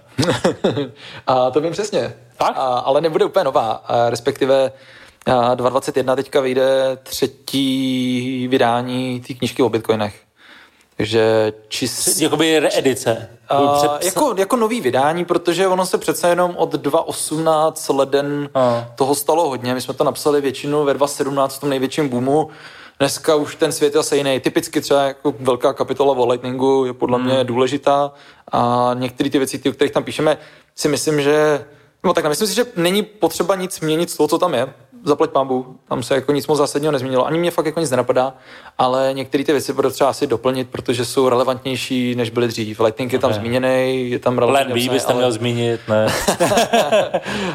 a 1.26 1.50
to 1.50 1.60
vím 1.60 1.72
přesně. 1.72 2.14
Tak? 2.36 2.52
A, 2.56 2.60
ale 2.60 3.00
nebude 3.00 3.24
úplně 3.24 3.44
nová, 3.44 3.72
a 3.72 4.10
respektive 4.10 4.72
2021 5.26 6.16
teďka 6.16 6.40
vyjde 6.40 6.98
třetí 7.02 8.48
vydání 8.48 9.20
té 9.20 9.34
knižky 9.34 9.62
o 9.62 9.68
bitcoinech. 9.68 10.20
Takže 10.96 11.52
čist... 11.68 12.20
Jakoby 12.20 12.58
reedice. 12.58 13.28
Uh, 13.52 13.98
jako, 14.02 14.34
jako 14.38 14.56
nový 14.56 14.80
vydání, 14.80 15.24
protože 15.24 15.66
ono 15.66 15.86
se 15.86 15.98
přece 15.98 16.28
jenom 16.28 16.54
od 16.56 16.72
2018 16.72 17.88
leden 17.88 18.48
uh. 18.56 18.62
toho 18.96 19.14
stalo 19.14 19.48
hodně. 19.48 19.74
My 19.74 19.80
jsme 19.80 19.94
to 19.94 20.04
napsali 20.04 20.40
většinu 20.40 20.84
ve 20.84 20.94
2017 20.94 21.56
v 21.56 21.60
tom 21.60 21.70
největším 21.70 22.08
boomu. 22.08 22.50
Dneska 22.98 23.34
už 23.34 23.56
ten 23.56 23.72
svět 23.72 23.94
je 23.94 24.00
asi 24.00 24.16
jiný. 24.16 24.40
Typicky 24.40 24.80
třeba 24.80 25.02
jako 25.02 25.34
velká 25.40 25.72
kapitola 25.72 26.12
o 26.16 26.26
Lightningu 26.26 26.84
je 26.84 26.92
podle 26.92 27.18
hmm. 27.18 27.26
mě 27.26 27.44
důležitá 27.44 28.12
a 28.52 28.90
některé 28.94 29.30
ty 29.30 29.38
věci, 29.38 29.62
o 29.68 29.72
kterých 29.72 29.92
tam 29.92 30.04
píšeme, 30.04 30.38
si 30.74 30.88
myslím, 30.88 31.20
že 31.20 31.64
No 32.04 32.12
tak 32.12 32.26
myslím 32.28 32.48
si, 32.48 32.54
že 32.54 32.66
není 32.76 33.02
potřeba 33.02 33.54
nic 33.54 33.80
měnit 33.80 34.10
z 34.10 34.16
toho, 34.16 34.28
co 34.28 34.38
tam 34.38 34.54
je 34.54 34.74
zaplať 35.04 35.30
pámbu, 35.30 35.76
tam 35.88 36.02
se 36.02 36.14
jako 36.14 36.32
nic 36.32 36.46
moc 36.46 36.58
zásadního 36.58 36.92
nezměnilo. 36.92 37.26
Ani 37.26 37.38
mě 37.38 37.50
fakt 37.50 37.66
jako 37.66 37.80
nic 37.80 37.90
nenapadá, 37.90 38.34
ale 38.78 39.10
některé 39.12 39.44
ty 39.44 39.52
věci 39.52 39.72
budou 39.72 39.90
třeba 39.90 40.10
asi 40.10 40.26
doplnit, 40.26 40.68
protože 40.70 41.04
jsou 41.04 41.28
relevantnější, 41.28 42.14
než 42.14 42.30
byly 42.30 42.48
dřív. 42.48 42.80
Lightning 42.80 43.12
je 43.12 43.18
tam 43.18 43.30
okay. 43.30 43.40
zmíněný, 43.40 44.10
je 44.10 44.18
tam 44.18 44.38
relevantní. 44.38 44.72
Plan 44.72 44.86
B 44.86 44.92
byste 44.92 45.12
ale... 45.12 45.22
měl 45.22 45.32
zmínit, 45.32 45.80
ne? 45.88 46.06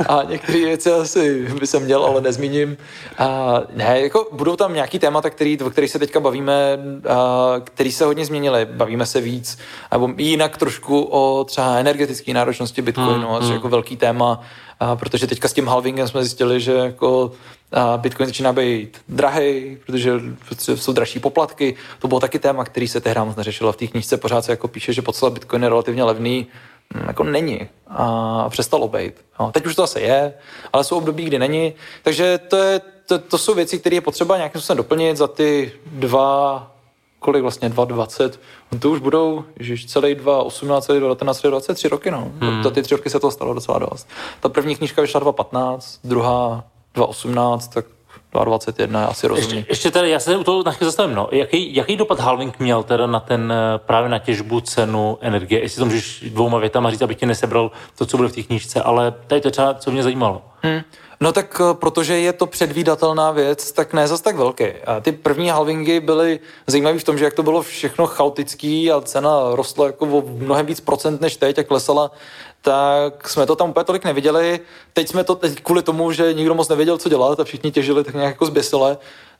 a 0.10 0.24
některé 0.24 0.60
věci 0.60 0.91
asi 0.91 1.48
by 1.60 1.68
se 1.68 1.80
měl, 1.80 2.06
ale 2.06 2.22
nezmíním. 2.22 2.78
A 3.18 3.61
ne, 3.76 4.02
jako 4.02 4.28
budou 4.32 4.56
tam 4.56 4.74
nějaký 4.74 4.99
témata, 4.99 5.30
který, 5.30 5.60
o 5.60 5.69
kterých 5.69 5.91
se 5.91 5.99
teďka 5.99 6.19
bavíme, 6.19 6.78
a 7.10 7.56
který 7.64 7.91
se 7.91 8.06
hodně 8.06 8.26
změnily. 8.26 8.65
Bavíme 8.65 9.06
se 9.06 9.22
víc, 9.22 9.57
nebo 9.91 10.10
jinak 10.18 10.57
trošku 10.57 11.02
o 11.02 11.44
třeba 11.44 11.76
energetické 11.76 12.34
náročnosti 12.34 12.82
Bitcoinu, 12.82 13.28
hmm, 13.28 13.41
hmm. 13.41 13.53
jako 13.53 13.69
velký 13.69 13.98
téma 13.98 14.41
a 14.79 14.95
protože 14.95 15.27
teďka 15.27 15.47
s 15.47 15.53
tím 15.53 15.67
halvingem 15.67 16.07
jsme 16.07 16.23
zjistili, 16.23 16.61
že 16.61 16.73
jako 16.73 17.31
a 17.71 17.97
Bitcoin 17.97 18.27
začíná 18.27 18.53
být 18.53 18.97
drahý, 19.09 19.77
protože 19.85 20.11
jsou 20.57 20.93
dražší 20.93 21.19
poplatky. 21.19 21.75
To 21.99 22.07
bylo 22.07 22.19
taky 22.19 22.39
téma, 22.39 22.65
který 22.65 22.87
se 22.87 23.01
tehdy 23.01 23.21
moc 23.21 23.35
neřešilo. 23.35 23.71
V 23.71 23.77
té 23.77 23.87
knižce 23.87 24.17
pořád 24.17 24.45
se 24.45 24.51
jako 24.51 24.67
píše, 24.67 24.93
že 24.93 25.01
podstata 25.01 25.33
Bitcoin 25.33 25.63
je 25.63 25.69
relativně 25.69 26.03
levný. 26.03 26.47
Hm, 26.93 27.03
jako 27.07 27.23
není. 27.23 27.69
A 27.87 28.49
přestalo 28.49 28.87
být. 28.87 29.13
No, 29.39 29.51
teď 29.51 29.65
už 29.65 29.75
to 29.75 29.81
zase 29.81 30.01
je, 30.01 30.33
ale 30.73 30.83
jsou 30.83 30.97
období, 30.97 31.25
kdy 31.25 31.39
není. 31.39 31.73
Takže 32.03 32.37
to, 32.37 32.57
je, 32.57 32.81
to, 33.05 33.19
to 33.19 33.37
jsou 33.37 33.53
věci, 33.53 33.79
které 33.79 33.95
je 33.95 34.01
potřeba 34.01 34.37
nějakým 34.37 34.61
způsobem 34.61 34.77
doplnit 34.77 35.17
za 35.17 35.27
ty 35.27 35.71
dva 35.85 36.76
kolik 37.19 37.41
vlastně, 37.41 37.69
2,20, 37.69 38.31
no 38.72 38.80
to 38.80 38.89
už 38.89 38.99
budou, 38.99 39.44
že 39.60 39.88
celý 39.88 40.15
2,18, 40.15 40.81
celý 40.81 40.99
19, 40.99 41.41
23 41.41 41.88
roky, 41.88 42.11
no. 42.11 42.31
Hmm. 42.39 42.64
Za 42.64 42.69
ty 42.69 42.81
tři 42.81 42.95
roky 42.95 43.10
se 43.10 43.19
to 43.19 43.31
stalo 43.31 43.53
docela 43.53 43.80
dost. 43.80 44.10
Ta 44.39 44.49
první 44.49 44.76
knížka 44.76 45.02
vyšla 45.02 45.22
2,15, 45.22 45.99
druhá 46.03 46.64
2,18, 46.95 47.73
tak 47.73 47.85
2,21 48.34 48.99
je 48.99 49.07
asi 49.07 49.27
rozumný. 49.27 49.57
Ještě, 49.57 49.72
ještě 49.72 49.91
tady, 49.91 50.10
já 50.10 50.19
se 50.19 50.38
u 50.38 50.44
toho 50.44 50.64
na 50.64 50.76
zastavím, 50.80 51.15
no. 51.15 51.30
Jaký, 51.31 51.76
jaký 51.76 51.95
dopad 51.95 52.19
halving 52.19 52.60
měl 52.60 52.84
teda 52.84 53.07
na 53.07 53.19
ten, 53.19 53.53
eh, 53.53 53.77
právě 53.77 54.10
na 54.10 54.19
těžbu, 54.19 54.60
cenu, 54.60 55.18
energie? 55.22 55.61
Jestli 55.61 55.80
to 55.80 55.85
můžeš 55.85 56.23
dvouma 56.27 56.60
větama 56.60 56.91
říct, 56.91 57.02
abych 57.02 57.18
ti 57.18 57.26
nesebral 57.26 57.72
to, 57.98 58.06
co 58.06 58.18
bude 58.18 58.30
v 58.30 58.35
té 58.35 58.44
knížce, 58.44 58.81
ale 58.81 59.14
tady 59.27 59.41
to 59.41 59.52
třeba, 59.52 59.73
co 59.73 59.91
mě 59.91 60.03
zajímalo. 60.03 60.41
Hmm. 60.61 60.81
No 61.19 61.31
tak 61.31 61.61
eh, 61.61 61.73
protože 61.73 62.19
je 62.19 62.34
to 62.34 62.45
předvídatelná 62.45 63.31
věc, 63.31 63.72
tak 63.72 63.94
ne 63.94 64.07
zas 64.07 64.22
tak 64.22 64.35
velký. 64.35 64.65
A 64.85 64.99
ty 64.99 65.11
první 65.11 65.49
halvingy 65.49 65.99
byly 65.99 66.39
zajímavé 66.68 66.99
v 66.99 67.03
tom, 67.03 67.18
že 67.18 67.26
jak 67.26 67.34
to 67.34 67.44
bylo 67.44 67.61
všechno 67.61 68.07
chaotický 68.07 68.91
a 68.91 69.02
cena 69.02 69.30
rostla 69.52 69.85
jako 69.85 70.06
o 70.06 70.23
mnohem 70.27 70.65
víc 70.65 70.80
procent 70.80 71.22
než 71.22 71.38
teď 71.38 71.60
a 71.60 71.64
klesala, 71.64 72.11
tak 72.61 73.30
jsme 73.30 73.45
to 73.45 73.56
tam 73.56 73.69
úplně 73.69 73.84
tolik 73.84 74.06
neviděli. 74.06 74.60
Teď 74.94 75.10
jsme 75.10 75.23
to 75.23 75.35
teď 75.35 75.61
kvůli 75.61 75.81
tomu, 75.81 76.11
že 76.11 76.34
nikdo 76.34 76.56
moc 76.56 76.69
nevěděl, 76.69 76.98
co 76.98 77.10
dělat 77.10 77.39
a 77.39 77.44
všichni 77.44 77.72
těžili 77.72 78.03
tak 78.03 78.15
nějak 78.15 78.34
jako 78.34 78.45
zběsile, 78.45 78.98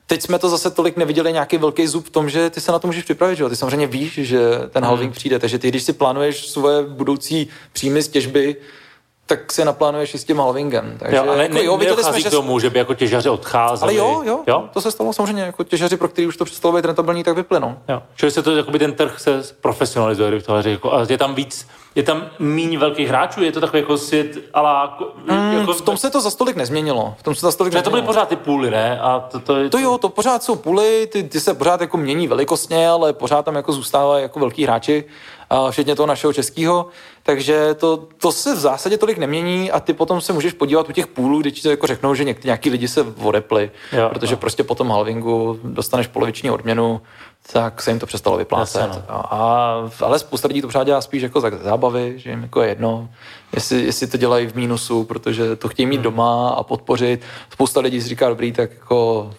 teď 0.08 0.22
jsme 0.22 0.38
to 0.38 0.48
zase 0.48 0.70
tolik 0.70 0.96
neviděli 0.96 1.32
nějaký 1.32 1.58
velký 1.58 1.86
zub 1.86 2.06
v 2.06 2.10
tom, 2.10 2.30
že 2.30 2.50
ty 2.50 2.60
se 2.60 2.72
na 2.72 2.78
to 2.78 2.86
můžeš 2.86 3.04
připravit, 3.04 3.36
že? 3.36 3.48
Ty 3.48 3.56
samozřejmě 3.56 3.86
víš, 3.86 4.12
že 4.12 4.38
ten 4.70 4.84
halving 4.84 5.14
přijde, 5.14 5.38
takže 5.38 5.58
ty, 5.58 5.68
když 5.68 5.82
si 5.82 5.92
plánuješ 5.92 6.48
svoje 6.48 6.82
budoucí 6.82 7.48
příjmy 7.72 8.02
z 8.02 8.08
těžby, 8.08 8.56
tak 9.28 9.52
si 9.52 9.64
naplánuješ 9.64 10.14
i 10.14 10.18
s 10.18 10.24
tím 10.24 10.38
halvingem. 10.38 10.96
Takže, 10.98 11.16
jo, 11.16 11.22
ale 11.28 11.42
jako, 11.42 11.54
ne, 11.54 11.64
jo, 11.64 11.76
viděli 11.76 12.04
jsme, 12.04 12.22
k 12.22 12.30
tomu, 12.30 12.58
že 12.58 12.70
by 12.70 12.78
jako 12.78 12.94
těžaři 12.94 13.28
odcházeli. 13.28 13.98
Ale 13.98 14.08
jo, 14.08 14.22
jo, 14.24 14.40
jo, 14.46 14.68
to 14.72 14.80
se 14.80 14.90
stalo 14.90 15.12
samozřejmě, 15.12 15.42
jako 15.42 15.64
těžaři, 15.64 15.96
pro 15.96 16.08
který 16.08 16.26
už 16.26 16.36
to 16.36 16.44
přestalo 16.44 16.74
být 16.74 16.84
rentabilní, 16.84 17.24
tak 17.24 17.36
vyplynou. 17.36 17.76
Jo. 17.88 18.02
Čili 18.16 18.30
se 18.30 18.42
to, 18.42 18.56
jakoby 18.56 18.78
ten 18.78 18.92
trh 18.92 19.20
se 19.20 19.42
profesionalizuje, 19.60 20.28
kdybych 20.28 20.46
to 20.46 20.56
jako, 20.56 20.94
a 20.94 21.06
je 21.08 21.18
tam 21.18 21.34
víc, 21.34 21.68
je 21.94 22.02
tam 22.02 22.26
méně 22.38 22.78
velkých 22.78 23.08
hráčů, 23.08 23.42
je 23.42 23.52
to 23.52 23.60
takový 23.60 23.80
jako 23.80 23.98
svět, 23.98 24.38
ale 24.54 24.88
mm, 25.30 25.52
jako, 25.52 25.72
v 25.72 25.82
tom 25.82 25.96
se 25.96 26.10
to 26.10 26.20
za 26.20 26.30
stolik 26.30 26.56
nezměnilo. 26.56 27.14
V 27.18 27.22
tom 27.22 27.34
se 27.34 27.40
za 27.40 27.52
stolik 27.52 27.74
nezměnilo. 27.74 27.90
to 27.90 27.90
byly 27.90 28.06
pořád 28.06 28.28
ty 28.28 28.36
půly, 28.36 28.70
ne? 28.70 29.00
A 29.00 29.20
to, 29.20 29.40
to, 29.40 29.56
je... 29.56 29.70
to 29.70 29.78
jo, 29.78 29.98
to 29.98 30.08
pořád 30.08 30.42
jsou 30.42 30.56
půly, 30.56 31.08
ty, 31.12 31.22
ty, 31.22 31.40
se 31.40 31.54
pořád 31.54 31.80
jako 31.80 31.96
mění 31.96 32.28
velikostně, 32.28 32.88
ale 32.88 33.12
pořád 33.12 33.44
tam 33.44 33.54
jako 33.54 33.72
zůstávají 33.72 34.22
jako 34.22 34.40
velký 34.40 34.64
hráči 34.64 35.04
včetně 35.70 35.94
toho 35.94 36.06
našeho 36.06 36.32
českého. 36.32 36.86
Takže 37.22 37.74
to, 37.74 37.96
to 37.96 38.32
se 38.32 38.54
v 38.54 38.58
zásadě 38.58 38.98
tolik 38.98 39.18
nemění 39.18 39.70
a 39.70 39.80
ty 39.80 39.92
potom 39.92 40.20
se 40.20 40.32
můžeš 40.32 40.52
podívat 40.52 40.88
u 40.88 40.92
těch 40.92 41.06
půlů, 41.06 41.40
když 41.40 41.60
ti 41.60 41.68
jako 41.68 41.86
řeknou, 41.86 42.14
že 42.14 42.24
některý, 42.24 42.46
nějaký 42.46 42.70
lidi 42.70 42.88
se 42.88 43.02
odepli, 43.02 43.70
jo, 43.92 44.08
protože 44.08 44.34
jo. 44.34 44.38
prostě 44.38 44.64
po 44.64 44.74
tom 44.74 44.90
halvingu 44.90 45.60
dostaneš 45.64 46.06
poloviční 46.06 46.50
odměnu, 46.50 47.00
tak 47.52 47.82
se 47.82 47.90
jim 47.90 47.98
to 47.98 48.06
přestalo 48.06 48.36
vyplácet. 48.36 48.80
Jasně, 48.80 49.02
no. 49.08 49.34
a, 49.34 49.90
ale 50.00 50.18
spousta 50.18 50.48
lidí 50.48 50.60
to 50.60 50.68
pořád 50.68 50.84
dělá 50.84 51.00
spíš 51.00 51.22
jako 51.22 51.40
za 51.40 51.50
zábavy, 51.62 52.14
že 52.16 52.30
jim 52.30 52.42
jako 52.42 52.62
je 52.62 52.68
jedno, 52.68 53.08
jestli, 53.54 53.84
jestli 53.84 54.06
to 54.06 54.16
dělají 54.16 54.46
v 54.46 54.54
mínusu, 54.54 55.04
protože 55.04 55.56
to 55.56 55.68
chtějí 55.68 55.86
mít 55.86 55.96
hmm. 55.96 56.04
doma 56.04 56.48
a 56.48 56.62
podpořit. 56.62 57.20
Spousta 57.50 57.80
lidí 57.80 58.02
si 58.02 58.08
říká, 58.08 58.28
dobrý, 58.28 58.52
tak 58.52 58.70
jako 58.70 59.30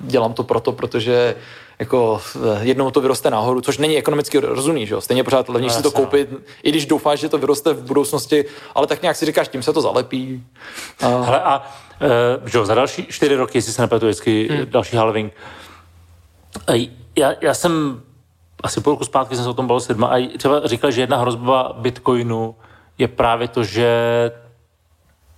dělám 0.00 0.32
to 0.32 0.44
proto, 0.44 0.72
protože 0.72 1.34
jako 1.78 2.20
eh, 2.36 2.58
jednou 2.64 2.90
to 2.90 3.00
vyroste 3.00 3.30
nahoru, 3.30 3.60
což 3.60 3.78
není 3.78 3.98
ekonomicky 3.98 4.38
rozumný, 4.38 4.86
že 4.86 4.94
jo? 4.94 5.00
Stejně 5.00 5.24
pořád 5.24 5.48
levnější 5.48 5.76
si 5.76 5.82
to 5.82 5.90
koupit, 5.90 6.28
i 6.62 6.70
když 6.70 6.86
doufáš, 6.86 7.20
že 7.20 7.28
to 7.28 7.38
vyroste 7.38 7.72
v 7.72 7.82
budoucnosti, 7.82 8.44
ale 8.74 8.86
tak 8.86 9.02
nějak 9.02 9.16
si 9.16 9.26
říkáš, 9.26 9.48
tím 9.48 9.62
se 9.62 9.72
to 9.72 9.80
zalepí. 9.80 10.44
A... 11.00 11.08
Hele, 11.08 11.42
a 11.42 11.58
uh, 11.58 12.48
že 12.48 12.58
jo, 12.58 12.66
za 12.66 12.74
další 12.74 13.06
čtyři 13.10 13.36
roky, 13.36 13.58
jestli 13.58 13.72
se 13.72 13.82
nepletu 13.82 14.06
vždycky 14.06 14.48
hmm. 14.48 14.66
další 14.70 14.96
halving, 14.96 15.32
já, 17.16 17.32
já 17.40 17.54
jsem 17.54 18.02
asi 18.62 18.80
půl 18.80 18.92
roku 18.92 19.04
zpátky 19.04 19.36
jsem 19.36 19.44
se 19.44 19.50
o 19.50 19.54
tom 19.54 19.66
bavil 19.66 19.80
s 19.80 19.88
lidma 19.88 20.06
a 20.06 20.28
třeba 20.38 20.66
říkal, 20.66 20.90
že 20.90 21.00
jedna 21.00 21.16
hrozba 21.16 21.76
Bitcoinu 21.78 22.54
je 22.98 23.08
právě 23.08 23.48
to, 23.48 23.64
že 23.64 23.90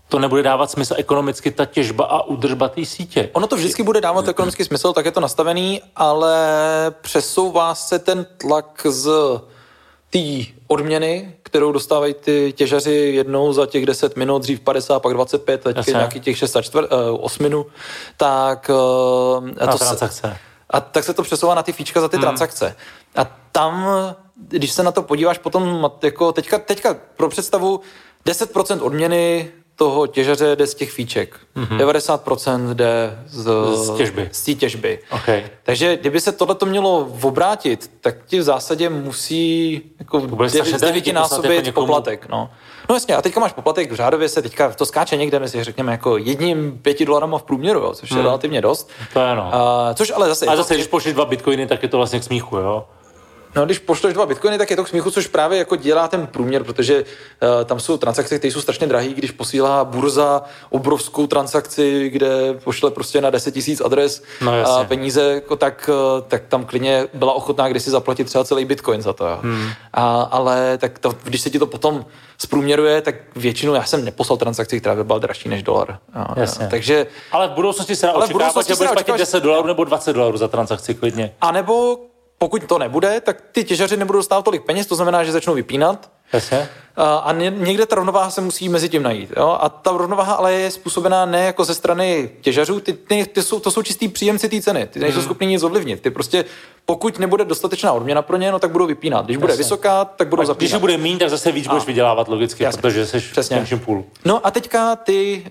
to 0.09 0.19
nebude 0.19 0.43
dávat 0.43 0.71
smysl 0.71 0.95
ekonomicky 0.99 1.51
ta 1.51 1.65
těžba 1.65 2.05
a 2.05 2.23
udržba 2.23 2.69
té 2.69 2.85
sítě. 2.85 3.31
Ono 3.33 3.47
to 3.47 3.57
vždycky 3.57 3.83
bude 3.83 4.01
dávat 4.01 4.29
ekonomický 4.29 4.65
smysl, 4.65 4.93
tak 4.93 5.05
je 5.05 5.13
to 5.13 5.21
nastavený, 5.21 5.83
ale 5.97 6.37
přesouvá 7.01 7.75
se 7.75 7.99
ten 7.99 8.27
tlak 8.39 8.87
z 8.89 9.11
té 10.11 10.53
odměny, 10.67 11.35
kterou 11.43 11.73
dostávají 11.73 12.15
ty 12.15 12.55
těžaři 12.57 12.93
jednou 12.93 13.53
za 13.53 13.67
těch 13.67 13.87
10 13.87 14.17
minut, 14.17 14.43
dřív 14.43 14.61
50, 14.61 15.01
pak 15.01 15.15
25, 15.15 15.63
teď 15.63 15.77
Jasně. 15.77 15.93
nějaký 15.93 16.21
těch 16.21 16.39
6 16.39 16.57
a 16.57 16.63
čtvrt, 16.63 16.93
uh, 16.93 16.99
8 17.25 17.43
minut, 17.43 17.67
tak... 18.17 18.71
Uh, 19.39 19.51
a 19.59 19.67
to 19.67 19.79
transakce. 19.79 20.21
Se, 20.21 20.37
a 20.71 20.81
tak 20.81 21.05
se 21.05 21.15
to 21.15 21.23
přesouvá 21.23 21.55
na 21.55 21.63
ty 21.63 21.73
fíčka 21.73 22.01
za 22.01 22.09
ty 22.09 22.17
hmm. 22.17 22.23
transakce. 22.23 22.77
A 23.17 23.27
tam, 23.53 23.89
když 24.49 24.73
se 24.73 24.83
na 24.83 24.93
to 24.93 25.03
podíváš 25.03 25.39
potom, 25.39 25.91
jako 26.03 26.33
teďka, 26.33 26.59
teďka 26.59 26.97
pro 27.17 27.29
představu, 27.29 27.81
10% 28.27 28.85
odměny 28.85 29.53
toho 29.77 30.07
těžaře 30.07 30.57
jde 30.57 30.67
z 30.67 30.75
těch 30.75 30.91
fíček. 30.91 31.37
Mm-hmm. 31.57 31.79
90% 31.79 32.75
jde 32.75 33.19
z, 33.27 33.51
z 33.75 33.97
těžby. 33.97 34.29
Z 34.33 34.45
té 34.45 34.55
těžby. 34.55 34.99
Okay. 35.11 35.45
Takže 35.63 35.97
kdyby 35.97 36.21
se 36.21 36.33
tohle 36.33 36.57
nělo 36.67 37.09
obrátit, 37.23 37.91
tak 38.01 38.15
ti 38.27 38.39
v 38.39 38.43
zásadě 38.43 38.89
musí 38.89 39.83
jako 39.99 40.21
devítinásobit 40.81 41.67
jako 41.67 41.81
poplatek. 41.81 42.29
No. 42.29 42.51
no 42.89 42.95
jasně, 42.95 43.17
a 43.17 43.23
teďka 43.23 43.41
máš 43.41 43.53
poplatek, 43.53 43.93
v 43.93 43.95
řádově 43.95 44.29
se 44.29 44.43
teďka 44.43 44.73
to 44.73 44.87
skáče 44.87 45.17
někde 45.17 45.39
mezi, 45.39 45.65
řekněme, 45.65 45.93
jako 45.93 46.17
jedním 46.17 46.79
pěti 46.83 47.05
dolarama 47.05 47.39
v 47.39 47.43
průměru, 47.43 47.81
jo, 47.81 47.95
což 47.95 48.11
je 48.11 48.17
mm. 48.17 48.23
relativně 48.23 48.61
dost. 48.61 48.91
To 49.13 49.21
je 49.21 49.35
no. 49.35 49.55
A, 49.55 49.95
což 49.95 50.13
ale 50.17 50.29
zase... 50.29 50.47
A 50.47 50.57
zase, 50.57 50.75
když 50.75 50.87
pošleš 50.87 51.15
dva 51.15 51.25
bitcoiny, 51.25 51.67
tak 51.67 51.83
je 51.83 51.89
to 51.89 51.97
vlastně 51.97 52.21
k 52.21 52.25
smíchu, 52.25 52.57
jo? 52.57 52.85
No, 53.57 53.65
když 53.65 53.79
pošleš 53.79 54.15
dva 54.15 54.27
bitcoiny, 54.27 54.59
tak 54.59 54.71
je 54.71 54.77
to 54.77 54.85
k 54.85 54.89
smíchu, 54.89 55.11
což 55.11 55.27
právě 55.27 55.59
jako 55.59 55.77
dělá 55.77 56.09
ten 56.09 56.27
průměr, 56.27 56.65
protože 56.65 57.03
uh, 57.03 57.65
tam 57.65 57.81
jsou 57.81 57.97
transakce, 57.97 58.39
které 58.39 58.53
jsou 58.53 58.61
strašně 58.61 58.87
drahé, 58.87 59.09
když 59.09 59.31
posílá 59.31 59.85
burza 59.85 60.43
obrovskou 60.71 61.27
transakci, 61.27 62.09
kde 62.09 62.55
pošle 62.65 62.91
prostě 62.91 63.21
na 63.21 63.31
10 63.31 63.57
000 63.57 63.79
adres 63.85 64.23
no, 64.41 64.53
a 64.53 64.85
peníze, 64.85 65.23
jako 65.23 65.57
tak, 65.57 65.91
uh, 65.93 66.25
tak 66.29 66.43
tam 66.49 66.65
klidně 66.65 67.07
byla 67.15 67.33
ochotná 67.33 67.69
kdysi 67.69 67.91
zaplatit 67.91 68.25
třeba 68.25 68.45
celý 68.45 68.65
bitcoin 68.65 69.03
za 69.03 69.13
to. 69.13 69.39
Hmm. 69.43 69.69
A, 69.93 70.23
ale 70.23 70.79
tak 70.79 70.99
to, 70.99 71.15
když 71.25 71.41
se 71.41 71.51
ti 71.51 71.59
to 71.59 71.67
potom 71.67 72.05
zprůměruje, 72.39 73.03
tak 73.03 73.15
většinou 73.37 73.75
já 73.75 73.85
jsem 73.85 74.05
neposlal 74.05 74.37
transakci, 74.37 74.81
která 74.81 74.95
by 74.95 75.05
byla 75.05 75.19
dražší 75.19 75.49
než 75.49 75.63
dolar. 75.63 75.99
Jasně. 76.37 76.67
Takže, 76.71 77.07
ale 77.33 77.49
v 77.49 77.51
budoucnosti 77.51 77.97
se 77.97 78.13
očekává, 78.13 78.63
že 78.63 78.75
budeš 78.75 78.91
platit 78.91 79.19
10 79.19 79.43
dolarů 79.43 79.67
nebo 79.67 79.85
20 79.85 80.13
dolarů 80.13 80.37
za 80.37 80.49
transakci 80.49 80.95
klidně. 80.95 81.35
A 81.41 81.53
nebo 81.53 81.99
pokud 82.39 82.65
to 82.65 82.79
nebude, 82.79 83.21
tak 83.21 83.41
ty 83.53 83.65
těžaři 83.65 83.97
nebudou 83.97 84.23
stát 84.23 84.45
tolik 84.45 84.65
peněz, 84.65 84.87
to 84.87 84.95
znamená, 84.95 85.25
že 85.25 85.33
začnou 85.33 85.55
vypínat. 85.55 86.11
Jasně. 86.33 86.69
A 86.99 87.33
někde 87.51 87.87
ta 87.87 87.97
rovnováha 87.97 88.31
se 88.31 88.41
musí 88.41 88.69
mezi 88.69 88.89
tím 88.89 89.03
najít. 89.03 89.33
Jo? 89.37 89.59
A 89.61 89.69
ta 89.69 89.91
rovnováha 89.91 90.35
ale 90.35 90.53
je 90.53 90.71
způsobená 90.71 91.27
ne 91.27 91.45
jako 91.45 91.65
ze 91.65 91.75
strany 91.75 92.31
těžařů, 92.41 92.81
ty, 92.81 92.93
ty, 92.93 93.27
ty 93.27 93.43
jsou, 93.43 93.61
to 93.61 93.71
jsou 93.71 93.83
čistý 93.83 94.09
příjemci 94.09 94.49
té 94.49 94.61
ceny, 94.61 94.87
ty 94.87 95.01
nejsou 95.01 95.19
hmm. 95.19 95.25
schopni 95.25 95.47
nic 95.47 95.63
ovlivnit. 95.63 96.01
Ty 96.01 96.11
prostě, 96.11 96.45
pokud 96.85 97.19
nebude 97.19 97.45
dostatečná 97.45 97.93
odměna 97.93 98.23
pro 98.23 98.37
ně, 98.37 98.53
no 98.53 98.59
tak 98.59 98.71
budou 98.71 98.87
vypínat. 98.87 99.25
Když 99.25 99.37
bude 99.37 99.53
Jasně. 99.53 99.65
vysoká, 99.65 100.05
tak 100.05 100.29
budou 100.29 100.43
a 100.43 100.47
zapínat. 100.47 100.71
Když 100.71 100.81
bude 100.81 100.97
méně, 100.99 101.19
tak 101.19 101.31
zase 101.31 101.53
víc 101.53 101.67
a. 101.67 101.71
budeš 101.71 101.87
vydělávat 101.87 102.29
logicky, 102.29 102.63
Jasně. 102.63 102.83
protože 102.83 103.07
jsi 103.07 103.21
Přesně. 103.21 103.65
v 103.65 103.85
půl. 103.85 104.05
No 104.25 104.47
a 104.47 104.51
teďka 104.51 104.97
ty, 104.97 105.47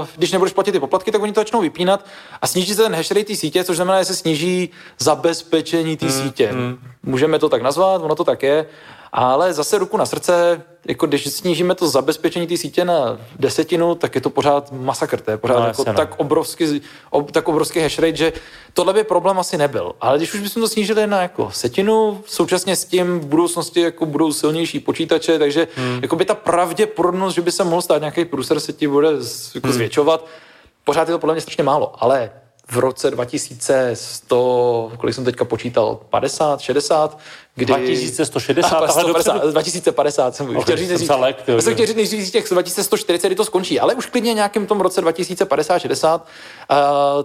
uh, 0.00 0.06
když 0.16 0.32
nebudeš 0.32 0.52
platit 0.52 0.72
ty 0.72 0.80
poplatky, 0.80 1.10
tak 1.10 1.22
oni 1.22 1.32
to 1.32 1.40
začnou 1.40 1.60
vypínat 1.60 2.06
a 2.42 2.46
sníží 2.46 2.74
se 2.74 2.82
ten 2.82 2.94
hash 2.94 3.10
rate 3.10 3.24
té 3.24 3.36
sítě, 3.36 3.64
což 3.64 3.76
znamená, 3.76 3.98
že 3.98 4.04
se 4.04 4.14
sníží 4.14 4.70
zabezpečení 4.98 5.96
té 5.96 6.06
hmm. 6.06 6.22
sítě. 6.22 6.48
Hmm. 6.52 6.78
Můžeme 7.02 7.38
to 7.38 7.48
tak 7.48 7.62
nazvat, 7.62 8.02
ono 8.02 8.14
to 8.14 8.24
tak 8.24 8.42
je. 8.42 8.66
Ale 9.12 9.54
zase 9.54 9.78
ruku 9.78 9.96
na 9.96 10.06
srdce, 10.06 10.62
jako 10.88 11.06
když 11.06 11.32
snížíme 11.32 11.74
to 11.74 11.88
zabezpečení 11.88 12.46
té 12.46 12.56
sítě 12.56 12.84
na 12.84 13.18
desetinu, 13.38 13.94
tak 13.94 14.14
je 14.14 14.20
to 14.20 14.30
pořád 14.30 14.72
masakr, 14.72 15.20
to 15.20 15.30
je 15.30 15.36
pořád 15.36 15.58
no, 15.58 15.66
jako 15.66 15.84
tak, 15.84 16.14
obrovský, 16.16 16.82
ob, 17.10 17.30
tak 17.30 17.48
obrovský 17.48 17.80
hash 17.80 17.98
rate, 17.98 18.16
že 18.16 18.32
tohle 18.72 18.92
by 18.92 19.04
problém 19.04 19.38
asi 19.38 19.58
nebyl. 19.58 19.92
Ale 20.00 20.18
když 20.18 20.34
už 20.34 20.40
bychom 20.40 20.62
to 20.62 20.68
snížili 20.68 21.06
na 21.06 21.22
jako 21.22 21.50
setinu, 21.50 22.22
současně 22.26 22.76
s 22.76 22.84
tím 22.84 23.20
v 23.20 23.26
budoucnosti 23.26 23.80
jako 23.80 24.06
budou 24.06 24.32
silnější 24.32 24.80
počítače, 24.80 25.38
takže 25.38 25.68
hmm. 25.76 25.98
jako 26.02 26.16
by 26.16 26.24
ta 26.24 26.34
pravděpodobnost, 26.34 27.34
že 27.34 27.42
by 27.42 27.52
se 27.52 27.64
mohl 27.64 27.82
stát 27.82 27.98
nějaký 27.98 28.24
průser 28.24 28.60
se 28.60 28.72
ti 28.72 28.88
bude 28.88 29.08
jako 29.54 29.66
hmm. 29.66 29.72
zvětšovat, 29.72 30.26
pořád 30.84 31.08
je 31.08 31.12
to 31.12 31.18
podle 31.18 31.34
mě 31.34 31.40
strašně 31.40 31.64
málo, 31.64 32.04
ale 32.04 32.30
v 32.70 32.78
roce 32.78 33.10
2100, 33.10 34.92
kolik 34.98 35.14
jsem 35.14 35.24
teďka 35.24 35.44
počítal, 35.44 36.00
50, 36.10 36.60
60, 36.60 37.18
kdy... 37.54 37.66
2160, 37.66 38.76
ale 38.76 38.88
150, 38.88 39.46
2050 39.50 40.36
jsem 40.36 40.48
okay, 40.48 40.62
chtěl 40.62 40.76
říct, 40.76 41.08
lek, 41.08 41.44
jsem 41.60 41.74
chtěl 41.74 41.86
říct 41.86 42.10
říct 42.10 42.30
těch 42.30 42.44
2140, 42.50 43.28
kdy 43.28 43.36
to 43.36 43.44
skončí, 43.44 43.80
ale 43.80 43.94
už 43.94 44.06
klidně 44.06 44.34
nějakým 44.34 44.66
tom 44.66 44.80
roce 44.80 45.00
2050, 45.00 45.78
60, 45.78 46.26
uh, 46.70 46.76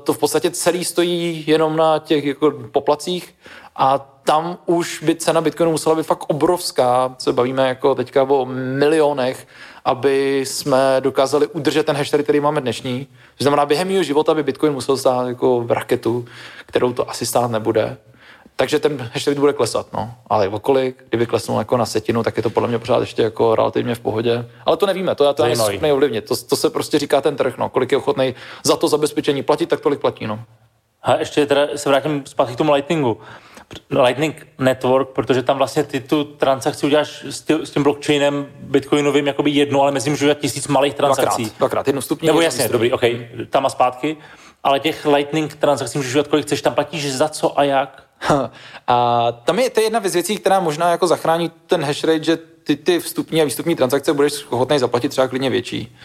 to 0.04 0.14
v 0.14 0.18
podstatě 0.18 0.52
celý 0.52 0.86
stojí 0.86 1.44
jenom 1.48 1.76
na 1.76 2.00
těch 2.00 2.26
jako 2.26 2.52
poplacích 2.72 3.36
a 3.76 4.14
tam 4.24 4.58
už 4.66 5.04
by 5.04 5.16
cena 5.16 5.42
Bitcoinu 5.42 5.72
musela 5.72 5.96
být 5.96 6.06
fakt 6.06 6.24
obrovská, 6.28 7.16
se 7.18 7.34
bavíme 7.34 7.68
jako 7.68 7.96
teďka 7.96 8.24
o 8.24 8.46
milionech, 8.80 9.48
aby 9.88 10.44
jsme 10.46 10.98
dokázali 11.00 11.48
udržet 11.48 11.86
ten 11.86 11.96
hash, 11.96 12.12
který 12.24 12.40
máme 12.40 12.62
dnešní. 12.62 13.08
To 13.38 13.44
znamená, 13.44 13.66
během 13.66 13.88
mého 13.88 14.04
života 14.04 14.34
by 14.34 14.44
Bitcoin 14.44 14.74
musel 14.74 14.98
stát 14.98 15.28
jako 15.28 15.62
v 15.62 15.72
raketu, 15.72 16.26
kterou 16.66 16.94
to 16.94 17.10
asi 17.10 17.26
stát 17.26 17.52
nebude. 17.52 17.98
Takže 18.56 18.80
ten 18.80 19.10
hash 19.14 19.28
bude 19.28 19.54
klesat, 19.54 19.94
no. 19.94 20.14
Ale 20.30 20.48
okolik, 20.48 21.04
kdyby 21.10 21.26
klesnul 21.26 21.60
jako 21.60 21.78
na 21.78 21.86
setinu, 21.86 22.24
tak 22.24 22.38
je 22.38 22.44
to 22.44 22.50
podle 22.50 22.70
mě 22.70 22.80
pořád 22.80 23.00
ještě 23.00 23.22
jako 23.22 23.56
relativně 23.56 23.96
v 23.96 24.00
pohodě. 24.00 24.46
Ale 24.66 24.78
to 24.78 24.86
nevíme, 24.86 25.16
to 25.16 25.24
já 25.24 25.34
to 25.34 25.44
nejsem 25.44 25.66
schopný 25.66 25.92
ovlivnit. 25.92 26.26
To, 26.26 26.36
to, 26.36 26.56
se 26.56 26.70
prostě 26.70 27.00
říká 27.00 27.22
ten 27.22 27.36
trh, 27.36 27.58
no. 27.58 27.70
Kolik 27.70 27.92
je 27.92 27.98
ochotný 27.98 28.36
za 28.64 28.76
to 28.76 28.88
zabezpečení 28.88 29.44
platit, 29.44 29.70
tak 29.70 29.80
tolik 29.80 30.00
platí, 30.00 30.28
no. 30.28 30.40
A 31.04 31.16
ještě 31.16 31.46
teda 31.46 31.68
se 31.76 31.90
vrátím 31.90 32.24
zpátky 32.26 32.54
k 32.54 32.58
tomu 32.58 32.72
Lightningu. 32.72 33.18
Lightning 33.90 34.48
Network, 34.60 35.10
protože 35.10 35.44
tam 35.44 35.58
vlastně 35.58 35.84
ty 35.84 36.00
tu 36.00 36.24
transakci 36.24 36.86
uděláš 36.86 37.24
s, 37.24 37.42
tý, 37.42 37.54
s 37.54 37.72
tím 37.72 37.84
blockchainem 37.84 38.48
bitcoinovým 38.60 39.28
jakoby 39.28 39.52
jedno, 39.52 39.82
ale 39.82 39.92
mezi 39.92 40.10
můžu 40.10 40.34
tisíc 40.34 40.68
malých 40.68 40.94
transakcí. 40.94 41.44
Dvakrát, 41.44 41.58
dvakrát 41.58 41.88
jednu 41.88 42.02
stupně. 42.02 42.28
Nebo 42.28 42.42
jasně, 42.42 42.70
dobrý, 42.70 42.94
OK, 42.94 43.02
tam 43.50 43.66
a 43.66 43.70
zpátky. 43.70 44.18
Ale 44.64 44.80
těch 44.80 45.06
Lightning 45.06 45.56
transakcí 45.56 45.98
můžeš 45.98 46.12
udělat 46.14 46.28
kolik 46.28 46.46
chceš, 46.46 46.62
tam 46.62 46.74
platíš 46.74 47.14
za 47.14 47.30
co 47.30 47.60
a 47.60 47.64
jak? 47.64 48.04
A 48.88 49.32
tam 49.32 49.60
je, 49.60 49.70
to 49.70 49.80
je 49.80 49.86
jedna 49.86 50.02
z 50.06 50.14
věcí, 50.14 50.38
která 50.38 50.60
možná 50.60 50.92
jako 50.92 51.08
zachrání 51.08 51.52
ten 51.68 51.84
hash 51.84 52.04
rate, 52.04 52.24
že 52.24 52.38
ty, 52.68 52.76
ty 52.76 53.00
vstupní 53.00 53.42
a 53.42 53.46
výstupní 53.46 53.76
transakce 53.76 54.14
budeš 54.14 54.34
schopný 54.34 54.80
zaplatit 54.80 55.10
třeba 55.10 55.28
klidně 55.28 55.50
větší. 55.50 55.96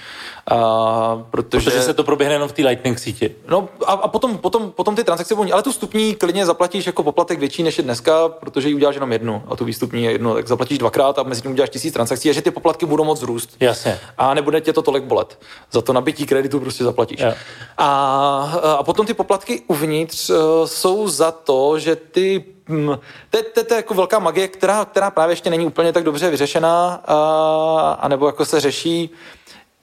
A, 0.50 1.24
protože, 1.30 1.64
Protože 1.64 1.82
se 1.82 1.94
to 1.94 2.04
proběhne 2.04 2.34
jenom 2.34 2.48
v 2.48 2.52
té 2.52 2.62
Lightning 2.62 2.98
síti. 2.98 3.34
No 3.48 3.68
a, 3.86 3.92
a 3.92 4.08
potom, 4.08 4.38
potom, 4.38 4.70
potom 4.70 4.96
ty 4.96 5.04
transakce 5.04 5.34
budou, 5.34 5.52
ale 5.52 5.62
tu 5.62 5.72
vstupní 5.72 6.14
klidně 6.14 6.46
zaplatíš 6.46 6.86
jako 6.86 7.02
poplatek 7.02 7.38
větší 7.38 7.62
než 7.62 7.78
je 7.78 7.84
dneska, 7.84 8.28
protože 8.28 8.68
ji 8.68 8.74
uděláš 8.74 8.94
jenom 8.94 9.12
jednu 9.12 9.42
a 9.48 9.56
tu 9.56 9.64
výstupní 9.64 10.04
je 10.04 10.12
jednu, 10.12 10.34
tak 10.34 10.48
zaplatíš 10.48 10.78
dvakrát 10.78 11.18
a 11.18 11.22
mezi 11.22 11.42
tím 11.42 11.50
uděláš 11.50 11.70
tisíc 11.70 11.94
transakcí 11.94 12.30
a 12.30 12.32
že 12.32 12.42
ty 12.42 12.50
poplatky 12.50 12.86
budou 12.86 13.04
moc 13.04 13.22
růst. 13.22 13.56
Jasně. 13.60 13.98
A 14.18 14.34
nebude 14.34 14.60
tě 14.60 14.72
to 14.72 14.82
tolik 14.82 15.04
bolet. 15.04 15.38
Za 15.72 15.82
to 15.82 15.92
nabití 15.92 16.26
kreditu 16.26 16.60
prostě 16.60 16.84
zaplatíš. 16.84 17.20
Jo. 17.20 17.32
A, 17.78 18.76
a 18.78 18.82
potom 18.82 19.06
ty 19.06 19.14
poplatky 19.14 19.62
uvnitř 19.66 20.30
uh, 20.30 20.36
jsou 20.64 21.08
za 21.08 21.30
to, 21.30 21.78
že 21.78 21.96
ty 21.96 22.44
hm, 22.72 22.98
to, 23.30 23.36
je- 23.36 23.42
to, 23.42 23.60
je- 23.60 23.64
to 23.64 23.74
je 23.74 23.76
jako 23.76 23.94
velká 23.94 24.18
magie, 24.18 24.48
která, 24.48 24.84
která 24.84 25.10
právě 25.10 25.32
ještě 25.32 25.50
není 25.50 25.66
úplně 25.66 25.92
tak 25.92 26.04
dobře 26.04 26.30
vyřešená, 26.30 27.00
a, 27.04 27.98
a 28.00 28.08
nebo 28.08 28.26
jako 28.26 28.44
se 28.44 28.60
řeší, 28.60 29.10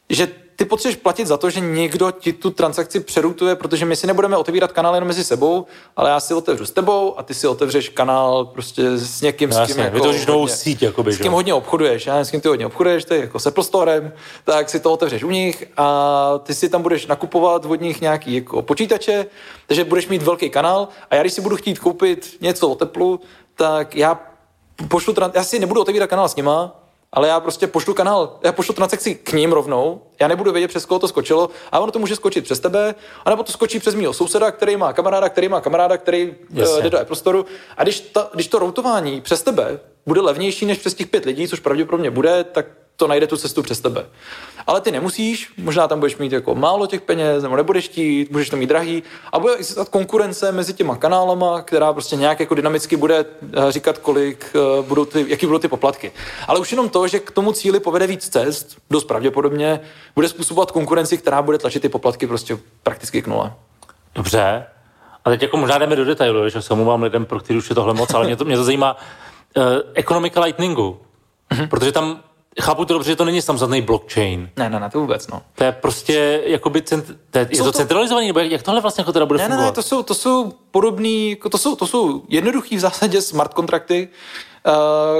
že 0.09 0.27
ty 0.59 0.65
potřebuješ 0.65 0.95
platit 0.95 1.27
za 1.27 1.37
to, 1.37 1.49
že 1.49 1.59
někdo 1.59 2.11
ti 2.11 2.33
tu 2.33 2.51
transakci 2.51 2.99
přerutuje, 2.99 3.55
protože 3.55 3.85
my 3.85 3.95
si 3.95 4.07
nebudeme 4.07 4.37
otevírat 4.37 4.71
kanál 4.71 4.93
jenom 4.95 5.07
mezi 5.07 5.23
sebou, 5.23 5.65
ale 5.95 6.09
já 6.09 6.19
si 6.19 6.33
otevřu 6.33 6.65
s 6.65 6.71
tebou 6.71 7.19
a 7.19 7.23
ty 7.23 7.33
si 7.33 7.47
otevřeš 7.47 7.89
kanál 7.89 8.45
prostě 8.45 8.97
s 8.97 9.21
někým, 9.21 9.49
No 9.49 9.55
s 9.55 9.67
kým 9.67 9.79
jako 9.79 9.95
vytvoříš 9.95 10.25
novou 10.25 10.39
hodně- 10.39 10.55
síť, 10.55 10.81
jakoby, 10.81 11.13
s 11.13 11.17
kým 11.17 11.25
jo? 11.25 11.31
hodně 11.31 11.53
obchoduješ, 11.53 12.05
já 12.07 12.19
s 12.19 12.31
kým 12.31 12.41
ty 12.41 12.47
hodně 12.47 12.65
obchoduješ, 12.65 13.05
to 13.05 13.13
je 13.13 13.19
jako 13.19 13.39
s 13.39 13.47
Apple 13.47 13.63
Storem, 13.63 14.13
tak 14.43 14.69
si 14.69 14.79
to 14.79 14.91
otevřeš 14.93 15.23
u 15.23 15.29
nich 15.29 15.65
a 15.77 16.31
ty 16.43 16.53
si 16.53 16.69
tam 16.69 16.81
budeš 16.81 17.07
nakupovat 17.07 17.65
od 17.65 17.81
nich 17.81 18.01
nějaký 18.01 18.35
jako 18.35 18.61
počítače, 18.61 19.25
takže 19.67 19.83
budeš 19.83 20.07
mít 20.07 20.21
velký 20.23 20.49
kanál 20.49 20.87
a 21.11 21.15
já 21.15 21.21
když 21.21 21.33
si 21.33 21.41
budu 21.41 21.55
chtít 21.55 21.79
koupit 21.79 22.37
něco 22.41 22.69
o 22.69 22.75
teplu, 22.75 23.19
tak 23.55 23.95
já 23.95 24.19
pošlu, 24.87 25.13
já 25.33 25.43
si 25.43 25.59
nebudu 25.59 25.81
otevírat 25.81 26.09
kanál 26.09 26.29
s 26.29 26.35
nima, 26.35 26.78
ale 27.13 27.27
já 27.27 27.39
prostě 27.39 27.67
pošlu 27.67 27.93
kanál, 27.93 28.39
já 28.43 28.51
pošlu 28.51 28.73
transakci 28.73 29.15
k 29.15 29.33
ním 29.33 29.51
rovnou, 29.51 30.01
já 30.21 30.27
nebudu 30.27 30.51
vědět, 30.51 30.67
přes 30.67 30.85
koho 30.85 30.99
to 30.99 31.07
skočilo, 31.07 31.49
a 31.71 31.79
ono 31.79 31.91
to 31.91 31.99
může 31.99 32.15
skočit 32.15 32.43
přes 32.43 32.59
tebe, 32.59 32.95
anebo 33.25 33.43
to 33.43 33.51
skočí 33.51 33.79
přes 33.79 33.95
mého 33.95 34.13
souseda, 34.13 34.51
který 34.51 34.77
má 34.77 34.93
kamaráda, 34.93 35.29
který 35.29 35.49
má 35.49 35.61
kamaráda, 35.61 35.97
který 35.97 36.35
Jasně. 36.53 36.75
uh, 36.75 36.83
jde 36.83 36.89
do 36.89 36.99
Apple 36.99 37.15
Store. 37.15 37.39
A 37.77 37.83
když, 37.83 37.99
ta, 37.99 38.29
když 38.33 38.47
to 38.47 38.59
routování 38.59 39.21
přes 39.21 39.41
tebe 39.41 39.79
bude 40.05 40.21
levnější 40.21 40.65
než 40.65 40.77
přes 40.77 40.93
těch 40.93 41.07
pět 41.07 41.25
lidí, 41.25 41.47
což 41.47 41.59
pravděpodobně 41.59 42.11
bude, 42.11 42.43
tak 42.43 42.65
to 42.99 43.07
najde 43.07 43.27
tu 43.27 43.37
cestu 43.37 43.63
přes 43.63 43.79
tebe. 43.79 44.05
Ale 44.67 44.81
ty 44.81 44.91
nemusíš, 44.91 45.53
možná 45.57 45.87
tam 45.87 45.99
budeš 45.99 46.17
mít 46.17 46.31
jako 46.31 46.55
málo 46.55 46.87
těch 46.87 47.01
peněz, 47.01 47.43
nebo 47.43 47.55
nebudeš 47.55 47.85
chtít, 47.85 48.31
můžeš 48.31 48.49
to 48.49 48.57
mít 48.57 48.67
drahý 48.67 49.03
a 49.31 49.39
bude 49.39 49.53
existovat 49.55 49.89
konkurence 49.89 50.51
mezi 50.51 50.73
těma 50.73 50.95
kanálama, 50.95 51.61
která 51.61 51.93
prostě 51.93 52.15
nějak 52.15 52.39
jako 52.39 52.55
dynamicky 52.55 52.97
bude 52.97 53.25
eh, 53.25 53.71
říkat, 53.71 53.97
kolik 53.97 54.55
eh, 54.55 54.81
budou 54.81 55.05
ty, 55.05 55.25
jaký 55.27 55.45
budou 55.45 55.59
ty 55.59 55.67
poplatky. 55.67 56.11
Ale 56.47 56.59
už 56.59 56.71
jenom 56.71 56.89
to, 56.89 57.07
že 57.07 57.19
k 57.19 57.31
tomu 57.31 57.51
cíli 57.51 57.79
povede 57.79 58.07
víc 58.07 58.29
cest, 58.29 58.77
dost 58.89 59.03
pravděpodobně, 59.03 59.79
bude 60.15 60.29
způsobovat 60.29 60.71
konkurenci, 60.71 61.17
která 61.17 61.41
bude 61.41 61.57
tlačit 61.57 61.81
ty 61.81 61.89
poplatky 61.89 62.27
prostě 62.27 62.57
prakticky 62.83 63.21
k 63.21 63.27
nule. 63.27 63.53
Dobře. 64.15 64.65
A 65.25 65.29
teď 65.29 65.41
jako 65.41 65.57
možná 65.57 65.77
jdeme 65.77 65.95
do 65.95 66.05
detailu, 66.05 66.49
že 66.49 66.61
se 66.61 66.73
omlouvám 66.73 67.03
lidem, 67.03 67.25
pro 67.25 67.39
který 67.39 67.59
už 67.59 67.69
je 67.69 67.75
tohle 67.75 67.93
moc, 67.93 68.13
ale 68.13 68.25
mě 68.25 68.35
to, 68.35 68.45
mě 68.45 68.57
to 68.57 68.63
zajímá. 68.63 68.97
Uh, 69.57 69.63
ekonomika 69.93 70.41
Lightningu. 70.41 70.99
Mhm. 71.53 71.67
Protože 71.67 71.91
tam, 71.91 72.19
chápu 72.61 72.85
to 72.85 72.93
dobře, 72.93 73.11
že 73.11 73.15
to 73.15 73.25
není 73.25 73.41
samostatný 73.41 73.81
blockchain. 73.81 74.49
Ne, 74.57 74.69
ne, 74.69 74.79
ne, 74.79 74.89
to 74.89 74.99
vůbec, 74.99 75.27
no. 75.27 75.41
To 75.55 75.63
je 75.63 75.71
prostě 75.71 76.41
jakoby, 76.45 76.81
cent, 76.81 77.05
to 77.31 77.39
je, 77.39 77.47
je 77.51 77.57
to, 77.57 77.63
to- 77.63 77.71
centralizovaný, 77.71 78.27
nebo 78.27 78.39
jak, 78.39 78.63
tohle 78.63 78.81
vlastně 78.81 79.01
jako 79.01 79.11
teda 79.13 79.25
bude 79.25 79.37
Ne, 79.39 79.43
ne, 79.43 79.49
fungovat? 79.49 79.69
ne, 79.71 79.75
to 79.75 79.83
jsou, 79.83 80.03
to 80.03 80.13
jsou 80.13 80.53
podobný, 80.71 81.29
jako 81.29 81.49
to 81.49 81.57
jsou, 81.57 81.75
to 81.75 81.87
jsou 81.87 82.23
jednoduchý 82.27 82.75
v 82.75 82.79
zásadě 82.79 83.21
smart 83.21 83.53
kontrakty, 83.53 84.07
uh, 84.67 84.73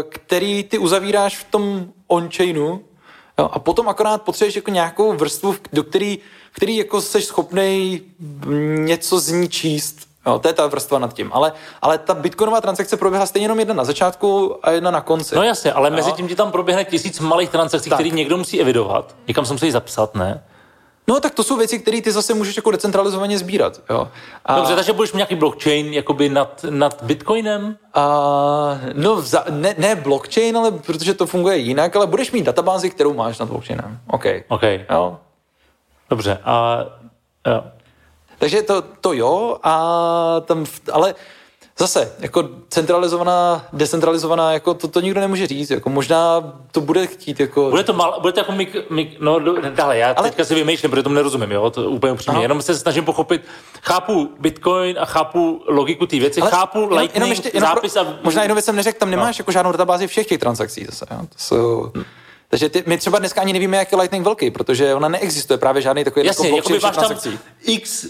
který 0.09 0.63
ty 0.63 0.77
uzavíráš 0.77 1.37
v 1.37 1.43
tom 1.43 1.85
on-chainu 2.07 2.81
jo, 3.39 3.49
a 3.53 3.59
potom 3.59 3.89
akorát 3.89 4.21
potřebuješ 4.21 4.55
jako 4.55 4.71
nějakou 4.71 5.13
vrstvu, 5.13 5.55
do 5.73 5.83
který, 5.83 6.19
který 6.51 6.77
jako 6.77 7.01
jsi 7.01 7.21
schopnej 7.21 8.01
něco 8.77 9.19
z 9.19 9.29
ní 9.31 9.49
číst. 9.49 10.08
Jo, 10.25 10.39
to 10.39 10.47
je 10.47 10.53
ta 10.53 10.67
vrstva 10.67 10.99
nad 10.99 11.13
tím. 11.13 11.29
Ale, 11.33 11.53
ale 11.81 11.97
ta 11.97 12.13
bitcoinová 12.13 12.61
transakce 12.61 12.97
proběhla 12.97 13.25
stejně 13.25 13.45
jenom 13.45 13.59
jedna 13.59 13.73
na 13.73 13.83
začátku 13.83 14.55
a 14.63 14.71
jedna 14.71 14.91
na 14.91 15.01
konci. 15.01 15.35
No 15.35 15.43
jasně, 15.43 15.73
ale 15.73 15.89
mezi 15.89 16.11
tím 16.11 16.27
ti 16.27 16.35
tam 16.35 16.51
proběhne 16.51 16.85
tisíc 16.85 17.19
malých 17.19 17.49
transakcí, 17.49 17.89
které 17.89 18.09
někdo 18.09 18.37
musí 18.37 18.61
evidovat. 18.61 19.15
Někam 19.27 19.45
se 19.45 19.53
musí 19.53 19.71
zapsat, 19.71 20.15
ne? 20.15 20.43
No 21.07 21.19
tak 21.19 21.33
to 21.33 21.43
jsou 21.43 21.57
věci, 21.57 21.79
které 21.79 22.01
ty 22.01 22.11
zase 22.11 22.33
můžeš 22.33 22.55
jako 22.55 22.71
decentralizovaně 22.71 23.37
sbírat. 23.37 23.81
Jo. 23.89 24.07
A, 24.45 24.55
Dobře, 24.55 24.75
takže 24.75 24.93
budeš 24.93 25.13
mít 25.13 25.17
nějaký 25.17 25.35
blockchain 25.35 25.93
jakoby 25.93 26.29
nad, 26.29 26.65
nad 26.69 27.03
Bitcoinem? 27.03 27.77
A, 27.93 28.03
no, 28.93 29.15
vza, 29.15 29.45
ne, 29.49 29.75
ne 29.77 29.95
blockchain, 29.95 30.57
ale 30.57 30.71
protože 30.71 31.13
to 31.13 31.25
funguje 31.25 31.57
jinak, 31.57 31.95
ale 31.95 32.07
budeš 32.07 32.31
mít 32.31 32.43
databázi, 32.45 32.89
kterou 32.89 33.13
máš 33.13 33.39
nad 33.39 33.49
blockchainem. 33.49 33.99
OK. 34.07 34.25
OK, 34.47 34.61
Jo. 34.89 35.17
dobře. 36.09 36.37
A 36.43 36.85
jo. 37.47 37.63
Takže 38.39 38.61
to, 38.61 38.81
to 39.01 39.13
jo, 39.13 39.57
a 39.63 40.41
tam, 40.45 40.65
ale 40.91 41.15
zase, 41.79 42.13
jako 42.19 42.49
centralizovaná, 42.69 43.65
decentralizovaná, 43.73 44.53
jako 44.53 44.73
to, 44.73 44.87
to 44.87 44.99
nikdo 44.99 45.19
nemůže 45.19 45.47
říct, 45.47 45.69
jako 45.69 45.89
možná 45.89 46.53
to 46.71 46.81
bude 46.81 47.07
chtít, 47.07 47.39
jako... 47.39 47.69
Bude 47.69 47.83
to, 47.83 47.93
mal, 47.93 48.17
bude 48.21 48.33
to 48.33 48.39
jako 48.39 48.51
mik, 48.51 48.89
mik, 48.89 49.19
no 49.19 49.39
dále, 49.69 49.97
já 49.97 50.11
Ale- 50.11 50.29
teďka 50.29 50.45
si 50.45 50.55
vymýšlím, 50.55 50.91
protože 50.91 51.03
tomu 51.03 51.15
nerozumím, 51.15 51.51
jo, 51.51 51.69
to 51.69 51.89
úplně 51.89 52.13
upřímně, 52.13 52.35
Aha. 52.35 52.41
jenom 52.41 52.61
se 52.61 52.75
snažím 52.75 53.05
pochopit, 53.05 53.41
chápu 53.81 54.29
Bitcoin 54.39 54.95
a 54.99 55.05
chápu 55.05 55.63
logiku 55.67 56.05
té 56.05 56.19
věci, 56.19 56.41
ale 56.41 56.51
chápu 56.51 56.79
jenom, 56.79 56.97
Lightning, 56.97 57.15
jenom 57.15 57.29
ještě, 57.29 57.51
jenom 57.53 57.69
zápis 57.69 57.93
pro, 57.93 58.01
a... 58.01 58.03
No. 58.03 58.17
Možná 58.23 58.41
jenom 58.43 58.55
věc 58.55 58.65
jsem 58.65 58.75
neřekl, 58.75 58.99
tam 58.99 59.11
nemáš 59.11 59.39
jako 59.39 59.51
žádnou 59.51 59.71
databázi 59.71 60.07
všech 60.07 60.27
těch 60.27 60.39
transakcí 60.39 60.85
zase, 60.85 61.05
jo? 61.11 61.17
To 61.21 61.35
jsou... 61.37 61.91
Takže 62.49 62.69
ty, 62.69 62.83
my 62.87 62.97
třeba 62.97 63.19
dneska 63.19 63.41
ani 63.41 63.53
nevíme, 63.53 63.77
jak 63.77 63.91
je 63.91 63.97
Lightning 63.97 64.25
velký, 64.25 64.51
protože 64.51 64.95
ona 64.95 65.07
neexistuje 65.07 65.57
právě 65.57 65.81
žádný 65.81 66.03
takový 66.03 66.25
Jasně, 66.25 66.49
jako 66.49 66.69
blockchain 66.69 66.95
máš 66.97 67.21
tam 67.23 67.33
x 67.65 68.05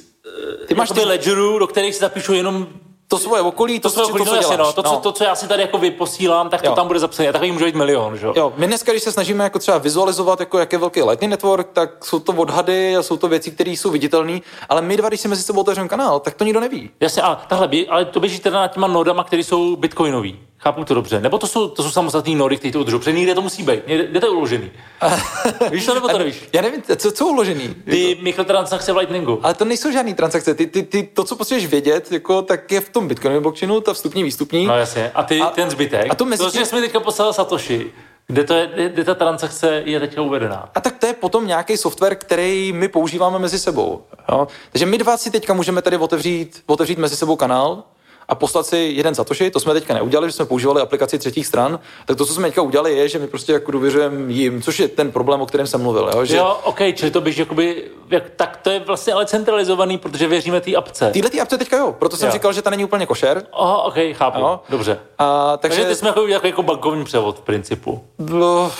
Ty 0.68 0.76
máš 0.76 0.90
ty- 0.90 1.06
ledgerů, 1.06 1.60
do 1.60 1.68
kterých 1.68 1.94
si 1.96 2.00
zapíšu 2.02 2.34
jenom 2.34 2.68
To 3.08 3.18
svoje 3.18 3.42
okolí, 3.42 3.80
to, 3.80 3.90
to, 3.90 3.96
co, 3.96 4.08
to, 4.12 4.18
to, 4.18 4.26
co 4.26 4.36
jasně, 4.36 4.56
děláš. 4.56 4.76
no, 4.76 4.84
to, 4.84 4.90
co, 4.90 4.96
to, 4.98 5.12
co 5.12 5.24
já 5.24 5.36
si 5.36 5.48
tady 5.48 5.62
jako 5.62 5.78
vyposílám, 5.78 6.50
tak 6.50 6.62
to 6.62 6.68
Jo. 6.68 6.76
tam 6.76 6.88
bude 6.88 7.00
zapsané. 7.00 7.30
A 7.30 7.32
takový 7.32 7.52
může 7.52 7.66
být 7.66 7.76
milion, 7.76 8.18
že 8.18 8.28
jo? 8.36 8.54
My 8.58 8.68
dneska, 8.68 8.92
když 8.92 9.04
se 9.04 9.12
snažíme 9.12 9.44
jako 9.44 9.60
třeba 9.60 9.78
vizualizovat, 9.78 10.40
jako 10.40 10.60
jak 10.60 10.74
je 10.74 10.80
velký 10.80 11.02
Lightning 11.04 11.32
Network, 11.32 11.68
tak 11.74 12.06
jsou 12.06 12.20
to 12.20 12.34
odhady 12.34 12.96
a 12.96 13.04
jsou 13.04 13.18
to 13.18 13.28
věci, 13.28 13.52
které 13.52 13.72
jsou 13.72 13.90
viditelné, 13.90 14.40
ale 14.70 14.82
my 14.82 14.98
dva, 14.98 15.08
když 15.10 15.22
si 15.22 15.28
mezi 15.28 15.44
sebou 15.44 15.62
otevřeme 15.62 15.88
kanál, 15.90 16.20
tak 16.20 16.34
to 16.34 16.44
nikdo 16.44 16.60
neví. 16.60 16.90
Jasně, 17.00 17.22
ale, 17.22 17.38
tahle, 17.48 17.70
ale 17.90 18.06
to 18.06 18.20
běží 18.20 18.40
teda 18.40 18.60
nad 18.60 18.68
těma 18.68 18.88
nodama, 18.88 19.24
které 19.24 19.44
jsou 19.44 19.76
bitcoinový. 19.76 20.40
Chápu 20.62 20.84
to 20.86 20.94
dobře. 20.94 21.22
Nebo 21.22 21.38
to 21.38 21.48
jsou, 21.48 21.68
to 21.68 21.84
jsou 21.84 21.92
samostatné 21.92 22.36
nody, 22.36 22.58
které 22.58 22.72
to 22.72 22.80
udržují. 22.80 23.00
Protože 23.00 23.12
někde 23.12 23.36
to 23.36 23.42
musí 23.42 23.64
být. 23.64 23.88
Někde, 23.88 24.08
kde 24.08 24.20
to 24.20 24.26
je 24.26 24.30
uložený? 24.30 24.72
Víš 25.72 25.86
to 25.86 25.94
nebo 25.94 26.08
to 26.08 26.18
nevíš? 26.18 26.50
Já 26.54 26.62
nevím, 26.62 26.82
co, 26.98 27.12
co 27.12 27.26
je 27.26 27.32
uložený. 27.32 27.76
Ty 27.90 28.18
mikrotransakce 28.22 28.94
v 28.94 28.98
Lightningu. 28.98 29.40
Ale 29.44 29.54
to 29.54 29.66
nejsou 29.66 29.92
žádné 29.92 30.14
transakce. 30.14 30.54
Ty, 30.54 30.68
ty, 30.68 30.84
ty, 30.84 31.04
to, 31.04 31.24
co 31.24 31.36
potřebuješ 31.36 31.66
vědět, 31.68 32.12
jako, 32.12 32.42
tak 32.42 32.72
je 32.72 32.82
v 32.82 32.90
tom 32.90 33.08
Bitcoinovém 33.08 33.44
blockchainu, 33.44 33.82
ta 33.82 33.94
vstupní, 33.94 34.24
výstupní. 34.24 34.66
No 34.66 34.78
jasně. 34.78 35.12
A 35.16 35.24
ty 35.24 35.42
A- 35.42 35.50
ten 35.50 35.70
zbytek. 35.70 36.08
a 36.12 36.16
to 36.16 36.26
mezi 36.26 36.44
to, 36.44 36.50
že 36.50 36.66
jsi 36.66 36.76
mi 36.76 36.82
teďka 36.82 37.00
poslal 37.00 37.34
Satoshi, 37.34 37.92
kde, 38.28 38.44
to 38.44 38.54
je, 38.54 38.90
kde, 38.94 39.04
ta 39.04 39.16
transakce 39.16 39.82
je 39.86 40.00
teďka 40.00 40.22
uvedená. 40.22 40.70
A 40.76 40.82
tak 40.82 40.98
to 40.98 41.06
je 41.06 41.14
potom 41.14 41.48
nějaký 41.48 41.78
software, 41.78 42.16
který 42.16 42.74
my 42.74 42.88
používáme 42.88 43.40
mezi 43.40 43.60
sebou. 43.60 44.02
Jo? 44.32 44.48
Takže 44.72 44.86
my 44.86 44.98
dva 44.98 45.18
si 45.18 45.32
teďka 45.32 45.54
můžeme 45.54 45.82
tady 45.82 45.98
otevřít, 45.98 46.64
otevřít 46.66 46.98
mezi 46.98 47.16
sebou 47.16 47.36
kanál 47.36 47.84
a 48.30 48.36
poslat 48.36 48.66
si 48.66 48.78
jeden 48.78 49.16
Satoshi, 49.16 49.52
to 49.52 49.60
jsme 49.60 49.74
teďka 49.74 49.94
neudělali, 49.94 50.28
že 50.30 50.32
jsme 50.32 50.46
používali 50.46 50.82
aplikaci 50.82 51.20
třetích 51.20 51.48
stran, 51.48 51.80
tak 52.06 52.18
to, 52.18 52.26
co 52.26 52.34
jsme 52.34 52.48
teďka 52.48 52.62
udělali, 52.62 52.98
je, 52.98 53.10
že 53.10 53.20
my 53.20 53.28
prostě 53.28 53.54
jako 53.54 53.72
důvěřujeme 53.72 54.32
jim, 54.34 54.62
což 54.62 54.80
je 54.80 54.88
ten 54.88 55.12
problém, 55.12 55.42
o 55.42 55.46
kterém 55.46 55.68
jsem 55.68 55.82
mluvil. 55.82 56.12
Jo? 56.16 56.26
Že 56.26 56.38
Jo, 56.38 56.58
OK, 56.64 56.80
čili 56.96 57.12
to 57.12 57.22
běží 57.22 57.40
jakoby, 57.40 57.84
jak, 58.10 58.24
tak 58.36 58.58
to 58.58 58.70
je 58.70 58.80
vlastně 58.80 59.14
ale 59.14 59.26
centralizovaný, 59.26 59.98
protože 59.98 60.28
věříme 60.28 60.62
té 60.62 60.76
apce. 60.76 61.10
Tyhle 61.12 61.30
ty 61.30 61.42
apce 61.42 61.58
teďka 61.58 61.78
jo, 61.78 61.96
proto 62.00 62.18
jsem 62.18 62.28
Jo. 62.28 62.34
říkal, 62.34 62.54
že 62.54 62.62
ta 62.62 62.70
není 62.70 62.84
úplně 62.84 63.06
košer. 63.06 63.44
Aha, 63.54 63.78
OK, 63.82 63.96
chápu. 64.14 64.40
Jo. 64.40 64.60
Dobře. 64.70 65.00
A, 65.18 65.58
Takže, 65.58 65.78
takže, 65.78 65.90
ty 65.90 65.96
jsme 65.96 66.08
jako, 66.10 66.28
jako, 66.28 66.48
jako 66.48 66.64
bankovní 66.64 67.04
převod 67.04 67.38
v 67.38 67.42
principu. 67.42 68.04
no, 68.20 68.72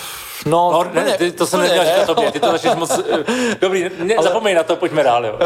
no, 0.46 0.70
No, 0.72 0.84
ne, 0.94 1.18
ty, 1.18 1.32
to 1.32 1.46
jsem 1.46 1.60
neměl 1.60 1.84
říkat 1.84 2.06
tobě, 2.06 2.32
ty 2.32 2.40
to 2.40 2.50
začneš 2.52 2.74
moc... 2.74 2.98
eh, 2.98 3.24
Dobrý, 3.60 3.90
ne, 3.98 4.14
ale... 4.14 4.24
zapomeň 4.28 4.56
na 4.56 4.62
to, 4.62 4.76
pojďme 4.76 5.02
dál, 5.02 5.26
jo. 5.26 5.38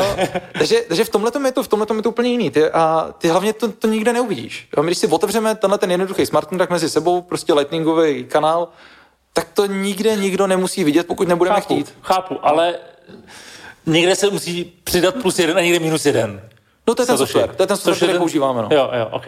takže, 0.58 0.80
takže 0.88 1.04
v 1.04 1.08
tomhle 1.08 1.30
je 1.44 1.52
to, 1.52 1.62
v 1.62 1.68
tomhletom 1.68 1.96
je 1.96 2.02
to 2.02 2.08
úplně 2.08 2.30
jiný. 2.30 2.50
Ty, 2.50 2.70
a 2.70 3.14
ty 3.18 3.28
hlavně 3.28 3.52
to, 3.52 3.72
to 3.72 3.86
nikde 3.88 4.12
neuvidíš. 4.12 4.68
Jo? 4.76 4.82
My 4.82 4.88
když 4.88 4.98
si 4.98 5.06
otevřeme 5.06 5.54
tenhle 5.54 5.78
ten 5.78 5.90
jednoduchý 5.90 6.26
smart 6.26 6.48
contract 6.48 6.70
mezi 6.70 6.90
sebou, 6.90 7.20
prostě 7.22 7.52
lightningový 7.54 8.24
kanál, 8.24 8.68
tak 9.32 9.48
to 9.54 9.66
nikde 9.66 10.16
nikdo 10.16 10.46
nemusí 10.46 10.84
vidět, 10.84 11.06
pokud 11.06 11.28
nebudeme 11.28 11.56
chápu, 11.60 11.74
chtít. 11.74 11.94
chápu, 12.02 12.38
ale 12.42 12.74
někde 13.86 14.16
se 14.16 14.30
musí 14.30 14.72
přidat 14.84 15.14
plus 15.22 15.38
jeden 15.38 15.58
a 15.58 15.60
někde 15.60 15.78
minus 15.78 16.06
jeden. 16.06 16.42
No 16.86 16.94
to 16.94 17.02
je 17.02 17.06
ten 17.06 17.18
software, 17.18 17.54
to 17.54 17.62
je 17.62 17.66
ten 17.66 17.76
software, 17.76 18.08
který 18.08 18.18
používáme. 18.18 18.62
No. 18.62 18.68
Jo, 18.72 18.90
jo, 18.98 19.08
OK. 19.10 19.24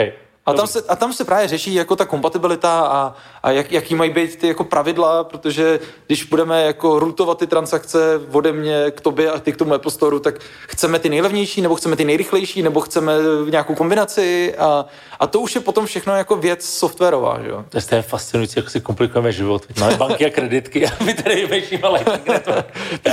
A 0.46 0.52
tam, 0.52 0.66
se, 0.66 0.82
a 0.88 0.96
tam 0.96 1.12
se 1.12 1.24
právě 1.24 1.48
řeší 1.48 1.74
jako 1.74 1.96
ta 1.96 2.04
kompatibilita 2.04 2.80
a, 2.80 3.14
a 3.42 3.50
jak, 3.50 3.72
jaký 3.72 3.94
mají 3.94 4.10
být 4.10 4.36
ty 4.36 4.48
jako 4.48 4.64
pravidla, 4.64 5.24
protože 5.24 5.80
když 6.06 6.24
budeme 6.24 6.62
jako 6.62 6.98
routovat 6.98 7.38
ty 7.38 7.46
transakce 7.46 7.98
ode 8.32 8.52
mě 8.52 8.90
k 8.90 9.00
tobě 9.00 9.30
a 9.30 9.38
ty 9.38 9.52
k 9.52 9.56
tomu 9.56 9.74
Apple 9.74 9.90
Store, 9.90 10.20
tak 10.20 10.34
chceme 10.68 10.98
ty 10.98 11.08
nejlevnější, 11.08 11.60
nebo 11.60 11.74
chceme 11.74 11.96
ty 11.96 12.04
nejrychlejší, 12.04 12.62
nebo 12.62 12.80
chceme 12.80 13.12
nějakou 13.50 13.74
kombinaci 13.74 14.54
a, 14.58 14.86
a 15.20 15.26
to 15.26 15.40
už 15.40 15.54
je 15.54 15.60
potom 15.60 15.86
všechno 15.86 16.16
jako 16.16 16.36
věc 16.36 16.64
softwarová, 16.64 17.38
že 17.42 17.48
jo. 17.48 17.64
To 17.88 17.94
je 17.94 18.02
fascinující, 18.02 18.58
jak 18.58 18.70
si 18.70 18.80
komplikujeme 18.80 19.32
život. 19.32 19.62
Máme 19.80 19.96
banky 19.96 20.26
a 20.26 20.30
kreditky 20.30 20.86
a 20.86 20.90
my 21.04 21.14
tady 21.14 21.46
vymýšlíme 21.46 21.88
Lightning 21.88 22.28
Network. 22.28 22.66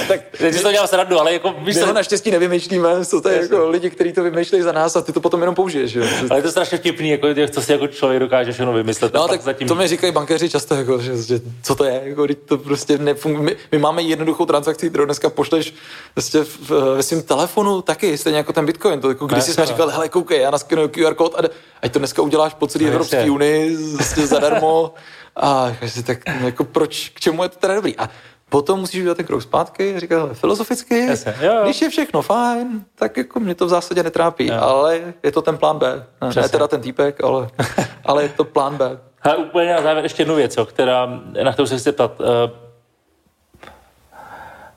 tak, 0.08 0.22
teď 0.38 0.62
to 0.62 0.72
dělám 0.72 0.88
srandu, 0.88 1.20
ale 1.20 1.34
jako... 1.34 1.56
My 1.60 1.74
to 1.74 1.94
naštěstí 1.94 2.32
nevymýšlíme, 2.32 3.06
jsou 3.06 3.22
to 3.22 3.30
jako 3.30 3.70
lidi, 3.70 3.90
kteří 3.90 4.14
to 4.14 4.24
vymýšlejí 4.24 4.64
za 4.64 4.72
nás 4.72 4.96
a 4.96 5.02
ty 5.02 5.14
to 5.14 5.22
potom 5.22 5.40
jenom 5.40 5.56
použiješ, 5.56 5.94
jo. 5.94 6.06
Ale 6.30 6.42
to 6.42 6.48
je 6.48 6.52
strašně 6.52 6.78
vtipný, 6.78 7.10
jako, 7.10 7.23
co 7.50 7.62
si 7.62 7.72
jako 7.72 7.88
člověk 7.88 8.20
dokáže 8.20 8.52
všechno 8.52 8.74
vymyslet. 8.74 9.14
No, 9.14 9.28
tak 9.28 9.42
zatím... 9.42 9.68
to 9.68 9.76
mi 9.76 9.88
říkají 9.88 10.14
bankéři 10.14 10.50
často, 10.50 10.76
jako, 10.76 11.02
že, 11.02 11.18
že, 11.18 11.42
co 11.64 11.76
to 11.76 11.84
je, 11.84 12.02
jako, 12.04 12.28
to 12.46 12.58
prostě 12.58 12.98
nefunguje. 12.98 13.44
My, 13.44 13.56
my, 13.72 13.78
máme 13.78 14.02
jednoduchou 14.02 14.46
transakci, 14.46 14.90
kterou 14.90 15.06
dneska 15.06 15.30
pošleš 15.30 15.74
prostě 16.14 16.44
v, 16.44 16.70
ve 16.70 17.04
svém 17.04 17.22
telefonu 17.22 17.82
taky, 17.82 18.18
stejně 18.18 18.38
jako 18.38 18.54
ten 18.54 18.66
Bitcoin. 18.66 19.00
To, 19.00 19.10
jako, 19.10 19.26
když 19.26 19.44
jsi 19.44 19.54
jsme 19.54 19.66
říkal, 19.66 19.90
hele, 19.90 20.10
koukej, 20.10 20.42
já 20.42 20.52
naskenuju 20.52 20.88
QR 20.88 21.14
kód 21.14 21.36
a 21.36 21.42
ať 21.82 21.94
to 21.94 22.00
dneska 22.00 22.22
uděláš 22.22 22.54
po 22.54 22.68
celé 22.68 22.84
no, 22.84 22.92
Evropské 22.92 23.32
unii 23.32 23.78
prostě 23.96 24.28
zadarmo. 24.28 24.94
A 25.36 25.76
tak 26.06 26.18
jako 26.44 26.64
proč, 26.64 27.10
k 27.10 27.20
čemu 27.20 27.44
je 27.44 27.50
to 27.50 27.56
teda 27.60 27.76
dobrý? 27.76 27.98
A 27.98 28.10
potom 28.54 28.80
musíš 28.80 29.02
udělat 29.02 29.18
ten 29.18 29.26
krok 29.26 29.42
zpátky 29.42 30.00
říkat, 30.00 30.34
filozoficky, 30.34 31.06
Jasně, 31.06 31.36
jo, 31.42 31.54
jo. 31.54 31.64
když 31.64 31.82
je 31.82 31.90
všechno 31.90 32.22
fajn, 32.22 32.86
tak 32.96 33.18
jako 33.18 33.40
mě 33.40 33.56
to 33.56 33.66
v 33.66 33.70
zásadě 33.70 34.04
netrápí, 34.04 34.48
jo. 34.48 34.56
ale 34.60 35.14
je 35.24 35.32
to 35.32 35.42
ten 35.42 35.58
plán 35.58 35.78
B. 35.78 36.06
Ne, 36.22 36.42
ne 36.42 36.50
teda 36.50 36.68
ten 36.68 36.82
týpek, 36.82 37.24
ale, 37.24 37.50
ale 38.06 38.24
je 38.24 38.30
to 38.30 38.44
plán 38.44 38.78
B. 38.78 39.00
A 39.22 39.36
úplně 39.36 39.74
na 39.74 39.82
závěr 39.82 40.06
ještě 40.06 40.22
jednu 40.22 40.36
věc, 40.36 40.58
která, 40.66 41.20
na 41.44 41.54
kterou 41.54 41.66
se 41.66 41.78
chci 41.78 41.92
ptat. 41.92 42.20
Uh, 42.20 42.28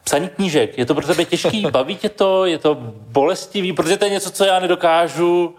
psaní 0.05 0.29
knížek, 0.29 0.79
je 0.79 0.87
to 0.87 0.95
pro 0.95 1.07
tebe 1.07 1.25
těžký? 1.25 1.67
Baví 1.71 1.97
tě 1.97 2.09
to? 2.09 2.45
Je 2.45 2.59
to 2.59 2.77
bolestivý? 2.91 3.73
Protože 3.73 3.97
to 3.97 4.05
je 4.05 4.11
něco, 4.11 4.31
co 4.31 4.45
já 4.45 4.61
nedokážu 4.61 5.55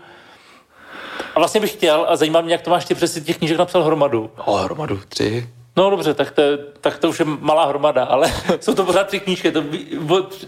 a 1.35 1.39
vlastně 1.39 1.61
bych 1.61 1.71
chtěl, 1.71 2.05
a 2.09 2.15
zajímá 2.15 2.41
mě, 2.41 2.53
jak 2.53 2.61
to 2.61 2.69
máš 2.69 2.85
ty 2.85 2.95
přesně 2.95 3.21
těch 3.21 3.37
knížek 3.37 3.57
napsal 3.57 3.83
hromadu. 3.83 4.31
O, 4.45 4.53
hromadu, 4.55 4.99
tři. 5.09 5.49
No 5.77 5.89
dobře, 5.89 6.13
tak 6.13 6.31
to, 6.31 6.41
tak 6.81 6.97
to 6.97 7.09
už 7.09 7.19
je 7.19 7.25
malá 7.25 7.65
hromada, 7.65 8.03
ale 8.03 8.33
jsou 8.59 8.73
to 8.73 8.83
pořád 8.83 9.07
tři 9.07 9.19
knížky, 9.19 9.51
to 9.51 9.63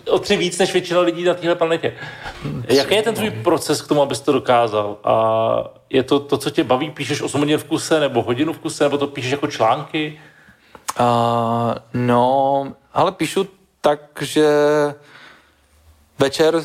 o, 0.10 0.20
tři 0.20 0.38
víc 0.38 0.58
než 0.58 0.74
většina 0.74 1.00
lidí 1.00 1.24
na 1.24 1.34
téhle 1.34 1.56
planetě. 1.56 1.94
Jaký 2.68 2.96
je 2.96 3.02
ten 3.02 3.16
tvůj 3.16 3.30
proces 3.30 3.82
k 3.82 3.88
tomu, 3.88 4.02
abys 4.02 4.22
to 4.22 4.32
dokázal? 4.32 4.98
A 5.04 5.64
je 5.90 6.04
to 6.04 6.20
to, 6.20 6.38
co 6.38 6.50
tě 6.50 6.64
baví? 6.64 6.92
Píšeš 6.92 7.22
8 7.22 7.40
hodin 7.40 7.58
v 7.58 7.64
kuse, 7.64 8.00
nebo 8.00 8.22
hodinu 8.22 8.54
v 8.54 8.60
kuse, 8.60 8.84
nebo 8.84 8.98
to 8.98 9.08
píšeš 9.08 9.32
jako 9.32 9.48
články? 9.48 10.22
Uh, 11.00 11.06
no, 11.94 12.74
ale 12.94 13.12
píšu 13.12 13.48
tak, 13.82 14.00
že 14.22 14.48
večer 16.20 16.64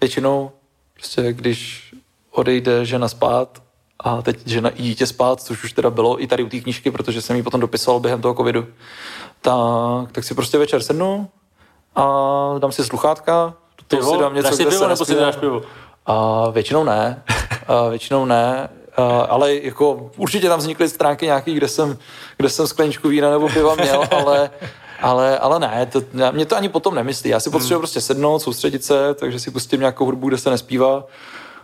většinou, 0.00 0.50
prostě 0.94 1.32
když 1.32 1.90
odejde 2.30 2.84
žena 2.84 3.08
spát 3.08 3.63
a 4.04 4.22
teď 4.22 4.46
žena 4.46 4.70
i 4.70 4.82
dítě 4.82 5.06
spát, 5.06 5.40
což 5.40 5.64
už 5.64 5.72
teda 5.72 5.90
bylo 5.90 6.22
i 6.22 6.26
tady 6.26 6.42
u 6.42 6.48
té 6.48 6.60
knížky, 6.60 6.90
protože 6.90 7.22
jsem 7.22 7.36
ji 7.36 7.42
potom 7.42 7.60
dopisoval 7.60 8.00
během 8.00 8.20
toho 8.20 8.34
covidu, 8.34 8.66
tak, 9.40 10.12
tak 10.12 10.24
si 10.24 10.34
prostě 10.34 10.58
večer 10.58 10.82
sednu 10.82 11.28
a 11.96 12.04
dám 12.58 12.72
si 12.72 12.84
sluchátka, 12.84 13.54
to 13.88 14.02
si 14.02 14.18
dám 14.18 14.34
něco, 14.34 14.56
si 14.56 14.66
pivo, 14.66 14.88
nebo 14.88 15.04
si 15.04 15.14
dáš 15.14 15.36
pivo? 15.36 15.62
A 16.06 16.50
většinou 16.50 16.84
ne, 16.84 17.22
a 17.68 17.88
většinou 17.88 18.24
ne, 18.24 18.68
a, 18.96 19.20
ale 19.20 19.54
jako 19.54 20.10
určitě 20.16 20.48
tam 20.48 20.58
vznikly 20.58 20.88
stránky 20.88 21.26
nějaký, 21.26 21.54
kde 21.54 21.68
jsem, 21.68 21.98
kde 22.36 22.48
jsem 22.48 22.66
skleničku 22.66 23.08
vína 23.08 23.30
nebo 23.30 23.48
piva 23.48 23.74
měl, 23.74 24.04
ale, 24.10 24.50
ale, 25.00 25.38
ale 25.38 25.58
ne, 25.58 25.88
to, 25.92 26.02
mě 26.32 26.46
to 26.46 26.56
ani 26.56 26.68
potom 26.68 26.94
nemyslí. 26.94 27.30
Já 27.30 27.40
si 27.40 27.50
potřebuji 27.50 27.74
hmm. 27.74 27.80
prostě 27.80 28.00
sednout, 28.00 28.38
soustředit 28.38 28.84
se, 28.84 29.14
takže 29.14 29.40
si 29.40 29.50
pustím 29.50 29.80
nějakou 29.80 30.04
hudbu, 30.04 30.28
kde 30.28 30.38
se 30.38 30.50
nespívá 30.50 31.04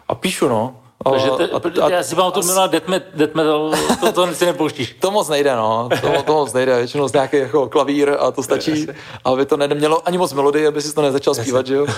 a 0.09 0.15
píšu, 0.15 0.49
no. 0.49 0.75
Takže 1.05 1.31
te, 1.37 1.81
a, 1.81 1.91
já 1.91 2.03
si 2.03 2.15
tu 2.15 2.43
minulá 2.43 2.67
death, 2.67 2.87
death 3.15 3.35
metal, 3.35 3.73
to, 4.01 4.13
to 4.13 4.35
si 4.35 4.47
nepouštíš. 4.47 4.97
to 5.01 5.11
moc 5.11 5.29
nejde, 5.29 5.57
no. 5.57 5.89
To, 6.01 6.23
to 6.23 6.33
moc 6.33 6.53
nejde. 6.53 6.77
Většinou 6.77 7.09
z 7.09 7.13
nějaký 7.13 7.37
jako 7.37 7.69
klavír 7.69 8.17
a 8.19 8.31
to 8.31 8.43
stačí, 8.43 8.87
aby 9.25 9.47
to 9.47 9.57
nemělo 9.57 10.09
ani 10.09 10.19
moc 10.19 10.33
melodie, 10.33 10.69
aby 10.69 10.83
si 10.83 10.95
to 10.95 11.03
nezačal 11.03 11.35
zpívat, 11.35 11.67
že 11.67 11.75
jo. 11.75 11.87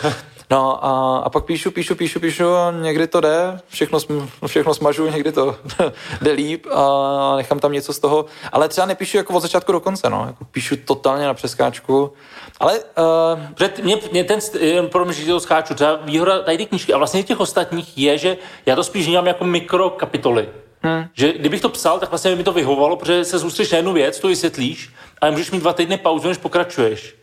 No 0.50 0.84
a, 0.84 1.18
a 1.18 1.30
pak 1.30 1.44
píšu, 1.44 1.70
píšu, 1.70 1.94
píšu, 1.94 2.20
píšu 2.20 2.54
a 2.54 2.70
někdy 2.80 3.06
to 3.06 3.20
jde, 3.20 3.60
všechno, 3.68 3.98
všechno 4.46 4.74
smažu, 4.74 5.06
někdy 5.10 5.32
to 5.32 5.56
jde 6.22 6.32
líp 6.32 6.66
a 6.74 7.36
nechám 7.36 7.58
tam 7.58 7.72
něco 7.72 7.92
z 7.92 7.98
toho. 7.98 8.24
Ale 8.52 8.68
třeba 8.68 8.86
nepíšu 8.86 9.16
jako 9.16 9.34
od 9.34 9.40
začátku 9.40 9.72
do 9.72 9.80
konce, 9.80 10.10
no. 10.10 10.24
Jako 10.26 10.44
píšu 10.44 10.76
totálně 10.84 11.26
na 11.26 11.34
přeskáčku 11.34 12.12
ale 12.60 12.78
uh, 12.78 13.84
mě, 13.84 13.96
mě 14.12 14.24
ten, 14.24 14.38
jen 14.60 14.88
pro 14.88 15.04
mě, 15.04 15.14
že 15.14 15.26
to 15.26 15.40
skáču, 15.40 15.74
třeba 15.74 15.96
výhoda 15.96 16.42
tady 16.42 16.58
ty 16.58 16.66
knížky 16.66 16.92
a 16.92 16.98
vlastně 16.98 17.22
těch 17.22 17.40
ostatních 17.40 17.98
je, 17.98 18.18
že 18.18 18.36
já 18.66 18.76
to 18.76 18.84
spíš 18.84 19.06
vnímám 19.06 19.26
jako 19.26 19.44
mikrokapitoly. 19.44 20.48
Hmm. 20.82 21.04
Že 21.14 21.32
kdybych 21.32 21.60
to 21.60 21.68
psal, 21.68 22.00
tak 22.00 22.10
vlastně 22.10 22.30
by 22.30 22.36
mi 22.36 22.44
to 22.44 22.52
vyhovovalo, 22.52 22.96
protože 22.96 23.24
se 23.24 23.38
zůstáš 23.38 23.70
na 23.70 23.76
jednu 23.76 23.92
věc, 23.92 24.20
to 24.20 24.28
vysvětlíš, 24.28 24.90
ale 25.20 25.30
můžeš 25.30 25.50
mít 25.50 25.60
dva 25.60 25.72
týdny 25.72 25.96
pauzu, 25.96 26.28
než 26.28 26.38
pokračuješ. 26.38 27.14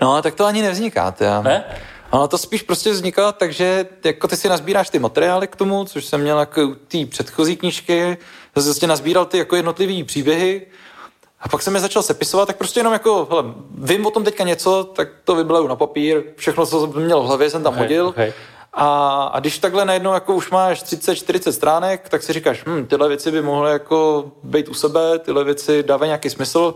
No, 0.00 0.22
tak 0.22 0.34
to 0.34 0.44
ani 0.44 0.62
nevzniká. 0.62 1.14
Tě. 1.18 1.24
Ne? 1.42 1.64
Ono 2.10 2.28
to 2.28 2.38
spíš 2.38 2.62
prostě 2.62 2.90
vzniká 2.90 3.32
takže 3.32 3.86
jako 4.04 4.28
ty 4.28 4.36
si 4.36 4.48
nazbíráš 4.48 4.90
ty 4.90 4.98
materiály 4.98 5.48
k 5.48 5.56
tomu, 5.56 5.84
což 5.84 6.04
jsem 6.04 6.20
měl 6.20 6.40
jako 6.40 6.74
ty 6.88 7.06
předchozí 7.06 7.56
knížky, 7.56 8.18
zase 8.56 8.68
vlastně 8.68 8.88
nazbíral 8.88 9.24
ty 9.24 9.38
jako 9.38 9.56
jednotlivý 9.56 10.04
příběhy, 10.04 10.66
a 11.42 11.48
pak 11.48 11.62
jsem 11.62 11.74
je 11.74 11.80
začal 11.80 12.02
sepisovat, 12.02 12.46
tak 12.46 12.56
prostě 12.56 12.80
jenom 12.80 12.92
jako, 12.92 13.28
hele, 13.30 13.44
vím 13.70 14.06
o 14.06 14.10
tom 14.10 14.24
teďka 14.24 14.44
něco, 14.44 14.84
tak 14.84 15.08
to 15.24 15.34
vybileju 15.34 15.66
na 15.66 15.76
papír, 15.76 16.22
všechno, 16.36 16.66
co 16.66 16.80
jsem 16.80 17.02
měl 17.02 17.22
v 17.22 17.26
hlavě, 17.26 17.50
jsem 17.50 17.62
tam 17.62 17.72
okay, 17.72 17.84
hodil. 17.84 18.06
Okay. 18.06 18.32
A, 18.72 19.22
a 19.24 19.40
když 19.40 19.58
takhle 19.58 19.84
najednou 19.84 20.12
jako 20.12 20.34
už 20.34 20.50
máš 20.50 20.82
30-40 20.82 21.50
stránek, 21.50 22.08
tak 22.08 22.22
si 22.22 22.32
říkáš, 22.32 22.62
hm, 22.66 22.86
tyhle 22.86 23.08
věci 23.08 23.30
by 23.30 23.42
mohly 23.42 23.72
jako 23.72 24.30
být 24.42 24.68
u 24.68 24.74
sebe, 24.74 25.18
tyhle 25.18 25.44
věci 25.44 25.82
dávají 25.82 26.08
nějaký 26.08 26.30
smysl 26.30 26.74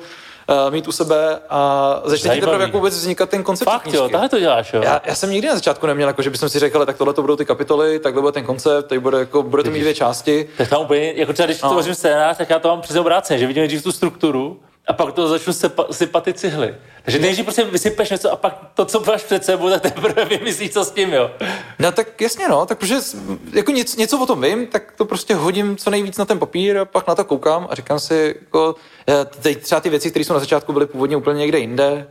uh, 0.50 0.72
mít 0.72 0.88
u 0.88 0.92
sebe 0.92 1.38
a 1.50 2.00
začne 2.04 2.34
ti 2.34 2.40
teprve 2.40 2.64
jako 2.64 2.76
vůbec 2.76 2.94
vznikat 2.94 3.30
ten 3.30 3.42
koncept 3.42 3.70
Fakt 3.70 3.86
jo, 3.86 4.08
takhle 4.08 4.28
to 4.28 4.40
děláš 4.40 4.72
jo. 4.72 4.82
Já, 4.84 5.00
já, 5.04 5.14
jsem 5.14 5.30
nikdy 5.30 5.48
na 5.48 5.54
začátku 5.54 5.86
neměl, 5.86 6.08
jako, 6.08 6.22
že 6.22 6.30
bych 6.30 6.40
si 6.46 6.58
řekl, 6.58 6.86
tak 6.86 6.96
tohle 6.96 7.14
to 7.14 7.20
budou 7.20 7.36
ty 7.36 7.44
kapitoly, 7.44 7.98
takhle 7.98 8.22
bude 8.22 8.32
ten 8.32 8.44
koncept, 8.44 8.88
tady 8.88 8.98
bude, 8.98 9.18
jako, 9.18 9.42
bude 9.42 9.62
to 9.62 9.70
mít 9.70 9.80
dvě 9.80 9.94
části. 9.94 10.48
Tak 10.58 10.68
tam 10.68 10.82
úplně, 10.82 11.12
jako 11.16 11.32
třeba 11.32 11.46
když 11.46 11.62
no. 11.62 11.82
to 11.82 11.94
scénář, 11.94 12.36
tak 12.36 12.50
já 12.50 12.58
to 12.58 12.68
mám 12.68 12.80
přesně 12.80 13.00
obráceně, 13.00 13.38
že 13.38 13.46
vidím 13.46 13.60
nejdřív 13.60 13.82
tu 13.82 13.92
strukturu, 13.92 14.60
a 14.86 14.92
pak 14.92 15.12
to 15.12 15.28
začnu 15.28 15.52
sypa, 15.52 15.86
sypat 15.90 16.24
ty 16.24 16.34
cihly. 16.34 16.74
Takže 17.06 17.18
nejdřív 17.18 17.44
prostě 17.44 17.64
vysypeš 17.64 18.10
něco 18.10 18.32
a 18.32 18.36
pak 18.36 18.58
to, 18.74 18.84
co 18.84 19.00
máš 19.00 19.22
před 19.22 19.44
sebou, 19.44 19.70
tak 19.70 19.82
teprve 19.82 20.24
vymyslíš, 20.24 20.72
co 20.72 20.84
s 20.84 20.90
tím, 20.90 21.12
jo. 21.12 21.30
No 21.78 21.92
tak 21.92 22.20
jasně, 22.20 22.48
no, 22.48 22.66
tak 22.66 22.78
protože 22.78 22.96
jako 23.52 23.72
něco, 23.72 24.00
něco 24.00 24.18
o 24.18 24.26
tom 24.26 24.40
vím, 24.40 24.66
tak 24.66 24.92
to 24.96 25.04
prostě 25.04 25.34
hodím 25.34 25.76
co 25.76 25.90
nejvíc 25.90 26.16
na 26.16 26.24
ten 26.24 26.38
papír 26.38 26.78
a 26.78 26.84
pak 26.84 27.06
na 27.06 27.14
to 27.14 27.24
koukám 27.24 27.66
a 27.70 27.74
říkám 27.74 28.00
si, 28.00 28.34
jako, 28.40 28.74
teď 29.42 29.62
třeba 29.62 29.80
ty 29.80 29.90
věci, 29.90 30.10
které 30.10 30.24
jsou 30.24 30.34
na 30.34 30.40
začátku 30.40 30.72
byly 30.72 30.86
původně 30.86 31.16
úplně 31.16 31.38
někde 31.38 31.58
jinde, 31.58 32.06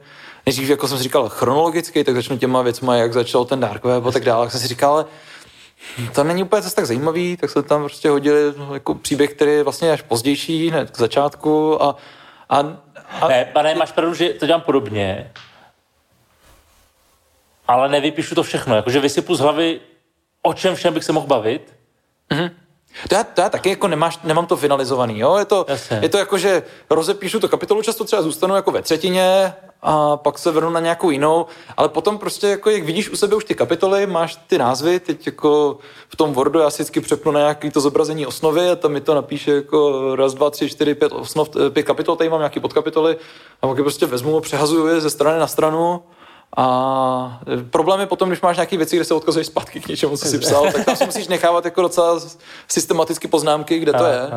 nejdřív, 0.46 0.70
jako 0.70 0.88
jsem 0.88 0.98
si 0.98 1.04
říkal, 1.04 1.30
chronologicky, 1.30 2.04
tak 2.04 2.16
začnu 2.16 2.38
těma 2.38 2.62
věcmi, 2.62 2.92
jak 2.96 3.14
začal 3.14 3.46
ten 3.46 3.60
dark 3.60 3.84
web 3.84 4.06
a 4.06 4.12
tak 4.12 4.24
dále, 4.24 4.46
tak 4.46 4.52
jsem 4.52 4.62
si 4.62 4.68
říkal, 4.68 4.92
ale 4.92 5.06
to 6.16 6.24
není 6.24 6.44
úplně 6.44 6.62
zase 6.62 6.76
tak 6.76 6.86
zajímavý, 6.86 7.38
tak 7.38 7.50
se 7.50 7.64
tam 7.64 7.82
prostě 7.82 8.10
hodili 8.10 8.40
jako 8.74 8.96
příběh, 8.96 9.34
který 9.34 9.52
je 9.52 9.64
vlastně 9.64 9.92
až 9.92 10.02
pozdější, 10.02 10.70
hned 10.70 10.92
k 10.92 10.98
začátku 10.98 11.84
a 11.84 11.96
a, 12.50 12.78
a... 13.22 13.28
Ne, 13.28 13.46
pane, 13.46 13.76
máš 13.76 13.92
pravdu, 13.92 14.14
že 14.14 14.30
to 14.30 14.46
dělám 14.46 14.62
podobně, 14.62 15.32
ale 17.68 17.90
nevypíšu 17.90 18.36
to 18.36 18.44
všechno, 18.44 18.76
jakože 18.76 19.00
vysypu 19.00 19.36
z 19.36 19.40
hlavy, 19.40 19.80
o 20.42 20.54
čem 20.54 20.76
všem 20.76 20.94
bych 20.94 21.04
se 21.04 21.12
mohl 21.12 21.28
bavit. 21.28 21.74
Mm-hmm. 22.32 22.52
To 23.10 23.16
já, 23.16 23.24
to 23.24 23.42
já 23.42 23.50
taky 23.50 23.70
jako 23.70 23.88
nemáš, 23.88 24.20
nemám 24.24 24.46
to 24.46 24.58
finalizovaný, 24.58 25.20
jo? 25.20 25.38
Je 25.38 25.46
to, 25.46 25.66
je 26.02 26.10
to 26.10 26.18
jako, 26.18 26.38
že 26.38 26.64
rozepíšu 26.90 27.40
to 27.40 27.50
kapitolu, 27.50 27.82
často 27.82 28.04
třeba 28.04 28.22
zůstanu 28.22 28.56
jako 28.56 28.72
ve 28.72 28.82
třetině 28.82 29.54
a 29.88 30.18
pak 30.18 30.38
se 30.38 30.52
vrhnu 30.52 30.70
na 30.70 30.80
nějakou 30.80 31.10
jinou, 31.10 31.46
ale 31.78 31.90
potom 31.90 32.18
prostě 32.18 32.48
jako 32.48 32.70
jak 32.70 32.84
vidíš 32.84 33.10
u 33.10 33.16
sebe 33.16 33.36
už 33.36 33.46
ty 33.46 33.56
kapitoly, 33.56 34.08
máš 34.08 34.36
ty 34.48 34.58
názvy, 34.58 35.00
teď 35.00 35.26
jako 35.26 35.78
v 36.10 36.16
tom 36.16 36.34
Wordu 36.34 36.60
já 36.60 36.70
si 36.70 36.84
vždycky 36.84 37.02
přepnu 37.02 37.32
na 37.32 37.40
nějaký 37.40 37.72
to 37.72 37.82
zobrazení 37.82 38.26
osnovy 38.26 38.70
a 38.70 38.76
tam 38.76 38.92
mi 38.92 39.02
to 39.02 39.16
napíše 39.16 39.52
jako 39.52 40.16
raz, 40.16 40.34
dva, 40.34 40.50
tři, 40.50 40.70
čtyři, 40.70 40.96
pět 40.96 41.12
osnov, 41.12 41.50
pět 41.70 41.84
kapitol, 41.84 42.16
tady 42.16 42.30
mám 42.30 42.40
nějaký 42.40 42.60
podkapitoly 42.60 43.18
a 43.62 43.68
pak 43.68 43.78
je 43.78 43.84
prostě 43.84 44.06
vezmu 44.06 44.38
a 44.38 44.42
přehazuju 44.42 44.88
je 44.88 45.02
ze 45.02 45.10
strany 45.10 45.40
na 45.40 45.48
stranu 45.48 46.02
a 46.58 47.40
problém 47.70 48.00
je 48.00 48.06
potom, 48.06 48.30
když 48.30 48.42
máš 48.42 48.58
nějaké 48.58 48.78
věci, 48.78 48.96
kde 48.96 49.06
se 49.06 49.14
odkazuješ 49.14 49.48
zpátky 49.48 49.80
k 49.80 49.88
něčemu, 49.88 50.18
co 50.18 50.26
jsi 50.26 50.40
psal, 50.40 50.72
tak 50.72 50.86
tam 50.86 50.96
si 50.96 51.06
musíš 51.06 51.28
nechávat 51.28 51.66
jako 51.66 51.82
docela 51.82 52.20
systematicky 52.68 53.28
poznámky, 53.28 53.80
kde 53.80 53.94
to 53.94 54.06
je. 54.06 54.30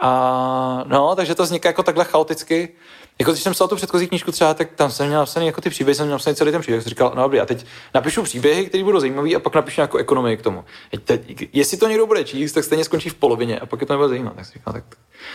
A 0.00 0.84
no, 0.86 1.16
takže 1.16 1.34
to 1.34 1.42
vzniká 1.42 1.68
jako 1.68 1.82
takhle 1.82 2.04
chaoticky. 2.04 2.68
Jako 3.20 3.32
když 3.32 3.42
jsem 3.42 3.52
psal 3.52 3.68
tu 3.68 3.76
předchozí 3.76 4.08
knížku 4.08 4.32
třeba, 4.32 4.54
tak 4.54 4.68
tam 4.74 4.90
jsem 4.90 5.06
měl 5.06 5.20
napsaný 5.20 5.46
jako 5.46 5.60
ty 5.60 5.70
příběhy, 5.70 5.94
jsem 5.94 6.06
měl 6.06 6.14
napsaný 6.14 6.36
celý 6.36 6.52
ten 6.52 6.60
příběh, 6.60 6.82
jsem 6.82 6.90
říkal, 6.90 7.12
no 7.14 7.22
dobrý, 7.22 7.40
a 7.40 7.46
teď 7.46 7.66
napíšu 7.94 8.22
příběhy, 8.22 8.66
které 8.66 8.84
budou 8.84 9.00
zajímavé 9.00 9.34
a 9.34 9.38
pak 9.38 9.54
napíšu 9.54 9.80
nějakou 9.80 9.98
ekonomii 9.98 10.36
k 10.36 10.42
tomu. 10.42 10.64
Teď, 11.04 11.48
jestli 11.52 11.76
to 11.76 11.88
někdo 11.88 12.06
bude 12.06 12.24
číst, 12.24 12.52
tak 12.52 12.64
stejně 12.64 12.84
skončí 12.84 13.08
v 13.08 13.14
polovině 13.14 13.58
a 13.58 13.66
pak 13.66 13.80
je 13.80 13.86
to 13.86 13.92
nebude 13.92 14.08
zajímat. 14.08 14.36
Tak 14.36 14.44
jsem 14.44 14.52
říkal, 14.52 14.72
tak 14.72 14.84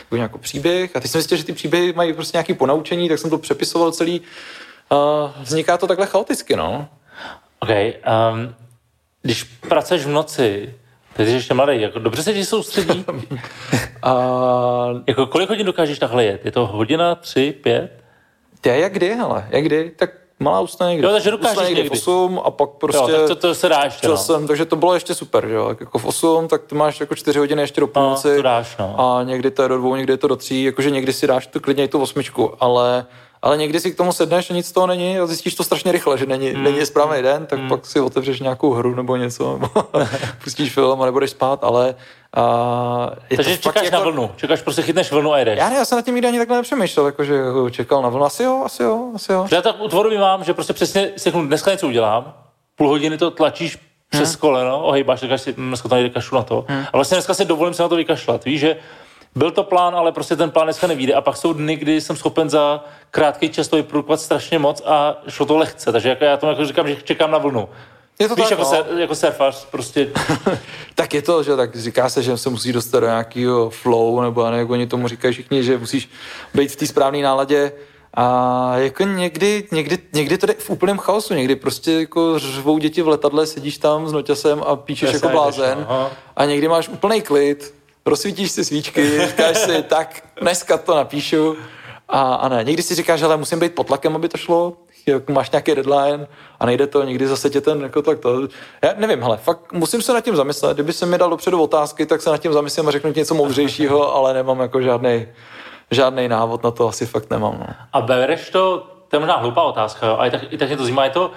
to 0.10 0.16
nějaký 0.16 0.40
příběh 0.40 0.96
a 0.96 1.00
teď 1.00 1.12
jsem 1.12 1.22
zjistil, 1.22 1.38
že 1.38 1.44
ty 1.44 1.54
příběhy 1.54 1.94
mají 1.94 2.14
prostě 2.14 2.38
nějaký 2.38 2.54
ponaučení, 2.54 3.10
tak 3.10 3.20
jsem 3.20 3.30
to 3.30 3.38
přepisoval 3.38 3.92
celý. 3.92 4.22
Uh, 4.92 5.44
vzniká 5.44 5.78
to 5.78 5.88
takhle 5.88 6.06
chaoticky, 6.06 6.56
no. 6.56 6.88
OK. 7.60 7.70
Um, 7.70 8.56
když 9.22 9.44
pracuješ 9.44 10.06
v 10.06 10.10
noci, 10.10 10.74
ty 11.18 11.26
jsi 11.26 11.32
ještě 11.32 11.54
mladý, 11.54 11.82
jako 11.82 12.00
dobře 12.00 12.24
se 12.24 12.34
ti 12.34 12.46
soustředí? 12.46 13.06
A 14.04 14.16
jako 15.08 15.26
kolik 15.28 15.50
hodin 15.50 15.66
dokážeš 15.66 16.00
takhle 16.00 16.24
jet? 16.26 16.46
Je 16.46 16.52
to 16.52 16.66
hodina, 16.68 17.16
tři, 17.16 17.52
pět? 17.64 17.92
to 18.62 18.70
je 18.70 18.80
jak 18.80 18.94
kdy, 18.94 19.10
hele, 19.16 19.48
jak 19.50 19.64
kdy, 19.64 19.92
tak 19.96 20.10
malá 20.40 20.60
ústna 20.60 20.90
někdy. 20.90 21.06
Jo, 21.08 21.14
takže 21.14 21.32
dokážeš 21.32 21.52
Ústna 21.52 21.68
někdy 21.68 21.82
v 21.82 21.84
někdy. 21.84 21.98
8 22.00 22.42
a 22.46 22.52
pak 22.52 22.70
prostě... 22.70 23.12
Jo, 23.12 23.18
tak 23.18 23.28
to, 23.28 23.36
to 23.36 23.56
se 23.56 23.70
dá 23.70 23.82
ještě, 23.84 24.08
no. 24.08 24.18
jsem, 24.18 24.48
takže 24.48 24.66
to 24.66 24.76
bylo 24.76 24.94
ještě 24.94 25.14
super, 25.14 25.48
že 25.48 25.54
jo. 25.54 25.76
Jako 25.80 26.00
v 26.00 26.06
8, 26.06 26.48
tak 26.48 26.62
ty 26.64 26.76
máš 26.76 27.00
jako 27.00 27.16
4 27.16 27.40
hodiny 27.40 27.62
ještě 27.62 27.82
do 27.82 27.88
No, 27.88 27.92
půlnoci. 27.94 28.36
to 28.36 28.42
dáš, 28.42 28.78
no. 28.80 28.96
A 29.00 29.24
někdy 29.24 29.52
to 29.52 29.62
je 29.64 29.70
do 29.70 29.78
dvou, 29.78 29.96
někdy 29.96 30.14
je 30.14 30.18
to 30.18 30.28
do 30.28 30.36
tří, 30.36 30.64
jakože 30.64 30.90
někdy 30.92 31.14
si 31.14 31.28
dáš 31.28 31.48
to 31.48 31.60
klidně 31.60 31.84
i 31.84 31.88
tu 31.88 32.02
osmičku, 32.02 32.54
ale 32.60 33.06
ale 33.46 33.58
někdy 33.58 33.80
si 33.80 33.92
k 33.92 33.98
tomu 33.98 34.14
sedneš 34.14 34.50
a 34.50 34.54
nic 34.54 34.68
z 34.68 34.72
toho 34.72 34.88
není 34.88 35.20
a 35.20 35.26
zjistíš 35.26 35.56
to 35.56 35.64
strašně 35.64 35.92
rychle, 35.92 36.18
že 36.18 36.26
není, 36.26 36.50
Hmm. 36.50 36.64
není 36.64 36.86
správný 36.86 37.22
den, 37.22 37.46
tak 37.46 37.60
pak 37.70 37.86
si 37.86 38.00
otevřeš 38.00 38.40
nějakou 38.40 38.72
hru 38.74 38.96
nebo 38.96 39.16
něco, 39.16 39.54
nebo 39.54 39.70
pustíš 40.44 40.74
film 40.74 41.02
a 41.02 41.06
nebudeš 41.06 41.30
spát, 41.30 41.64
ale 41.64 41.96
a, 42.34 43.10
je 43.30 43.38
Takže 43.38 43.58
to 43.58 43.72
čekáš 43.72 43.92
na 43.92 44.00
vlnu, 44.00 44.32
čekáš, 44.36 44.62
prostě 44.62 44.82
chytneš 44.82 45.12
vlnu 45.12 45.34
a 45.34 45.38
jedeš. 45.40 45.58
Já 45.60 45.70
ne, 45.70 45.76
já 45.76 45.86
jsem 45.86 45.96
na 45.98 46.02
tím 46.02 46.16
nikdy 46.16 46.28
ani 46.28 46.38
takhle 46.38 46.58
nepřemýšlel, 46.58 47.06
jakože 47.06 47.34
jako 47.36 47.70
čekal 47.70 48.02
na 48.02 48.10
vlnu, 48.10 48.26
asi 48.26 48.44
jo, 48.44 48.62
asi 48.66 48.84
jo, 48.84 49.12
asi 49.16 49.32
jo. 49.32 49.48
Já 49.52 49.62
tak 49.62 49.76
u 49.82 49.88
tvorby 49.88 50.18
mám, 50.18 50.44
že 50.44 50.54
prostě 50.54 50.74
přesně 50.74 51.12
si 51.18 51.24
řeknu, 51.24 51.48
dneska 51.48 51.72
něco 51.72 51.88
udělám, 51.88 52.34
půl 52.76 52.88
hodiny 52.88 53.18
to 53.18 53.32
tlačíš 53.32 53.78
přes 54.10 54.30
Hmm. 54.30 54.38
koleno, 54.40 54.84
ohejbáš, 54.84 55.20
říkáš 55.20 55.42
si, 55.42 55.54
"Hm, 55.58 55.68
dneska 55.68 55.90
to 55.90 55.96
nejde 55.96 56.10
kašlu 56.10 56.38
na 56.38 56.44
to. 56.44 56.66
A 56.94 56.98
vlastně 56.98 57.16
dneska 57.16 57.34
si 57.34 57.46
dovolím 57.46 57.74
se 57.74 57.82
na 57.84 57.90
to 57.90 57.96
vykašlat. 57.96 58.46
Víš, 58.46 58.60
že 58.60 58.76
byl 59.36 59.52
to 59.52 59.64
plán, 59.64 59.96
ale 59.96 60.12
prostě 60.12 60.36
ten 60.36 60.52
plán 60.52 60.66
dneska 60.66 60.88
nevíde. 60.88 61.14
A 61.14 61.22
pak 61.22 61.38
jsou 61.38 61.54
dny, 61.54 61.76
kdy 61.76 62.02
jsem 62.02 62.16
schopen 62.16 62.50
za 62.50 62.84
krátký 63.12 63.50
čas 63.50 63.68
to 63.68 63.76
vyprodukovat 63.76 64.22
strašně 64.22 64.60
moc 64.60 64.82
a 64.86 65.18
šlo 65.30 65.46
to 65.46 65.58
lehce. 65.58 65.92
Takže 65.92 66.10
jako 66.10 66.24
já 66.24 66.38
tomu 66.38 66.52
jako 66.52 66.66
říkám, 66.66 66.88
že 66.88 66.96
čekám 67.04 67.32
na 67.32 67.38
vlnu. 67.38 67.70
Je 68.20 68.28
to 68.28 68.36
Víš, 68.36 68.44
tak, 68.44 68.52
jako, 68.52 68.64
no. 68.64 68.70
ser, 68.70 68.86
jako 68.98 69.16
surfař, 69.16 69.66
prostě 69.66 70.10
tak 70.96 71.14
je 71.14 71.22
to, 71.22 71.44
že 71.44 71.56
tak 71.56 71.76
říká 71.76 72.10
se, 72.10 72.24
že 72.24 72.38
se 72.38 72.50
musí 72.50 72.74
dostat 72.74 73.00
do 73.00 73.06
nějakého 73.06 73.70
flow, 73.70 74.22
nebo 74.22 74.46
nevím, 74.46 74.60
jak 74.60 74.70
oni 74.70 74.88
tomu 74.88 75.08
říkají 75.08 75.34
všichni, 75.34 75.64
že 75.64 75.78
musíš 75.78 76.10
být 76.54 76.72
v 76.72 76.76
té 76.76 76.88
správné 76.88 77.22
náladě. 77.22 77.72
A 78.14 78.78
jako 78.78 79.04
někdy, 79.04 79.68
někdy, 79.72 79.98
někdy 80.14 80.38
to 80.38 80.46
jde 80.46 80.54
v 80.54 80.70
úplném 80.70 80.98
chaosu, 80.98 81.34
někdy 81.34 81.56
prostě 81.56 81.92
jako 81.92 82.40
řvou 82.40 82.78
děti 82.78 83.02
v 83.02 83.08
letadle, 83.08 83.46
sedíš 83.46 83.78
tam 83.78 84.08
s 84.08 84.12
noťasem 84.12 84.64
a 84.68 84.76
Přesně, 84.76 85.08
jako 85.08 85.30
blázen 85.30 85.78
jdeš, 85.78 85.88
no. 85.90 86.12
a 86.36 86.46
někdy 86.46 86.68
máš 86.68 86.90
úplný 86.90 87.22
klid, 87.22 87.74
rozsvítíš 88.06 88.52
si 88.52 88.66
svíčky, 88.66 89.28
říkáš 89.28 89.58
si, 89.58 89.84
tak 89.88 90.24
dneska 90.42 90.78
to 90.78 90.96
napíšu 90.96 91.58
a, 92.08 92.36
a 92.36 92.48
ne. 92.50 92.64
Někdy 92.64 92.84
si 92.84 92.96
říkáš, 92.96 93.22
ale 93.22 93.38
musím 93.38 93.60
být 93.60 93.76
pod 93.76 93.88
tlakem, 93.88 94.16
aby 94.16 94.30
to 94.30 94.38
šlo, 94.38 94.74
máš 95.30 95.52
nějaký 95.52 95.76
deadline 95.76 96.28
a 96.60 96.66
nejde 96.66 96.88
to, 96.88 97.04
někdy 97.04 97.28
zase 97.28 97.50
tě 97.50 97.62
ten 97.62 97.82
jako 97.82 98.02
tak 98.02 98.20
to. 98.20 98.42
Já 98.82 98.94
nevím, 98.98 99.22
hele, 99.22 99.38
fakt 99.38 99.74
musím 99.74 100.02
se 100.02 100.14
nad 100.14 100.22
tím 100.22 100.36
zamyslet. 100.36 100.74
Kdyby 100.74 100.94
se 100.94 101.06
mi 101.06 101.18
dal 101.18 101.30
dopředu 101.30 101.62
otázky, 101.62 102.06
tak 102.06 102.22
se 102.22 102.30
nad 102.30 102.38
tím 102.38 102.54
zamyslím 102.54 102.88
a 102.88 102.92
řeknu 102.92 103.14
ti 103.14 103.20
něco 103.20 103.36
moudřejšího, 103.36 104.16
ale 104.16 104.34
nemám 104.34 104.60
jako 104.60 104.82
žádný 104.82 105.28
žádný 105.92 106.28
návod 106.28 106.64
na 106.64 106.72
to 106.72 106.88
asi 106.88 107.06
fakt 107.06 107.30
nemám. 107.30 107.56
No. 107.60 107.68
A 107.94 108.02
bereš 108.02 108.50
to, 108.50 108.88
to 109.08 109.16
je 109.16 109.20
možná 109.20 109.38
hloupá 109.38 109.64
otázka, 109.64 110.08
jo, 110.08 110.16
ale 110.20 110.32
tak, 110.32 110.54
i 110.54 110.58
tak 110.58 110.68
mě 110.68 110.78
to 110.78 110.84
zajímá, 110.84 111.04
je 111.04 111.10
to, 111.10 111.32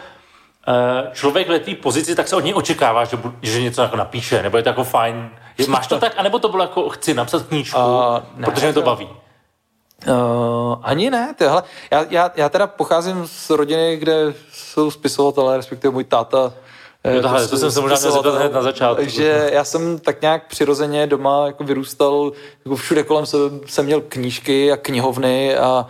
člověk 1.12 1.48
ve 1.48 1.58
té 1.58 1.74
pozici, 1.74 2.14
tak 2.14 2.28
se 2.28 2.36
od 2.36 2.44
něj 2.44 2.54
očekává, 2.54 3.04
že, 3.04 3.18
že 3.42 3.62
něco 3.62 3.82
jako 3.82 3.96
napíše, 3.96 4.42
nebo 4.42 4.56
je 4.56 4.62
to 4.62 4.68
jako 4.68 4.84
fajn. 4.84 5.30
Je- 5.58 5.66
Máš 5.68 5.86
to 5.86 5.98
tak, 5.98 6.12
anebo 6.16 6.38
to 6.38 6.48
bylo 6.48 6.62
jako, 6.62 6.88
chci 6.88 7.14
napsat 7.14 7.42
knížku, 7.42 7.78
A 7.78 8.22
ne, 8.36 8.44
protože 8.46 8.66
mě 8.66 8.72
to 8.72 8.80
to- 8.80 8.86
baví. 8.86 9.08
Uh, 10.08 10.76
ani 10.82 11.10
ne, 11.10 11.34
ty, 11.38 11.44
hele, 11.44 11.62
já, 11.90 12.04
já, 12.10 12.30
já 12.36 12.48
teda 12.48 12.66
pocházím 12.66 13.26
z 13.26 13.50
rodiny, 13.50 13.96
kde 13.96 14.34
jsou 14.52 14.90
spisovatelé, 14.90 15.56
respektive 15.56 15.92
můj 15.94 16.04
táta. 16.04 16.52
eh, 17.04 17.14
Jo, 17.14 17.22
takhle, 17.22 17.48
to 17.48 17.56
jsem 17.56 17.70
se 17.70 17.80
možná 17.80 17.96
měl 17.98 18.12
zeptat 18.12 18.34
hned 18.34 18.52
na 18.52 18.62
začátku. 18.62 18.96
Takže 18.96 19.50
já 19.52 19.64
jsem 19.64 19.98
tak 19.98 20.22
nějak 20.22 20.46
přirozeně 20.46 21.06
doma 21.06 21.46
jako 21.46 21.64
vyrůstal, 21.64 22.32
jako 22.64 22.76
všude 22.76 23.02
kolem 23.02 23.26
jsem, 23.26 23.60
jsem 23.66 23.84
měl 23.86 24.00
knížky 24.00 24.72
a 24.72 24.76
knihovny 24.76 25.56
a, 25.56 25.86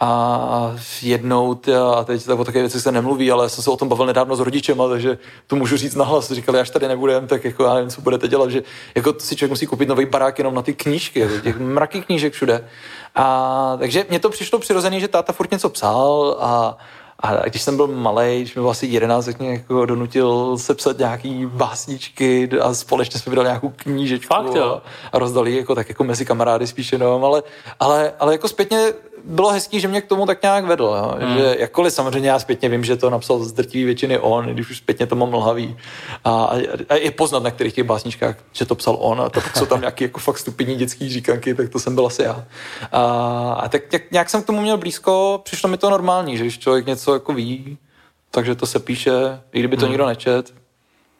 a 0.00 0.76
jednou, 1.02 1.54
ty, 1.54 1.74
a 1.74 2.04
teď 2.04 2.24
tak 2.24 2.38
o 2.38 2.44
takové 2.44 2.62
věci 2.62 2.80
se 2.80 2.92
nemluví, 2.92 3.30
ale 3.30 3.48
jsem 3.48 3.64
se 3.64 3.70
o 3.70 3.76
tom 3.76 3.88
bavil 3.88 4.06
nedávno 4.06 4.36
s 4.36 4.40
rodičema, 4.40 4.88
takže 4.88 5.18
to 5.46 5.56
můžu 5.56 5.76
říct 5.76 5.94
nahlas. 5.94 6.32
Říkali, 6.32 6.60
až 6.60 6.70
tady 6.70 6.88
nebudem, 6.88 7.26
tak 7.26 7.44
jako 7.44 7.64
já 7.64 7.74
nevím, 7.74 7.90
co 7.90 8.00
budete 8.00 8.28
dělat, 8.28 8.50
že 8.50 8.62
jako 8.94 9.14
si 9.18 9.36
člověk 9.36 9.50
musí 9.50 9.66
koupit 9.66 9.88
nový 9.88 10.06
barák 10.06 10.38
jenom 10.38 10.54
na 10.54 10.62
ty 10.62 10.74
knížky, 10.74 11.20
jako 11.20 11.38
těch 11.38 11.58
mraky 11.58 12.02
knížek 12.02 12.32
všude. 12.32 12.68
A 13.14 13.76
takže 13.78 14.06
mně 14.08 14.18
to 14.18 14.30
přišlo 14.30 14.58
přirozený, 14.58 15.00
že 15.00 15.08
táta 15.08 15.32
furt 15.32 15.50
něco 15.50 15.68
psal 15.68 16.36
a 16.40 16.78
a 17.20 17.48
když 17.48 17.62
jsem 17.62 17.76
byl 17.76 17.86
malý, 17.86 18.40
když 18.40 18.54
mi 18.54 18.60
bylo 18.60 18.70
asi 18.70 18.86
11, 18.86 19.24
tak 19.24 19.38
mě 19.38 19.50
jako 19.50 19.86
donutil 19.86 20.58
sepsat 20.58 20.98
nějaký 20.98 21.46
básničky 21.46 22.50
a 22.60 22.74
společně 22.74 23.20
jsme 23.20 23.30
vydali 23.30 23.48
nějakou 23.48 23.72
knížečku 23.76 24.34
Fakt, 24.34 24.54
jo? 24.54 24.64
a, 24.64 24.82
a 25.12 25.18
rozdali 25.18 25.56
jako 25.56 25.74
tak 25.74 25.88
jako 25.88 26.04
mezi 26.04 26.24
kamarády 26.24 26.66
spíš 26.66 26.92
jenom, 26.92 27.24
ale, 27.24 27.42
ale, 27.80 28.12
ale 28.18 28.34
jako 28.34 28.48
zpětně 28.48 28.92
bylo 29.24 29.50
hezký, 29.50 29.80
že 29.80 29.88
mě 29.88 30.00
k 30.00 30.06
tomu 30.06 30.26
tak 30.26 30.42
nějak 30.42 30.64
vedl, 30.64 30.84
jo? 30.84 31.16
Hmm. 31.20 31.38
že 31.38 31.56
jakkoliv 31.58 31.92
samozřejmě 31.92 32.28
já 32.28 32.38
zpětně 32.38 32.68
vím, 32.68 32.84
že 32.84 32.96
to 32.96 33.10
napsal 33.10 33.44
z 33.44 33.52
drtivé 33.52 33.84
většiny 33.84 34.18
on, 34.18 34.48
i 34.48 34.54
když 34.54 34.70
už 34.70 34.76
zpětně 34.76 35.06
to 35.06 35.16
mám 35.16 35.30
mlhavý 35.30 35.76
a, 36.24 36.44
a, 36.44 36.56
a 36.88 36.94
je 36.94 37.10
poznat 37.10 37.42
na 37.42 37.50
kterých 37.50 37.74
těch 37.74 37.84
básničkách, 37.84 38.36
že 38.52 38.64
to 38.64 38.74
psal 38.74 38.96
on 39.00 39.20
a 39.20 39.28
to 39.28 39.40
pak 39.40 39.56
jsou 39.56 39.66
tam 39.66 39.80
nějaký 39.80 40.04
jako 40.04 40.20
fakt 40.20 40.38
stupidní 40.38 40.76
dětský 40.76 41.08
říkanky, 41.08 41.54
tak 41.54 41.68
to 41.68 41.78
jsem 41.78 41.94
byl 41.94 42.06
asi 42.06 42.22
já. 42.22 42.44
A, 42.92 43.02
a 43.52 43.68
tak 43.68 43.92
nějak, 43.92 44.10
nějak 44.10 44.30
jsem 44.30 44.42
k 44.42 44.46
tomu 44.46 44.60
měl 44.60 44.76
blízko, 44.76 45.40
přišlo 45.44 45.68
mi 45.68 45.76
to 45.76 45.90
normální, 45.90 46.36
že 46.36 46.42
když 46.42 46.58
člověk 46.58 46.86
něco 46.86 47.12
jako 47.12 47.32
ví, 47.32 47.78
takže 48.30 48.54
to 48.54 48.66
se 48.66 48.78
píše, 48.78 49.40
i 49.52 49.58
kdyby 49.58 49.76
to 49.76 49.80
Hmm. 49.80 49.90
nikdo 49.90 50.06
nečet, 50.06 50.54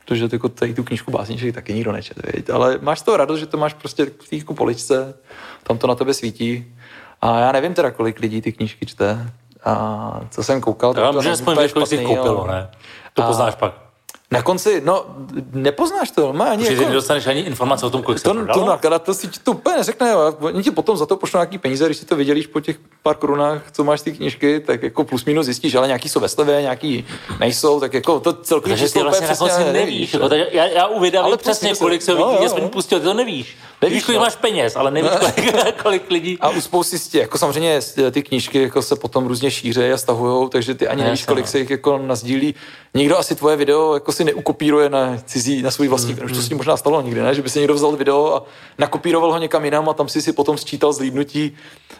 protože 0.05 0.29
jako 0.33 0.49
tady 0.49 0.75
tu 0.75 0.85
knížku 0.85 1.11
básniček 1.11 1.55
taky 1.55 1.75
nikdo 1.75 1.93
nečet, 1.93 2.17
viď? 2.35 2.51
ale 2.51 2.79
máš 2.83 3.03
toho 3.03 3.17
radost, 3.17 3.41
že 3.41 3.47
to 3.47 3.57
máš 3.57 3.75
prostě 3.75 4.05
v 4.05 4.45
té 4.45 4.55
poličce, 4.55 5.15
tam 5.63 5.79
to 5.79 5.87
na 5.87 5.95
tebe 5.95 6.15
svítí 6.15 6.75
a 7.21 7.39
já 7.41 7.53
nevím 7.53 7.75
teda, 7.75 7.91
kolik 7.91 8.21
lidí 8.21 8.43
ty 8.43 8.53
knížky 8.53 8.87
čte 8.87 9.31
a 9.65 10.21
co 10.31 10.43
jsem 10.43 10.61
koukal, 10.61 10.95
tak 10.95 11.01
Já 11.05 11.09
to 11.09 11.13
můžu 11.13 11.29
není 11.29 11.33
aspoň 11.33 11.55
kolik 11.55 11.87
jsi 11.89 12.05
koupilo, 12.05 12.47
ne? 12.47 12.71
To 13.15 13.23
A- 13.25 13.27
poznáš 13.27 13.55
pak. 13.55 13.88
Na 14.31 14.43
konci, 14.43 14.83
no, 14.85 15.07
nepoznáš 15.53 16.11
to, 16.11 16.33
má 16.33 16.45
ani 16.45 16.65
Že 16.65 16.73
jako... 16.73 16.89
nedostaneš 16.89 17.27
ani 17.27 17.41
informace 17.41 17.87
o 17.87 17.91
tom, 17.91 18.03
kolik 18.03 18.19
se 18.19 18.25
To, 18.25 18.31
to 18.31 18.37
prodalo? 18.37 18.67
nakladatel 18.67 19.15
si 19.15 19.29
to 19.29 19.53
úplně 19.53 19.77
neřekne, 19.77 20.11
jo. 20.11 20.37
oni 20.41 20.63
ti 20.63 20.71
potom 20.71 20.97
za 20.97 21.07
to 21.07 21.17
pošlou 21.17 21.39
nějaký 21.39 21.59
peníze, 21.59 21.87
když 21.87 21.97
si 21.97 22.05
to 22.07 22.17
vydělíš 22.17 22.47
po 22.47 22.61
těch 22.61 22.77
pár 23.03 23.17
korunách, 23.17 23.63
co 23.73 23.85
máš 23.85 24.01
z 24.01 24.03
té 24.03 24.11
knížky, 24.11 24.61
tak 24.61 24.83
jako 24.83 25.05
plus 25.05 25.25
minus 25.25 25.47
zjistíš, 25.47 25.75
ale 25.75 25.87
nějaký 25.87 26.09
jsou 26.09 26.21
ve 26.21 26.29
slevě, 26.29 26.63
nějaký 26.63 27.07
nejsou, 27.41 27.81
tak 27.81 27.95
jako 27.95 28.21
to 28.21 28.33
celkový 28.33 28.73
Takže 28.73 28.93
ty 28.93 29.03
vlastně 29.03 29.29
na 29.29 29.37
konci 29.37 29.73
nevíš. 29.73 30.15
Jako, 30.15 30.29
takže 30.29 30.49
já, 30.53 30.67
já 30.67 30.89
Ale 31.23 31.37
přesně, 31.37 31.75
kolik 31.75 32.03
se 32.03 32.15
no, 32.15 32.41
aspoň 32.41 32.63
jo. 32.63 32.69
pustil, 32.69 33.01
ty 33.01 33.05
to 33.05 33.15
nevíš. 33.15 33.57
Nevíš, 33.83 33.93
Nevíš, 33.93 34.05
kolik 34.05 34.19
no. 34.19 34.25
máš 34.25 34.37
peněz, 34.37 34.77
ale 34.77 34.91
nevíš, 34.91 35.11
kolik, 35.21 35.55
kolik 35.83 36.11
lidí. 36.11 36.39
A 36.41 36.49
u 36.49 36.61
spousty 36.61 36.99
z 36.99 37.09
těch, 37.09 37.21
jako 37.21 37.39
samozřejmě 37.39 37.81
ty 38.11 38.23
knížky 38.23 38.63
jako 38.63 38.83
se 38.83 38.97
potom 38.97 39.27
různě 39.27 39.51
šíří 39.51 39.81
a 39.81 39.97
stahujou, 39.97 40.49
takže 40.49 40.75
ty 40.75 40.89
ani 40.89 41.03
nevíš, 41.03 41.25
kolik 41.25 41.45
no. 41.45 41.51
se 41.51 41.59
jich 41.59 41.71
jako 41.71 41.99
nazdílí. 41.99 42.55
Nikdo 42.95 43.19
asi 43.19 43.35
tvoje 43.35 43.57
video 43.57 43.95
jako 43.95 44.13
si 44.19 44.25
neukopíruje 44.25 44.91
na 44.91 45.19
cizí, 45.25 45.63
na 45.63 45.71
svůj 45.71 45.89
vlastní, 45.89 46.15
mm, 46.15 46.25
už 46.25 46.33
to 46.33 46.41
s 46.43 46.49
tím 46.49 46.57
možná 46.57 46.77
stalo 46.77 47.03
nikdy, 47.03 47.23
ne? 47.23 47.35
Že 47.35 47.43
by 47.43 47.51
si 47.51 47.59
někdo 47.59 47.75
vzal 47.75 47.97
video 47.97 48.35
a 48.37 48.43
nakopíroval 48.79 49.33
ho 49.33 49.39
někam 49.39 49.65
jinam 49.65 49.89
a 49.89 49.95
tam 49.95 50.09
si 50.09 50.23
si 50.23 50.33
potom 50.33 50.59
sčítal 50.59 50.93
zlídnutí. 50.93 51.57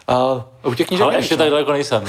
A 0.07 0.45
u 0.65 0.73
těch 0.73 0.87
knížek 0.87 1.03
Ale 1.03 1.15
ještě 1.15 1.35
no. 1.35 1.37
tak 1.37 1.49
daleko 1.49 1.71
nejsem. 1.71 2.03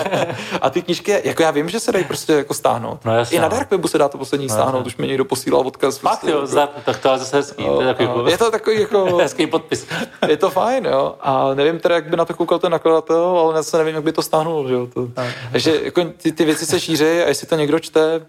A 0.60 0.70
ty 0.70 0.82
knížky, 0.82 1.20
jako 1.24 1.42
já 1.42 1.50
vím, 1.50 1.68
že 1.68 1.80
se 1.80 1.92
dají 1.92 2.04
prostě 2.04 2.32
jako 2.32 2.54
stáhnout. 2.54 3.04
No 3.04 3.16
jasně, 3.16 3.36
I 3.36 3.40
na 3.40 3.48
no. 3.48 3.56
Dark 3.56 3.70
Webu 3.70 3.88
se 3.88 3.98
dá 3.98 4.08
to 4.08 4.18
poslední 4.18 4.48
stáhnout, 4.48 4.78
jasně. 4.78 4.86
už 4.86 4.96
mi 4.96 5.06
někdo 5.06 5.24
posílal 5.24 5.60
odkaz. 5.66 5.98
Fakt 5.98 6.10
prostě, 6.20 6.30
jo, 6.30 6.36
jako- 6.36 6.46
zdar, 6.46 6.68
tak 6.84 6.98
to 6.98 7.12
je 7.12 7.18
zase 7.18 7.36
hezký. 7.36 7.64
To 7.64 7.80
je, 7.80 7.86
takový, 7.94 8.08
a 8.26 8.30
je 8.30 8.38
to 8.38 8.50
takový 8.50 8.80
jako, 8.80 9.16
hezký 9.22 9.46
podpis. 9.46 9.86
je 10.28 10.36
to 10.36 10.50
fajn, 10.50 10.86
jo. 10.86 11.14
A 11.20 11.54
nevím 11.54 11.78
teda, 11.78 11.94
jak 11.94 12.10
by 12.10 12.16
na 12.16 12.24
to 12.24 12.34
koukal 12.34 12.58
ten 12.58 12.72
nakladatel, 12.72 13.24
ale 13.24 13.54
zase 13.54 13.78
nevím, 13.78 13.94
jak 13.94 14.04
by 14.04 14.12
to 14.12 14.22
stáhnul, 14.22 14.68
že 14.68 14.74
jo. 14.74 14.86
To. 14.94 15.08
Takže 15.52 15.80
jako 15.84 16.04
ty, 16.04 16.32
ty 16.32 16.44
věci 16.44 16.66
se 16.66 16.80
šíří 16.80 17.04
a 17.04 17.28
jestli 17.28 17.46
to 17.46 17.56
někdo 17.56 17.78
čte, 17.78 18.26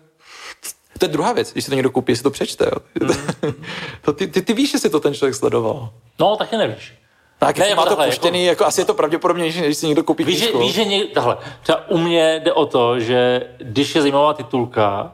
to 1.00 1.06
je 1.06 1.10
druhá 1.10 1.34
věc, 1.34 1.52
když 1.52 1.64
si 1.66 1.70
to 1.72 1.76
někdo 1.76 1.92
koupí, 1.92 2.12
jestli 2.12 2.24
to 2.24 2.32
přečte, 2.32 2.66
jo. 2.66 3.10
to, 4.02 4.14
ty, 4.14 4.28
ty, 4.28 4.42
ty, 4.42 4.54
víš, 4.54 4.74
jestli 4.74 4.90
to 4.90 5.00
ten 5.00 5.14
člověk 5.14 5.36
sledoval. 5.36 5.90
No, 6.20 6.36
taky 6.36 6.58
nevíš. 6.58 6.94
Tak 7.40 7.58
Ne, 7.58 7.70
jako 7.70 7.82
má 7.82 7.86
to 7.90 7.96
puštěný, 7.96 8.46
jako, 8.46 8.66
asi 8.66 8.82
je 8.82 8.86
to 8.86 8.94
pravděpodobnější, 8.94 9.62
než 9.62 9.78
si 9.78 9.88
někdo 9.88 10.04
koupí 10.04 10.24
Víš, 10.24 10.40
že, 10.40 10.46
knížku. 10.46 10.60
víš, 10.60 10.74
že 10.74 10.86
něk, 10.86 11.14
tahle, 11.14 11.38
třeba 11.64 11.90
u 11.90 11.98
mě 11.98 12.42
jde 12.44 12.54
o 12.54 12.66
to, 12.66 13.00
že 13.00 13.48
když 13.58 13.96
je 13.96 14.02
zajímavá 14.02 14.34
titulka, 14.34 15.12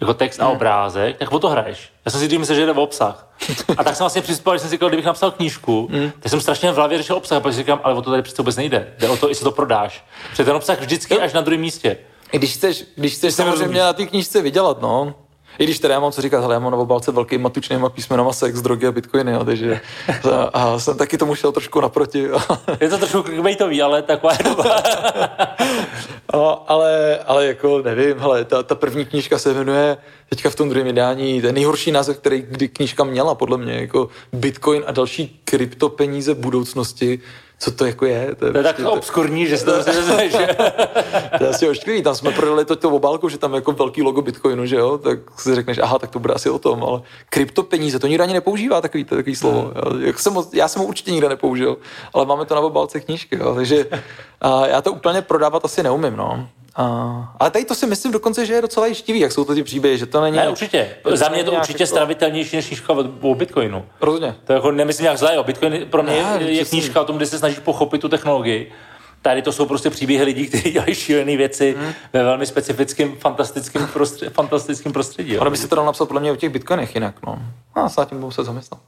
jako 0.00 0.14
text 0.14 0.40
a 0.40 0.48
obrázek, 0.48 1.16
tak 1.16 1.32
o 1.32 1.38
to 1.38 1.48
hraješ. 1.48 1.92
Já 2.04 2.10
jsem 2.10 2.20
si 2.20 2.26
vždy 2.26 2.38
myslel, 2.38 2.56
že 2.56 2.66
jde 2.66 2.72
o 2.72 2.82
obsah. 2.82 3.28
A 3.76 3.84
tak 3.84 3.96
jsem 3.96 4.04
vlastně 4.04 4.22
přispěl, 4.22 4.54
že 4.54 4.58
jsem 4.58 4.68
si 4.68 4.74
říkal, 4.74 4.88
kdybych 4.88 5.06
napsal 5.06 5.30
knížku, 5.30 5.88
mm. 5.90 6.12
tak 6.20 6.30
jsem 6.30 6.40
strašně 6.40 6.72
v 6.72 6.74
hlavě 6.74 6.98
řešil 6.98 7.16
obsah, 7.16 7.38
a 7.38 7.40
pak 7.40 7.52
si 7.52 7.58
říkám, 7.58 7.80
ale 7.82 7.94
o 7.94 8.02
to 8.02 8.10
tady 8.10 8.22
přece 8.22 8.42
vůbec 8.42 8.56
nejde. 8.56 8.94
Jde 8.98 9.08
o 9.08 9.16
to, 9.16 9.28
jestli 9.28 9.44
to 9.44 9.50
prodáš. 9.50 10.04
Protože 10.30 10.44
ten 10.44 10.56
obsah 10.56 10.80
vždycky 10.80 11.20
až 11.20 11.32
na 11.32 11.40
druhém 11.40 11.60
místě. 11.60 11.96
Když 12.30 12.54
chceš, 12.54 12.84
když 12.96 13.14
chceš 13.14 13.34
samozřejmě 13.34 13.80
na 13.80 13.92
té 13.92 14.06
knížce 14.06 14.42
vydělat, 14.42 14.82
no, 14.82 15.14
i 15.58 15.64
když 15.64 15.78
teda 15.78 15.94
já 15.94 16.00
mám 16.00 16.12
co 16.12 16.22
říkat, 16.22 16.44
ale 16.44 16.54
já 16.54 16.58
mám 16.60 16.72
na 16.72 16.78
obálce 16.78 17.12
velký 17.12 17.38
matučnýma 17.38 17.88
písmenama 17.88 18.32
sex, 18.32 18.60
drogy 18.62 18.86
a 18.86 18.92
bitcoiny, 18.92 19.32
jo, 19.32 19.44
takže 19.44 19.80
a 20.52 20.78
jsem 20.78 20.96
taky 20.96 21.18
tomu 21.18 21.34
šel 21.34 21.52
trošku 21.52 21.80
naproti. 21.80 22.28
Je 22.80 22.88
to 22.88 22.98
trošku 22.98 23.22
clickbaitový, 23.22 23.82
ale 23.82 24.02
taková 24.02 24.32
je 24.32 24.38
no, 26.34 26.70
ale, 26.70 27.18
ale 27.26 27.46
jako 27.46 27.82
nevím, 27.82 28.18
hele, 28.18 28.44
ta, 28.44 28.62
ta 28.62 28.74
první 28.74 29.04
knížka 29.04 29.38
se 29.38 29.54
jmenuje 29.54 29.96
teďka 30.28 30.50
v 30.50 30.54
tom 30.54 30.68
druhém 30.68 30.86
vydání, 30.86 31.42
ten 31.42 31.54
nejhorší 31.54 31.92
název, 31.92 32.18
který 32.18 32.42
kdy 32.48 32.68
knížka 32.68 33.04
měla, 33.04 33.34
podle 33.34 33.58
mě, 33.58 33.80
jako 33.80 34.08
Bitcoin 34.32 34.82
a 34.86 34.92
další 34.92 35.40
kryptopeníze 35.44 36.34
budoucnosti, 36.34 37.20
co 37.58 37.70
to 37.70 37.86
jako 37.86 38.06
je. 38.06 38.34
To 38.34 38.46
je, 38.46 38.52
to 38.52 38.58
je 38.58 38.64
prostě, 38.64 38.82
tak 38.82 38.92
obskurní, 38.92 39.46
že 39.46 39.58
se 39.58 39.64
to 39.64 39.72
prostě 39.72 39.92
neznáš. 39.92 40.32
to 41.38 41.44
je 41.44 41.50
asi 41.50 41.68
ošklivý. 41.68 42.02
Tam 42.02 42.14
jsme 42.14 42.30
prodali 42.30 42.64
to, 42.64 42.76
to 42.76 42.90
obálku, 42.90 43.28
že 43.28 43.38
tam 43.38 43.52
je 43.52 43.56
jako 43.56 43.72
velký 43.72 44.02
logo 44.02 44.22
Bitcoinu, 44.22 44.66
že 44.66 44.76
jo, 44.76 44.98
tak 44.98 45.18
si 45.40 45.54
řekneš, 45.54 45.78
aha, 45.78 45.98
tak 45.98 46.10
to 46.10 46.18
bude 46.18 46.34
asi 46.34 46.50
o 46.50 46.58
tom, 46.58 46.84
ale 46.84 47.00
kryptopeníze, 47.30 47.98
to 47.98 48.06
nikdo 48.06 48.24
ani 48.24 48.32
nepoužívá 48.32 48.80
takový, 48.80 49.04
takový 49.04 49.36
slovo. 49.36 49.72
Jak 50.00 50.18
jsem, 50.18 50.36
já 50.52 50.68
jsem 50.68 50.82
ho 50.82 50.88
určitě 50.88 51.10
nikde 51.10 51.28
nepoužil, 51.28 51.76
ale 52.14 52.26
máme 52.26 52.44
to 52.44 52.54
na 52.54 52.60
obálce 52.60 53.00
knížky, 53.00 53.36
jo, 53.36 53.54
takže 53.54 53.86
a 54.40 54.66
já 54.66 54.82
to 54.82 54.92
úplně 54.92 55.22
prodávat 55.22 55.64
asi 55.64 55.82
neumím, 55.82 56.16
no. 56.16 56.48
A, 56.78 57.34
ale 57.40 57.50
tady 57.50 57.64
to 57.64 57.74
si 57.74 57.86
myslím 57.86 58.12
dokonce, 58.12 58.46
že 58.46 58.54
je 58.54 58.62
docela 58.62 58.86
jištivý, 58.86 59.20
jak 59.20 59.32
jsou 59.32 59.44
to 59.44 59.54
ty 59.54 59.62
příběhy, 59.62 59.98
že 59.98 60.06
to 60.06 60.20
není... 60.20 60.36
Ne, 60.36 60.48
určitě. 60.48 60.96
Za 61.12 61.28
mě 61.28 61.38
je 61.38 61.44
to 61.44 61.52
určitě 61.52 61.82
jako... 61.82 61.90
stravitelnější 61.90 62.56
než 62.56 62.66
knížka 62.66 62.92
o 63.20 63.34
Bitcoinu. 63.34 63.84
Rozhodně. 64.00 64.34
To 64.44 64.52
jako 64.52 64.70
nemyslím 64.70 65.02
nějak 65.02 65.18
zlé. 65.18 65.42
Bitcoin 65.42 65.86
pro 65.90 66.02
mě 66.02 66.12
ne, 66.12 66.44
je, 66.44 66.64
knížka 66.64 67.00
o 67.00 67.04
tom, 67.04 67.16
kde 67.16 67.26
se 67.26 67.38
snažíš 67.38 67.58
pochopit 67.58 68.00
tu 68.00 68.08
technologii. 68.08 68.72
Tady 69.22 69.42
to 69.42 69.52
jsou 69.52 69.66
prostě 69.66 69.90
příběhy 69.90 70.24
lidí, 70.24 70.46
kteří 70.48 70.70
dělají 70.70 70.94
šílené 70.94 71.36
věci 71.36 71.76
hmm. 71.78 71.92
ve 72.12 72.24
velmi 72.24 72.46
specifickém, 72.46 73.16
fantastickém, 73.16 73.86
prostředí, 73.86 74.32
fantastickém 74.32 74.92
prostředí. 74.92 75.38
Ale 75.38 75.50
by 75.50 75.56
si 75.56 75.68
to 75.68 75.74
dal 75.74 75.84
napsat 75.84 76.06
podle 76.06 76.20
mě 76.20 76.32
o 76.32 76.36
těch 76.36 76.50
bitcoinech 76.50 76.94
jinak, 76.94 77.14
no. 77.26 77.38
A 77.74 77.88
se 77.88 78.06
tím 78.06 78.32
se 78.32 78.44
zamyslet. 78.44 78.80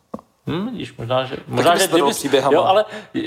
Hmm, 0.47 0.71
vidíš, 0.71 0.97
možná, 0.99 1.25
že... 1.25 1.37
Možná, 1.49 1.77
že 1.77 1.87
kdyby, 1.87 2.43
jo, 2.51 2.63
ale 2.63 2.85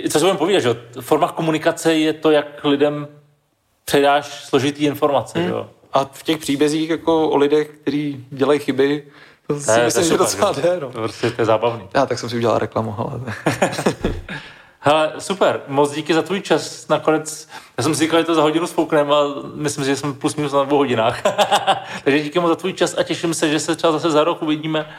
co 0.10 0.20
si 0.20 0.26
budeme 0.26 0.40
povídat, 0.40 0.64
že 0.64 0.70
v 0.96 1.02
formách 1.02 1.32
komunikace 1.32 1.94
je 1.94 2.14
to, 2.14 2.32
jak 2.32 2.64
lidem 2.64 3.08
předáš 3.86 4.46
složitý 4.46 4.86
informace. 4.86 5.40
Hmm. 5.40 5.50
Jo? 5.50 5.70
A 5.94 6.06
v 6.06 6.24
těch 6.24 6.38
příbězích 6.38 6.90
jako 6.90 7.30
o 7.30 7.38
lidech, 7.38 7.70
kteří 7.82 8.26
dělají 8.30 8.60
chyby, 8.60 9.08
to 9.48 9.60
si 9.60 9.72
ne, 9.72 9.86
myslím, 9.86 10.04
to 10.04 10.10
že 10.10 10.18
docela 10.18 10.52
jde. 10.52 10.78
No. 10.82 10.92
To, 10.92 11.00
prostě, 11.00 11.32
to 11.32 11.42
je 11.42 11.46
zábavný. 11.46 11.90
Já 11.94 12.06
tak 12.06 12.20
jsem 12.20 12.30
si 12.30 12.36
udělal 12.36 12.58
reklamu, 12.58 12.96
ale... 12.98 13.22
Hele, 14.86 15.14
super, 15.20 15.62
moc 15.68 15.92
díky 15.92 16.14
za 16.14 16.22
tvůj 16.22 16.42
čas. 16.42 16.88
Nakonec, 16.88 17.48
já 17.78 17.84
jsem 17.84 17.96
si 17.96 18.00
říkal, 18.00 18.20
že 18.20 18.26
to 18.26 18.36
za 18.36 18.42
hodinu 18.42 18.68
spoukneme 18.68 19.16
a 19.16 19.24
myslím, 19.56 19.86
že 19.86 19.96
jsme 19.96 20.14
plus 20.14 20.36
minus 20.36 20.52
na 20.52 20.64
dvou 20.64 20.78
hodinách. 20.78 21.22
Takže 22.04 22.20
díky 22.20 22.40
moc 22.40 22.50
za 22.50 22.56
tvůj 22.56 22.74
čas 22.74 22.96
a 22.98 23.04
těším 23.04 23.34
se, 23.34 23.50
že 23.50 23.60
se 23.60 23.76
třeba 23.76 23.94
zase 23.94 24.12
za 24.12 24.24
rok 24.24 24.42
uvidíme 24.42 24.90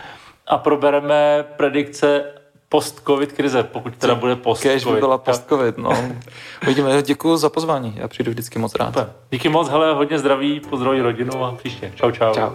a 0.46 0.58
probereme 0.58 1.44
predikce 1.56 2.24
post-covid 2.74 3.32
krize, 3.32 3.62
pokud 3.62 3.96
teda 3.96 4.14
bude 4.14 4.36
post-covid. 4.36 4.72
Kež 4.74 4.84
by 4.84 5.00
byla 5.00 5.18
post-covid, 5.18 5.78
no. 5.78 5.90
Uvidíme, 6.62 7.02
děkuji 7.02 7.36
za 7.36 7.48
pozvání, 7.48 7.94
já 7.96 8.08
přijdu 8.08 8.30
vždycky 8.30 8.58
moc 8.58 8.74
rád. 8.74 8.86
Super. 8.86 9.12
Díky 9.30 9.48
moc, 9.48 9.68
hele, 9.68 9.94
hodně 9.94 10.18
zdraví, 10.18 10.60
pozdraví 10.60 11.00
rodinu 11.00 11.44
a 11.44 11.52
příště. 11.52 11.92
Čau, 11.94 12.10
čau. 12.10 12.34
Čau. 12.34 12.50